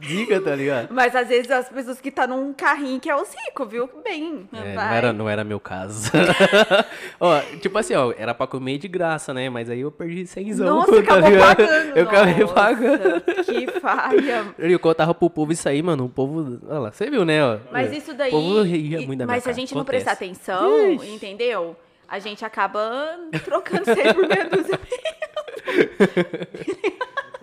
Diga, 0.00 0.40
tá 0.40 0.54
ligado? 0.54 0.88
Mas 0.92 1.14
às 1.16 1.28
vezes 1.28 1.50
as 1.50 1.68
pessoas 1.68 2.00
que 2.00 2.10
tá 2.10 2.26
num 2.26 2.52
carrinho 2.52 3.00
que 3.00 3.08
é 3.08 3.16
os 3.16 3.28
ricos, 3.46 3.68
viu? 3.70 3.88
Bem, 4.04 4.46
É, 4.52 4.74
não, 4.74 4.82
era, 4.82 5.12
não 5.12 5.28
era 5.28 5.44
meu 5.44 5.58
caso. 5.58 5.83
ó, 7.20 7.40
tipo 7.60 7.76
assim, 7.78 7.94
ó, 7.94 8.12
era 8.16 8.34
pra 8.34 8.46
comer 8.46 8.78
de 8.78 8.88
graça, 8.88 9.32
né? 9.34 9.48
Mas 9.50 9.68
aí 9.70 9.80
eu 9.80 9.90
perdi 9.90 10.26
100 10.26 10.54
Nossa, 10.56 10.92
tá 10.92 10.98
acabou 10.98 11.30
ligado? 11.30 11.56
pagando. 11.56 11.96
Eu 11.96 12.04
acabei 12.08 12.46
pagando. 12.46 13.20
Que 13.44 13.80
falha. 13.80 14.54
Eu 14.58 14.78
contava 14.78 15.14
pro 15.14 15.28
povo 15.30 15.52
isso 15.52 15.68
aí, 15.68 15.82
mano. 15.82 16.06
O 16.06 16.08
povo. 16.08 16.58
Olha 16.68 16.78
lá, 16.78 16.92
você 16.92 17.10
viu, 17.10 17.24
né? 17.24 17.44
ó? 17.44 17.58
Mas 17.70 17.92
isso 17.92 18.14
daí. 18.14 18.28
O 18.28 18.32
povo 18.32 18.62
ria 18.62 18.98
muito 18.98 19.18
da 19.18 19.26
minha 19.26 19.34
mas 19.36 19.42
se 19.44 19.50
a 19.50 19.52
gente 19.52 19.74
não 19.74 19.82
Acontece. 19.82 20.04
prestar 20.04 20.24
atenção, 20.24 20.92
Ixi. 20.92 21.14
entendeu? 21.14 21.76
A 22.08 22.18
gente 22.18 22.44
acaba 22.44 23.18
trocando 23.44 23.84
sempre 23.84 24.14
por 24.14 24.28
meia 24.28 24.48
dúzia. 24.48 24.78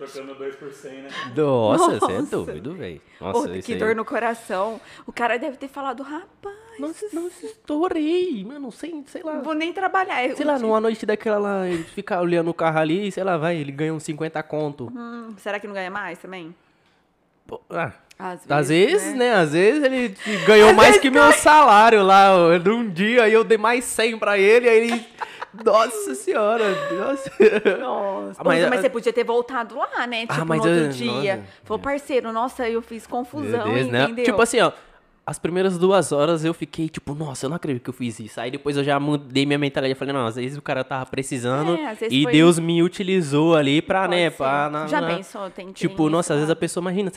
Trocando 0.01 0.33
2 0.33 0.55
por 0.55 0.73
100, 0.73 0.91
né? 0.93 1.09
Nossa, 1.35 1.99
você 1.99 2.11
é 2.13 2.21
doido, 2.23 2.73
velho. 2.73 2.99
Nossa, 3.19 3.51
isso 3.51 3.67
que 3.67 3.73
aí. 3.73 3.79
dor 3.79 3.95
no 3.95 4.03
coração. 4.03 4.81
O 5.05 5.11
cara 5.11 5.37
deve 5.37 5.57
ter 5.57 5.67
falado, 5.67 6.01
rapaz, 6.01 6.55
Nossa, 6.79 7.05
nossa, 7.13 7.45
estourei, 7.45 8.43
mano. 8.43 8.71
Sei, 8.71 9.03
sei 9.05 9.21
lá. 9.21 9.33
não 9.35 9.43
vou 9.43 9.53
nem 9.53 9.71
trabalhar. 9.71 10.27
Sei 10.35 10.43
lá, 10.43 10.57
numa 10.57 10.81
noite 10.81 11.05
daquela 11.05 11.37
lá, 11.37 11.67
ele 11.67 11.83
fica 11.83 12.19
olhando 12.19 12.49
o 12.49 12.53
carro 12.53 12.79
ali, 12.79 13.11
sei 13.11 13.23
lá, 13.23 13.37
vai, 13.37 13.57
ele 13.57 13.71
ganha 13.71 13.93
uns 13.93 14.01
50 14.01 14.41
conto. 14.41 14.91
Hum, 14.91 15.35
será 15.37 15.59
que 15.59 15.67
não 15.67 15.73
ganha 15.75 15.91
mais 15.91 16.17
também? 16.17 16.55
Pô, 17.45 17.61
ah, 17.69 17.91
Às 18.17 18.49
Às 18.49 18.69
vezes, 18.69 19.13
né? 19.13 19.35
Às 19.35 19.51
vezes 19.51 19.83
ele 19.83 20.17
ganhou 20.47 20.73
mais 20.73 20.97
que 20.97 21.11
meu 21.11 21.31
salário 21.31 22.01
lá, 22.01 22.57
de 22.57 22.69
um 22.71 22.89
dia, 22.89 23.25
aí 23.25 23.33
eu 23.33 23.43
dei 23.43 23.59
mais 23.59 23.85
100 23.85 24.17
pra 24.17 24.35
ele, 24.39 24.67
aí 24.67 24.77
ele. 24.79 25.07
Nossa 25.65 26.15
senhora, 26.15 26.63
nossa. 26.95 27.29
Nossa, 27.79 28.39
Ah, 28.41 28.43
mas- 28.43 28.69
mas, 28.69 28.81
você 28.81 28.89
podia 28.89 29.11
ter 29.13 29.23
voltado 29.23 29.75
lá, 29.77 30.07
né? 30.07 30.21
Tipo, 30.21 30.33
Ah, 30.33 30.45
mas 30.45 30.61
no 30.61 30.67
outro 30.67 30.85
eu- 30.85 30.89
dia. 30.89 31.35
nossa. 31.37 31.47
Falou, 31.63 31.79
parceiro, 31.79 32.31
nossa, 32.31 32.69
eu 32.69 32.81
fiz 32.81 33.05
confusão, 33.05 33.73
Deus, 33.73 33.87
né? 33.87 34.03
entendeu? 34.05 34.25
Tipo 34.25 34.41
assim, 34.41 34.59
ó. 34.61 34.71
As 35.23 35.37
primeiras 35.37 35.77
duas 35.77 36.11
horas 36.11 36.43
eu 36.43 36.53
fiquei 36.53 36.89
tipo, 36.89 37.13
nossa, 37.13 37.45
eu 37.45 37.49
não 37.49 37.55
acredito 37.55 37.83
que 37.83 37.89
eu 37.91 37.93
fiz 37.93 38.19
isso. 38.19 38.41
Aí 38.41 38.49
depois 38.49 38.75
eu 38.75 38.83
já 38.83 38.99
mudei 38.99 39.45
minha 39.45 39.57
mentalidade. 39.59 39.93
Eu 39.93 39.95
falei, 39.95 40.13
não, 40.13 40.25
às 40.25 40.35
vezes 40.35 40.57
o 40.57 40.61
cara 40.63 40.83
tava 40.83 41.05
precisando 41.05 41.75
É, 41.75 41.95
e 42.09 42.23
foi- 42.23 42.31
Deus 42.33 42.57
me 42.57 42.81
utilizou 42.81 43.55
ali 43.55 43.83
pra, 43.83 44.01
Pode 44.01 44.15
né, 44.15 44.29
ser. 44.31 44.37
pra... 44.37 44.69
na- 44.69 44.87
Já 44.87 44.99
na- 44.99 45.15
pensou? 45.15 45.43
Tem, 45.51 45.65
tem 45.65 45.73
Tipo, 45.73 46.03
isso 46.03 46.09
nossa, 46.09 46.33
às 46.33 46.37
vezes 46.39 46.49
lá. 46.49 46.53
a 46.53 46.55
pessoa, 46.55 46.81
imagina, 46.81 47.11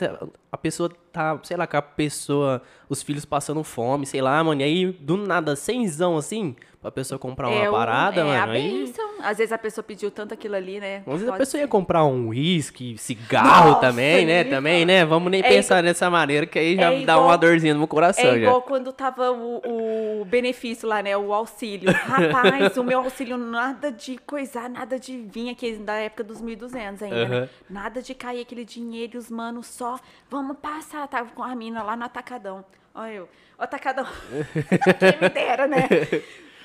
a 0.51 0.57
pessoa 0.57 0.89
tá, 1.11 1.37
sei 1.41 1.57
lá, 1.57 1.65
com 1.65 1.77
a 1.77 1.81
pessoa, 1.81 2.61
os 2.89 3.01
filhos 3.03 3.25
passando 3.25 3.63
fome, 3.63 4.05
sei 4.05 4.21
lá, 4.21 4.43
mano, 4.43 4.61
e 4.61 4.63
aí 4.63 4.85
do 4.91 5.17
nada, 5.17 5.55
cenzão 5.55 6.17
assim, 6.17 6.55
pra 6.81 6.91
pessoa 6.91 7.17
comprar 7.17 7.47
uma 7.49 7.63
É 7.65 7.71
parada, 7.71 8.21
é 8.21 8.23
mano. 8.23 8.51
a 8.51 8.53
aí, 8.53 8.85
bênção. 8.85 9.05
Às 9.23 9.37
vezes 9.39 9.51
a 9.51 9.57
pessoa 9.57 9.83
pediu 9.83 10.11
tanto 10.11 10.35
aquilo 10.35 10.53
ali, 10.55 10.79
né? 10.79 10.97
às 10.99 11.13
vezes 11.13 11.27
a 11.27 11.31
Pode 11.31 11.39
pessoa 11.39 11.59
ia 11.59 11.65
ser. 11.65 11.71
comprar 11.71 12.03
um 12.05 12.27
uísque, 12.27 12.95
cigarro 12.97 13.69
Nossa, 13.71 13.81
também, 13.81 14.23
né? 14.25 14.43
nem 14.43 14.51
Também, 14.53 14.85
né? 14.85 15.03
Vamos 15.03 15.31
nem 15.31 15.41
É 15.41 15.47
pensar 15.49 15.81
nessa 15.81 16.09
maneira, 16.11 16.45
que 16.45 16.59
aí 16.59 16.75
já 16.75 16.91
é 16.93 16.97
dá 17.03 17.13
igual- 17.13 17.23
uma 17.25 17.37
dorzinha 17.37 17.73
no 17.73 17.79
meu 17.79 17.87
coração 17.87 18.23
É 18.23 18.31
já. 18.33 18.37
igual 18.37 18.61
quando 18.61 18.93
tava 18.93 19.31
o, 19.31 20.21
o 20.21 20.25
benefício 20.25 20.87
lá, 20.87 21.01
né? 21.01 21.17
O 21.17 21.33
auxílio. 21.33 21.91
Rapaz, 21.91 22.77
o 22.77 22.83
meu 22.83 22.99
auxílio 22.99 23.35
nada 23.37 23.91
de 23.91 24.17
coisar, 24.19 24.69
nada 24.69 24.99
de 24.99 25.17
vir 25.17 25.49
aqui 25.49 25.73
da 25.77 25.93
época 25.95 26.23
dos 26.23 26.39
1.200 26.41 27.01
ainda, 27.01 27.27
né? 27.27 27.37
Aham. 27.37 27.49
Nada 27.67 28.01
de 28.01 28.13
cair 28.13 28.41
aquele 28.41 28.63
dinheiro 28.63 29.13
e 29.15 29.17
os 29.17 29.31
manos 29.31 29.65
só, 29.67 29.99
vamos 30.29 30.57
passar. 30.61 31.07
Tava 31.07 31.31
com 31.31 31.41
a 31.41 31.55
mina 31.55 31.81
lá 31.81 31.95
no 31.95 32.03
Atacadão. 32.05 32.63
Olha 32.95 33.11
eu, 33.11 33.29
o 33.59 33.63
Atacadão. 33.63 34.07
Quem 34.99 35.21
me 35.21 35.29
dera, 35.29 35.67
né? 35.67 35.81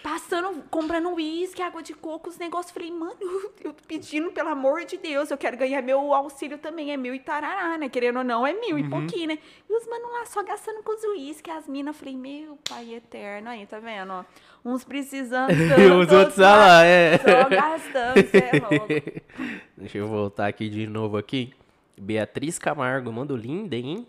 Passando, 0.01 0.63
comprando 0.71 1.13
uísque, 1.13 1.61
água 1.61 1.83
de 1.83 1.93
coco, 1.93 2.31
os 2.31 2.39
negócios. 2.39 2.73
Falei, 2.73 2.91
mano, 2.91 3.17
eu 3.63 3.73
tô 3.73 3.83
pedindo, 3.87 4.31
pelo 4.31 4.49
amor 4.49 4.85
de 4.85 4.97
Deus, 4.97 5.31
eu 5.31 5.37
quero 5.37 5.57
ganhar 5.57 5.83
meu 5.83 6.15
auxílio 6.15 6.57
também. 6.57 6.93
É 6.93 6.97
mil 6.97 7.13
e 7.15 7.19
tarará, 7.19 7.77
né? 7.77 7.89
Querendo 7.89 8.19
ou 8.19 8.25
não, 8.25 8.47
é 8.47 8.53
mil 8.53 8.79
e 8.79 8.89
pouquinho, 8.89 9.29
né? 9.29 9.39
E 9.69 9.77
os 9.77 9.87
manos 9.89 10.11
lá 10.11 10.25
só 10.25 10.43
gastando 10.43 10.83
com 10.83 10.95
os 10.95 11.03
uísque, 11.03 11.51
as 11.51 11.69
minas. 11.69 11.97
Falei, 11.97 12.17
meu 12.17 12.57
pai 12.67 12.95
eterno. 12.95 13.51
Aí, 13.51 13.67
tá 13.67 13.81
vendo? 13.81 14.13
ó? 14.13 14.25
Uns 14.65 14.85
precisando. 14.85 15.51
E 15.79 15.91
os 15.91 16.13
outros 16.13 16.39
ah 16.39 16.57
lá, 16.57 16.85
é. 16.85 17.19
Só 17.19 17.49
gastando, 17.49 18.27
cê 18.31 18.39
é 18.39 18.59
louco. 18.59 18.87
Deixa 19.77 19.99
eu 19.99 20.07
voltar 20.07 20.47
aqui 20.47 20.69
de 20.71 20.87
novo 20.87 21.17
aqui. 21.17 21.53
Beatriz 22.01 22.59
Camargo, 22.59 23.13
mando 23.13 23.37
linda, 23.37 23.77
hein? 23.77 24.07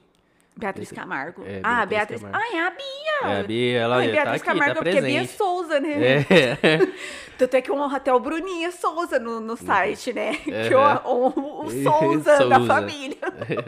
Beatriz 0.56 0.92
Camargo. 0.92 1.44
É, 1.46 1.62
ah, 1.64 1.86
Beatriz. 1.86 2.22
Camargo. 2.22 2.44
Ah, 2.44 2.56
é 2.56 2.60
a 2.60 2.70
Bia. 2.70 3.32
É, 3.32 3.40
a 3.40 3.44
Bia, 3.44 3.80
ela 3.80 3.96
Ai, 3.98 4.08
tá 4.08 4.12
Beatriz 4.12 4.36
aqui, 4.36 4.46
Camargo, 4.46 4.76
tá 4.76 4.82
porque 4.82 4.98
é 4.98 5.02
Bia. 5.02 5.28
Souza, 5.28 5.80
né? 5.80 5.94
É. 6.02 6.80
Tanto 7.38 7.56
é 7.56 7.62
que 7.62 7.72
honra 7.72 7.98
até 7.98 8.14
o 8.14 8.20
Bruninho 8.20 8.72
Souza 8.72 9.18
no, 9.18 9.40
no 9.40 9.58
site, 9.58 10.14
né? 10.14 10.36
Que 10.36 10.74
eu 10.74 10.80
Aham. 10.80 11.02
honro 11.08 11.66
o 11.66 11.72
Souza, 11.84 12.48
da 12.48 12.58
Souza. 12.58 12.68
família. 12.68 13.18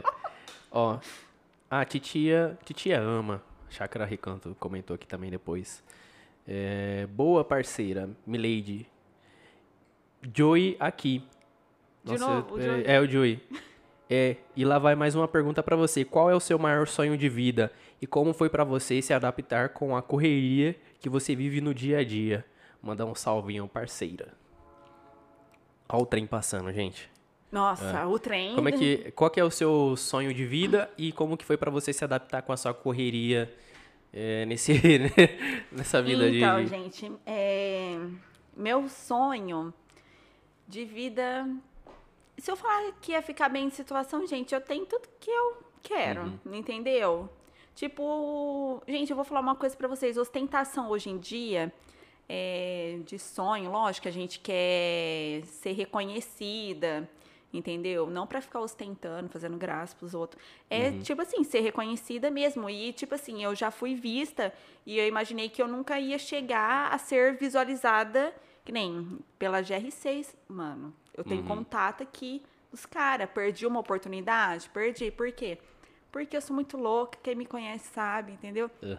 Ó, 0.71 0.99
a 1.69 1.86
titia, 1.86 2.57
titia 2.63 2.99
ama. 2.99 3.41
Chácara 3.69 4.05
Recanto 4.05 4.55
comentou 4.59 4.93
aqui 4.95 5.07
também 5.07 5.31
depois. 5.31 5.84
É, 6.47 7.07
boa 7.09 7.43
parceira, 7.43 8.09
Milady. 8.27 8.88
Joey 10.36 10.77
aqui. 10.79 11.23
De 12.03 12.17
novo, 12.17 12.55
o 12.55 12.59
é, 12.59 12.63
Joey? 12.63 12.84
é 12.86 12.99
o 12.99 13.07
Joey. 13.09 13.41
É, 14.10 14.38
e 14.56 14.66
lá 14.66 14.78
vai 14.78 14.95
mais 14.95 15.16
uma 15.16 15.28
pergunta 15.28 15.64
pra 15.64 15.76
você. 15.76 16.04
Qual 16.04 16.30
é 16.30 16.36
o 16.36 16.39
seu 16.39 16.60
maior 16.60 16.88
sonho 16.88 17.18
de 17.18 17.30
vida 17.30 17.72
e 18.01 18.08
como 18.08 18.34
foi 18.34 18.49
pra 18.49 18.64
você 18.64 19.01
se 19.01 19.14
adaptar 19.14 19.70
com 19.70 19.95
a 19.95 20.01
correria 20.01 20.76
que 20.99 21.10
você 21.10 21.36
vive 21.36 21.62
no 21.62 21.74
dia 21.74 21.99
a 21.99 22.04
dia? 22.04 22.45
Mandar 22.82 23.06
um 23.06 23.16
salvinho, 23.16 23.68
parceira. 23.68 24.34
Ó 25.88 26.01
o 26.01 26.06
trem 26.06 26.26
passando, 26.26 26.72
gente. 26.72 27.10
Nossa, 27.51 28.08
o 28.08 28.18
trem. 28.18 28.56
Como 28.56 28.68
é 28.68 28.72
que, 28.72 29.12
qual 29.12 29.30
que 29.30 29.39
é 29.39 29.43
o 29.43 29.51
seu 29.51 29.95
sonho 29.95 30.34
de 30.34 30.43
vida 30.43 30.89
e 30.97 31.12
como 31.12 31.38
que 31.38 31.45
foi 31.45 31.56
pra 31.56 31.70
você 31.70 31.93
se 31.93 32.04
adaptar 32.04 32.41
com 32.41 32.51
a 32.51 32.58
sua 32.58 32.74
correria 32.74 33.54
é, 34.12 34.43
nesse, 34.45 34.74
nessa 35.72 36.01
vida 36.01 36.28
então, 36.30 36.64
de... 36.64 36.68
gente, 36.68 37.12
é, 37.26 37.99
meu 38.58 38.89
sonho 38.89 39.72
de 40.68 40.84
vida. 40.84 41.47
Se 42.38 42.49
eu 42.51 42.55
falar 42.55 42.91
que 43.01 43.11
ia 43.11 43.21
ficar 43.21 43.47
bem 43.49 43.67
em 43.67 43.69
situação, 43.69 44.25
gente, 44.27 44.53
eu 44.53 44.61
tenho 44.61 44.86
tudo 44.86 45.07
que 45.19 45.29
eu 45.29 45.57
quero, 45.81 46.23
Uhum. 46.45 46.55
entendeu? 46.55 47.29
Tipo, 47.75 48.81
gente, 48.88 49.09
eu 49.09 49.15
vou 49.15 49.25
falar 49.25 49.39
uma 49.41 49.55
coisa 49.55 49.75
pra 49.75 49.88
vocês. 49.88 50.17
Ostentação 50.17 50.89
hoje 50.89 51.09
em 51.09 51.17
dia, 51.17 51.73
é, 52.29 52.99
de 53.05 53.17
sonho, 53.19 53.71
lógico, 53.71 54.07
a 54.07 54.11
gente 54.11 54.39
quer 54.39 55.43
ser 55.45 55.71
reconhecida, 55.73 57.09
entendeu? 57.51 58.07
Não 58.09 58.25
pra 58.27 58.41
ficar 58.41 58.59
ostentando, 58.61 59.29
fazendo 59.29 59.57
graça 59.57 59.95
pros 59.95 60.13
outros. 60.13 60.41
É, 60.69 60.91
tipo 60.99 61.21
assim, 61.21 61.43
ser 61.43 61.59
reconhecida 61.61 62.29
mesmo. 62.31 62.69
E, 62.69 62.93
tipo 62.93 63.13
assim, 63.15 63.43
eu 63.43 63.53
já 63.55 63.69
fui 63.71 63.95
vista 63.95 64.53
e 64.86 64.97
eu 64.97 65.07
imaginei 65.07 65.49
que 65.49 65.61
eu 65.61 65.67
nunca 65.67 65.99
ia 65.99 66.17
chegar 66.17 66.91
a 66.93 66.97
ser 66.97 67.38
visualizada, 67.38 68.34
que 68.65 68.71
nem 68.71 69.19
pela 69.38 69.61
GR6, 69.61 70.36
mano. 70.47 70.93
Eu 71.14 71.24
tenho 71.24 71.43
contato 71.43 72.03
aqui 72.03 72.41
dos 72.72 72.86
caras. 72.86 73.30
Perdi 73.30 73.66
uma 73.66 73.80
oportunidade? 73.80 74.70
Perdi. 74.70 75.11
Por 75.11 75.32
quê? 75.32 75.57
Porque 76.11 76.38
eu 76.38 76.41
sou 76.41 76.55
muito 76.55 76.78
louca, 76.78 77.18
quem 77.24 77.36
me 77.36 77.45
conhece 77.45 77.91
sabe, 77.93 78.34
entendeu? 78.34 78.70
Uh. 78.82 78.97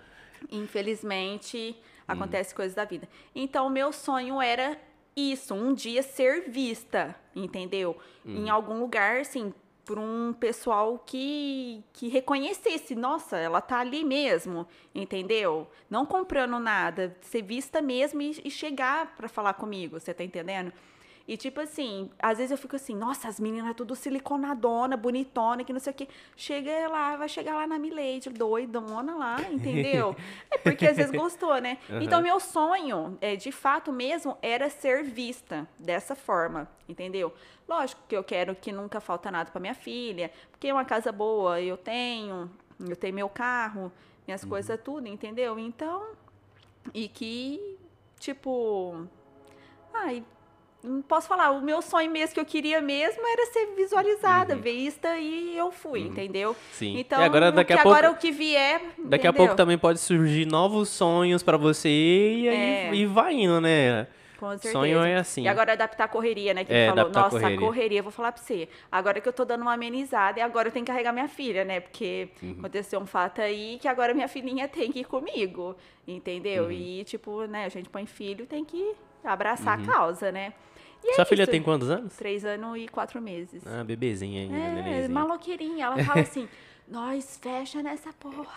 Infelizmente, 0.51 1.77
acontece 2.07 2.55
coisas 2.55 2.75
da 2.75 2.85
vida. 2.85 3.09
Então, 3.35 3.67
o 3.67 3.71
meu 3.71 3.93
sonho 3.93 4.43
era 4.43 4.79
isso, 5.17 5.55
um 5.55 5.73
dia 5.73 6.03
ser 6.03 6.51
vista, 6.51 7.15
entendeu? 7.35 7.97
Em 8.27 8.51
algum 8.51 8.81
lugar, 8.81 9.21
assim, 9.21 9.55
por 9.85 9.99
um 9.99 10.33
pessoal 10.33 10.99
que, 10.99 11.85
que 11.93 12.09
reconhecesse, 12.09 12.95
nossa, 12.95 13.37
ela 13.37 13.61
tá 13.61 13.79
ali 13.79 14.05
mesmo, 14.05 14.67
entendeu? 14.95 15.69
Não 15.89 16.07
comprando 16.07 16.59
nada, 16.59 17.17
ser 17.21 17.43
vista 17.43 17.81
mesmo 17.83 18.21
e, 18.23 18.41
e 18.45 18.51
chegar 18.51 19.15
pra 19.15 19.29
falar 19.29 19.55
comigo, 19.55 20.01
você 20.01 20.13
tá 20.15 20.25
entendendo? 20.25 20.73
E 21.27 21.39
tipo 21.39 21.59
assim, 21.61 22.11
às 22.19 22.37
vezes 22.37 22.51
eu 22.51 22.59
fico 22.59 22.77
assim, 22.77 22.95
nossa, 22.95 23.29
as 23.29 23.41
meninas 23.41 23.75
tudo 23.75 23.95
siliconadona, 23.97 24.95
bonitona, 24.95 25.65
que 25.65 25.73
não 25.73 25.81
sei 25.81 25.93
o 25.93 25.97
quê. 25.97 26.09
Chega 26.37 26.87
lá, 26.89 27.17
vai 27.17 27.29
chegar 27.29 27.55
lá 27.55 27.67
na 27.67 27.79
Milady, 27.79 28.29
doidona 28.29 29.15
lá, 29.15 29.37
entendeu? 29.51 30.15
é 30.51 30.59
porque 30.59 30.87
às 30.87 30.97
vezes 30.97 31.11
gostou, 31.13 31.59
né? 31.61 31.79
Então, 32.01 32.21
meu 32.21 32.39
sonho, 32.39 33.17
é, 33.23 33.37
de 33.37 33.51
fato 33.51 33.91
mesmo, 33.91 34.37
era 34.43 34.69
ser 34.69 35.03
vista 35.03 35.67
dessa 35.79 36.15
forma, 36.15 36.69
entendeu? 36.87 37.33
Lógico 37.67 38.03
que 38.07 38.15
eu 38.15 38.23
quero 38.23 38.55
que 38.55 38.71
nunca 38.71 39.01
falta 39.01 39.31
nada 39.31 39.51
pra 39.51 39.61
minha 39.61 39.75
filha, 39.75 40.31
porque 40.51 40.71
uma 40.71 40.85
casa 40.85 41.11
boa 41.11 41.59
eu 41.59 41.79
tenho, 41.79 42.51
eu 42.87 42.97
tenho 42.97 43.15
meu 43.15 43.31
carro, 43.31 43.91
minhas 44.27 44.45
coisas 44.45 44.79
tudo, 44.83 45.09
entendeu? 45.09 45.59
Então, 45.59 46.05
E 46.93 47.09
que, 47.09 47.79
tipo. 48.19 49.07
Ai, 49.93 50.25
não 50.85 51.01
posso 51.03 51.27
falar, 51.27 51.51
o 51.51 51.61
meu 51.63 51.81
sonho 51.81 52.11
mesmo 52.11 52.35
que 52.35 52.41
eu 52.41 52.45
queria 52.45 52.81
mesmo 52.81 53.23
era 53.27 53.47
ser 53.47 53.75
visualizada, 53.75 54.55
vista 54.55 55.17
e 55.19 55.57
eu 55.57 55.73
fui, 55.73 56.03
entendeu? 56.03 56.55
Sim. 56.73 56.99
Então, 56.99 57.21
E 57.21 57.25
agora, 57.25 57.51
daqui 57.51 57.73
a 57.73 57.77
pouco- 57.77 57.89
agora 57.89 58.11
o 58.11 58.17
que 58.17 58.31
vier. 58.31 58.81
Daqui 58.99 59.27
a 59.27 59.31
entendeu? 59.31 59.33
pouco 59.33 59.55
também 59.57 59.79
pode 59.79 59.99
surgir 59.99 60.47
novos 60.47 60.91
sonhos 60.91 61.43
pra 61.43 61.57
você 61.57 61.89
e 61.89 62.49
É. 62.49 62.95
e 62.95 63.07
vai 63.07 63.33
indo, 63.35 63.61
né? 63.61 64.07
Com 64.39 64.51
certeza. 64.51 64.73
Sonho 64.73 64.99
é 65.03 65.15
assim. 65.17 65.45
E 65.45 65.49
agora 65.49 65.73
adaptar 65.73 66.05
a 66.05 66.09
correria, 66.09 66.53
né? 66.53 66.65
Que 66.65 66.73
É, 66.75 66.89
falou, 66.89 67.01
adaptar 67.03 67.21
a 67.21 67.23
nossa, 67.23 67.37
correria. 67.41 67.57
a 67.57 67.61
correria, 67.61 68.03
vou 68.03 68.13
falar 68.13 68.33
pra 68.33 68.43
você. 68.43 68.69
Agora 68.93 69.21
que 69.21 69.29
eu 69.29 69.33
tô 69.33 69.45
dando 69.45 69.63
uma 69.63 69.73
amenizada, 69.73 70.39
e 70.39 70.43
agora 70.43 70.69
eu 70.69 70.73
tenho 70.73 70.85
que 70.85 70.91
carregar 70.93 71.13
minha 71.13 71.29
filha, 71.29 71.65
né? 71.65 71.81
Porque 71.81 72.29
Uhum. 72.43 72.57
aconteceu 72.59 73.01
um 73.01 73.07
fato 73.07 73.41
aí 73.41 73.79
que 73.81 73.89
agora 73.89 74.13
minha 74.13 74.29
filhinha 74.29 74.69
tem 74.69 74.93
que 74.93 75.01
ir 75.01 75.05
comigo, 75.05 75.75
Uhum. 76.07 76.17
entendeu? 76.17 76.71
E, 76.71 77.05
tipo, 77.05 77.45
né, 77.47 77.65
a 77.65 77.69
gente 77.71 77.89
põe 77.89 78.05
filho, 78.05 78.45
tem 78.45 78.65
que 78.67 78.93
abraçar 79.25 79.81
a 79.81 79.83
causa, 79.87 80.31
né? 80.31 80.53
E 81.05 81.11
é. 81.11 81.15
Sua 81.15 81.25
filha 81.25 81.43
isso. 81.43 81.51
tem 81.51 81.63
quantos 81.63 81.91
anos? 81.91 82.15
Três 82.17 82.45
anos 82.45 82.79
e 82.79 82.89
quatro 82.89 83.21
meses. 83.21 83.63
Ah, 83.67 83.85
bebezinha 83.85 84.41
ainda, 84.43 84.57
é, 84.57 84.71
nenenzinho. 84.83 85.15
maloqueirinha. 85.15 85.85
Ela 85.87 86.03
fala 86.05 86.21
assim, 86.23 86.49
nós 86.89 87.39
fecha 87.43 87.83
nessa 87.83 88.11
porra. 88.15 88.47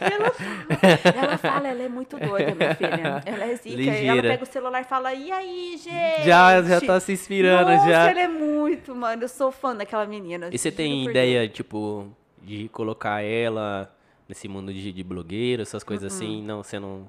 ela, 0.00 0.30
fala, 0.30 1.24
ela 1.24 1.38
fala, 1.38 1.68
ela 1.68 1.82
é 1.82 1.88
muito 1.88 2.18
doida, 2.18 2.54
minha 2.54 2.74
filha. 2.74 3.22
Ela 3.24 3.44
é 3.44 3.54
zica. 3.56 3.82
Ela 3.90 4.22
pega 4.22 4.42
o 4.42 4.46
celular 4.46 4.80
e 4.80 4.84
fala, 4.84 5.14
e 5.14 5.30
aí, 5.32 5.76
gente? 5.78 6.24
Já, 6.24 6.62
já 6.62 6.80
tá 6.80 7.00
se 7.00 7.12
inspirando, 7.12 7.70
Nossa, 7.70 7.88
já. 7.88 8.10
ela 8.10 8.20
é 8.20 8.28
muito, 8.28 8.94
mano. 8.94 9.22
Eu 9.24 9.28
sou 9.28 9.50
fã 9.52 9.74
daquela 9.74 10.06
menina. 10.06 10.48
E 10.52 10.58
você 10.58 10.70
tem 10.70 11.04
ideia, 11.08 11.48
tipo, 11.48 12.08
de 12.42 12.68
colocar 12.68 13.22
ela 13.22 13.92
nesse 14.28 14.48
mundo 14.48 14.72
de, 14.72 14.92
de 14.92 15.02
blogueiro, 15.04 15.62
essas 15.62 15.84
coisas 15.84 16.12
Uhum. 16.12 16.18
assim? 16.18 16.42
Não, 16.42 16.62
você 16.62 16.78
não... 16.78 17.08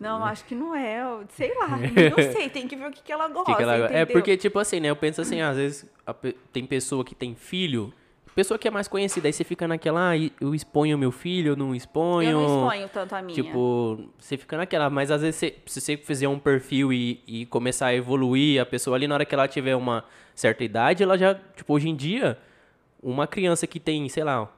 Não, 0.00 0.24
acho 0.24 0.44
que 0.44 0.54
não 0.54 0.74
é. 0.74 1.02
Sei 1.30 1.52
lá. 1.54 1.68
Não 2.16 2.32
sei, 2.32 2.48
tem 2.50 2.66
que 2.68 2.76
ver 2.76 2.88
o 2.88 2.90
que, 2.90 3.02
que 3.02 3.12
ela 3.12 3.28
gosta, 3.28 3.52
que 3.52 3.56
que 3.56 3.62
ela- 3.62 3.86
É 3.92 4.04
porque, 4.04 4.36
tipo 4.36 4.58
assim, 4.58 4.80
né? 4.80 4.90
Eu 4.90 4.96
penso 4.96 5.20
assim, 5.20 5.40
às 5.40 5.56
vezes 5.56 5.86
pe- 6.20 6.36
tem 6.52 6.66
pessoa 6.66 7.04
que 7.04 7.14
tem 7.14 7.34
filho, 7.34 7.92
pessoa 8.34 8.58
que 8.58 8.66
é 8.66 8.70
mais 8.70 8.88
conhecida, 8.88 9.28
aí 9.28 9.32
você 9.32 9.44
fica 9.44 9.68
naquela, 9.68 10.10
ah, 10.10 10.14
eu 10.40 10.54
exponho 10.54 10.98
meu 10.98 11.12
filho, 11.12 11.52
eu 11.52 11.56
não 11.56 11.74
exponho. 11.74 12.28
Eu 12.30 12.40
não 12.40 12.66
exponho 12.66 12.88
tanto 12.88 13.14
a 13.14 13.22
minha. 13.22 13.34
Tipo, 13.40 14.08
você 14.18 14.36
fica 14.36 14.56
naquela, 14.56 14.90
mas 14.90 15.10
às 15.12 15.22
vezes 15.22 15.36
você- 15.36 15.54
se 15.66 15.80
você 15.80 15.96
fizer 15.96 16.26
um 16.28 16.38
perfil 16.40 16.92
e, 16.92 17.22
e 17.26 17.46
começar 17.46 17.86
a 17.86 17.94
evoluir, 17.94 18.60
a 18.60 18.66
pessoa 18.66 18.96
ali 18.96 19.06
na 19.06 19.14
hora 19.14 19.24
que 19.24 19.34
ela 19.34 19.46
tiver 19.46 19.76
uma 19.76 20.04
certa 20.34 20.64
idade, 20.64 21.02
ela 21.04 21.16
já, 21.16 21.34
tipo, 21.54 21.72
hoje 21.72 21.88
em 21.88 21.94
dia, 21.94 22.36
uma 23.00 23.26
criança 23.28 23.66
que 23.66 23.78
tem, 23.78 24.08
sei 24.08 24.24
lá, 24.24 24.48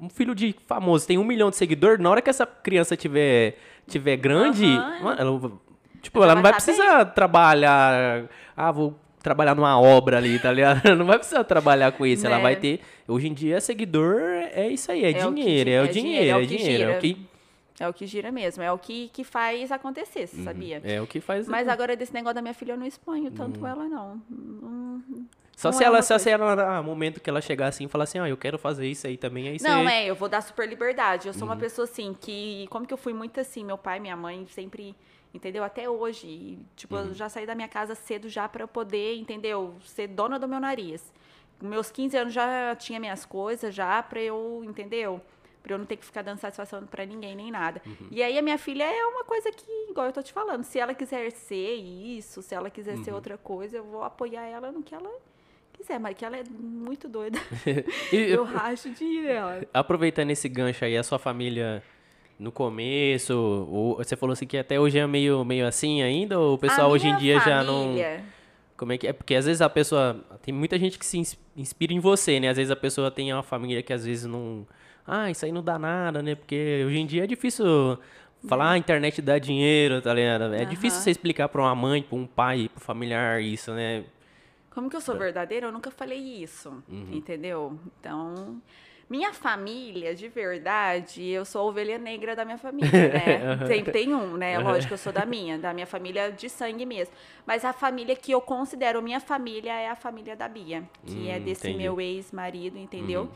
um 0.00 0.08
filho 0.08 0.34
de 0.34 0.54
famoso, 0.66 1.06
tem 1.06 1.18
um 1.18 1.24
milhão 1.24 1.50
de 1.50 1.56
seguidores, 1.56 1.98
na 1.98 2.10
hora 2.10 2.20
que 2.22 2.30
essa 2.30 2.46
criança 2.46 2.96
tiver, 2.96 3.56
tiver 3.86 4.16
grande, 4.16 4.66
mano, 4.66 5.16
ela, 5.20 5.52
tipo, 6.02 6.18
Ela 6.18 6.26
ela 6.26 6.34
não 6.36 6.42
vai 6.42 6.52
precisar 6.52 7.04
trabalhar, 7.06 8.24
ah, 8.56 8.72
vou 8.72 8.98
trabalhar 9.22 9.54
numa 9.54 9.80
obra 9.80 10.18
ali, 10.18 10.38
tá 10.38 10.52
ligado? 10.52 10.82
Não 10.94 11.04
vai 11.04 11.18
precisar 11.18 11.42
trabalhar 11.42 11.90
com 11.90 12.06
isso, 12.06 12.24
ela 12.24 12.36
Né. 12.36 12.42
vai 12.44 12.54
ter, 12.54 12.80
hoje 13.08 13.26
em 13.26 13.34
dia, 13.34 13.60
seguidor 13.60 14.20
é 14.22 14.68
isso 14.68 14.92
aí, 14.92 15.04
é, 15.04 15.10
É 15.10 15.26
o 15.26 15.32
que 15.32 15.42
dinheiro, 15.42 15.70
é, 15.70 15.80
o 15.80 15.84
é 15.84 15.88
dinheiro, 15.88 16.24
é 16.24 16.28
é 16.28 16.36
o 16.36 16.46
dinheiro, 16.46 16.84
é 16.92 16.96
o 16.96 17.00
que... 17.00 17.26
É 17.78 17.88
o 17.88 17.92
que 17.92 18.06
gira 18.06 18.32
mesmo. 18.32 18.62
É 18.62 18.72
o 18.72 18.78
que, 18.78 19.08
que 19.08 19.22
faz 19.22 19.70
acontecer, 19.70 20.26
você 20.26 20.42
sabia? 20.42 20.80
É 20.82 20.98
o 21.00 21.06
que 21.06 21.20
faz. 21.20 21.46
Mas 21.46 21.68
agora 21.68 21.94
desse 21.94 22.14
negócio 22.14 22.34
da 22.36 22.40
minha 22.40 22.54
filha 22.54 22.72
eu 22.72 22.76
não 22.78 22.86
exponho 22.86 23.30
tanto 23.30 23.66
ela, 23.66 23.86
não. 23.86 24.22
Não, 24.30 25.02
só 25.56 25.70
não 25.70 25.78
se 25.78 25.82
é 25.82 25.86
ela, 25.86 26.02
só 26.02 26.18
se 26.18 26.30
ela, 26.30 26.76
ah, 26.78 26.82
momento 26.82 27.20
que 27.20 27.28
ela 27.30 27.40
chegar 27.40 27.66
assim 27.68 27.84
e 27.86 27.88
falar 27.88 28.04
assim, 28.04 28.18
ah, 28.18 28.28
eu 28.28 28.36
quero 28.36 28.58
fazer 28.58 28.86
isso 28.86 29.06
aí 29.06 29.16
também, 29.16 29.48
aí 29.48 29.56
Não, 29.62 29.82
você... 29.84 29.90
é, 29.90 30.06
eu 30.06 30.14
vou 30.14 30.28
dar 30.28 30.40
super 30.42 30.68
liberdade. 30.68 31.26
Eu 31.28 31.32
sou 31.34 31.42
Uhum. 31.48 31.54
uma 31.54 31.56
pessoa 31.56 31.84
assim 31.84 32.14
que, 32.20 32.66
como 32.70 32.86
que 32.86 32.92
eu 32.94 32.98
fui 32.98 33.12
muito 33.14 33.40
assim, 33.40 33.64
meu 33.64 33.78
pai, 33.78 33.98
minha 33.98 34.14
mãe 34.16 34.46
sempre, 34.48 34.94
entendeu? 35.34 35.64
Até 35.64 35.88
hoje, 35.88 36.26
e, 36.28 36.58
tipo, 36.76 36.94
Uhum. 36.94 37.06
eu 37.08 37.14
já 37.14 37.28
saí 37.28 37.46
da 37.46 37.54
minha 37.54 37.68
casa 37.68 37.94
cedo 37.94 38.28
já 38.28 38.48
para 38.48 38.62
eu 38.62 38.68
poder, 38.68 39.16
entendeu? 39.16 39.74
Ser 39.84 40.08
dona 40.08 40.38
do 40.38 40.46
meu 40.46 40.60
nariz. 40.60 41.12
Meus 41.60 41.90
15 41.90 42.16
anos 42.18 42.34
já 42.34 42.76
tinha 42.76 43.00
minhas 43.00 43.24
coisas 43.24 43.74
já 43.74 44.02
para 44.02 44.20
eu, 44.20 44.62
entendeu? 44.62 45.22
Para 45.62 45.72
eu 45.74 45.78
não 45.78 45.86
ter 45.86 45.96
que 45.96 46.04
ficar 46.04 46.20
dando 46.22 46.38
satisfação 46.38 46.84
para 46.84 47.06
ninguém 47.06 47.34
nem 47.34 47.50
nada. 47.50 47.80
Uhum. 47.86 48.08
E 48.10 48.22
aí 48.22 48.38
a 48.38 48.42
minha 48.42 48.58
filha 48.58 48.84
é 48.84 49.04
uma 49.06 49.24
coisa 49.24 49.50
que, 49.50 49.64
igual 49.90 50.06
eu 50.06 50.12
tô 50.12 50.22
te 50.22 50.32
falando, 50.34 50.62
se 50.64 50.78
ela 50.78 50.92
quiser 50.94 51.30
ser 51.32 51.74
isso, 51.76 52.42
se 52.42 52.54
ela 52.54 52.68
quiser 52.68 52.98
Uhum. 52.98 53.04
ser 53.04 53.12
outra 53.14 53.38
coisa, 53.38 53.78
eu 53.78 53.84
vou 53.84 54.04
apoiar 54.04 54.42
ela 54.44 54.70
no 54.70 54.82
que 54.82 54.94
ela 54.94 55.10
quiser, 55.76 55.98
mas 56.00 56.16
que 56.16 56.24
ela 56.24 56.36
é 56.36 56.42
muito 56.44 57.08
doida. 57.08 57.38
E, 58.12 58.16
eu 58.16 58.44
racho 58.44 58.90
de 58.90 59.04
ir 59.04 59.22
nela. 59.24 59.62
aproveitando 59.72 60.30
esse 60.30 60.48
gancho 60.48 60.84
aí, 60.84 60.96
a 60.96 61.02
sua 61.02 61.18
família 61.18 61.82
no 62.38 62.52
começo, 62.52 63.34
ou, 63.70 63.96
você 63.96 64.14
falou 64.16 64.32
assim 64.34 64.46
que 64.46 64.58
até 64.58 64.78
hoje 64.78 64.98
é 64.98 65.06
meio, 65.06 65.44
meio 65.44 65.66
assim 65.66 66.02
ainda, 66.02 66.38
ou 66.38 66.54
o 66.54 66.58
pessoal 66.58 66.90
hoje 66.90 67.08
em 67.08 67.16
dia 67.16 67.40
já 67.40 67.62
não... 67.64 67.82
família- 67.84 68.24
Como 68.76 68.92
é 68.92 68.98
que 68.98 69.06
é? 69.06 69.12
Porque 69.12 69.34
às 69.34 69.46
vezes 69.46 69.62
a 69.62 69.70
pessoa. 69.70 70.22
Tem 70.42 70.52
muita 70.52 70.78
gente 70.78 70.98
que 70.98 71.06
se 71.06 71.16
ins- 71.18 71.38
inspira 71.56 71.94
em 71.94 71.98
você, 71.98 72.38
né? 72.38 72.48
Às 72.50 72.58
vezes 72.58 72.70
a 72.70 72.76
pessoa 72.76 73.10
tem 73.10 73.32
uma 73.32 73.42
família 73.42 73.82
que 73.82 73.90
às 73.92 74.04
vezes 74.04 74.26
não. 74.26 74.66
Ah, 75.06 75.30
isso 75.30 75.46
aí 75.46 75.52
não 75.52 75.62
dá 75.62 75.78
nada, 75.78 76.22
né? 76.22 76.34
Porque 76.34 76.84
hoje 76.86 76.98
em 76.98 77.06
dia 77.06 77.24
é 77.24 77.26
difícil 77.26 77.64
falar, 78.46 78.66
ah, 78.66 78.70
a 78.72 78.78
internet 78.78 79.22
dá 79.22 79.38
dinheiro, 79.38 80.02
tá 80.02 80.12
ligado? 80.12 80.52
É 80.54 80.66
difícil 80.66 80.98
Aham. 80.98 81.04
você 81.04 81.10
explicar 81.12 81.48
pra 81.48 81.62
uma 81.62 81.74
mãe, 81.74 82.02
pra 82.02 82.18
um 82.18 82.26
pai, 82.26 82.68
pro 82.74 82.84
familiar 82.84 83.40
isso, 83.42 83.72
né? 83.72 84.04
Como 84.76 84.90
que 84.90 84.96
eu 84.96 85.00
sou 85.00 85.16
verdadeira? 85.16 85.66
Eu 85.68 85.72
nunca 85.72 85.90
falei 85.90 86.18
isso, 86.18 86.68
Uhum. 86.86 87.08
entendeu? 87.10 87.78
Então, 87.98 88.60
minha 89.08 89.32
família, 89.32 90.14
de 90.14 90.28
verdade, 90.28 91.26
eu 91.26 91.46
sou 91.46 91.62
a 91.62 91.64
ovelha 91.64 91.96
negra 91.96 92.36
da 92.36 92.44
minha 92.44 92.58
família, 92.58 92.90
né? 93.08 93.66
Sempre 93.66 93.90
tem 93.90 94.14
um, 94.14 94.36
né? 94.36 94.58
Lógico, 94.58 94.92
eu 94.92 94.98
sou 94.98 95.14
da 95.14 95.24
minha, 95.24 95.58
da 95.58 95.72
minha 95.72 95.86
família 95.86 96.30
de 96.30 96.50
sangue 96.50 96.84
mesmo. 96.84 97.14
Mas 97.46 97.64
a 97.64 97.72
família 97.72 98.14
que 98.14 98.30
eu 98.32 98.40
considero 98.42 99.00
minha 99.00 99.18
família 99.18 99.72
é 99.72 99.88
a 99.88 99.96
família 99.96 100.36
da 100.36 100.46
Bia, 100.46 100.84
que 101.06 101.26
é 101.26 101.38
Hum, 101.38 101.42
desse 101.44 101.68
entendi. 101.68 101.78
meu 101.82 101.98
ex-marido, 101.98 102.76
entendeu? 102.76 103.30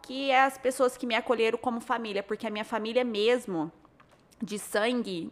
Que 0.00 0.30
é 0.30 0.44
as 0.44 0.56
pessoas 0.56 0.96
que 0.96 1.06
me 1.06 1.14
acolheram 1.14 1.58
como 1.58 1.78
família, 1.78 2.22
porque 2.22 2.46
a 2.46 2.50
minha 2.50 2.64
família 2.64 3.04
mesmo, 3.04 3.70
de 4.42 4.58
sangue, 4.58 5.30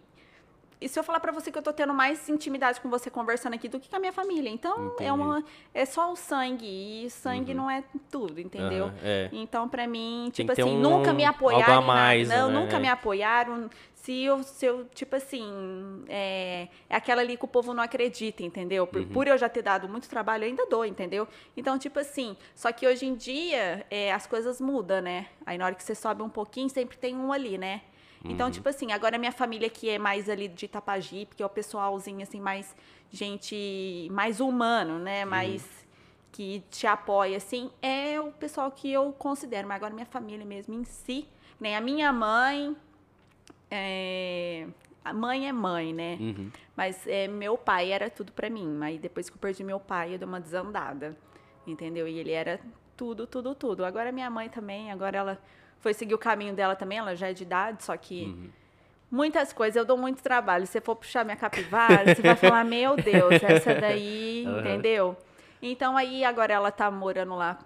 e 0.81 0.89
se 0.89 0.99
eu 0.99 1.05
falar 1.05 1.20
pra 1.20 1.33
você 1.33 1.51
que 1.51 1.59
eu 1.59 1.62
tô 1.62 1.72
tendo 1.72 1.95
mais 1.95 2.29
intimidade 2.29 2.81
com 2.81 2.91
você 2.91 3.11
conversando 3.11 3.55
aqui 3.55 3.68
do 3.68 3.81
que 3.81 3.89
com 3.89 3.97
a 3.97 3.99
minha 3.99 4.12
família. 4.12 4.51
Então, 4.51 4.87
Entendi. 4.89 5.05
é 5.09 5.12
uma 5.12 5.45
é 5.72 5.85
só 5.85 6.12
o 6.12 6.16
sangue 6.16 6.66
e 7.07 7.11
sangue 7.11 7.55
não 7.55 7.70
é 7.70 7.83
tudo, 8.11 8.41
entendeu? 8.41 8.87
Aham, 8.87 8.95
é. 9.03 9.29
Então, 9.33 9.68
pra 9.68 9.87
mim, 9.87 10.31
tipo 10.33 10.53
assim, 10.53 10.62
um- 10.62 10.81
nunca 10.81 11.12
me 11.12 11.25
apoiaram 11.25 11.75
algo 11.77 11.87
mais. 11.87 12.29
Não, 12.29 12.49
né? 12.51 12.61
nunca 12.61 12.79
me 12.79 12.89
apoiaram. 12.89 13.70
Se 13.95 14.22
eu, 14.22 14.43
se 14.43 14.66
eu 14.66 14.85
tipo 14.95 15.16
assim, 15.16 16.05
é, 16.09 16.68
é 16.91 16.97
aquela 16.97 17.22
ali 17.22 17.39
que 17.39 17.45
o 17.47 17.49
povo 17.49 17.72
não 17.72 17.83
acredita, 17.83 18.43
entendeu? 18.43 18.83
Uhum. 18.85 18.91
Por, 18.91 19.07
por 19.07 19.27
eu 19.27 19.39
já 19.39 19.49
ter 19.49 19.62
dado 19.62 19.89
muito 19.89 20.09
trabalho, 20.11 20.45
eu 20.45 20.49
ainda 20.49 20.66
dou, 20.66 20.85
entendeu? 20.85 21.27
Então, 21.57 21.79
tipo 21.79 21.99
assim, 21.99 22.37
só 22.55 22.70
que 22.70 22.87
hoje 22.87 23.07
em 23.07 23.14
dia 23.14 23.87
é, 23.91 24.12
as 24.12 24.27
coisas 24.27 24.61
mudam, 24.61 25.01
né? 25.01 25.27
Aí 25.47 25.57
na 25.57 25.64
hora 25.64 25.75
que 25.75 25.83
você 25.83 25.95
sobe 25.95 26.22
um 26.22 26.29
pouquinho, 26.29 26.68
sempre 26.68 26.99
tem 26.99 27.16
um 27.16 27.33
ali, 27.33 27.57
né? 27.57 27.81
Uhum. 28.25 28.31
Então, 28.31 28.51
tipo 28.51 28.68
assim, 28.68 28.91
agora 28.91 29.18
minha 29.18 29.33
família 29.33 29.68
que 29.68 29.89
é 29.91 29.99
mais 29.99 30.29
ali 30.29 30.49
de 30.49 30.64
Itapaji, 30.64 31.27
porque 31.27 31.43
é 31.43 31.47
o 31.47 31.51
pessoalzinho, 31.51 32.22
assim, 32.22 32.41
mais 32.41 32.75
gente, 33.11 34.09
mais 34.11 34.41
humano, 34.41 34.99
né? 34.99 35.25
Mais 35.25 35.85
que 36.33 36.64
te 36.70 36.87
apoia, 36.87 37.37
assim, 37.37 37.70
é 37.81 38.18
o 38.20 38.33
pessoal 38.33 38.70
que 38.70 38.91
eu 38.91 39.12
considero. 39.12 39.68
Mas 39.68 39.77
agora 39.77 39.93
minha 39.93 40.07
família 40.07 40.45
mesmo 40.45 40.75
em 40.75 40.85
si, 40.85 41.29
nem 41.61 41.77
a 41.77 41.81
minha 41.81 42.12
mãe, 42.12 42.76
é, 43.71 44.67
a 45.05 45.13
mãe 45.13 45.46
é 45.46 45.53
mãe, 45.53 45.92
né? 45.92 46.17
Uhum. 46.18 46.51
Mas 46.75 47.07
é, 47.07 47.29
meu 47.29 47.59
pai 47.59 47.92
era 47.92 48.09
tudo 48.09 48.33
pra 48.33 48.49
mim. 48.49 48.67
Mas 48.67 48.99
depois 48.99 49.29
que 49.29 49.37
eu 49.37 49.41
perdi 49.41 49.63
meu 49.63 49.79
pai, 49.79 50.14
eu 50.14 50.18
dei 50.18 50.26
uma 50.26 50.41
desandada. 50.41 51.17
Entendeu? 51.67 52.09
E 52.09 52.18
ele 52.18 52.33
era 52.33 52.61
tudo, 52.96 53.26
tudo, 53.26 53.55
tudo. 53.55 53.84
Agora 53.84 54.11
minha 54.11 54.30
mãe 54.30 54.49
também, 54.49 54.91
agora 54.91 55.18
ela 55.18 55.42
foi 55.80 55.92
seguir 55.95 56.14
o 56.14 56.18
caminho 56.18 56.55
dela 56.55 56.75
também, 56.76 56.99
ela 56.99 57.14
já 57.14 57.29
é 57.29 57.33
de 57.33 57.42
idade, 57.42 57.84
só 57.84 57.96
que 57.96 58.25
Uhum. 58.25 58.51
muitas 59.11 59.53
coisas 59.53 59.76
eu 59.76 59.84
dou 59.84 59.96
muito 59.96 60.22
trabalho. 60.22 60.67
Se 60.67 60.72
você 60.72 60.80
for 60.80 60.96
puxar 60.96 61.25
minha 61.25 61.37
capivara, 61.37 62.14
você 62.14 62.22
vai 62.22 62.37
falar, 62.37 62.64
meu 62.64 62.96
Deus, 62.96 63.42
essa 63.42 63.75
daí, 63.75 64.45
Aham. 64.49 64.61
entendeu? 64.61 65.17
Então 65.63 65.96
aí 65.96 66.25
agora 66.25 66.53
ela 66.53 66.71
tá 66.71 66.91
morando 66.91 67.34
lá, 67.34 67.59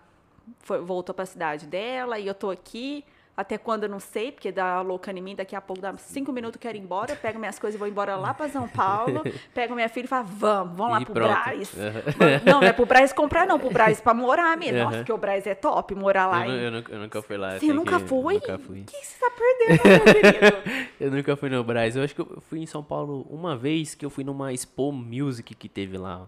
foi- 0.61 0.81
voltou 0.81 1.15
pra 1.15 1.27
cidade 1.27 1.67
dela 1.67 2.19
e 2.19 2.27
eu 2.27 2.35
tô 2.35 2.51
aqui. 2.51 3.05
Até 3.41 3.57
quando 3.57 3.85
eu 3.85 3.89
não 3.89 4.01
sei, 4.01 4.33
porque 4.33 4.51
dá 4.51 4.81
louca 4.81 5.13
em 5.13 5.23
mim, 5.23 5.37
daqui 5.37 5.55
a 5.55 5.61
pouco 5.61 5.81
dá 5.81 5.97
cinco 5.97 6.33
minutos 6.33 6.57
eu 6.57 6.61
quero 6.61 6.77
ir 6.77 6.81
embora, 6.81 7.13
eu 7.13 7.17
pego 7.17 7.39
minhas 7.39 7.57
coisas 7.57 7.77
e 7.77 7.79
vou 7.79 7.87
embora 7.87 8.17
lá 8.17 8.35
pra 8.35 8.49
São 8.49 8.67
Paulo, 8.67 9.23
pego 9.55 9.77
minha 9.77 9.89
filha 9.89 10.07
e 10.07 10.09
falo, 10.09 10.27
vamos, 10.27 10.77
vamos 10.77 10.93
lá 10.93 11.01
E 11.03 11.05
pro 11.05 11.15
pronto. 11.15 11.29
Braz. 11.31 11.71
Vamos- 11.73 12.45
Não, 12.45 12.61
não 12.61 12.67
é 12.67 12.73
pro 12.73 12.85
Braz 12.85 13.13
comprar, 13.13 13.47
não, 13.47 13.57
pro 13.57 13.71
Braz 13.71 14.01
pra 14.01 14.13
morar 14.13 14.57
mesmo. 14.57 14.79
Nossa, 14.79 14.89
Aham. 14.89 14.99
porque 14.99 15.13
o 15.13 15.19
Braz 15.19 15.47
é 15.47 15.55
top, 15.55 15.95
morar 15.95 16.27
lá. 16.27 16.49
Eu, 16.49 16.55
eu 16.63 16.71
nunca, 16.73 16.93
eu 16.93 16.99
nunca 16.99 17.23
fui 17.23 17.37
lá. 17.37 17.55
eu 17.55 17.61
Você 17.61 17.73
nunca 17.73 18.01
que- 18.01 18.07
foi? 18.09 18.35
Nunca 18.35 18.59
fui. 18.59 18.81
O 18.81 18.85
que 18.85 18.97
você 19.07 19.19
tá 19.21 19.31
perdendo, 19.31 19.89
meu 20.05 20.15
querido? 20.15 20.89
Eu 20.99 21.11
nunca 21.13 21.37
fui 21.37 21.49
no 21.49 21.63
Brás. 21.63 21.95
Eu 21.95 22.03
acho 22.03 22.13
que 22.17 22.21
eu 22.21 22.43
fui 22.51 22.59
em 22.59 22.67
São 22.67 22.83
Paulo 22.83 23.25
uma 23.31 23.57
vez 23.57 23.95
que 23.95 24.05
eu 24.05 24.11
fui 24.11 24.25
numa 24.25 24.53
Expo 24.53 24.91
Music 24.91 25.55
que 25.55 25.69
teve 25.69 25.97
lá. 25.97 26.27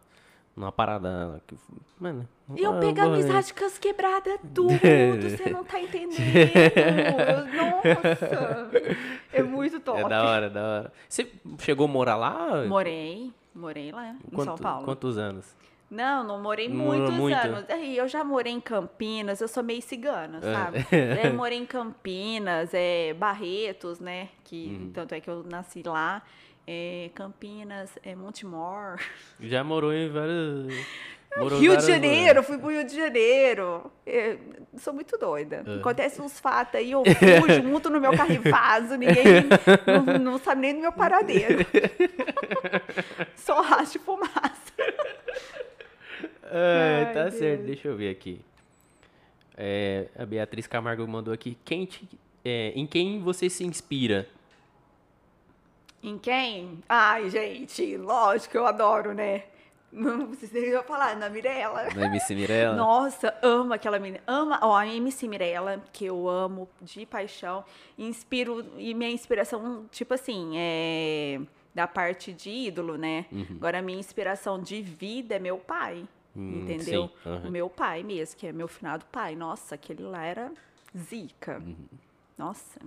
Numa 0.60 0.70
parada. 0.72 1.42
Que, 1.46 1.56
mano. 1.98 2.28
E 2.54 2.62
eu 2.62 2.72
ah, 2.72 3.04
amizade 3.04 3.54
com 3.54 3.64
as 3.64 3.78
quebradas 3.78 4.38
tudo, 4.54 4.72
você 5.22 5.48
não 5.50 5.64
tá 5.64 5.80
entendendo. 5.80 6.18
Nossa, 7.56 8.28
é 9.32 9.42
muito 9.42 9.50
muito 9.60 9.80
top. 9.80 10.00
É 10.00 10.08
da 10.08 10.24
hora, 10.24 10.50
da 10.50 10.62
hora. 10.62 10.92
Você 11.08 11.30
chegou 11.58 11.86
a 11.86 11.88
morar 11.88 12.16
lá? 12.16 12.64
Morei, 12.66 13.32
morei 13.54 13.90
lá 13.90 14.08
em 14.10 14.18
Quanto- 14.34 14.44
São 14.44 14.58
Paulo. 14.58 14.84
Quantos 14.84 15.16
anos? 15.16 15.56
Não, 15.90 16.22
não 16.22 16.40
morei 16.40 16.68
muitos 16.68 17.12
muito? 17.14 17.34
anos. 17.36 17.64
Aí 17.68 17.96
eu 17.96 18.06
já 18.06 18.22
morei 18.22 18.52
em 18.52 18.60
Campinas, 18.60 19.40
eu 19.40 19.48
sou 19.48 19.60
meio 19.62 19.82
cigana, 19.82 20.38
É. 20.38 20.54
sabe? 20.54 20.86
Daí 20.90 21.32
morei 21.34 21.58
em 21.58 21.66
Campinas, 21.66 22.70
é, 22.72 23.12
Barretos, 23.14 23.98
né? 23.98 24.28
Que 24.44 24.78
Uhum. 24.80 24.90
tanto 24.92 25.14
é 25.14 25.20
que 25.20 25.28
eu 25.28 25.42
nasci 25.42 25.82
lá. 25.84 26.22
É, 26.66 27.10
Campinas, 27.14 27.90
é, 28.04 28.14
Montemor. 28.14 29.00
Já 29.40 29.64
morou 29.64 29.92
em 29.92 30.08
vários. 30.08 30.72
morou 31.36 31.58
Rio 31.58 31.76
de 31.76 31.86
Janeiro, 31.86 32.42
fui 32.42 32.58
pro 32.58 32.68
Rio 32.70 32.84
de 32.84 32.94
Janeiro. 32.94 33.90
É, 34.06 34.36
sou 34.78 34.92
muito 34.92 35.16
doida. 35.18 35.64
É. 35.66 35.74
Acontece 35.76 36.20
uns 36.22 36.38
fatos 36.38 36.76
aí, 36.76 36.92
eu 36.92 37.02
fujo, 37.04 37.62
monto 37.68 37.90
no 37.90 38.00
meu 38.00 38.12
carro 38.16 38.32
e 38.32 38.38
vazo, 38.38 38.96
ninguém 38.96 39.24
não, 39.86 40.18
não 40.18 40.38
sabe 40.38 40.60
nem 40.60 40.74
do 40.74 40.80
meu 40.80 40.92
paradeiro. 40.92 41.58
Só 43.34 43.60
racho 43.62 43.92
de 43.92 43.98
fumaça. 43.98 44.60
É, 46.52 47.04
Ai, 47.06 47.14
tá 47.14 47.22
Deus. 47.24 47.34
certo, 47.34 47.62
deixa 47.62 47.88
eu 47.88 47.96
ver 47.96 48.10
aqui. 48.10 48.40
É, 49.56 50.06
a 50.18 50.24
Beatriz 50.26 50.66
Camargo 50.66 51.06
mandou 51.06 51.32
aqui. 51.32 51.56
Quem 51.64 51.84
te- 51.86 52.08
é, 52.44 52.72
em 52.74 52.86
quem 52.86 53.20
você 53.20 53.48
se 53.50 53.64
inspira? 53.64 54.26
Em 56.02 56.18
quem? 56.18 56.82
Ai, 56.88 57.28
gente, 57.28 57.96
lógico, 57.96 58.56
eu 58.56 58.66
adoro, 58.66 59.12
né? 59.12 59.44
Não 59.92 60.28
precisa 60.28 60.82
falar, 60.84 61.16
na 61.16 61.28
Mirella. 61.28 61.88
Na 61.94 62.06
MC 62.06 62.34
Mirella? 62.34 62.74
Nossa, 62.76 63.36
amo 63.42 63.74
aquela 63.74 63.98
menina. 63.98 64.22
Ama, 64.26 64.58
ó, 64.62 64.76
a 64.76 64.86
MC 64.86 65.26
Mirella, 65.26 65.82
que 65.92 66.04
eu 66.06 66.28
amo 66.28 66.68
de 66.80 67.04
paixão. 67.04 67.64
Inspiro, 67.98 68.64
e 68.78 68.94
minha 68.94 69.10
inspiração, 69.10 69.86
tipo 69.90 70.14
assim, 70.14 70.52
é 70.56 71.40
da 71.74 71.86
parte 71.86 72.32
de 72.32 72.50
ídolo, 72.50 72.96
né? 72.96 73.26
Agora, 73.56 73.78
a 73.78 73.82
minha 73.82 73.98
inspiração 73.98 74.60
de 74.60 74.80
vida 74.80 75.34
é 75.36 75.38
meu 75.38 75.58
pai. 75.58 76.06
Hum, 76.36 76.60
entendeu? 76.62 77.10
aham. 77.26 77.48
O 77.48 77.50
meu 77.50 77.68
pai 77.68 78.02
mesmo, 78.04 78.38
que 78.38 78.46
é 78.46 78.52
meu 78.52 78.68
finado 78.68 79.04
pai. 79.06 79.34
Nossa, 79.34 79.74
aquele 79.74 80.02
lá 80.04 80.24
era 80.24 80.52
zica. 80.96 81.62
Nossa. 82.38 82.80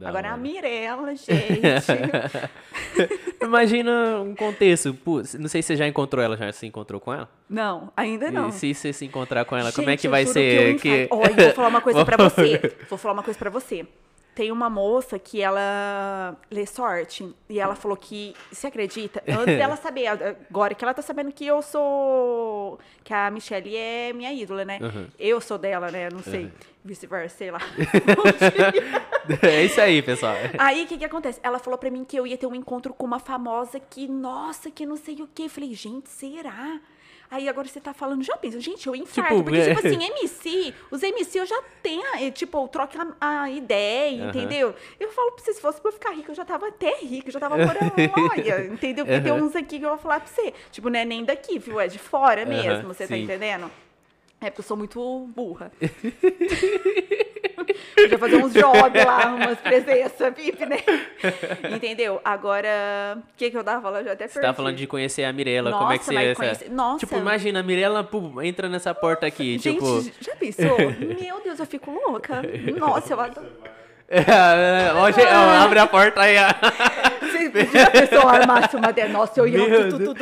Da 0.00 0.08
Agora 0.08 0.28
a 0.28 0.32
hora. 0.32 0.40
Mirella, 0.40 1.14
gente. 1.14 1.60
Imagina 3.42 4.20
um 4.22 4.34
contexto. 4.34 4.96
não 5.38 5.48
sei 5.48 5.60
se 5.62 5.68
você 5.68 5.76
já 5.76 5.86
encontrou 5.86 6.24
ela, 6.24 6.36
já 6.38 6.50
se 6.52 6.66
encontrou 6.66 6.98
com 6.98 7.12
ela? 7.12 7.28
não, 7.48 7.92
ainda 7.94 8.30
não. 8.30 8.48
E 8.48 8.52
se 8.52 8.72
você 8.74 8.92
se 8.94 9.04
encontrar 9.04 9.44
com 9.44 9.54
ela, 9.56 9.70
como 9.72 9.88
é 9.88 9.92
Gente, 9.92 10.00
que 10.00 10.08
vai 10.08 10.24
ser? 10.24 10.76
Que 10.80 10.88
eu. 10.88 11.08
Olha, 11.10 11.34
vou 11.44 11.52
falar 11.52 11.68
uma 11.68 11.80
coisa 11.82 12.02
pra 12.04 12.16
Vamos- 12.16 12.32
você. 12.32 12.76
Vou 12.88 12.98
falar 12.98 13.12
uma 13.14 13.22
coisa 13.22 13.38
pra 13.38 13.50
você. 13.50 13.86
Tem 14.34 14.52
uma 14.52 14.70
moça 14.70 15.18
que 15.18 15.40
ela 15.40 16.36
lê 16.50 16.64
sorte 16.66 17.34
e 17.48 17.58
ela 17.58 17.74
falou 17.74 17.96
que, 17.96 18.34
você 18.50 18.68
acredita? 18.68 19.22
Antes 19.26 19.56
dela 19.56 19.76
saber, 19.76 20.06
agora 20.06 20.74
que 20.74 20.84
ela 20.84 20.94
tá 20.94 21.02
sabendo 21.02 21.32
que 21.32 21.46
eu 21.46 21.60
sou. 21.62 22.78
que 23.02 23.12
a 23.12 23.30
Michelle 23.30 23.76
é 23.76 24.12
minha 24.12 24.32
ídola, 24.32 24.64
né? 24.64 24.78
Uhum. 24.80 25.08
Eu 25.18 25.40
sou 25.40 25.58
dela, 25.58 25.90
né? 25.90 26.08
Não 26.10 26.22
sei. 26.22 26.50
Vice-versa, 26.82 27.36
sei 27.36 27.50
lá. 27.50 27.60
é 29.42 29.64
isso 29.64 29.80
aí, 29.80 30.00
pessoal. 30.00 30.34
Aí, 30.56 30.84
o 30.84 30.86
que 30.86 30.96
que 30.96 31.04
acontece? 31.04 31.38
Ela 31.42 31.58
falou 31.58 31.78
pra 31.78 31.90
mim 31.90 32.04
que 32.04 32.16
eu 32.16 32.26
ia 32.26 32.38
ter 32.38 32.46
um 32.46 32.54
encontro 32.54 32.94
com 32.94 33.04
uma 33.04 33.18
famosa 33.18 33.78
que, 33.78 34.08
nossa, 34.08 34.70
que 34.70 34.86
não 34.86 34.96
sei 34.96 35.20
o 35.20 35.28
quê. 35.34 35.42
Eu 35.42 35.50
falei, 35.50 35.74
gente, 35.74 36.08
será? 36.08 36.80
Aí 37.30 37.48
agora 37.48 37.68
você 37.68 37.80
tá 37.80 37.94
falando, 37.94 38.24
já 38.24 38.36
pensa, 38.36 38.58
gente, 38.60 38.88
eu 38.88 38.96
infarto. 38.96 39.30
Tipo, 39.34 39.44
porque, 39.44 39.60
é. 39.60 39.74
tipo 39.74 39.86
assim, 39.86 40.02
MC, 40.02 40.74
os 40.90 41.00
MC 41.00 41.38
eu 41.38 41.46
já 41.46 41.62
tenho, 41.80 42.02
eh, 42.16 42.30
tipo, 42.32 42.58
eu 42.58 42.66
troco 42.66 42.92
a, 43.20 43.42
a 43.42 43.50
ideia, 43.50 44.22
Aham. 44.24 44.28
entendeu? 44.30 44.74
Eu 44.98 45.12
falo 45.12 45.30
pra 45.30 45.44
você, 45.44 45.52
se 45.52 45.60
fosse 45.60 45.80
pra 45.80 45.90
eu 45.90 45.92
ficar 45.92 46.10
rica, 46.10 46.32
eu 46.32 46.34
já 46.34 46.44
tava 46.44 46.66
até 46.66 46.98
rica, 46.98 47.28
eu 47.28 47.32
já 47.32 47.38
tava 47.38 47.56
morando 47.64 47.94
olha, 48.32 48.66
entendeu? 48.66 49.06
Porque 49.06 49.20
tem 49.20 49.32
Aham. 49.32 49.42
uns 49.44 49.54
aqui 49.54 49.78
que 49.78 49.84
eu 49.84 49.90
vou 49.90 49.98
falar 49.98 50.18
pra 50.18 50.28
você. 50.28 50.52
Tipo, 50.72 50.90
não 50.90 50.98
é 50.98 51.04
nem 51.04 51.24
daqui, 51.24 51.56
viu? 51.60 51.78
É 51.78 51.86
de 51.86 52.00
fora 52.00 52.44
mesmo, 52.44 52.88
você 52.88 53.06
tá 53.06 53.14
sim. 53.14 53.22
entendendo? 53.22 53.70
É 54.40 54.50
porque 54.50 54.60
eu 54.62 54.64
sou 54.64 54.76
muito 54.76 55.28
burra. 55.34 55.70
Podia 57.94 58.18
fazer 58.18 58.36
uns 58.36 58.52
jogos 58.52 59.04
lá, 59.04 59.26
umas 59.34 59.58
presenças 59.60 60.34
VIP, 60.34 60.66
né? 60.66 60.78
Entendeu? 61.74 62.20
Agora, 62.24 62.68
o 63.18 63.22
que 63.36 63.50
que 63.50 63.56
eu 63.56 63.64
tava 63.64 63.80
falando? 63.82 64.00
Eu 64.00 64.04
já 64.06 64.12
até 64.12 64.26
Você 64.28 64.34
perdi. 64.34 64.48
tá 64.48 64.54
falando 64.54 64.76
de 64.76 64.86
conhecer 64.86 65.24
a 65.24 65.32
Mirella, 65.32 65.72
como 65.72 65.92
é 65.92 65.98
que 65.98 66.04
você... 66.04 66.14
mas 66.14 66.26
essa- 66.28 66.36
conhece- 66.40 66.68
Nossa. 66.70 66.98
Tipo, 67.00 67.16
imagina, 67.18 67.60
a 67.60 67.62
Mirella 67.62 68.08
entra 68.42 68.68
nessa 68.68 68.94
porta 68.94 69.26
aqui, 69.26 69.58
Gente, 69.58 69.74
tipo... 69.74 70.02
já 70.20 70.34
pensou? 70.36 70.76
Meu 71.20 71.40
Deus, 71.42 71.58
eu 71.58 71.66
fico 71.66 71.90
louca. 71.90 72.42
Nossa, 72.78 73.12
eu 73.14 73.20
adoro. 73.20 73.46
Ó, 74.96 75.10
gente, 75.12 75.28
ó, 75.28 75.62
abre 75.64 75.78
a 75.78 75.86
porta 75.86 76.20
aí. 76.22 76.34
Você 77.20 77.66
já 77.78 77.90
pensou 77.90 78.28
armasse 78.28 78.74
uma 78.76 78.92
de... 78.92 79.04
Nossa, 79.08 79.38
eu 79.40 79.46
ia... 79.46 79.60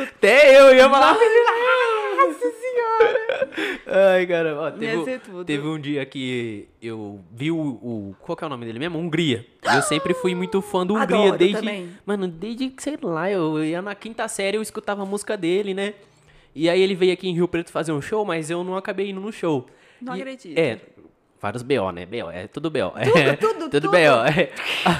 Até 0.03 0.59
eu 0.59 0.75
ia 0.75 0.87
falar... 0.89 1.13
Nossa 1.13 2.51
Ai, 3.87 4.25
cara, 4.27 4.55
ó, 4.59 4.71
teve, 4.71 4.97
um- 4.97 5.43
teve 5.43 5.67
um 5.67 5.79
dia 5.79 6.05
que 6.05 6.67
eu 6.81 7.19
vi 7.31 7.51
o, 7.51 7.57
o- 7.57 8.15
Qual 8.21 8.35
que 8.35 8.43
é 8.43 8.47
o 8.47 8.49
nome 8.49 8.65
dele 8.65 8.79
mesmo? 8.79 8.97
Hungria. 8.99 9.45
Eu 9.73 9.81
sempre 9.81 10.13
fui 10.13 10.33
muito 10.35 10.61
fã 10.61 10.85
do 10.85 10.93
Hungria, 10.95 11.17
Adoro 11.17 11.37
desde. 11.37 11.57
também. 11.57 11.89
Mano, 12.05 12.27
desde 12.27 12.69
que, 12.69 12.81
sei 12.83 12.97
lá, 13.01 13.29
eu 13.29 13.63
ia 13.63 13.81
na 13.81 13.95
quinta 13.95 14.27
série, 14.27 14.57
eu 14.57 14.61
escutava 14.61 15.03
a 15.03 15.05
música 15.05 15.35
dele, 15.37 15.73
né? 15.73 15.93
E 16.55 16.69
aí 16.69 16.81
ele 16.81 16.95
veio 16.95 17.13
aqui 17.13 17.29
em 17.29 17.33
Rio 17.33 17.47
Preto 17.47 17.71
fazer 17.71 17.91
um 17.91 18.01
show, 18.01 18.25
mas 18.25 18.49
eu 18.49 18.63
não 18.63 18.75
acabei 18.75 19.09
indo 19.11 19.21
no 19.21 19.31
show. 19.31 19.65
Não 20.01 20.15
E- 20.15 20.21
acredito. 20.21 20.57
É. 20.57 20.79
Vários 21.41 21.63
BO, 21.63 21.91
né? 21.93 22.05
BO, 22.05 22.29
é 22.29 22.47
tudo 22.47 22.69
BO. 22.69 22.91
Tudo, 22.99 23.37
tudo, 23.37 23.59
tudo 23.69 23.69
tudo. 23.81 23.91
BO. 23.91 23.95
é. 23.97 24.49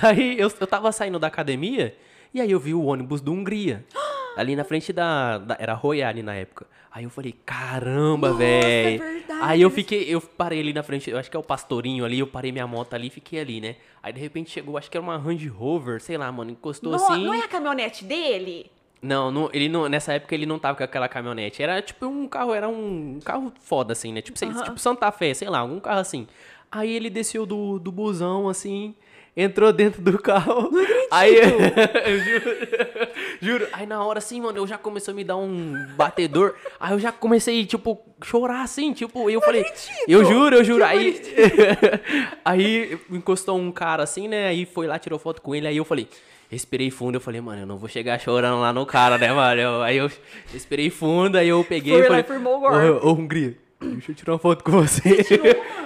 Aí 0.01 0.39
eu, 0.39 0.49
eu 0.59 0.67
tava 0.67 0.89
saindo 0.91 1.19
da 1.19 1.27
academia 1.27 1.93
e 2.33 2.39
aí 2.39 2.49
eu 2.51 2.59
vi 2.59 2.73
o 2.73 2.83
ônibus 2.85 3.19
do 3.19 3.31
Hungria. 3.33 3.83
Ali 4.37 4.55
na 4.55 4.63
frente 4.63 4.93
da, 4.93 5.37
da- 5.39 5.57
Era 5.59 5.73
Royale 5.73 6.23
na 6.23 6.33
época. 6.35 6.65
Aí 6.91 7.03
eu 7.03 7.09
falei, 7.09 7.33
caramba, 7.45 8.29
é 8.29 8.33
velho. 8.33 8.99
verdade. 8.99 9.39
Aí 9.43 9.61
eu 9.61 9.69
fiquei, 9.69 10.03
eu 10.09 10.19
parei 10.19 10.59
ali 10.59 10.73
na 10.73 10.81
frente, 10.81 11.09
eu 11.09 11.17
acho 11.17 11.29
que 11.29 11.37
é 11.37 11.39
o 11.39 11.43
Pastorinho 11.43 12.03
ali, 12.03 12.19
eu 12.19 12.27
parei 12.27 12.51
minha 12.51 12.65
moto 12.65 12.93
ali 12.95 13.07
e 13.07 13.09
fiquei 13.11 13.39
ali, 13.39 13.61
né? 13.61 13.75
Aí 14.01 14.11
de 14.11 14.19
repente 14.19 14.49
chegou, 14.49 14.77
acho 14.77 14.89
que 14.89 14.97
era 14.97 15.03
uma 15.03 15.17
Range 15.17 15.47
Rover, 15.47 16.01
sei 16.01 16.17
lá, 16.17 16.31
mano, 16.31 16.51
encostou 16.51 16.91
Não, 16.91 16.97
assim. 17.05 17.25
não 17.25 17.33
é 17.33 17.41
a 17.41 17.47
caminhonete 17.47 18.03
dele? 18.03 18.71
Não, 19.01 19.31
não, 19.31 19.49
ele 19.53 19.69
não, 19.69 19.87
nessa 19.87 20.13
época 20.13 20.33
ele 20.35 20.45
não 20.45 20.59
tava 20.59 20.77
com 20.77 20.83
aquela 20.83 21.07
caminhonete. 21.07 21.61
Era 21.63 21.81
tipo 21.81 22.05
um 22.07 22.27
carro, 22.27 22.53
era 22.53 22.67
um 22.67 23.19
carro 23.23 23.53
foda, 23.61 23.93
assim, 23.93 24.11
né? 24.11 24.21
Tipo, 24.21 24.37
sei- 24.37 24.51
tipo 24.51 24.77
Santa 24.79 25.11
Fé, 25.11 25.33
sei 25.33 25.47
lá, 25.49 25.63
um 25.63 25.79
carro 25.79 25.99
assim. 25.99 26.27
Aí 26.71 26.91
ele 26.93 27.09
desceu 27.09 27.45
do, 27.45 27.79
do 27.79 27.91
busão, 27.91 28.49
assim, 28.49 28.93
entrou 29.35 29.71
dentro 29.73 30.01
do 30.01 30.17
carro. 30.19 30.69
Não 30.71 30.81
acredito. 30.81 31.07
Aí, 31.11 31.35
eu 32.05 32.19
juro, 32.19 32.57
juro. 33.41 33.67
Aí 33.71 33.85
na 33.85 34.03
hora, 34.03 34.19
assim, 34.19 34.41
mano, 34.41 34.57
eu 34.57 34.67
já 34.67 34.77
começou 34.77 35.11
a 35.11 35.15
me 35.15 35.23
dar 35.23 35.37
um 35.37 35.73
batedor. 35.95 36.55
Aí 36.79 36.93
eu 36.93 36.99
já 36.99 37.11
comecei, 37.11 37.65
tipo, 37.65 37.99
chorar, 38.23 38.61
assim, 38.63 38.93
tipo, 38.93 39.29
eu 39.29 39.41
falei... 39.41 39.65
Eu 40.07 40.23
juro, 40.25 40.55
eu 40.57 40.63
juro. 40.63 40.83
Aí, 40.83 41.21
aí 42.43 42.99
encostou 43.09 43.57
um 43.57 43.71
cara, 43.71 44.03
assim, 44.03 44.27
né? 44.27 44.47
Aí 44.47 44.65
foi 44.65 44.87
lá, 44.87 44.97
tirou 44.99 45.19
foto 45.19 45.41
com 45.41 45.55
ele. 45.55 45.67
Aí 45.67 45.77
eu 45.77 45.85
falei... 45.85 46.07
Respirei 46.51 46.89
fundo, 46.89 47.13
eu 47.17 47.21
falei, 47.21 47.39
mano, 47.39 47.61
eu 47.61 47.65
não 47.67 47.77
vou 47.77 47.87
chegar 47.87 48.19
chorando 48.19 48.59
lá 48.59 48.73
no 48.73 48.83
cara, 48.83 49.19
né, 49.19 49.31
mano? 49.31 49.61
Eu- 49.61 49.83
aí 49.83 49.97
eu 49.97 50.09
respirei 50.51 50.89
fundo, 50.89 51.37
aí 51.37 51.47
eu 51.47 51.63
peguei 51.63 51.93
Foi 51.93 51.99
e 51.99 52.03
lá 52.05 52.07
falei, 52.07 52.21
e 52.21 52.27
firmou 52.27 52.57
o 52.57 52.59
golpe. 52.59 52.75
ô, 53.05 53.07
ô, 53.07 53.13
Hungria, 53.13 53.55
deixa 53.81 54.11
eu 54.11 54.15
tirar 54.15 54.33
uma 54.33 54.39
foto 54.39 54.63
com 54.63 54.71
você. 54.71 55.25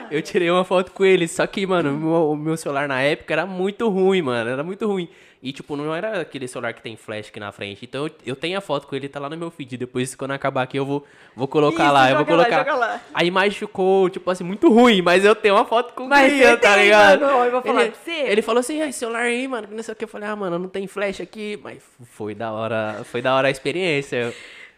eu 0.10 0.22
tirei 0.22 0.50
uma 0.50 0.64
foto 0.64 0.92
com 0.92 1.06
ele, 1.06 1.28
só 1.28 1.46
que, 1.46 1.66
mano, 1.66 1.92
o 1.92 1.98
meu, 1.98 2.32
o 2.32 2.36
meu 2.36 2.58
celular 2.58 2.88
na 2.88 3.02
época 3.02 3.34
era 3.34 3.46
muito 3.46 3.90
ruim, 3.90 4.22
mano, 4.22 4.50
era 4.50 4.64
muito 4.64 4.88
ruim. 4.88 5.10
E, 5.46 5.52
tipo, 5.52 5.76
não 5.76 5.94
era 5.94 6.22
aquele 6.22 6.48
celular 6.48 6.74
que 6.74 6.82
tem 6.82 6.96
flash 6.96 7.28
aqui 7.28 7.38
na 7.38 7.52
frente. 7.52 7.84
Então, 7.84 8.08
eu, 8.08 8.14
eu 8.28 8.34
tenho 8.34 8.58
a 8.58 8.62
foto 8.62 8.88
com 8.88 8.96
ele, 8.96 9.10
tá 9.10 9.20
lá 9.20 9.30
no 9.30 9.36
meu 9.36 9.52
feed. 9.52 9.76
Depois, 9.76 10.16
quando 10.16 10.32
acabar 10.32 10.62
aqui, 10.62 10.80
eu 10.80 10.86
vou, 10.86 11.06
vou 11.36 11.50
colocar 11.50 11.84
Isso, 11.84 11.94
lá. 11.94 12.10
Eu 12.10 12.26
vou 12.26 12.38
lá, 12.38 12.46
colocar. 12.46 12.58
joga 12.60 12.76
lá. 12.76 13.02
A 13.14 13.26
imagem 13.26 13.52
ficou, 13.60 14.10
tipo 14.10 14.32
assim, 14.32 14.46
muito 14.46 14.72
ruim, 14.72 15.02
mas 15.02 15.26
eu 15.26 15.36
tenho 15.36 15.56
uma 15.56 15.66
foto 15.66 15.94
com 15.96 16.06
o 16.06 16.08
você 16.08 16.56
tá 16.56 16.76
tem, 16.76 16.84
ligado? 16.86 17.26
mano, 17.26 17.44
eu 17.44 17.52
vou 17.52 17.62
falar 17.62 17.82
ele, 17.82 17.92
pra 17.92 18.00
você. 18.00 18.22
ele 18.22 18.42
falou 18.42 18.62
assim, 18.62 18.82
ah, 18.82 18.88
esse 18.88 19.00
celular 19.00 19.24
aí, 19.24 19.46
mano, 19.46 19.68
não 19.70 19.84
sei 19.84 19.92
o 19.92 19.98
que. 19.98 20.06
Eu 20.06 20.08
falei, 20.08 20.30
ah, 20.30 20.36
mano, 20.38 20.58
não 20.58 20.70
tem 20.70 20.88
flash 20.88 21.20
aqui. 21.20 21.60
Mas 21.62 21.84
foi 22.06 22.34
da 22.34 22.50
hora, 22.54 23.02
foi 23.04 23.22
da 23.22 23.36
hora 23.36 23.50
a 23.50 23.52
experiência. 23.52 24.34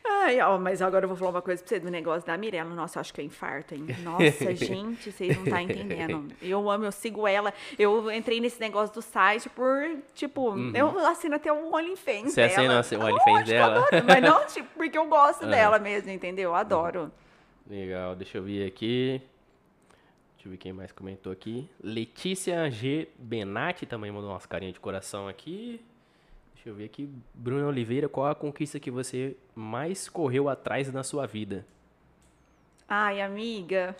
Ai, 0.08 0.40
ó, 0.42 0.58
mas 0.60 0.82
agora 0.82 1.06
eu 1.06 1.10
vou 1.10 1.18
falar 1.18 1.32
uma 1.32 1.42
coisa 1.42 1.62
pra 1.64 1.70
você 1.70 1.80
do 1.80 1.90
negócio 1.90 2.26
da 2.26 2.38
Mirella. 2.38 2.74
Nossa, 2.76 2.98
eu 2.98 3.02
acho 3.02 3.14
que 3.14 3.22
eu 3.22 3.26
infarto, 3.26 3.74
hein? 3.74 3.88
Nossa, 4.04 4.54
gente, 4.56 5.12
vocês 5.12 5.36
não 5.36 5.44
tá 5.46 5.62
entendendo. 5.62 6.28
Eu 6.42 6.70
amo, 6.70 6.86
eu 6.86 6.92
sigo 6.92 7.28
ela. 7.28 7.54
Eu 7.78 8.12
entrei 8.12 8.40
nesse 8.40 8.60
negócio 8.60 8.94
do 8.94 9.02
site 9.02 9.50
por, 9.50 9.74
tipo, 10.14 10.54
eu 10.76 10.98
assino 11.08 11.36
até 11.36 11.52
o 11.52 11.74
OnlyFans 11.74 12.24
Uhum. 12.24 12.30
Você 12.30 12.48
dela. 12.48 12.80
assina 12.80 13.04
o 13.04 13.08
OnlyFans 13.08 13.48
dela? 13.48 13.78
adoro, 13.88 14.06
Mas 14.06 14.22
não, 14.24 14.46
tipo, 14.48 14.70
porque 14.76 14.98
eu 14.98 15.08
gosto 15.08 15.42
Aham. 15.44 15.52
dela 15.52 15.80
mesmo, 15.80 16.10
entendeu? 16.12 16.50
Eu 16.52 16.56
adoro. 16.56 17.12
Legal, 17.68 18.16
deixa 18.16 18.38
eu 18.38 18.44
ver 18.44 18.68
aqui. 18.68 19.20
Deixa 20.36 20.48
eu 20.48 20.52
ver 20.52 20.58
quem 20.58 20.72
mais 20.72 20.92
comentou 20.92 21.32
aqui. 21.32 21.68
Letícia 21.84 22.70
G. 22.70 23.08
Benatti 23.18 23.86
também 23.88 24.12
mandou 24.12 24.30
umas 24.30 24.46
carinhas 24.46 24.76
de 24.76 24.80
coração 24.80 25.28
aqui. 25.28 25.84
Deixa 26.66 26.74
eu 26.74 26.80
ver 26.80 26.86
aqui. 26.86 27.08
Bruno 27.32 27.68
Oliveira, 27.68 28.10
qual 28.10 28.26
a 28.26 28.34
conquista 28.34 28.80
que 28.80 28.90
você 28.90 29.38
mais 29.54 30.10
correu 30.10 30.50
atrás 30.50 30.92
na 30.92 31.04
sua 31.04 31.28
vida? 31.28 31.64
Ai, 32.90 33.22
amiga. 33.22 33.96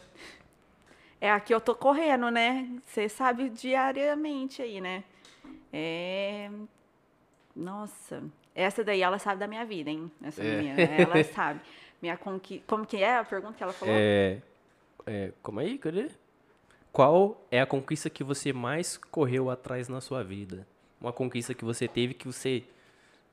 É 1.22 1.30
aqui 1.30 1.54
eu 1.54 1.62
tô 1.62 1.76
correndo, 1.76 2.32
né? 2.32 2.68
Você 2.84 3.08
sabe 3.08 3.50
diariamente 3.50 4.64
aí, 4.64 4.82
né? 4.82 5.04
É. 5.72 6.50
Nossa, 7.56 8.24
essa 8.56 8.84
daí 8.84 9.04
ela 9.04 9.20
sabe 9.20 9.40
da 9.40 9.46
minha 9.48 9.64
vida, 9.64 9.92
hein? 9.92 10.12
Essa 10.24 10.44
É. 10.44 10.58
menina, 10.58 10.82
ela 10.82 11.24
sabe. 11.36 11.62
Minha 12.02 12.18
conqui... 12.18 12.64
Como 12.66 12.84
que 12.84 12.98
é 12.98 13.20
a 13.20 13.24
pergunta 13.24 13.54
que 13.54 13.62
ela 13.62 13.74
falou? 13.74 13.94
É, 13.96 14.42
é, 15.06 15.32
como 15.44 15.60
aí? 15.60 15.78
Cadê? 15.78 16.10
Qual 16.92 17.46
é 17.52 17.62
a 17.62 17.66
conquista 17.68 18.10
que 18.10 18.24
você 18.24 18.52
mais 18.52 18.98
correu 18.98 19.52
atrás 19.52 19.88
na 19.88 20.02
sua 20.02 20.24
vida? 20.24 20.66
Uma 21.00 21.14
conquista 21.14 21.54
que 21.54 21.66
você 21.66 21.88
teve 21.88 22.14
que 22.14 22.26
você, 22.26 22.64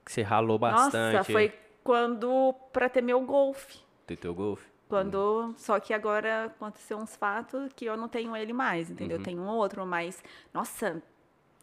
que 0.05 0.12
você 0.12 0.22
ralou 0.22 0.59
bastante. 0.59 1.16
Nossa, 1.16 1.32
foi 1.32 1.52
quando 1.82 2.55
pra 2.72 2.89
ter 2.89 3.02
meu 3.02 3.20
golfe. 3.20 3.78
Ter 4.06 4.16
teu 4.16 4.34
golfe? 4.34 4.70
Quando, 4.89 5.55
só 5.56 5.80
que 5.80 5.94
agora 5.94 6.44
aconteceu 6.44 6.98
uns 6.98 7.16
fatos 7.16 7.72
que 7.72 7.86
eu 7.86 7.97
não 7.97 8.09
tenho 8.09 8.36
ele 8.36 8.52
mais, 8.52 8.90
entendeu? 8.90 9.16
Uhum. 9.16 9.22
Eu 9.22 9.24
tenho 9.24 9.40
um 9.40 9.48
outro, 9.48 9.86
mas 9.86 10.22
nossa, 10.52 11.02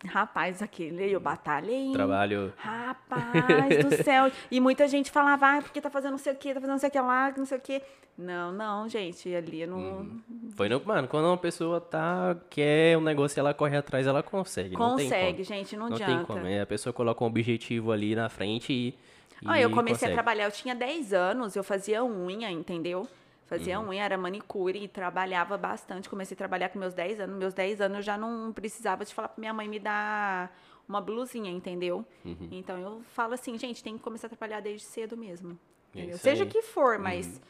rapaz, 0.05 0.61
aquele 0.61 1.11
eu 1.11 1.19
batalhei. 1.19 1.91
Trabalho. 1.91 2.53
Rapaz 2.57 3.85
do 3.85 3.95
céu. 4.03 4.31
E 4.49 4.59
muita 4.59 4.88
gente 4.88 5.11
falava, 5.11 5.57
ah, 5.57 5.61
porque 5.61 5.81
tá 5.81 5.89
fazendo 5.89 6.11
não 6.11 6.17
sei 6.17 6.34
o 6.34 6.35
que, 6.35 6.49
tá 6.53 6.59
fazendo 6.59 6.71
não 6.71 6.80
sei 6.80 6.89
o 6.89 6.91
que 6.91 6.99
lá, 6.99 7.34
não 7.38 7.45
sei 7.45 7.57
o 7.57 7.61
que. 7.61 7.81
Não, 8.17 8.51
não, 8.51 8.89
gente, 8.89 9.34
ali 9.34 9.61
eu 9.61 9.67
não 9.69 9.77
Uhum. 9.80 10.19
Foi 10.55 10.67
no, 10.67 10.81
mano, 10.84 11.07
quando 11.07 11.26
uma 11.26 11.38
pessoa 11.38 11.80
tá 11.80 12.35
quer 12.49 12.97
um 12.97 13.01
negócio 13.01 13.38
e 13.38 13.39
ela 13.39 13.53
corre 13.53 13.77
atrás, 13.77 14.05
ela 14.07 14.21
consegue. 14.21 14.76
não 14.76 14.91
consegue, 14.91 15.34
como. 15.38 15.43
gente, 15.45 15.77
não, 15.77 15.88
Não 15.88 15.95
adianta. 15.95 16.15
tem 16.17 16.26
como. 16.26 16.45
é, 16.45 16.59
A 16.61 16.65
pessoa 16.65 16.91
coloca 16.91 17.23
um 17.23 17.27
objetivo 17.27 17.91
ali 17.93 18.15
na 18.15 18.27
frente 18.27 18.73
e. 18.73 18.93
E 19.41 19.61
eu 19.61 19.69
comecei 19.69 19.93
consegue. 19.99 20.11
a 20.11 20.15
trabalhar, 20.15 20.45
eu 20.45 20.51
tinha 20.51 20.76
10 20.76 21.13
anos, 21.13 21.55
eu 21.55 21.63
fazia 21.63 22.03
unha, 22.03 22.51
entendeu? 22.51 23.07
Fazia 23.49 23.80
Uhum. 23.80 23.89
unha, 23.89 24.03
era 24.03 24.17
manicure 24.17 24.84
e 24.84 24.88
trabalhava 24.88 25.57
bastante. 25.57 26.07
Comecei 26.07 26.35
a 26.35 26.38
trabalhar 26.38 26.69
com 26.69 26.77
meus 26.77 26.93
10 26.93 27.19
anos. 27.19 27.35
Meus 27.35 27.53
10 27.53 27.81
anos 27.81 27.97
eu 27.97 28.03
já 28.03 28.17
não 28.17 28.53
precisava 28.53 29.03
de 29.03 29.13
falar 29.13 29.30
pra 29.30 29.39
minha 29.41 29.53
mãe 29.53 29.67
me 29.67 29.80
dar 29.80 30.55
uma 30.88 31.01
blusinha, 31.01 31.49
entendeu? 31.51 32.05
Uhum. 32.23 32.47
Então 32.51 32.77
eu 32.77 33.01
falo 33.15 33.34
assim, 33.34 33.57
gente, 33.57 33.84
tem 33.84 33.97
que 33.97 34.03
começar 34.03 34.27
a 34.27 34.30
trabalhar 34.30 34.59
desde 34.59 34.85
cedo 34.85 35.17
mesmo. 35.17 35.57
É 35.95 36.11
Seja. 36.17 36.43
Uhum. 36.43 36.49
o 36.49 36.51
que 36.51 36.61
for, 36.61 36.99
mas 36.99 37.41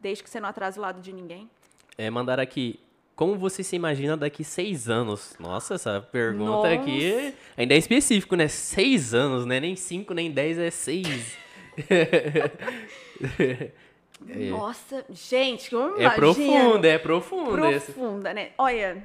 desde 0.00 0.22
que 0.22 0.30
você 0.30 0.38
não 0.38 0.48
atrase 0.48 0.78
o 0.78 0.82
lado 0.82 1.00
de 1.00 1.12
ninguém. 1.12 1.50
É, 1.96 2.08
mandar 2.08 2.38
aqui. 2.38 2.78
Como 3.16 3.36
você 3.36 3.64
se 3.64 3.74
imagina 3.74 4.16
daqui 4.16 4.44
seis 4.44 4.88
anos? 4.88 5.34
Nossa, 5.40 5.74
essa 5.74 6.00
pergunta 6.00 6.72
aqui 6.72 7.12
é- 7.12 7.34
ainda 7.56 7.74
é 7.74 7.76
específico, 7.76 8.36
né? 8.36 8.46
Seis 8.46 9.12
anos, 9.12 9.44
né? 9.44 9.58
Nem 9.58 9.74
cinco, 9.74 10.14
nem 10.14 10.30
dez, 10.30 10.56
é 10.56 10.70
seis. 10.70 11.36
Nossa, 14.20 15.04
gente, 15.10 15.72
eu 15.72 15.96
É 15.96 16.02
imagino. 16.02 16.14
profunda, 16.16 16.88
é 16.88 16.98
profunda. 16.98 17.70
essa. 17.70 17.92
Profunda, 17.92 18.34
né? 18.34 18.50
Olha, 18.58 19.02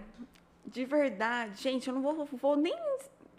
de 0.66 0.86
verdade, 0.86 1.62
gente, 1.62 1.88
eu 1.88 1.94
não 1.94 2.02
vou, 2.02 2.28
vou 2.34 2.56
nem 2.56 2.76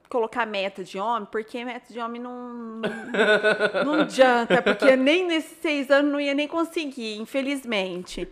colocar 0.09 0.47
meta 0.47 0.85
de 0.85 0.99
homem, 0.99 1.29
porque 1.31 1.65
meta 1.65 1.93
de 1.93 1.99
homem 1.99 2.21
não, 2.23 2.81
não 3.85 3.95
adianta, 4.03 4.63
porque 4.63 4.95
nem 4.97 5.27
nesses 5.27 5.59
seis 5.61 5.91
anos 5.91 6.13
não 6.13 6.21
ia 6.21 6.35
nem 6.35 6.47
conseguir, 6.47 7.17
infelizmente, 7.19 8.29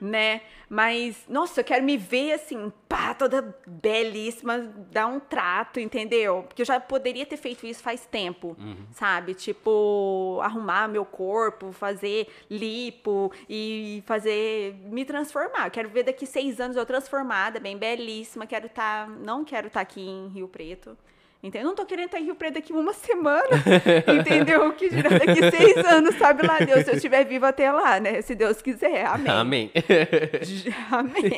né? 0.00 0.42
Mas, 0.74 1.26
nossa, 1.28 1.60
eu 1.60 1.64
quero 1.64 1.84
me 1.84 1.98
ver 1.98 2.32
assim, 2.32 2.72
pá, 2.88 3.12
toda 3.12 3.54
belíssima, 3.66 4.56
dar 4.90 5.06
um 5.06 5.20
trato, 5.20 5.78
entendeu? 5.78 6.44
Porque 6.44 6.62
eu 6.62 6.66
já 6.66 6.80
poderia 6.80 7.26
ter 7.26 7.36
feito 7.36 7.66
isso 7.66 7.82
faz 7.82 8.06
tempo, 8.06 8.56
sabe? 8.90 9.34
Tipo, 9.34 10.40
arrumar 10.42 10.88
meu 10.88 11.04
corpo, 11.04 11.72
fazer 11.72 12.26
lipo 12.50 13.30
e 13.50 14.02
fazer, 14.06 14.74
me 14.84 15.04
transformar. 15.04 15.66
Eu 15.66 15.70
quero 15.70 15.90
ver 15.90 16.04
daqui 16.04 16.24
seis 16.24 16.58
anos 16.58 16.74
eu 16.74 16.86
transformada, 16.86 17.60
bem 17.60 17.76
belíssima, 17.76 18.46
quero 18.46 18.64
estar, 18.64 19.06
não 19.10 19.44
quero 19.44 19.66
estar 19.66 19.82
aqui 19.82 20.00
em 20.00 20.28
Rio 20.28 20.48
Preto. 20.48 20.96
Entendeu? 21.42 21.66
Não 21.68 21.74
tô 21.74 21.84
querendo 21.84 22.06
estar 22.06 22.20
em 22.20 22.24
Rio 22.26 22.36
Preto 22.36 22.54
daqui 22.54 22.72
uma 22.72 22.92
semana, 22.92 23.48
entendeu? 24.20 24.72
Que 24.74 24.88
dirá 24.88 25.10
daqui 25.10 25.50
seis 25.50 25.76
anos, 25.90 26.14
sabe 26.14 26.46
lá 26.46 26.58
Deus, 26.60 26.84
se 26.84 26.90
eu 26.92 26.94
estiver 26.94 27.24
viva 27.24 27.48
até 27.48 27.72
lá, 27.72 27.98
né? 27.98 28.22
Se 28.22 28.34
Deus 28.36 28.62
quiser, 28.62 29.04
amém. 29.06 29.32
Amém. 29.32 29.70
Amém. 30.92 31.32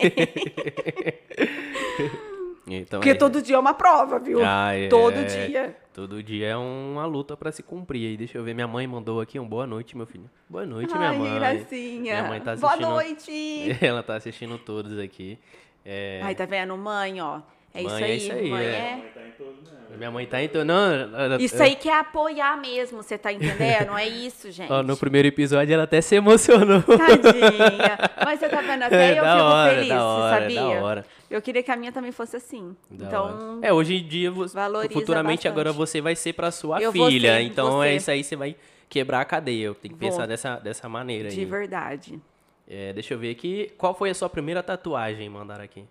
então, 2.67 3.01
Porque 3.01 3.11
é- 3.11 3.15
todo 3.15 3.41
dia 3.43 3.57
é 3.57 3.59
uma 3.59 3.73
prova, 3.75 4.19
viu? 4.19 4.41
Ah, 4.45 4.75
é. 4.75 4.89
Todo 4.89 5.25
dia. 5.25 5.77
Todo 5.93 6.23
dia 6.23 6.49
é 6.49 6.57
uma 6.57 7.07
luta 7.07 7.37
pra 7.37 7.53
se 7.53 7.63
cumprir. 7.63 8.09
Aí 8.09 8.17
deixa 8.17 8.37
eu 8.37 8.43
ver, 8.45 8.53
minha 8.55 8.67
mãe 8.69 8.87
mandou 8.87 9.21
aqui 9.21 9.39
um 9.39 9.47
boa 9.49 9.67
noite, 9.67 9.97
meu 9.97 10.07
filho. 10.07 10.29
Boa 10.49 10.67
noite, 10.67 10.95
minha 10.95 11.11
Ai, 11.11 11.17
mãe. 11.19 11.35
gracinha. 11.39 12.01
Minha 12.17 12.25
mãe 12.25 12.41
tá 12.41 12.57
Boa 12.57 12.73
assistindo. 12.73 12.91
noite. 12.91 13.79
Ela 13.81 14.03
tá 14.03 14.17
assistindo 14.17 14.59
todos 14.59 14.99
aqui. 14.99 15.39
É, 15.85 16.21
Ai, 16.23 16.35
tá 16.35 16.45
vendo, 16.47 16.77
mãe, 16.77 17.21
ó. 17.21 17.41
É 17.75 17.83
Mãe, 17.83 17.87
isso 17.87 17.97
é 17.97 18.05
aí, 18.05 18.17
isso 18.17 18.33
aí, 18.33 18.51
mãe 18.51 18.65
é. 18.65 18.69
é. 18.69 19.97
Minha 19.97 20.11
mãe 20.11 20.27
tá 20.27 20.43
então. 20.43 20.65
Não, 20.65 20.93
ela- 20.93 21.41
Isso 21.41 21.61
aí 21.63 21.75
que 21.77 21.89
é 21.89 21.99
apoiar 21.99 22.57
mesmo, 22.61 23.03
você 23.03 23.17
tá 23.19 23.33
entendendo? 23.33 23.97
É 23.97 24.07
isso, 24.09 24.51
gente. 24.53 24.73
Ó, 24.73 24.83
no 24.83 24.97
primeiro 24.97 25.29
episódio 25.29 25.73
ela 25.75 25.85
até 25.85 26.01
se 26.01 26.15
emocionou. 26.17 26.83
Tadinha. 26.83 27.99
Mas 28.25 28.41
você 28.41 28.49
tá 28.49 28.61
vendo 28.61 28.83
até 28.83 29.19
eu 29.19 29.23
Da 29.25 29.33
fico 29.37 29.45
hora, 29.45 29.75
feliz, 29.75 29.89
da 29.89 30.05
hora, 30.05 30.41
sabia? 30.41 30.61
da 30.61 30.69
hora. 30.69 31.07
Eu 31.31 31.43
queria 31.43 31.63
que 31.63 31.71
a 31.71 31.77
minha 31.77 31.93
também 31.93 32.11
fosse 32.13 32.37
assim. 32.37 32.77
Da 32.91 33.07
então, 33.07 33.25
hora. 33.57 33.67
É, 33.67 33.73
hoje 33.73 33.95
em 33.97 34.07
dia, 34.07 34.31
você, 34.31 34.55
valoriza 34.55 34.93
futuramente 34.95 35.37
bastante. 35.39 35.49
agora 35.49 35.73
você 35.73 36.01
vai 36.01 36.17
ser 36.17 36.33
pra 36.33 36.51
sua 36.51 36.81
Eu 36.81 36.91
vou 36.93 37.09
filha. 37.09 37.35
ser, 37.37 37.43
então 37.43 37.83
é 37.83 37.95
isso 37.97 38.11
aí, 38.11 38.23
você 38.25 38.35
vai 38.37 38.57
quebrar 38.89 39.21
a 39.21 39.25
cadeia. 39.25 39.75
Tem 39.75 39.91
que 39.93 39.97
Vou. 39.99 40.09
pensar 40.11 40.27
dessa, 40.27 40.57
dessa 40.57 40.89
maneira 40.89 41.29
de 41.29 41.41
aí. 41.41 41.47
verdade. 41.47 42.21
É, 42.69 42.93
deixa 42.93 43.15
eu 43.15 43.19
ver 43.19 43.31
aqui. 43.31 43.73
Qual 43.79 43.95
foi 43.95 44.11
a 44.11 44.15
sua 44.15 44.29
primeira 44.29 44.63
tatuagem? 44.63 45.29
Mandaram 45.29 45.63
aqui. 45.65 45.85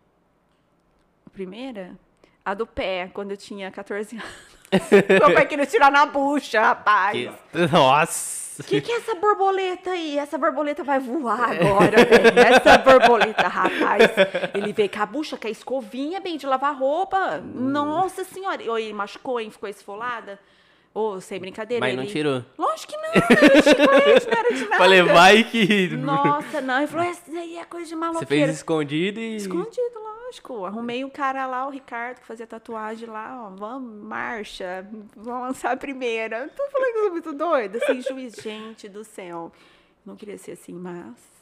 Primeira? 1.33 1.97
A 2.45 2.53
do 2.53 2.65
pé, 2.67 3.09
quando 3.13 3.31
eu 3.31 3.37
tinha 3.37 3.71
14 3.71 4.15
anos. 4.17 4.29
Meu 5.19 5.33
pai 5.33 5.45
queria 5.47 5.65
tirar 5.65 5.91
na 5.91 6.05
bucha, 6.05 6.61
rapaz. 6.61 7.13
Que- 7.51 7.67
Nossa! 7.71 8.43
O 8.59 8.63
que, 8.63 8.81
que 8.81 8.91
é 8.91 8.97
essa 8.97 9.15
borboleta 9.15 9.89
aí? 9.89 10.15
Essa 10.19 10.37
borboleta 10.37 10.83
vai 10.83 10.99
voar 10.99 11.41
agora, 11.53 12.05
velho. 12.05 12.39
Essa 12.39 12.77
borboleta, 12.77 13.47
rapaz. 13.47 14.03
Ele 14.53 14.71
veio 14.71 14.89
com 14.89 15.01
a 15.01 15.05
bucha, 15.07 15.35
com 15.37 15.47
a 15.47 15.49
escovinha, 15.49 16.21
bem, 16.21 16.37
de 16.37 16.45
lavar 16.45 16.75
roupa. 16.77 17.37
Nossa 17.39 18.23
senhora. 18.23 18.61
E 18.61 18.67
ele 18.67 18.93
machucou, 18.93 19.39
hein? 19.39 19.49
Ficou 19.49 19.67
esfolada. 19.67 20.39
Ô, 20.93 21.19
sem 21.19 21.39
brincadeira. 21.39 21.79
Mas 21.79 21.95
não 21.95 22.03
ele- 22.03 22.11
tirou. 22.11 22.45
Lógico 22.57 22.93
que 22.93 22.97
não, 22.97 23.13
chiclete, 23.13 24.27
não 24.27 24.33
era 24.37 24.53
de 24.53 24.63
nada. 24.65 24.77
Falei, 24.77 25.01
vai 25.01 25.43
que. 25.43 25.87
Nossa, 25.97 26.61
não. 26.61 26.77
Ele 26.77 26.87
falou, 26.87 27.05
essa 27.07 27.31
aí 27.31 27.57
é 27.57 27.65
coisa 27.65 27.85
de 27.87 27.95
Você 27.95 27.99
maloqueira. 27.99 28.45
fez 28.45 28.57
escondido 28.57 29.19
e. 29.19 29.35
Escondido, 29.37 29.99
lógico. 30.25 30.65
Arrumei 30.65 31.03
o 31.03 31.09
cara 31.09 31.47
lá, 31.47 31.65
o 31.65 31.71
Ricardo, 31.71 32.19
que 32.19 32.27
fazia 32.27 32.45
tatuagem 32.45 33.09
lá, 33.09 33.47
ó. 33.47 33.55
Vamos, 33.55 34.03
marcha, 34.03 34.87
vamos 35.15 35.47
lançar 35.47 35.71
a 35.71 35.77
primeira. 35.77 36.47
Tô 36.55 36.63
falando 36.69 36.91
que 36.91 36.97
eu 36.99 37.03
sou 37.03 37.11
muito 37.11 37.33
doida, 37.33 37.79
assim, 37.81 38.01
juiz, 38.01 38.35
gente 38.35 38.87
do 38.87 39.03
céu. 39.03 39.51
Não 40.05 40.15
queria 40.15 40.37
ser 40.37 40.51
assim, 40.51 40.73
mas. 40.73 41.32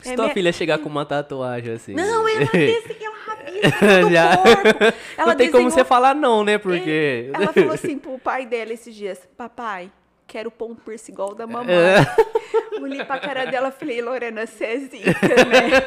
Se 0.00 0.10
É 0.12 0.14
tua 0.14 0.24
minha- 0.26 0.34
filha 0.34 0.52
chegar 0.52 0.78
com 0.78 0.88
uma 0.88 1.04
tatuagem 1.04 1.74
assim. 1.74 1.94
Não, 1.94 2.26
ela 2.28 2.44
desse 2.52 2.94
que 2.94 3.04
ela 3.04 3.16
rabisca 3.16 4.02
do 4.02 4.10
Já. 4.12 4.36
corpo. 4.36 4.84
Ela 5.18 5.26
não 5.28 5.36
tem 5.36 5.50
como 5.50 5.64
desenhou- 5.64 5.70
você 5.70 5.84
falar 5.84 6.14
não, 6.14 6.44
né? 6.44 6.58
Porque. 6.58 7.30
Ela 7.34 7.52
falou 7.52 7.72
assim 7.74 7.98
pro 7.98 8.18
pai 8.18 8.46
dela 8.46 8.72
esses 8.72 8.94
dias: 8.94 9.28
Papai, 9.36 9.90
quero 10.26 10.50
pôr 10.50 10.70
um 10.70 10.74
piercing 10.74 11.12
igual 11.12 11.34
da 11.34 11.46
mamãe. 11.46 11.74
É. 11.74 12.80
Olhei 12.80 13.04
pra 13.04 13.18
cara 13.18 13.44
dela 13.46 13.70
falei: 13.70 14.00
Lorena, 14.00 14.46
você 14.46 14.64
é 14.64 14.78
zica, 14.78 15.10
né? 15.44 15.80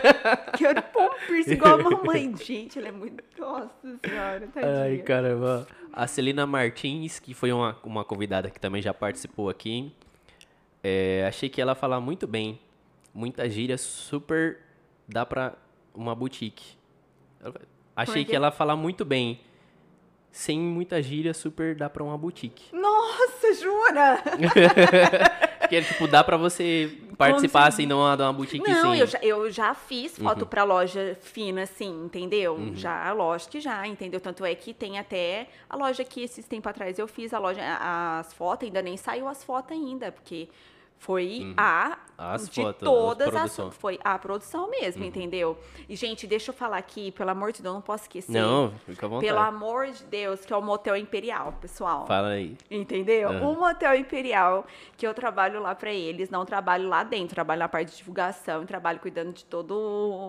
Quero 0.58 0.82
pôr 0.84 1.06
um 1.10 1.28
piercing 1.28 1.54
igual 1.54 1.80
a 1.80 1.84
mamãe. 1.84 2.36
Gente, 2.38 2.78
ela 2.78 2.90
é 2.90 2.92
muito. 2.92 3.24
Nossa 3.40 3.70
senhora, 4.06 4.48
tadinha. 4.54 4.82
Ai, 4.84 4.98
caramba. 4.98 5.66
A 5.92 6.06
Celina 6.08 6.46
Martins, 6.46 7.20
que 7.20 7.34
foi 7.34 7.52
uma, 7.52 7.78
uma 7.84 8.04
convidada 8.04 8.50
que 8.52 8.60
também 8.60 8.82
já 8.82 8.94
participou 8.94 9.50
aqui. 9.50 9.92
é, 10.84 11.26
achei 11.28 11.50
que 11.50 11.62
ela 11.62 11.74
fala 11.74 12.00
muito 12.02 12.28
bem. 12.28 12.60
Muita 13.14 13.48
gíria, 13.50 13.78
super 13.78 14.60
dá 15.08 15.26
pra 15.26 15.54
uma 15.94 16.16
boutique. 16.16 16.78
Achei 17.96 18.24
quê? 18.26 18.32
que 18.32 18.36
ela 18.36 18.52
fala 18.52 18.76
muito 18.76 19.06
bem. 19.06 19.40
Sem 20.32 20.60
muita 20.60 21.00
gíria, 21.02 21.32
super 21.34 21.76
dá 21.76 21.88
pra 21.90 22.04
uma 22.04 22.18
boutique. 22.18 22.64
Nossa, 22.76 23.54
jura? 23.54 24.24
Porque, 25.62 25.82
tipo, 25.84 26.08
dá 26.08 26.24
pra 26.24 26.38
você 26.38 26.98
participar 27.18 27.68
assim 27.68 27.88
de 27.88 27.94
uma, 27.94 28.16
de 28.16 28.24
uma 28.24 28.34
boutique 28.34 28.68
Não, 28.68 28.92
sem... 28.92 29.00
eu 29.00 29.08
já, 29.08 29.20
eu 29.22 29.52
já 29.52 29.74
fiz 29.76 30.18
Uhum. 30.18 30.26
foto 30.26 30.46
pra 30.46 30.64
loja 30.64 31.16
fina, 31.22 31.64
assim, 31.64 32.06
entendeu? 32.06 32.72
Já, 32.74 33.12
lógico 33.14 33.52
que 33.52 33.62
já, 33.62 33.86
entendeu? 33.88 34.20
Tanto 34.20 34.44
é 34.44 34.54
que 34.56 34.74
tem 34.74 34.98
até 35.00 35.48
a 35.70 35.78
loja 35.78 36.04
que 36.04 36.22
esses 36.24 36.46
tempos 36.46 36.70
atrás 36.70 36.98
eu 37.00 37.08
fiz, 37.08 37.34
a 37.34 37.40
loja, 37.40 37.62
as 38.20 38.34
fotos, 38.34 38.68
ainda 38.68 38.82
nem 38.82 38.98
saiu 38.98 39.28
as 39.28 39.44
fotos 39.44 39.72
ainda, 39.72 40.12
porque 40.12 40.50
foi 41.04 41.54
a 41.58 41.98
Uhum. 42.14 42.14
As 42.16 42.48
de 42.48 42.62
fotos, 42.62 42.84
todas 42.84 43.28
a 43.28 43.44
as 43.44 43.56
produção. 43.56 43.66
Uhum. 43.66 43.72
foi 43.72 44.00
a 44.04 44.20
produção 44.20 44.70
mesmo, 44.70 45.04
entendeu? 45.04 45.58
E 45.90 45.96
gente, 45.96 46.28
deixa 46.28 46.52
eu 46.52 46.56
falar 46.56 46.78
aqui, 46.78 47.12
pelo 47.12 47.32
amor 47.32 47.52
de 47.52 47.62
Deus, 47.62 47.74
não 47.74 47.82
posso 47.82 48.04
esquecer. 48.04 48.32
Não, 48.32 48.72
fica 48.86 49.06
à 49.06 49.10
vontade. 49.10 49.26
Pelo 49.28 49.40
amor 49.40 49.88
de 49.88 50.04
Deus, 50.06 50.46
que 50.46 50.54
é 50.54 50.56
o 50.56 50.62
Motel 50.62 50.96
Imperial, 50.96 51.54
pessoal. 51.60 52.06
Fala 52.06 52.30
aí. 52.30 52.56
Entendeu? 52.70 53.30
Aham. 53.30 53.50
O 53.50 53.60
Motel 53.60 53.96
Imperial, 53.96 54.66
que 54.96 55.06
eu 55.06 55.14
trabalho 55.14 55.62
lá 55.62 55.74
pra 55.76 55.92
eles, 55.92 56.30
não 56.30 56.46
trabalho 56.46 56.88
lá 56.88 57.04
dentro, 57.04 57.34
trabalho 57.34 57.60
na 57.60 57.70
parte 57.70 57.92
de 57.92 57.98
divulgação, 57.98 58.66
trabalho 58.66 59.00
cuidando 59.00 59.34
de 59.34 59.44
toda 59.46 59.74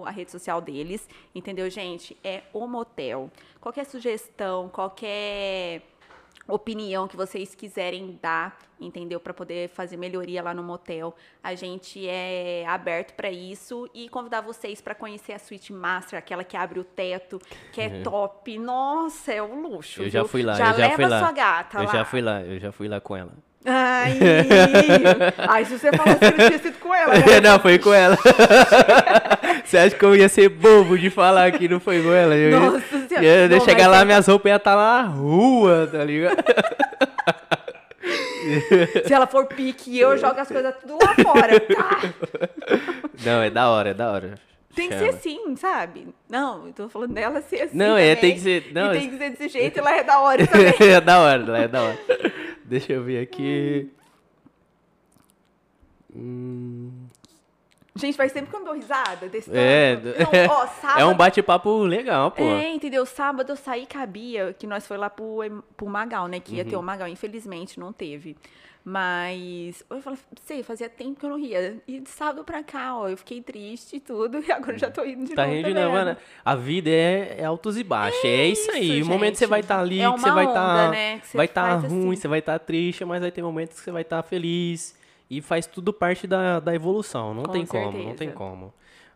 a 0.07 0.11
rede 0.11 0.31
social 0.31 0.61
deles, 0.61 1.09
entendeu, 1.35 1.69
gente? 1.69 2.17
É 2.25 2.43
o 2.53 2.67
motel. 2.67 3.31
Qualquer 3.61 3.85
sugestão, 3.85 4.69
qualquer 4.69 5.83
opinião 6.47 7.09
que 7.09 7.17
vocês 7.17 7.55
quiserem 7.55 8.19
dar, 8.21 8.57
entendeu? 8.81 9.19
Para 9.19 9.33
poder 9.33 9.69
fazer 9.71 9.97
melhoria 9.97 10.43
lá 10.43 10.53
no 10.53 10.63
motel. 10.63 11.15
A 11.43 11.55
gente 11.55 12.07
é 12.07 12.65
aberto 12.67 13.15
para 13.15 13.31
isso 13.31 13.89
e 13.95 14.09
convidar 14.09 14.41
vocês 14.41 14.81
para 14.81 14.95
conhecer 14.95 15.33
a 15.33 15.39
Suite 15.39 15.73
Master, 15.73 16.19
aquela 16.19 16.45
que 16.45 16.57
abre 16.57 16.79
o 16.79 16.85
teto, 16.85 17.41
que 17.73 17.81
é 17.81 18.03
top. 18.03 18.59
Nossa, 18.59 19.33
é 19.33 19.43
um 19.43 19.63
luxo. 19.63 20.03
Eu 20.03 20.11
já 20.11 20.21
viu? 20.21 20.29
fui 20.29 20.43
lá, 20.43 20.55
já 20.55 20.71
eu 20.71 20.73
já 20.73 20.77
leva 20.77 20.95
fui 20.95 21.07
lá. 21.07 21.19
sua 21.21 21.33
gata 21.33 21.79
eu 21.79 21.85
lá. 21.85 21.93
já 21.93 22.05
fui 22.05 22.21
lá, 22.21 22.43
eu 22.43 22.59
já 22.61 22.73
fui 22.73 22.89
lá 22.89 23.01
com 23.01 23.17
ela. 23.17 23.33
Ai, 23.67 24.19
ai, 25.49 25.65
se 25.65 25.79
você 25.79 25.91
falasse 25.91 26.19
que 26.19 26.39
não 26.39 26.47
tinha 26.49 26.59
sido 26.59 26.79
com 26.79 26.95
ela, 26.95 27.15
né? 27.15 27.41
não, 27.41 27.59
foi 27.59 27.79
com 27.79 27.95
ela. 27.95 28.19
Você 29.65 29.79
acha 29.79 29.97
que 29.97 30.05
eu 30.05 30.15
ia 30.15 30.29
ser 30.29 30.49
bobo 30.51 30.99
de 30.99 31.09
falar 31.11 31.51
que 31.53 31.67
não 31.69 31.81
foi 31.81 32.03
com 32.03 32.13
ela? 32.13 32.35
Eu 32.35 32.51
ia- 32.51 32.61
Nossa 32.61 32.81
Senhora. 33.09 33.25
ia, 33.25 33.49
Não, 33.49 33.61
chegar 33.61 33.85
mas 33.85 33.93
lá, 33.93 34.01
é- 34.01 34.05
minhas 34.05 34.27
roupas 34.27 34.51
iam 34.51 34.57
estar 34.57 34.75
lá 34.75 35.03
na 35.05 35.09
rua, 35.09 35.89
tá 35.91 36.05
ligado? 36.05 36.37
Se 39.07 39.13
ela 39.13 39.27
for 39.27 39.47
pique, 39.47 39.99
eu 39.99 40.17
jogo 40.19 40.39
as 40.39 40.49
coisas 40.49 40.75
tudo 40.81 40.99
lá 41.03 41.15
fora. 41.15 41.59
Tá? 41.61 42.01
Não, 43.25 43.43
é 43.43 43.49
da 43.51 43.71
hora, 43.71 43.91
é 43.91 43.95
da 43.95 44.11
hora. 44.13 44.35
Tem 44.75 44.89
que 44.89 44.95
Chama. 44.99 45.13
ser 45.13 45.17
assim, 45.17 45.57
sabe? 45.57 46.09
Não, 46.29 46.67
eu 46.67 46.73
tô 46.73 46.89
falando 46.89 47.15
dela 47.15 47.41
ser 47.43 47.63
assim. 47.63 47.77
Não, 47.77 47.97
é, 47.97 48.15
tem 48.17 48.35
que 48.35 48.41
ser- 48.41 48.73
não, 48.75 48.93
e 48.93 48.97
é- 48.97 49.01
tem 49.01 49.11
que 49.11 49.17
ser 49.19 49.31
desse 49.31 49.49
jeito, 49.49 49.79
ela 49.79 49.97
é 49.97 50.03
da 50.03 50.19
hora 50.21 50.45
também. 50.47 50.75
é 50.93 51.01
da 51.01 51.21
hora, 51.21 51.59
é 51.59 51.69
da 51.69 51.83
hora. 51.83 51.99
Deixa 52.65 52.93
eu 52.93 53.03
ver 53.05 53.21
aqui. 53.23 53.89
Hum, 56.15 57.04
Gente, 57.97 58.17
faz 58.17 58.33
tempo 58.33 58.51
que 58.51 58.57
eu 58.57 58.61
não 58.61 58.67
dou 58.67 58.75
risada 58.75 59.29
desse 59.29 59.49
É. 59.57 59.97
Não, 59.97 60.51
ó, 60.55 60.67
sábado, 60.67 61.01
é 61.01 61.05
um 61.07 61.15
bate-papo 61.15 61.83
legal, 61.85 62.33
pô. 62.33 62.43
É, 62.43 62.71
entendeu? 62.75 63.07
Sábado 63.07 63.53
eu 63.53 63.57
saí 63.57 63.87
cabia, 63.87 64.53
que 64.59 64.67
nós 64.67 64.85
foi 64.87 64.97
lá 64.97 65.09
pro, 65.09 65.39
pro 65.77 65.87
Magal, 65.87 66.27
né? 66.27 66.41
Que 66.41 66.57
ia 66.57 66.65
Uhum. 66.65 66.71
ter 66.71 66.77
o 66.77 66.83
Magal, 66.83 67.07
infelizmente 67.07 67.79
não 67.79 67.93
teve. 67.93 68.37
Mas 68.87 69.83
eu 69.89 70.03
falei, 70.03 70.19
sei, 70.45 70.63
fazia 70.63 70.89
tempo 70.91 71.19
que 71.19 71.25
eu 71.25 71.31
não 71.31 71.39
ria. 71.39 71.79
E 71.89 72.01
de 72.01 72.11
sábado 72.11 72.45
pra 72.45 72.63
cá, 72.63 72.97
ó, 72.99 73.09
eu 73.09 73.17
fiquei 73.17 73.41
triste 73.41 73.97
e 73.97 74.01
tudo, 74.01 74.39
e 74.47 74.53
agora 74.53 74.73
eu 74.75 74.79
já 74.79 74.91
tô 74.91 75.05
indo 75.05 75.25
de 75.25 75.35
Tá 75.35 75.43
novo. 75.45 75.55
rindo 75.55 75.69
de 75.69 75.73
vendo? 75.75 75.83
novo, 75.85 75.95
mano. 75.97 76.17
A 76.45 76.55
vida 76.57 76.91
é, 76.91 77.37
é 77.39 77.45
altos 77.45 77.79
e 77.79 77.85
baixos. 77.85 78.23
É, 78.25 78.47
isso 78.49 78.71
aí. 78.73 78.99
isso, 78.99 79.09
o 79.09 79.13
momento 79.13 79.33
que 79.33 79.39
você 79.39 79.45
gente. 79.45 79.51
vai 79.51 79.61
estar 79.61 79.79
ali, 79.81 80.01
É 80.03 80.13
que 80.13 80.19
você 80.21 80.31
vai 80.33 80.45
estar. 80.47 80.91
né, 80.91 81.19
que 81.21 81.27
você 81.29 81.37
vai 81.37 81.47
estar 81.47 81.81
faz 81.81 81.93
ruim, 81.93 82.09
assim. 82.13 82.17
você 82.17 82.29
vai 82.29 82.39
estar 82.41 82.59
triste, 82.59 83.05
mas 83.05 83.21
vai 83.23 83.31
ter 83.31 83.41
momentos 83.43 83.79
que 83.79 83.85
você 83.85 83.91
vai 83.93 84.03
estar 84.03 84.23
feliz. 84.23 84.95
E 85.37 85.41
faz 85.43 85.67
tudo 85.67 85.93
parte 85.93 86.27
da, 86.27 86.61
da 86.61 86.75
evolução. 86.75 87.35
Não 87.35 87.43
Com 87.45 87.53
tem 87.53 87.67
como, 87.67 87.85
não 87.87 87.93
certeza. 87.93 88.17
tem 88.17 88.31
como. 88.31 88.73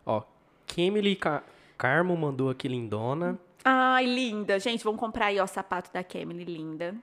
Ó, 0.07 0.23
Kemily 0.67 1.17
Ca- 1.17 1.43
Carmo 1.77 2.17
mandou 2.17 2.51
aqui 2.51 2.67
lindona. 2.69 3.39
Ai, 3.65 4.07
linda. 4.07 4.59
Gente, 4.59 4.83
vamos 4.85 4.99
comprar 5.01 5.27
aí, 5.27 5.39
ó, 5.39 5.45
o 5.45 5.47
sapato 5.47 5.93
da 5.93 6.03
Camille, 6.03 6.45
linda. 6.45 6.95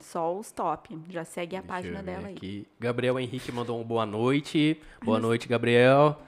Só 0.00 0.34
os 0.36 0.50
top. 0.52 0.98
Já 1.08 1.24
segue 1.24 1.56
a 1.56 1.60
Deixa 1.60 1.72
página 1.72 2.02
dela 2.02 2.28
aí. 2.28 2.34
aqui. 2.34 2.66
Gabriel 2.78 3.18
Henrique 3.18 3.50
mandou 3.52 3.80
um 3.80 3.84
boa 3.84 4.04
noite. 4.04 4.80
Boa 5.02 5.18
noite, 5.18 5.48
Gabriel. 5.48 6.20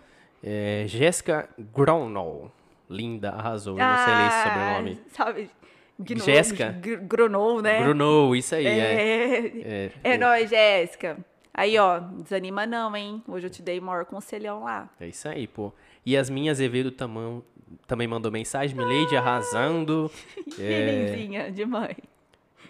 É, 0.43 0.85
Jéssica 0.87 1.49
Gronow. 1.75 2.51
Linda, 2.89 3.31
arrasou. 3.31 3.79
Eu 3.79 3.85
não 3.85 3.97
sei 4.05 4.15
ler 4.15 4.27
esse 4.29 4.43
sobrenome. 4.43 5.01
Ah, 5.05 5.09
Sabe? 5.13 5.51
Gno- 5.99 6.25
Jéssica? 6.25 6.71
Gr- 6.73 7.01
Gronou, 7.03 7.61
né? 7.61 7.83
Bruno, 7.83 8.37
isso 8.37 8.55
aí, 8.55 8.67
é. 8.67 8.71
É, 9.67 9.91
É, 10.05 10.13
é 10.15 10.19
nóis, 10.19 10.49
Jéssica. 10.49 11.19
Aí, 11.59 11.79
ó, 11.79 11.99
desanima 12.01 12.67
não, 12.67 12.95
hein? 12.95 13.23
Hoje 13.27 13.47
eu 13.47 13.51
te 13.51 13.63
dei 13.63 13.81
maior 13.81 14.05
conselhão 14.05 14.65
lá. 14.65 14.91
É 15.01 15.09
isso 15.09 15.27
aí, 15.27 15.47
pô. 15.47 15.73
Yasmin 16.07 16.51
Azevedo 16.51 16.91
tamam, 16.91 17.43
também 17.87 18.07
mandou 18.07 18.31
mensagem. 18.31 18.77
Milady 18.77 19.17
arrasando. 19.17 20.11
É, 20.59 20.87
Nenenzinha 20.87 21.51
de 21.51 21.65
mãe. 21.65 21.97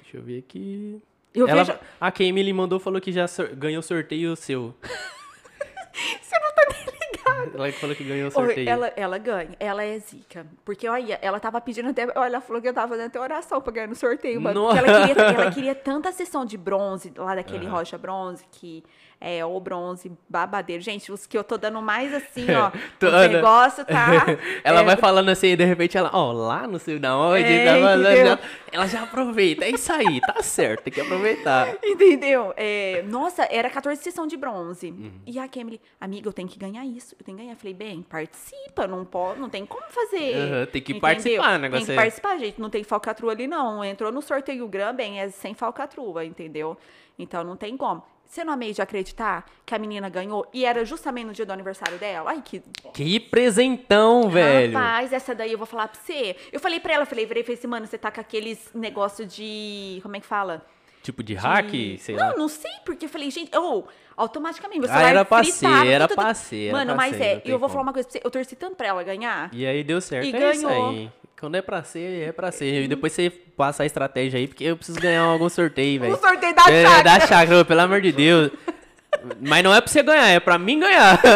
deixa 0.02 0.16
eu 0.18 0.22
ver 0.22 0.38
aqui. 0.38 1.02
Eu 1.34 1.48
Ela, 1.48 1.64
vejo... 1.64 1.78
A 2.00 2.12
Emily 2.20 2.52
mandou, 2.52 2.78
falou 2.78 3.00
que 3.00 3.10
já 3.10 3.26
sor- 3.26 3.54
ganhou 3.56 3.82
sorteio 3.82 4.36
seu. 4.36 4.72
Ela 7.56 7.72
falou 7.72 7.96
que 7.96 8.04
ganhou 8.04 8.26
Oi, 8.26 8.30
sorteio. 8.30 8.68
ela, 8.68 8.92
ela 8.96 9.18
ganha, 9.18 9.50
ela 9.58 9.84
é 9.84 9.98
zica. 9.98 10.46
Porque, 10.64 10.88
olha, 10.88 11.18
ela 11.22 11.40
tava 11.40 11.60
pedindo 11.60 11.88
até. 11.88 12.04
Olha, 12.14 12.26
ela 12.28 12.40
falou 12.40 12.60
que 12.62 12.68
eu 12.68 12.74
tava 12.74 12.88
fazendo 12.88 13.06
até 13.06 13.20
oração 13.20 13.60
pra 13.60 13.72
ganhar 13.72 13.88
no 13.88 13.94
sorteio, 13.94 14.40
mano. 14.40 14.66
Porque 14.66 14.78
ela 14.78 15.06
queria, 15.06 15.22
ela 15.24 15.50
queria 15.50 15.74
tanta 15.74 16.12
sessão 16.12 16.44
de 16.44 16.56
bronze, 16.56 17.12
lá 17.16 17.34
daquele 17.34 17.66
Aham. 17.66 17.76
rocha 17.76 17.98
bronze, 17.98 18.44
que 18.52 18.84
é 19.20 19.44
o 19.44 19.58
bronze 19.58 20.12
babadeiro. 20.28 20.82
Gente, 20.82 21.10
os 21.10 21.26
que 21.26 21.36
eu 21.36 21.42
tô 21.44 21.56
dando 21.56 21.80
mais 21.80 22.12
assim, 22.12 22.46
ó. 22.54 22.70
O 23.02 23.06
Ana. 23.06 23.28
negócio 23.28 23.84
tá. 23.84 24.08
ela 24.64 24.80
é, 24.80 24.84
vai 24.84 24.96
falando 24.96 25.28
assim 25.28 25.48
e 25.48 25.56
de 25.56 25.64
repente 25.64 25.96
ela, 25.96 26.10
ó, 26.12 26.32
lá 26.32 26.66
não 26.66 26.78
sei 26.78 26.98
da 26.98 27.16
onde, 27.16 27.42
É, 27.44 27.64
tá 27.64 27.72
falando, 27.80 28.00
entendeu? 28.04 28.26
já- 28.26 28.38
ela 28.72 28.86
já 28.86 29.02
aproveita. 29.02 29.64
É 29.64 29.70
isso 29.70 29.92
aí, 29.92 30.20
tá 30.20 30.42
certo, 30.42 30.82
tem 30.84 30.92
que 30.92 31.00
aproveitar. 31.00 31.74
Entendeu? 31.82 32.52
É, 32.56 33.02
nossa, 33.08 33.46
era 33.50 33.70
14 33.70 34.02
sessão 34.02 34.26
de 34.26 34.36
bronze. 34.36 34.90
Uhum. 34.90 35.12
E 35.26 35.38
a 35.38 35.48
Emily, 35.56 35.80
amiga, 36.00 36.28
eu 36.28 36.32
tenho 36.32 36.48
que 36.48 36.58
ganhar 36.58 36.84
isso. 36.84 37.14
Eu 37.18 37.24
tenho 37.24 37.36
que 37.38 37.42
ganhar. 37.42 37.54
Eu 37.54 37.58
falei, 37.58 37.72
bem, 37.74 38.02
participa, 38.02 38.86
não 38.86 39.04
pode, 39.04 39.40
não 39.40 39.48
tem 39.48 39.64
como 39.64 39.84
fazer. 39.88 40.34
Aham, 40.36 40.66
tem 40.66 40.82
que 40.82 40.92
Entendeu? 40.92 41.00
participar, 41.00 41.58
negócio 41.58 41.86
Tem 41.86 41.94
que 41.94 42.00
participar, 42.02 42.38
gente. 42.38 42.60
Não 42.60 42.68
tem 42.68 42.84
falcatrua 42.84 43.32
ali, 43.32 43.46
não. 43.46 43.82
Entrou 43.84 44.12
no 44.12 44.20
sorteio 44.20 44.66
Gran, 44.68 44.94
bem, 44.94 45.20
é 45.20 45.28
sem 45.30 45.54
falcatrua, 45.54 46.24
entendeu? 46.24 46.76
Então 47.18 47.42
não 47.42 47.56
tem 47.56 47.76
como. 47.76 48.02
Você 48.28 48.44
não 48.44 48.52
amei 48.52 48.72
de 48.72 48.82
acreditar 48.82 49.46
que 49.64 49.74
a 49.74 49.78
menina 49.78 50.08
ganhou 50.08 50.46
e 50.52 50.64
era 50.64 50.84
justamente 50.84 51.26
no 51.26 51.32
dia 51.32 51.46
do 51.46 51.52
aniversário 51.52 51.96
dela? 51.98 52.30
Ai, 52.30 52.42
que 52.44 52.60
Que 52.92 53.18
presentão, 53.20 54.28
velho. 54.28 54.72
Rapaz, 54.76 55.12
essa 55.12 55.34
daí 55.34 55.52
eu 55.52 55.58
vou 55.58 55.66
falar 55.66 55.88
pra 55.88 56.00
você. 56.00 56.36
Eu 56.52 56.60
falei 56.60 56.80
pra 56.80 56.92
ela, 56.94 57.02
eu 57.02 57.06
falei, 57.06 57.24
virei 57.24 57.42
falei 57.42 57.56
assim, 57.58 57.66
mano, 57.68 57.86
você 57.86 57.96
tá 57.96 58.10
com 58.10 58.20
aqueles 58.20 58.70
negócio 58.74 59.24
de. 59.24 60.00
Como 60.02 60.16
é 60.16 60.20
que 60.20 60.26
fala? 60.26 60.66
Tipo 61.02 61.22
de 61.22 61.34
hack, 61.34 61.68
de- 61.70 61.98
sei 61.98 62.16
não, 62.16 62.26
lá. 62.30 62.36
não 62.36 62.48
sei, 62.48 62.70
porque 62.84 63.04
eu 63.06 63.08
falei, 63.08 63.30
gente, 63.30 63.56
ou 63.56 63.86
automaticamente, 64.16 64.80
meu 64.80 64.90
Ah, 64.90 64.92
celular 64.92 65.10
era 65.10 65.24
pra 65.24 65.44
ser, 65.44 65.86
era 65.86 66.08
tudo- 66.08 66.16
pra 66.16 66.34
ser, 66.34 66.72
Mano, 66.72 66.86
pra 66.86 66.94
mas 66.96 67.16
ser, 67.16 67.22
é, 67.22 67.42
eu 67.44 67.58
vou 67.58 67.60
como. 67.60 67.68
falar 67.70 67.82
uma 67.84 67.92
coisa 67.92 68.08
pra 68.08 68.18
você, 68.18 68.26
eu 68.26 68.30
torci 68.30 68.56
tanto 68.56 68.74
pra 68.74 68.88
ela 68.88 69.04
ganhar. 69.04 69.48
E 69.52 69.64
aí 69.64 69.84
deu 69.84 70.00
certo. 70.00 70.26
E 70.26 70.34
é 70.34 70.50
isso 70.50 70.66
ganhou. 70.66 70.90
aí. 70.90 71.10
Quando 71.38 71.54
é 71.54 71.62
pra 71.62 71.84
ser, 71.84 72.28
é 72.28 72.32
pra 72.32 72.50
ser. 72.50 72.82
E 72.82 72.88
depois 72.88 73.12
você 73.12 73.30
passa 73.56 73.82
a 73.82 73.86
estratégia 73.86 74.38
aí, 74.38 74.46
porque 74.46 74.64
eu 74.64 74.76
preciso 74.76 75.00
ganhar 75.00 75.22
algum 75.22 75.48
sorteio, 75.48 76.00
velho. 76.00 76.14
O 76.14 76.18
sorteio 76.18 76.54
da 76.54 76.62
É, 76.70 76.84
chácara. 76.84 77.02
da 77.02 77.20
chácara, 77.26 77.64
pelo 77.64 77.80
amor 77.80 78.00
de 78.00 78.12
Deus. 78.12 78.50
Mas 79.40 79.64
não 79.64 79.74
é 79.74 79.80
pra 79.80 79.90
você 79.90 80.02
ganhar, 80.02 80.28
é 80.28 80.38
pra 80.38 80.58
mim 80.58 80.78
ganhar. 80.78 81.18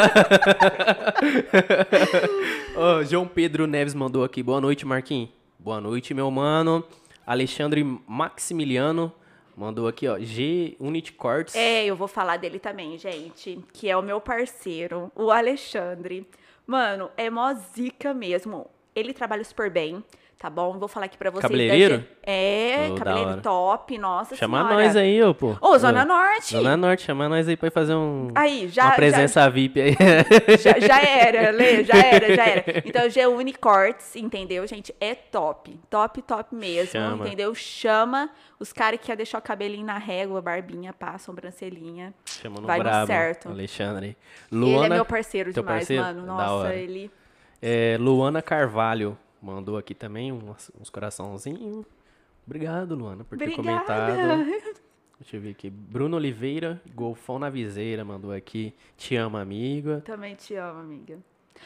Ó, 2.77 3.03
João 3.05 3.27
Pedro 3.27 3.67
Neves 3.67 3.95
mandou 3.95 4.25
aqui. 4.25 4.43
Boa 4.43 4.61
noite, 4.61 4.87
Marquinhos. 4.87 5.29
Boa 5.59 5.81
noite, 5.81 6.15
meu 6.15 6.31
mano. 6.31 6.85
Alexandre 7.27 7.85
Maximiliano 8.07 9.13
mandou 9.57 9.87
aqui, 9.89 10.09
ó. 10.09 10.19
G 10.19 10.77
Unity 10.81 11.13
Cortes. 11.13 11.55
É, 11.55 11.85
eu 11.85 11.95
vou 11.95 12.09
falar 12.09 12.39
dele 12.39 12.59
também, 12.59 12.97
gente, 12.99 13.59
que 13.73 13.89
é 13.89 13.97
o 13.97 14.03
meu 14.03 14.21
parceiro, 14.21 15.13
o 15.15 15.31
Alexandre. 15.31 16.27
Mano, 16.67 17.11
é 17.17 17.29
mó 17.29 17.53
zica 17.55 18.15
mesmo. 18.15 18.67
Ele 18.95 19.13
trabalha 19.13 19.45
super 19.45 19.71
bem, 19.71 20.03
tá 20.41 20.49
bom? 20.49 20.79
Vou 20.79 20.89
falar 20.89 21.05
aqui 21.07 21.19
pra 21.19 21.31
vocês. 21.31 21.43
Cabeleireiro? 21.43 22.03
É, 22.23 22.89
Oh, 22.91 22.95
cabeleireiro 22.95 23.41
top, 23.43 23.99
nossa 23.99 24.35
Chama 24.37 24.59
senhora. 24.63 24.75
nós 24.75 24.97
aí, 24.97 25.23
ô, 25.23 25.35
pô. 25.35 25.55
Ô, 25.61 25.77
Zona 25.79 26.03
Norte. 26.05 26.53
Zona 26.57 26.77
Norte, 26.79 27.03
chama 27.03 27.29
nós 27.29 27.47
aí 27.47 27.57
pra 27.59 27.71
fazer 27.71 27.95
um, 27.95 28.29
Aí, 28.35 28.67
já- 28.69 28.85
uma 28.85 28.91
já- 28.91 28.97
presença 28.97 29.51
VIP 29.51 29.81
aí. 29.81 29.97
já, 30.59 30.81
já 30.81 31.01
era, 31.03 31.51
Lê, 31.51 31.85
já 31.85 31.95
era, 32.03 32.35
já 32.35 32.45
era. 32.47 32.65
Então, 32.87 33.09
G 33.11 33.27
Unicorts, 33.27 34.17
entendeu, 34.17 34.67
gente? 34.67 34.95
É 34.99 35.15
top. 35.15 35.79
Top, 35.91 36.23
top 36.23 36.55
mesmo, 36.55 36.93
Chama. 36.93 37.27
entendeu? 37.27 37.55
Chama 37.55 38.31
os 38.59 38.73
caras 38.73 38.99
que 38.99 39.07
quer 39.07 39.17
deixar 39.17 39.39
o 39.39 39.43
cabelinho 39.43 39.85
na 39.85 39.99
régua, 39.99 40.41
barbinha, 40.41 40.93
pá, 40.95 41.19
sobrancelhinha. 41.19 42.15
Chama 42.25 42.61
no 42.63 42.67
Vai 42.67 42.79
brabo, 42.79 43.07
certo. 43.07 43.49
Alexandre. 43.51 44.17
ele 44.51 44.61
Luana, 44.61 44.87
é 44.95 44.97
meu 44.97 45.05
parceiro 45.05 45.53
demais, 45.53 45.81
parceiro? 45.81 46.03
mano. 46.03 46.25
Nossa, 46.27 46.73
ele... 46.75 47.11
É, 47.63 47.99
Luana 48.01 48.41
Carvalho 48.41 49.19
mandou 49.43 49.77
aqui 49.77 49.95
também 49.95 50.33
uns, 50.33 50.71
uns 50.81 50.91
coraçãozinhos. 50.91 51.85
Obrigado, 52.47 52.95
Luana, 52.95 53.25
por 53.25 53.39
ter 53.39 53.45
Obrigada. 53.53 53.85
comentado. 53.87 54.45
Deixa 55.21 55.37
eu 55.37 55.41
ver 55.41 55.51
aqui. 55.51 55.69
Bruno 55.69 56.17
Oliveira, 56.17 56.81
Golfão 56.95 57.39
na 57.39 57.51
Viseira, 57.51 58.05
mandou 58.05 58.33
aqui. 58.33 58.73
Te 58.97 59.15
amo, 59.17 59.37
amiga. 59.37 60.01
Também 60.05 60.35
te 60.35 60.55
amo, 60.55 60.81
amiga. 60.81 61.19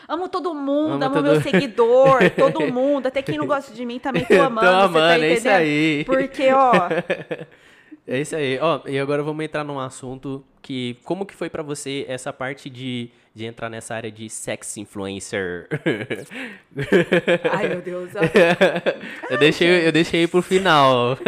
Amo 0.09 0.29
todo 0.29 0.53
mundo, 0.53 0.95
Amo 0.95 1.05
amo, 1.05 1.15
todo- 1.15 1.25
meu 1.25 1.41
seguidor, 1.43 2.19
todo 2.37 2.61
mundo. 2.73 3.07
Até 3.07 3.23
quem 3.23 3.39
não 3.39 3.47
gosta 3.47 3.73
de 3.73 3.85
mim 3.87 4.01
também 4.01 4.25
tô 4.25 4.35
Tô 4.35 4.43
amando. 4.43 4.67
você 4.67 4.99
amando, 4.99 4.99
tá 4.99 5.19
é 5.21 5.33
isso 5.35 5.49
aí. 5.49 6.05
Porque, 6.05 6.53
ó, 6.53 6.73
É 8.07 8.21
isso 8.21 8.37
aí. 8.37 8.59
Ó, 8.61 8.81
e 8.87 8.99
agora 8.99 9.23
vamos 9.23 9.43
entrar 9.45 9.65
num 9.65 9.79
assunto 9.81 10.45
que... 10.61 10.99
Como 11.05 11.25
que 11.25 11.33
foi 11.35 11.49
pra 11.49 11.63
você 11.63 12.05
essa 12.07 12.33
parte 12.35 12.69
de, 12.69 13.11
de 13.35 13.45
entrar 13.45 13.69
nessa 13.69 13.95
área 13.95 14.11
de 14.13 14.31
sex 14.31 14.77
influencer? 14.77 15.69
ai 17.53 17.69
meu 17.69 17.83
Deus. 17.83 18.11
eu, 19.29 19.39
deixei, 19.39 19.87
eu 19.89 19.93
deixei 19.93 20.27
pro 20.29 20.41
final. 20.41 21.19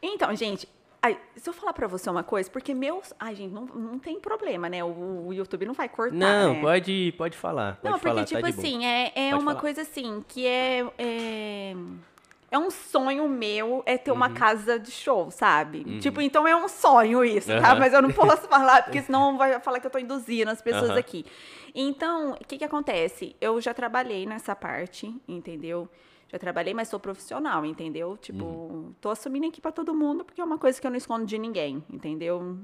Então, 0.00 0.34
gente, 0.34 0.66
ai, 1.02 1.18
se 1.36 1.48
eu 1.48 1.52
falar 1.52 1.72
pra 1.74 1.86
você 1.86 2.08
uma 2.08 2.22
coisa, 2.24 2.50
porque 2.50 2.72
meus. 2.74 3.12
Ai, 3.20 3.34
gente, 3.34 3.52
não, 3.52 3.66
não 3.66 3.98
tem 3.98 4.18
problema, 4.18 4.68
né? 4.68 4.82
O, 4.82 5.26
o 5.28 5.32
YouTube 5.34 5.66
não 5.66 5.74
vai 5.74 5.88
cortar. 5.88 6.14
Não, 6.16 6.54
né? 6.54 6.60
pode, 6.60 7.14
pode 7.18 7.36
falar. 7.36 7.76
Pode 7.76 7.84
Não, 7.84 7.98
porque, 8.00 8.08
falar, 8.08 8.24
tipo 8.24 8.40
tá 8.40 8.50
de 8.50 8.56
boa. 8.56 8.66
assim, 8.66 8.86
é, 8.86 9.12
é 9.14 9.30
Pode 9.30 9.42
uma 9.42 9.50
falar. 9.52 9.60
coisa 9.60 9.82
assim, 9.82 10.24
que 10.26 10.46
é, 10.46 10.86
é- 10.98 11.74
é 12.52 12.58
um 12.58 12.70
sonho 12.70 13.26
meu 13.28 13.82
é 13.86 13.96
ter 13.96 14.10
Uhum. 14.10 14.16
uma 14.18 14.28
casa 14.30 14.78
de 14.78 14.90
show, 14.90 15.30
sabe? 15.30 15.98
Tipo, 16.00 16.20
então 16.20 16.46
é 16.46 16.54
um 16.54 16.68
sonho 16.68 17.24
isso, 17.24 17.48
tá? 17.48 17.70
Aham. 17.70 17.78
Mas 17.80 17.92
eu 17.94 18.02
não 18.02 18.10
posso 18.12 18.46
falar, 18.46 18.82
porque 18.84 19.00
senão 19.02 19.38
vai 19.38 19.58
falar 19.58 19.80
que 19.80 19.86
eu 19.86 19.90
tô 19.90 19.98
induzindo 19.98 20.50
as 20.50 20.60
pessoas 20.60 20.90
aqui. 20.90 21.24
Então, 21.74 22.32
o 22.32 22.44
que 22.46 22.58
que 22.58 22.64
acontece? 22.64 23.34
Eu 23.40 23.60
já 23.60 23.72
trabalhei 23.72 24.26
nessa 24.26 24.54
parte, 24.54 25.12
entendeu? 25.26 25.88
Já 26.28 26.38
trabalhei, 26.38 26.74
mas 26.74 26.88
sou 26.88 27.00
profissional, 27.00 27.64
entendeu? 27.64 28.16
Tipo, 28.18 28.44
Uhum. 28.44 28.94
tô 29.00 29.08
assumindo 29.10 29.46
aqui 29.46 29.60
pra 29.60 29.72
todo 29.72 29.94
mundo, 29.94 30.22
porque 30.24 30.40
é 30.40 30.44
uma 30.44 30.58
coisa 30.58 30.78
que 30.80 30.86
eu 30.86 30.90
não 30.90 30.98
escondo 30.98 31.24
de 31.24 31.38
ninguém, 31.38 31.82
entendeu? 31.90 32.56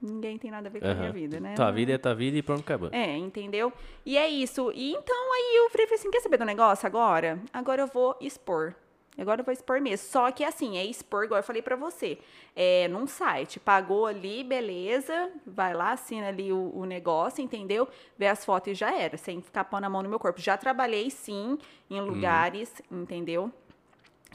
Ninguém 0.00 0.36
tem 0.38 0.50
nada 0.50 0.68
a 0.68 0.70
ver 0.70 0.80
com 0.80 0.86
a 0.88 0.94
minha 0.94 1.12
vida, 1.12 1.40
né? 1.40 1.54
Tua 1.54 1.70
vida 1.70 1.92
é 1.92 1.98
tua 1.98 2.14
vida 2.14 2.36
e 2.36 2.42
pronto, 2.42 2.60
acabou. 2.60 2.90
É, 2.92 3.16
entendeu? 3.16 3.72
E 4.04 4.16
é 4.18 4.28
isso. 4.28 4.70
E 4.74 4.92
então 4.92 5.16
aí 5.34 5.56
eu 5.56 5.70
falei 5.70 5.86
assim, 5.92 6.10
quer 6.10 6.20
saber 6.20 6.36
do 6.36 6.44
negócio 6.44 6.86
agora? 6.86 7.40
Agora 7.52 7.82
eu 7.82 7.86
vou 7.86 8.16
expor. 8.20 8.74
Agora 9.16 9.40
eu 9.40 9.44
vou 9.44 9.52
expor 9.52 9.80
mesmo. 9.80 10.06
Só 10.06 10.30
que 10.30 10.44
assim, 10.44 10.76
é 10.76 10.84
expor, 10.84 11.24
igual 11.24 11.38
eu 11.38 11.44
falei 11.44 11.62
pra 11.62 11.76
você. 11.76 12.18
É 12.54 12.88
num 12.88 13.06
site. 13.06 13.60
Pagou 13.60 14.06
ali, 14.06 14.42
beleza. 14.42 15.30
Vai 15.46 15.72
lá, 15.72 15.92
assina 15.92 16.28
ali 16.28 16.52
o, 16.52 16.72
o 16.74 16.84
negócio, 16.84 17.42
entendeu? 17.42 17.88
Vê 18.18 18.26
as 18.26 18.44
fotos 18.44 18.72
e 18.72 18.74
já 18.74 18.94
era. 18.94 19.16
Sem 19.16 19.40
ficar 19.40 19.64
pondo 19.64 19.84
a 19.84 19.88
mão 19.88 20.02
no 20.02 20.08
meu 20.08 20.18
corpo. 20.18 20.40
Já 20.40 20.56
trabalhei, 20.56 21.10
sim, 21.10 21.58
em 21.88 22.00
lugares, 22.00 22.72
entendeu? 22.90 23.50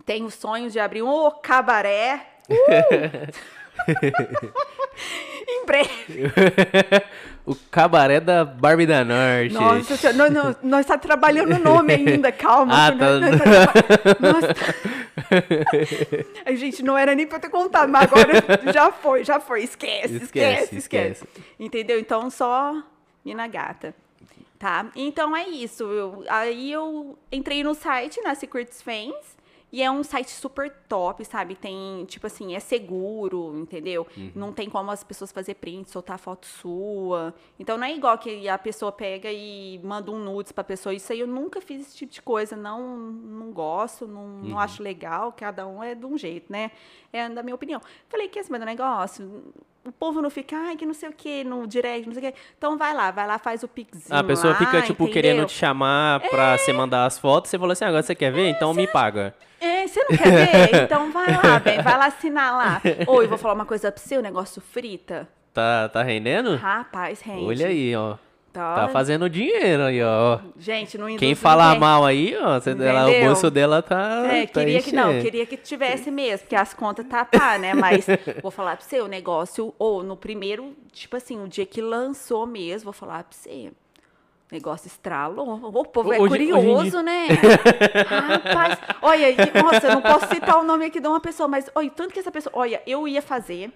Tenho 0.05 0.29
sonhos 0.31 0.73
de 0.73 0.79
abrir 0.79 1.01
um 1.01 1.29
cabaré. 1.41 2.35
Uh! 3.79 4.51
o 7.45 7.55
cabaré 7.71 8.19
da 8.19 8.43
Barbie 8.45 8.85
da 8.85 9.03
Norte. 9.03 9.53
Nossa, 9.53 9.95
senhora, 9.97 10.17
nós, 10.17 10.31
nós, 10.33 10.55
nós 10.63 10.85
tá 10.85 10.97
trabalhando 10.97 11.55
o 11.55 11.59
nome 11.59 11.93
ainda, 11.93 12.31
calma. 12.31 12.87
Ah, 12.87 12.91
tá. 12.91 13.19
nós 13.19 13.39
tá 13.39 14.15
nós 14.19 14.45
tá- 14.45 14.55
Ai, 16.45 16.55
gente, 16.55 16.83
não 16.83 16.97
era 16.97 17.15
nem 17.15 17.25
pra 17.27 17.37
eu 17.37 17.41
ter 17.41 17.49
contado, 17.49 17.89
mas 17.89 18.03
agora 18.03 18.33
já 18.73 18.91
foi, 18.91 19.23
já 19.23 19.39
foi. 19.39 19.63
Esquece, 19.63 20.15
Esquece, 20.15 20.75
esquece, 20.75 20.77
esquece. 20.77 21.25
Entendeu? 21.59 21.99
Então, 21.99 22.29
só 22.29 22.75
mina 23.23 23.47
gata. 23.47 23.93
Tá? 24.57 24.87
Então, 24.95 25.35
é 25.35 25.47
isso. 25.47 25.83
Eu- 25.83 26.23
aí 26.27 26.71
eu 26.71 27.17
entrei 27.31 27.63
no 27.63 27.73
site, 27.73 28.21
na 28.21 28.35
Secrets 28.35 28.81
Fans, 28.81 29.37
e 29.71 29.83
é 29.83 29.91
um 29.91 30.03
site 30.03 30.31
super 30.31 30.69
top, 30.87 31.23
sabe? 31.25 31.55
Tem, 31.55 32.05
tipo 32.05 32.25
assim, 32.27 32.55
é 32.55 32.59
seguro, 32.59 33.55
entendeu? 33.55 34.05
Não 34.35 34.51
tem 34.51 34.69
como 34.69 34.89
as 34.91 35.03
pessoas 35.03 35.31
fazer 35.31 35.55
print, 35.55 35.89
soltar 35.89 36.17
foto 36.17 36.47
sua. 36.47 37.33
Então 37.59 37.77
não 37.77 37.85
é 37.85 37.93
igual 37.95 38.17
que 38.17 38.47
a 38.49 38.57
pessoa 38.57 38.91
pega 38.91 39.31
e 39.31 39.79
manda 39.83 40.11
um 40.11 40.17
nudes 40.17 40.51
pra 40.51 40.63
pessoa. 40.63 40.93
Isso 40.93 41.13
aí 41.13 41.19
eu 41.19 41.27
nunca 41.27 41.61
fiz 41.61 41.81
esse 41.81 41.95
tipo 41.97 42.11
de 42.11 42.21
coisa. 42.21 42.55
Não, 42.55 42.97
não 42.97 43.51
gosto, 43.51 44.07
não, 44.07 44.27
não 44.39 44.59
acho 44.59 44.81
legal. 44.81 45.31
Cada 45.31 45.67
um 45.67 45.83
é 45.83 45.93
de 45.93 46.05
um 46.05 46.17
jeito, 46.17 46.51
né? 46.51 46.71
É 47.11 47.27
da 47.29 47.41
minha 47.41 47.55
opinião. 47.55 47.81
Falei, 48.07 48.27
quer 48.27 48.43
saber 48.43 48.59
do 48.59 48.65
negócio? 48.65 49.53
O 49.85 49.91
povo 49.91 50.21
não 50.21 50.29
fica, 50.29 50.55
ai, 50.55 50.75
que 50.75 50.85
não 50.85 50.93
sei 50.93 51.09
o 51.09 51.13
que, 51.13 51.43
no 51.43 51.65
direct, 51.65 52.05
não 52.05 52.13
sei 52.13 52.29
o 52.29 52.31
que. 52.31 52.39
Então 52.57 52.77
vai 52.77 52.93
lá, 52.93 53.09
vai 53.11 53.25
lá, 53.25 53.39
faz 53.39 53.63
o 53.63 53.67
pixinho. 53.67 54.03
A 54.09 54.23
pessoa 54.23 54.53
lá, 54.53 54.59
fica, 54.59 54.81
tipo, 54.81 55.03
entendeu? 55.03 55.13
querendo 55.13 55.45
te 55.47 55.53
chamar 55.53 56.19
pra 56.19 56.57
você 56.57 56.71
mandar 56.73 57.05
as 57.05 57.17
fotos. 57.17 57.49
Você 57.49 57.57
falou 57.57 57.71
assim, 57.71 57.85
agora 57.85 58.03
você 58.03 58.13
quer 58.13 58.31
ver? 58.31 58.49
Então 58.49 58.73
me 58.73 58.85
paga. 58.85 59.33
É, 59.59 59.87
você 59.87 60.03
não 60.03 60.17
quer 60.17 60.31
ver? 60.31 60.83
Então 60.83 61.11
vai 61.11 61.27
lá, 61.31 61.59
bem, 61.59 61.81
vai 61.81 61.97
lá 61.97 62.05
assinar 62.05 62.53
lá. 62.55 62.81
Oi, 63.07 63.27
vou 63.27 63.37
falar 63.37 63.53
uma 63.55 63.65
coisa 63.65 63.91
pra 63.91 64.01
você, 64.01 64.17
o 64.17 64.21
negócio 64.21 64.61
frita. 64.61 65.27
Tá, 65.53 65.89
tá 65.89 66.03
rendendo? 66.03 66.55
Rapaz, 66.55 67.21
rende. 67.21 67.45
Olha 67.45 67.67
aí, 67.67 67.95
ó. 67.95 68.17
Tá, 68.51 68.75
Tá 68.75 68.87
fazendo 68.89 69.29
dinheiro 69.29 69.83
aí, 69.83 70.01
ó. 70.01 70.39
Gente, 70.57 70.97
não 70.97 71.15
Quem 71.17 71.35
falar 71.35 71.77
mal 71.79 72.03
aí, 72.03 72.35
ó, 72.35 72.59
você, 72.59 72.71
ela, 72.71 73.07
o 73.09 73.19
bolso 73.25 73.51
dela 73.51 73.81
tá. 73.81 74.25
É, 74.25 74.47
tá 74.47 74.59
queria 74.59 74.81
que 74.81 74.91
não, 74.91 75.21
queria 75.21 75.45
que 75.45 75.55
tivesse 75.55 76.09
mesmo, 76.09 76.39
porque 76.39 76.55
as 76.55 76.73
contas 76.73 77.05
tá, 77.05 77.23
tá, 77.25 77.59
né? 77.59 77.73
Mas 77.75 78.07
vou 78.41 78.49
falar 78.49 78.75
pra 78.75 78.85
você, 78.85 78.99
o 79.01 79.07
negócio, 79.07 79.73
ou 79.77 80.01
no 80.01 80.17
primeiro, 80.17 80.75
tipo 80.91 81.15
assim, 81.15 81.39
o 81.43 81.47
dia 81.47 81.65
que 81.65 81.79
lançou 81.79 82.47
mesmo, 82.47 82.85
vou 82.85 82.93
falar 82.93 83.23
pra 83.23 83.37
você. 83.37 83.71
O 84.51 84.55
negócio 84.55 84.87
estralou. 84.87 85.59
O 85.63 85.85
povo 85.85 86.11
é 86.11 86.19
Hoje- 86.19 86.33
hoje 86.51 86.51
curioso, 86.51 86.89
dia- 86.89 87.03
né? 87.03 87.27
Rapaz, 88.09 88.79
olha, 88.99 89.27
nossa, 89.63 89.87
eu 89.87 89.93
não 89.93 90.01
posso 90.01 90.27
citar 90.27 90.57
o 90.59 90.63
nome 90.63 90.85
aqui 90.85 90.99
de 90.99 91.07
uma 91.07 91.19
pessoa, 91.19 91.47
mas 91.47 91.69
olha, 91.75 91.89
tanto 91.91 92.11
que 92.13 92.19
essa 92.19 92.31
pessoa, 92.31 92.51
olha, 92.55 92.81
eu 92.87 93.07
ia 93.07 93.21
fazer. 93.21 93.71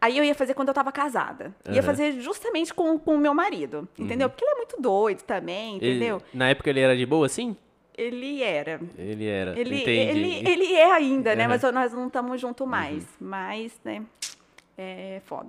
Aí 0.00 0.18
eu 0.18 0.24
ia 0.24 0.34
fazer 0.34 0.54
quando 0.54 0.68
eu 0.68 0.74
tava 0.74 0.92
casada. 0.92 1.54
Ia 1.66 1.74
Aham. 1.74 1.82
fazer 1.82 2.20
justamente 2.20 2.74
com 2.74 2.96
o 3.04 3.18
meu 3.18 3.32
marido, 3.34 3.88
entendeu? 3.98 4.28
Porque 4.28 4.44
ele 4.44 4.52
é 4.52 4.56
muito 4.56 4.80
doido 4.80 5.22
também, 5.22 5.76
Ele- 5.76 5.90
entendeu? 5.96 6.22
na 6.32 6.50
época 6.50 6.68
ele 6.70 6.80
era 6.80 6.96
de 6.96 7.06
boa, 7.06 7.26
assim? 7.26 7.56
Ele 7.96 8.42
era. 8.42 8.80
Ele 8.98 9.26
era. 9.26 9.58
Ele, 9.58 9.80
Entendi. 9.82 10.00
ele, 10.18 10.48
ele 10.50 10.74
é 10.74 10.92
ainda, 10.92 11.34
né? 11.36 11.44
Aham. 11.44 11.50
Mas 11.62 11.62
nós 11.72 11.92
não 11.92 12.08
estamos 12.08 12.40
juntos 12.40 12.66
mais. 12.66 13.04
Mas, 13.20 13.72
né? 13.84 14.02
É 14.76 15.20
foda. 15.24 15.48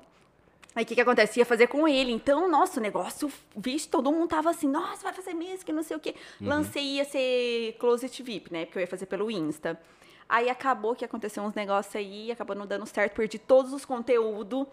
Aí 0.75 0.83
o 0.83 0.85
que, 0.87 0.93
que 0.93 1.01
acontece? 1.01 1.39
Ia 1.39 1.45
fazer 1.45 1.67
com 1.67 1.87
ele. 1.87 2.11
Então, 2.11 2.49
nossa, 2.51 2.79
o 2.79 2.83
negócio, 2.83 3.31
vixe, 3.55 3.87
todo 3.87 4.11
mundo 4.11 4.27
tava 4.27 4.49
assim, 4.51 4.67
nossa, 4.67 5.03
vai 5.03 5.13
fazer 5.13 5.33
mesmo, 5.33 5.65
que 5.65 5.71
não 5.71 5.81
sei 5.81 5.95
o 5.97 5.99
quê. 5.99 6.13
Lancei, 6.39 6.83
ia 6.97 7.05
ser 7.05 7.75
Closet 7.79 8.21
VIP, 8.21 8.51
né? 8.53 8.65
Porque 8.65 8.77
eu 8.77 8.81
ia 8.81 8.87
fazer 8.87 9.05
pelo 9.05 9.31
Insta. 9.31 9.79
Aí 10.27 10.49
acabou 10.49 10.95
que 10.95 11.05
aconteceu 11.05 11.43
uns 11.43 11.53
negócios 11.53 11.95
aí, 11.95 12.31
acabou 12.31 12.55
não 12.55 12.65
dando 12.65 12.85
certo, 12.85 13.13
perdi 13.13 13.37
todos 13.37 13.73
os 13.73 13.85
conteúdos. 13.85 14.67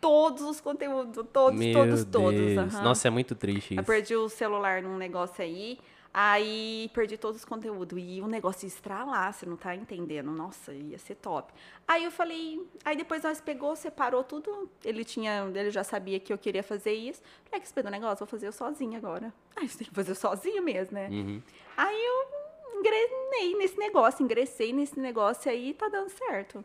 Todos 0.00 0.40
os 0.40 0.62
conteúdos, 0.62 1.26
todos, 1.30 1.60
Meu 1.60 1.74
todos, 1.74 2.04
todos. 2.06 2.56
Aham. 2.56 2.82
Nossa, 2.82 3.08
é 3.08 3.10
muito 3.10 3.34
triste 3.34 3.74
Eu 3.74 3.82
isso. 3.82 3.86
perdi 3.86 4.16
o 4.16 4.30
celular 4.30 4.80
num 4.80 4.96
negócio 4.96 5.44
aí, 5.44 5.78
aí 6.12 6.90
perdi 6.94 7.18
todos 7.18 7.40
os 7.40 7.44
conteúdos. 7.44 7.98
E 8.02 8.18
o 8.22 8.26
negócio 8.26 8.64
ia 8.64 8.68
estralar, 8.68 9.30
você 9.30 9.44
não 9.44 9.58
tá 9.58 9.76
entendendo. 9.76 10.30
Nossa, 10.30 10.72
ia 10.72 10.98
ser 10.98 11.16
top. 11.16 11.52
Aí 11.86 12.02
eu 12.02 12.10
falei, 12.10 12.66
aí 12.82 12.96
depois 12.96 13.24
nós 13.24 13.42
pegou, 13.42 13.76
separou 13.76 14.24
tudo. 14.24 14.70
Ele 14.82 15.04
tinha, 15.04 15.46
ele 15.54 15.70
já 15.70 15.84
sabia 15.84 16.18
que 16.18 16.32
eu 16.32 16.38
queria 16.38 16.62
fazer 16.62 16.94
isso. 16.94 17.20
Falei, 17.44 17.60
que 17.60 17.66
esse 17.66 17.86
o 17.86 17.90
negócio, 17.90 18.24
vou 18.24 18.26
fazer 18.26 18.46
eu 18.48 18.52
sozinha 18.52 18.96
agora. 18.96 19.30
Aí 19.54 19.68
você 19.68 19.78
tem 19.80 19.88
que 19.88 19.94
fazer 19.94 20.14
sozinho 20.14 20.62
mesmo, 20.62 20.94
né? 20.94 21.08
Uhum. 21.10 21.42
Aí 21.76 22.06
eu 22.06 22.39
engrenei 22.80 23.54
nesse 23.56 23.78
negócio, 23.78 24.24
ingressei 24.24 24.72
nesse 24.72 24.98
negócio 24.98 25.50
aí 25.50 25.70
e 25.70 25.74
tá 25.74 25.88
dando 25.88 26.10
certo. 26.10 26.64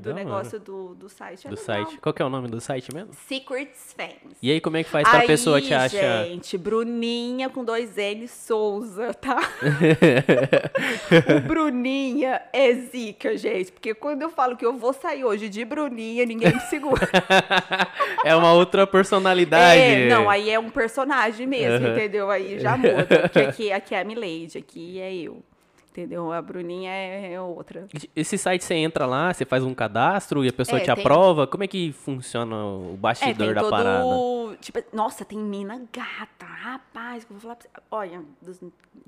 Do 0.00 0.14
negócio 0.14 0.60
do, 0.60 0.94
do 0.94 1.08
site. 1.08 1.48
É 1.48 1.50
Do 1.50 1.56
legal. 1.58 1.64
site. 1.84 1.98
Qual 2.00 2.12
que 2.12 2.22
é 2.22 2.24
o 2.24 2.28
nome 2.30 2.46
do 2.46 2.60
site 2.60 2.94
mesmo? 2.94 3.12
Secrets 3.26 3.92
Fans. 3.96 4.36
E 4.40 4.48
aí, 4.50 4.60
como 4.60 4.76
é 4.76 4.84
que 4.84 4.88
faz 4.90 5.08
pra 5.08 5.18
Aí, 5.20 5.26
pessoa 5.26 5.60
te 5.60 5.74
achar? 5.74 6.24
gente, 6.26 6.56
Bruninha 6.56 7.48
com 7.50 7.64
dois 7.64 7.98
N 7.98 8.28
Souza, 8.28 9.12
tá? 9.14 9.40
o 11.36 11.40
Bruninha 11.48 12.40
é 12.52 12.72
zica, 12.72 13.36
gente. 13.36 13.72
Porque 13.72 13.94
quando 13.94 14.22
eu 14.22 14.30
falo 14.30 14.56
que 14.56 14.64
eu 14.64 14.76
vou 14.76 14.92
sair 14.92 15.24
hoje 15.24 15.48
de 15.48 15.64
Bruninha, 15.64 16.24
ninguém 16.24 16.54
me 16.54 16.60
segura. 16.60 17.08
É 18.24 18.36
uma 18.36 18.52
outra 18.52 18.86
personalidade. 18.86 19.80
É, 19.80 20.08
não, 20.08 20.28
aí 20.28 20.50
é 20.50 20.58
um 20.58 20.68
personagem 20.70 21.46
mesmo, 21.46 21.86
Aham. 21.86 21.96
entendeu? 21.96 22.30
Aí 22.30 22.58
já 22.58 22.76
muda. 22.78 23.06
Porque 23.22 23.38
aqui, 23.38 23.72
aqui 23.72 23.94
é 23.94 24.00
a 24.00 24.04
Milady, 24.04 24.58
aqui 24.58 25.00
é 25.00 25.14
eu. 25.14 25.42
Entendeu? 25.90 26.30
A 26.32 26.40
Bruninha 26.40 26.90
é, 26.90 27.32
é 27.32 27.40
outra. 27.40 27.88
Esse 28.14 28.38
site 28.38 28.62
você 28.64 28.74
entra 28.74 29.06
lá, 29.06 29.32
você 29.34 29.44
faz 29.44 29.64
um 29.64 29.74
cadastro 29.74 30.44
e 30.44 30.48
a 30.48 30.52
pessoa 30.52 30.78
É, 30.78 30.82
te 30.82 30.86
tem- 30.86 30.94
aprova. 31.04 31.48
Como 31.48 31.64
é 31.64 31.66
que 31.66 31.90
funciona 31.92 32.54
o 32.64 32.92
É, 32.94 32.96
bastidor 32.96 33.46
tem 33.46 33.54
da 33.54 33.60
todo. 33.60 33.70
parada? 33.70 34.04
Tipo, 34.60 34.78
nossa, 34.92 35.24
tem 35.24 35.38
mina 35.38 35.82
gata, 35.92 36.44
rapaz, 36.46 37.24
que 37.24 37.32
eu 37.32 37.36
vou 37.36 37.40
falar 37.42 37.56
pra 37.56 37.68
você. 37.68 37.80
Olha, 37.90 38.22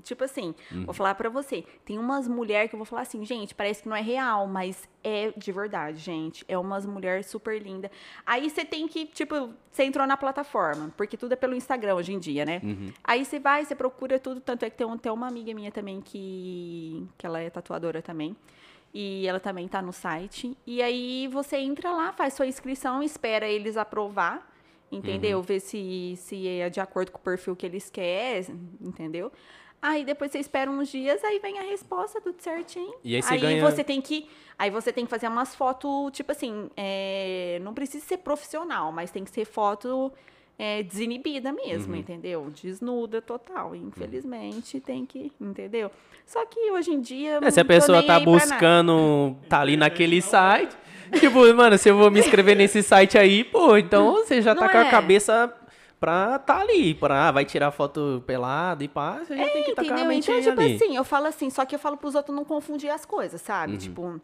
tipo 0.03 0.23
assim, 0.25 0.53
Uhum. 0.71 0.85
vou 0.85 0.93
falar 0.93 1.15
pra 1.15 1.29
você. 1.29 1.63
Tem 1.85 1.97
umas 1.97 2.27
mulheres 2.27 2.69
que 2.69 2.75
eu 2.75 2.79
vou 2.79 2.85
falar 2.85 3.03
assim, 3.03 3.23
gente, 3.23 3.55
parece 3.55 3.83
que 3.83 3.87
não 3.89 3.95
é 3.95 4.01
real, 4.01 4.45
mas 4.47 4.87
é 5.03 5.31
de 5.37 5.51
verdade, 5.51 5.99
gente. 5.99 6.43
É 6.47 6.57
umas 6.57 6.85
mulheres 6.85 7.27
super 7.27 7.61
lindas. 7.61 7.91
Aí 8.25 8.49
você 8.49 8.65
tem 8.65 8.87
que, 8.87 9.05
tipo, 9.05 9.49
você 9.71 9.83
entrou 9.83 10.05
na 10.07 10.15
plataforma, 10.17 10.91
porque 10.97 11.15
tudo 11.17 11.33
é 11.33 11.35
pelo 11.35 11.55
Instagram 11.55 11.95
hoje 11.95 12.13
em 12.13 12.19
dia, 12.19 12.45
né? 12.45 12.59
Uhum. 12.63 12.91
Aí 13.03 13.23
você 13.25 13.39
vai, 13.39 13.63
você 13.65 13.75
procura 13.75 14.17
tudo, 14.19 14.39
tanto 14.41 14.63
é 14.63 14.69
que 14.69 14.77
tem, 14.77 14.97
tem 14.97 15.11
uma 15.11 15.27
amiga 15.27 15.53
minha 15.53 15.71
também 15.71 15.99
que, 16.01 16.72
que 17.17 17.25
ela 17.25 17.39
é 17.39 17.49
tatuadora 17.49 18.01
também. 18.01 18.35
E 18.93 19.25
ela 19.27 19.39
também 19.39 19.67
tá 19.67 19.81
no 19.81 19.91
site. 19.91 20.55
E 20.67 20.81
aí 20.81 21.27
você 21.31 21.57
entra 21.57 21.91
lá, 21.91 22.13
faz 22.13 22.33
sua 22.35 22.45
inscrição, 22.45 23.01
espera 23.01 23.47
eles 23.47 23.75
aprovar, 23.75 24.47
entendeu? 24.91 25.37
Uhum. 25.39 25.43
Ver 25.43 25.59
se, 25.59 26.13
se 26.17 26.47
é 26.47 26.69
de 26.69 26.79
acordo 26.79 27.11
com 27.11 27.17
o 27.17 27.21
perfil 27.21 27.55
que 27.55 27.65
eles 27.65 27.89
querem, 27.89 28.59
entendeu? 28.79 29.31
Aí 29.81 30.05
depois 30.05 30.31
você 30.31 30.37
espera 30.39 30.69
uns 30.71 30.89
dias, 30.89 31.21
aí 31.23 31.39
vem 31.39 31.59
a 31.59 31.63
resposta, 31.63 32.21
tudo 32.21 32.39
certinho. 32.39 32.93
E 33.03 33.15
aí 33.15 33.21
você 33.21 33.37
ganha- 33.37 33.69
você 33.71 33.83
tem 33.83 33.99
que. 33.99 34.29
Aí 34.57 34.69
você 34.69 34.93
tem 34.93 35.03
que 35.05 35.09
fazer 35.09 35.27
umas 35.27 35.55
fotos, 35.55 36.11
tipo 36.13 36.31
assim, 36.31 36.69
é, 36.77 37.59
não 37.63 37.73
precisa 37.73 38.05
ser 38.05 38.19
profissional, 38.19 38.91
mas 38.93 39.11
tem 39.11 39.23
que 39.25 39.31
ser 39.31 39.43
foto 39.43 40.13
é, 40.57 40.83
desinibida 40.83 41.51
mesmo, 41.51 41.93
Uhum. 41.93 41.99
entendeu? 41.99 42.47
Desnuda 42.61 43.21
total. 43.21 43.75
Infelizmente 43.75 44.79
tem 44.79 45.05
que, 45.05 45.31
entendeu? 45.39 45.89
Só 46.25 46.45
que 46.45 46.71
hoje 46.71 46.91
em 46.91 47.01
dia. 47.01 47.39
É, 47.41 47.51
se 47.51 47.59
a 47.59 47.65
pessoa 47.65 48.01
tá 48.03 48.19
buscando, 48.19 49.35
tá 49.49 49.59
ali 49.61 49.75
naquele 49.75 50.21
site. 50.21 50.75
Tipo, 51.19 51.53
mano, 51.53 51.77
se 51.77 51.89
eu 51.89 51.97
vou 51.97 52.09
me 52.09 52.19
inscrever 52.19 52.55
nesse 52.55 52.81
site 52.81 53.17
aí, 53.17 53.43
pô, 53.43 53.77
então 53.77 54.13
você 54.13 54.41
já 54.41 54.55
tá 54.55 54.61
Não 54.65 54.69
com 54.71 54.77
a 54.77 54.85
é? 54.85 54.89
cabeça 54.89 55.53
pra 55.99 56.39
tá 56.39 56.59
ali, 56.61 56.93
pra, 56.95 57.27
ah, 57.27 57.31
vai 57.31 57.45
tirar 57.45 57.71
foto 57.71 58.23
pelada 58.25 58.83
e 58.83 58.87
pá, 58.87 59.19
você 59.23 59.37
já 59.37 59.47
tem 59.49 59.63
que 59.63 59.73
tacar 59.73 59.91
a 59.91 59.95
Entendeu? 59.95 60.05
mente 60.07 60.31
Então, 60.31 60.41
tipo 60.41 60.61
ali. 60.61 60.75
assim, 60.75 60.95
eu 60.95 61.03
falo 61.03 61.27
assim, 61.27 61.49
só 61.49 61.65
que 61.65 61.75
eu 61.75 61.79
falo 61.79 61.97
pros 61.97 62.15
outros 62.15 62.35
não 62.35 62.43
confundir 62.43 62.89
as 62.89 63.05
coisas, 63.05 63.39
Uhum. 63.41 63.45
sabe? 63.45 63.77
Tipo, 63.77 64.19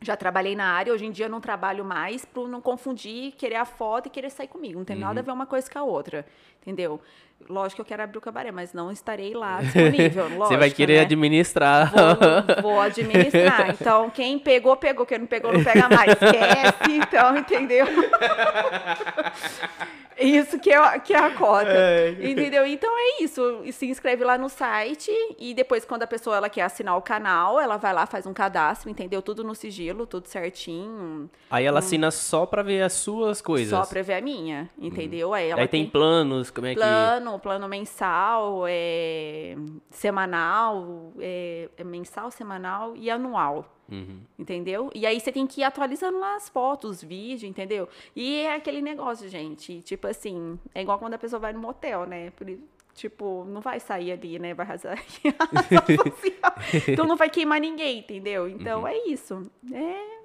já 0.00 0.16
trabalhei 0.16 0.54
na 0.54 0.66
área, 0.72 0.92
hoje 0.92 1.06
em 1.06 1.10
dia 1.10 1.26
eu 1.26 1.30
não 1.30 1.40
trabalho 1.40 1.84
mais 1.84 2.24
pro 2.24 2.46
não 2.46 2.60
confundir, 2.60 3.32
querer 3.32 3.56
a 3.56 3.64
foto 3.64 4.06
e 4.06 4.10
querer 4.10 4.30
sair 4.30 4.48
comigo. 4.48 4.78
Não 4.78 4.84
tem 4.84 4.96
Uhum. 4.96 5.02
nada 5.02 5.20
a 5.20 5.22
ver 5.22 5.32
uma 5.32 5.46
coisa 5.46 5.70
com 5.70 5.78
a 5.78 5.82
outra, 5.82 6.26
entendeu? 6.60 7.00
Lógico 7.48 7.76
que 7.76 7.80
eu 7.82 7.86
quero 7.86 8.02
abrir 8.02 8.18
o 8.18 8.20
cabaré, 8.20 8.50
mas 8.50 8.72
não 8.72 8.90
estarei 8.90 9.34
lá 9.34 9.60
disponível, 9.62 10.24
lógico, 10.24 10.46
você 10.46 10.56
vai 10.56 10.70
querer 10.70 10.96
né? 10.96 11.02
administrar. 11.02 11.92
Vou, 11.92 12.62
vou 12.72 12.80
administrar. 12.80 13.70
Então, 13.70 14.10
quem 14.10 14.38
pegou, 14.38 14.76
pegou. 14.76 15.06
Quem 15.06 15.18
não 15.18 15.26
pegou, 15.26 15.52
não 15.52 15.62
pega 15.62 15.88
mais. 15.88 16.12
Esquece, 16.12 16.92
então, 16.92 17.36
entendeu? 17.36 17.86
Isso 20.18 20.58
que 20.58 20.72
é, 20.72 20.98
que 20.98 21.12
é 21.12 21.18
a 21.18 21.30
cota. 21.30 21.68
É. 21.68 22.16
Entendeu? 22.20 22.66
Então 22.66 22.90
é 22.96 23.22
isso. 23.22 23.62
Se 23.72 23.86
inscreve 23.86 24.24
lá 24.24 24.38
no 24.38 24.48
site 24.48 25.10
e 25.38 25.52
depois, 25.52 25.84
quando 25.84 26.04
a 26.04 26.06
pessoa 26.06 26.36
ela 26.36 26.48
quer 26.48 26.62
assinar 26.62 26.96
o 26.96 27.02
canal, 27.02 27.60
ela 27.60 27.76
vai 27.76 27.92
lá, 27.92 28.06
faz 28.06 28.26
um 28.26 28.32
cadastro, 28.32 28.88
entendeu? 28.88 29.20
Tudo 29.20 29.44
no 29.44 29.54
sigilo, 29.54 30.06
tudo 30.06 30.26
certinho. 30.26 31.28
Aí 31.50 31.66
ela 31.66 31.80
assina 31.80 32.10
só 32.10 32.46
pra 32.46 32.62
ver 32.62 32.82
as 32.82 32.94
suas 32.94 33.42
coisas. 33.42 33.68
Só 33.68 33.84
pra 33.84 34.02
ver 34.02 34.14
a 34.14 34.20
minha, 34.20 34.70
entendeu? 34.78 35.34
Aí 35.34 35.50
ela 35.50 35.60
Aí 35.60 35.68
tem 35.68 35.86
planos, 35.86 36.50
como 36.50 36.66
é 36.66 36.74
que... 36.74 36.80
plano, 37.26 37.38
plano 37.38 37.68
mensal, 37.68 38.64
é, 38.68 39.56
semanal, 39.90 41.12
é, 41.18 41.68
é 41.76 41.84
mensal, 41.84 42.30
semanal 42.30 42.96
e 42.96 43.10
anual. 43.10 43.72
Uhum. 43.90 44.20
Entendeu? 44.38 44.90
E 44.94 45.06
aí 45.06 45.20
você 45.20 45.30
tem 45.30 45.46
que 45.46 45.60
ir 45.60 45.64
atualizando 45.64 46.18
lá 46.18 46.36
as 46.36 46.48
fotos, 46.48 46.90
os 46.90 47.02
vídeos, 47.02 47.44
entendeu? 47.44 47.88
E 48.14 48.40
é 48.40 48.54
aquele 48.54 48.82
negócio, 48.82 49.28
gente. 49.28 49.80
Tipo 49.82 50.08
assim, 50.08 50.58
é 50.74 50.82
igual 50.82 50.98
quando 50.98 51.14
a 51.14 51.18
pessoa 51.18 51.38
vai 51.38 51.52
no 51.52 51.60
motel, 51.60 52.06
né? 52.06 52.30
Por 52.30 52.46
Tipo, 52.94 53.44
não 53.44 53.60
vai 53.60 53.78
sair 53.78 54.10
ali, 54.10 54.38
né? 54.38 54.54
Vai 54.54 54.64
arrasar 54.64 54.98
a 55.38 55.60
ação 55.60 55.96
social. 55.96 56.88
Então 56.88 57.06
não 57.06 57.14
vai 57.14 57.28
queimar 57.28 57.60
ninguém, 57.60 57.98
entendeu? 57.98 58.48
Então 58.48 58.88
é 58.88 58.96
isso. 59.06 59.42
É. 59.70 60.15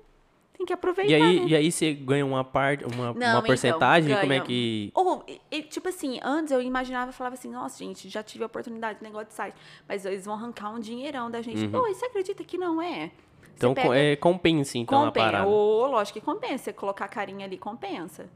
Tem 0.61 0.65
que 0.67 0.73
aproveitar. 0.73 1.11
Uhum. 1.17 1.19
E 1.19 1.23
aí, 1.23 1.39
né? 1.39 1.45
e 1.47 1.55
aí 1.55 1.71
você 1.71 1.91
ganha 1.91 2.23
uma 2.23 2.43
parte, 2.43 2.85
uma, 2.85 3.05
Não, 3.07 3.13
uma 3.13 3.15
então, 3.15 3.41
porcentagem? 3.41 4.15
como 4.15 4.31
é 4.33 4.39
que... 4.41 4.91
Ou, 4.93 5.23
e- 5.27 5.41
e, 5.49 5.63
tipo 5.63 5.89
assim, 5.89 6.19
antes 6.23 6.51
eu 6.51 6.61
imaginava, 6.61 7.11
falava 7.11 7.33
assim, 7.33 7.49
nossa, 7.49 7.79
gente, 7.79 8.07
já 8.09 8.21
tive 8.21 8.43
a 8.43 8.45
oportunidade 8.45 8.99
de 8.99 9.03
negócio 9.03 9.27
de 9.29 9.33
site, 9.33 9.55
mas 9.89 10.05
eles 10.05 10.23
vão 10.23 10.35
arrancar 10.35 10.69
um 10.69 10.79
dinheirão 10.79 11.31
da 11.31 11.41
gente. 11.41 11.67
Pô, 11.67 11.87
e 11.87 11.95
você 11.95 12.05
acredita 12.05 12.43
que 12.43 12.59
não 12.59 12.79
é? 12.79 13.09
Você 13.55 13.65
Uhum. 13.65 13.71
Então, 13.71 13.73
pega- 13.73 13.95
é, 13.97 14.15
compensa, 14.15 14.77
então, 14.77 15.01
a 15.01 15.05
compensa. 15.07 15.25
parada. 15.31 15.47
Ô, 15.49 15.87
lógico 15.87 16.19
que 16.19 16.25
compensa. 16.25 16.65
Você 16.65 16.73
colocar 16.73 17.05
a 17.05 17.07
carinha 17.07 17.43
ali, 17.47 17.57
compensa. 17.57 18.29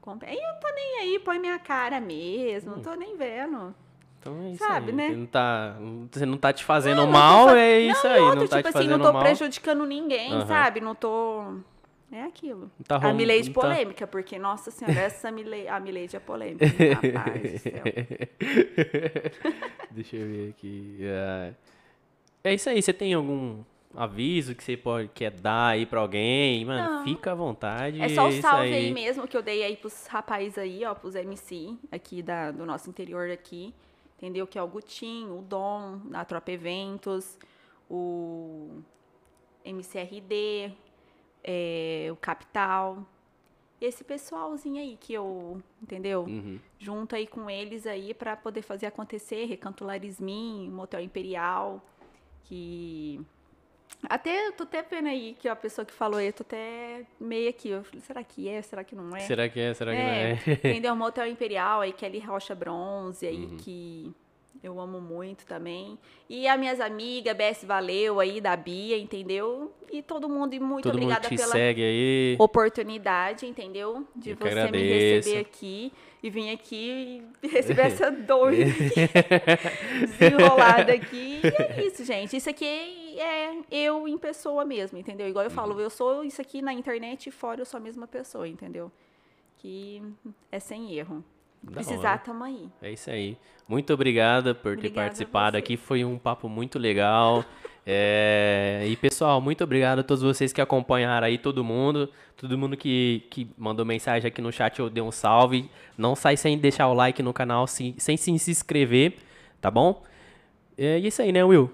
Compensa. 0.00 0.32
E 0.32 0.36
eu 0.36 0.54
tô 0.60 0.68
nem 0.74 0.98
aí, 1.00 1.18
põe 1.18 1.40
minha 1.40 1.58
cara 1.58 2.00
mesmo, 2.00 2.76
não 2.76 2.82
tô 2.82 2.94
nem 2.94 3.16
vendo. 3.16 3.74
Então 4.20 4.42
é 4.42 4.50
isso 4.50 4.64
Sabe, 4.66 4.90
aí. 4.90 4.96
né? 4.96 5.08
Você 5.10 5.16
não 5.16 5.26
tá, 5.26 5.76
você 6.10 6.26
não 6.26 6.36
tá 6.38 6.52
te 6.52 6.64
fazendo 6.64 6.96
Não, 6.98 7.06
não 7.06 7.12
mal, 7.12 7.48
fa- 7.48 7.58
é 7.58 7.80
isso 7.80 8.06
não, 8.06 8.14
aí. 8.14 8.20
outra, 8.20 8.40
não 8.40 8.48
tá 8.48 8.56
tipo 8.58 8.72
te 8.72 8.78
assim, 8.78 8.88
não 8.88 8.98
tô 9.00 9.12
mal. 9.12 9.22
prejudicando 9.22 9.86
ninguém, 9.86 10.32
Aham. 10.32 10.46
sabe? 10.46 10.80
Não 10.80 10.94
tô... 10.94 11.42
É 12.10 12.22
aquilo. 12.22 12.70
Tá 12.86 12.96
a 12.96 13.12
Milady 13.12 13.50
tá- 13.50 13.60
polêmica, 13.60 14.06
porque, 14.06 14.38
nossa 14.38 14.70
senhora, 14.70 14.98
essa 14.98 15.30
Milady, 15.30 15.68
a 15.68 15.78
Milady 15.78 16.16
é 16.16 16.20
polêmica, 16.20 16.64
rapaz 16.66 17.52
do 17.52 17.58
céu. 17.58 17.82
Deixa 19.90 20.16
eu 20.16 20.26
ver 20.26 20.50
aqui. 20.50 20.98
É, 21.02 21.52
é 22.44 22.54
isso 22.54 22.68
aí. 22.70 22.80
Você 22.80 22.92
tem 22.92 23.12
algum 23.14 23.62
aviso 23.94 24.54
que 24.54 24.62
você 24.64 24.76
pode 24.76 25.08
quer 25.08 25.30
dar 25.32 25.68
aí 25.68 25.86
pra 25.86 26.00
alguém? 26.00 26.64
Mano, 26.64 26.96
Não. 26.98 27.04
fica 27.04 27.32
à 27.32 27.34
vontade. 27.34 28.00
É 28.00 28.08
só 28.08 28.26
o 28.26 28.28
isso 28.30 28.42
salve 28.42 28.72
aí. 28.72 28.92
mesmo 28.92 29.26
que 29.26 29.36
eu 29.36 29.42
dei 29.42 29.62
aí 29.62 29.76
pros 29.76 30.06
rapazes 30.06 30.56
aí, 30.58 30.84
ó, 30.84 30.94
pros 30.94 31.14
MC 31.14 31.76
aqui 31.92 32.22
da, 32.22 32.50
do 32.50 32.64
nosso 32.64 32.88
interior 32.88 33.30
aqui. 33.30 33.74
Entendeu? 34.18 34.46
Que 34.48 34.58
é 34.58 34.62
o 34.62 34.66
Gutinho, 34.66 35.38
o 35.38 35.42
Dom, 35.42 35.98
da 36.06 36.24
Tropa 36.24 36.50
Eventos, 36.50 37.38
o 37.88 38.82
MCRD, 39.64 40.72
é, 41.44 42.08
o 42.10 42.16
Capital. 42.16 43.06
Esse 43.80 44.02
pessoalzinho 44.02 44.82
aí 44.82 44.96
que 45.00 45.14
eu, 45.14 45.62
entendeu? 45.80 46.24
Uhum. 46.24 46.58
Junto 46.80 47.14
aí 47.14 47.28
com 47.28 47.48
eles 47.48 47.86
aí 47.86 48.12
pra 48.12 48.36
poder 48.36 48.62
fazer 48.62 48.86
acontecer, 48.86 49.44
Recanto 49.44 49.84
Larismin, 49.84 50.68
Motel 50.68 51.00
Imperial, 51.00 51.80
que 52.42 53.24
até 54.08 54.46
eu 54.48 54.52
tô 54.52 54.62
até 54.64 54.82
vendo 54.82 55.08
aí 55.08 55.36
que 55.38 55.48
a 55.48 55.56
pessoa 55.56 55.84
que 55.84 55.92
falou 55.92 56.18
aí, 56.18 56.26
eu 56.28 56.32
tô 56.32 56.42
até 56.42 57.04
meio 57.20 57.48
aqui, 57.50 57.70
eu 57.70 57.82
falei, 57.84 58.00
será 58.00 58.22
que 58.24 58.48
é, 58.48 58.62
será 58.62 58.84
que 58.84 58.94
não 58.94 59.14
é? 59.16 59.20
Será 59.20 59.48
que 59.48 59.58
é? 59.60 59.74
Será 59.74 59.92
que 59.92 59.98
é, 60.00 60.04
não 60.04 60.10
é? 60.52 60.52
entendeu? 60.52 60.94
Motel 60.96 61.26
Imperial 61.26 61.80
aí, 61.80 61.92
Kelly 61.92 62.18
Rocha 62.20 62.54
Bronze 62.54 63.26
aí, 63.26 63.44
Uhum. 63.46 63.56
que 63.56 64.12
eu 64.62 64.80
amo 64.80 65.00
muito 65.00 65.46
também. 65.46 65.98
E 66.28 66.48
as 66.48 66.58
minhas 66.58 66.80
amigas, 66.80 67.36
BS 67.36 67.64
Valeu 67.64 68.18
aí, 68.20 68.40
da 68.40 68.56
Bia, 68.56 68.98
entendeu? 68.98 69.72
E 69.90 70.02
todo 70.02 70.28
mundo, 70.28 70.52
e 70.54 70.60
muito 70.60 70.84
Todo 70.84 70.94
obrigada 70.96 71.28
pela 71.28 71.54
oportunidade, 72.38 73.46
entendeu? 73.46 74.06
De 74.14 74.30
Eu 74.30 74.36
você 74.36 74.70
me 74.70 74.82
receber 74.82 75.38
aqui 75.38 75.92
e 76.22 76.30
vir 76.30 76.50
aqui 76.50 77.22
e 77.42 77.46
receber 77.48 77.82
essa 77.82 78.10
doida 78.10 78.64
desenrolada 80.00 80.92
aqui. 80.92 81.40
E 81.42 81.62
é 81.62 81.86
isso, 81.86 82.04
gente. 82.04 82.36
Isso 82.36 82.50
aqui 82.50 82.64
é 83.18 83.52
eu 83.70 84.06
em 84.08 84.18
pessoa 84.18 84.64
mesmo, 84.64 84.98
entendeu? 84.98 85.28
Igual 85.28 85.44
eu 85.44 85.50
Uhum. 85.50 85.54
falo, 85.56 85.80
eu 85.80 85.90
sou 85.90 86.24
isso 86.24 86.40
aqui 86.40 86.60
na 86.60 86.72
internet 86.72 87.28
e 87.28 87.30
fora 87.32 87.60
eu 87.60 87.64
sou 87.64 87.78
a 87.78 87.80
mesma 87.80 88.06
pessoa, 88.06 88.46
entendeu? 88.46 88.90
Que 89.58 90.02
é 90.52 90.58
sem 90.60 90.92
erro. 90.94 91.24
Da 91.62 91.72
Precisar, 91.72 92.10
hora. 92.10 92.18
tamo 92.18 92.44
aí. 92.44 92.68
É 92.80 92.92
isso 92.92 93.10
aí. 93.10 93.36
Muito 93.66 93.92
obrigada 93.92 94.54
por 94.54 94.72
ter 94.72 94.78
Obrigada 94.78 95.00
a 95.00 95.04
participado 95.04 95.56
aqui. 95.56 95.76
Foi 95.76 96.04
um 96.04 96.18
papo 96.18 96.48
muito 96.48 96.78
legal. 96.78 97.44
É, 97.90 98.84
E 98.86 98.94
pessoal, 98.96 99.40
muito 99.40 99.64
obrigado 99.64 100.00
a 100.00 100.02
todos 100.02 100.22
vocês 100.22 100.52
que 100.52 100.60
acompanharam 100.60 101.26
aí, 101.26 101.38
todo 101.38 101.64
mundo. 101.64 102.10
Todo 102.36 102.58
mundo 102.58 102.76
que, 102.76 103.22
que 103.30 103.48
mandou 103.56 103.82
mensagem 103.82 104.28
aqui 104.28 104.42
no 104.42 104.52
chat, 104.52 104.78
eu 104.78 104.90
dei 104.90 105.02
um 105.02 105.10
salve. 105.10 105.70
Não 105.96 106.14
sai 106.14 106.36
sem 106.36 106.58
deixar 106.58 106.86
o 106.88 106.92
like 106.92 107.22
no 107.22 107.32
canal, 107.32 107.66
se- 107.66 107.94
sem 107.96 108.14
se 108.18 108.30
inscrever, 108.30 109.14
tá 109.58 109.70
bom? 109.70 110.02
É 110.76 110.98
isso 110.98 111.22
aí, 111.22 111.32
né, 111.32 111.42
Will? 111.42 111.72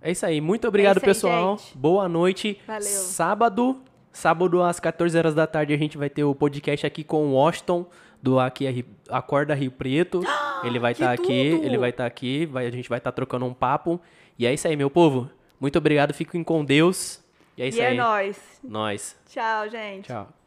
É 0.00 0.12
isso 0.12 0.24
aí. 0.24 0.40
Muito 0.40 0.68
obrigado, 0.68 0.98
isso 0.98 1.04
aí, 1.06 1.10
pessoal. 1.10 1.58
gente. 1.58 1.76
Boa 1.76 2.08
noite. 2.08 2.60
Valeu. 2.64 2.82
Sábado, 2.82 3.82
sábado 4.12 4.62
às 4.62 4.78
14 4.78 5.18
horas 5.18 5.34
da 5.34 5.46
tarde, 5.48 5.74
a 5.74 5.76
gente 5.76 5.98
vai 5.98 6.08
ter 6.08 6.22
o 6.22 6.36
podcast 6.36 6.86
aqui 6.86 7.02
com 7.02 7.26
o 7.26 7.32
Washington 7.32 7.84
do 8.22 8.38
aqui 8.38 8.84
Acorda 9.08 9.54
Rio 9.54 9.72
Preto. 9.72 10.22
Ele 10.64 10.78
vai 10.78 10.92
estar 10.92 11.10
aqui, 11.12 11.50
tudo! 11.50 11.64
ele 11.64 11.76
vai 11.76 11.90
estar 11.90 12.06
aqui, 12.06 12.46
vai, 12.46 12.66
a 12.66 12.70
gente 12.70 12.88
vai 12.88 12.98
estar 12.98 13.10
trocando 13.10 13.44
um 13.44 13.52
papo. 13.52 14.00
E 14.38 14.46
é 14.46 14.54
isso 14.54 14.68
aí, 14.68 14.76
meu 14.76 14.88
povo. 14.88 15.28
Muito 15.60 15.76
obrigado, 15.76 16.14
fiquem 16.14 16.44
com 16.44 16.64
Deus. 16.64 17.20
E 17.56 17.62
é 17.62 17.68
isso 17.68 17.78
e 17.78 17.80
aí. 17.80 17.94
é 17.94 18.00
nóis. 18.00 18.60
Nós. 18.62 19.16
Tchau, 19.28 19.68
gente. 19.68 20.06
Tchau. 20.06 20.41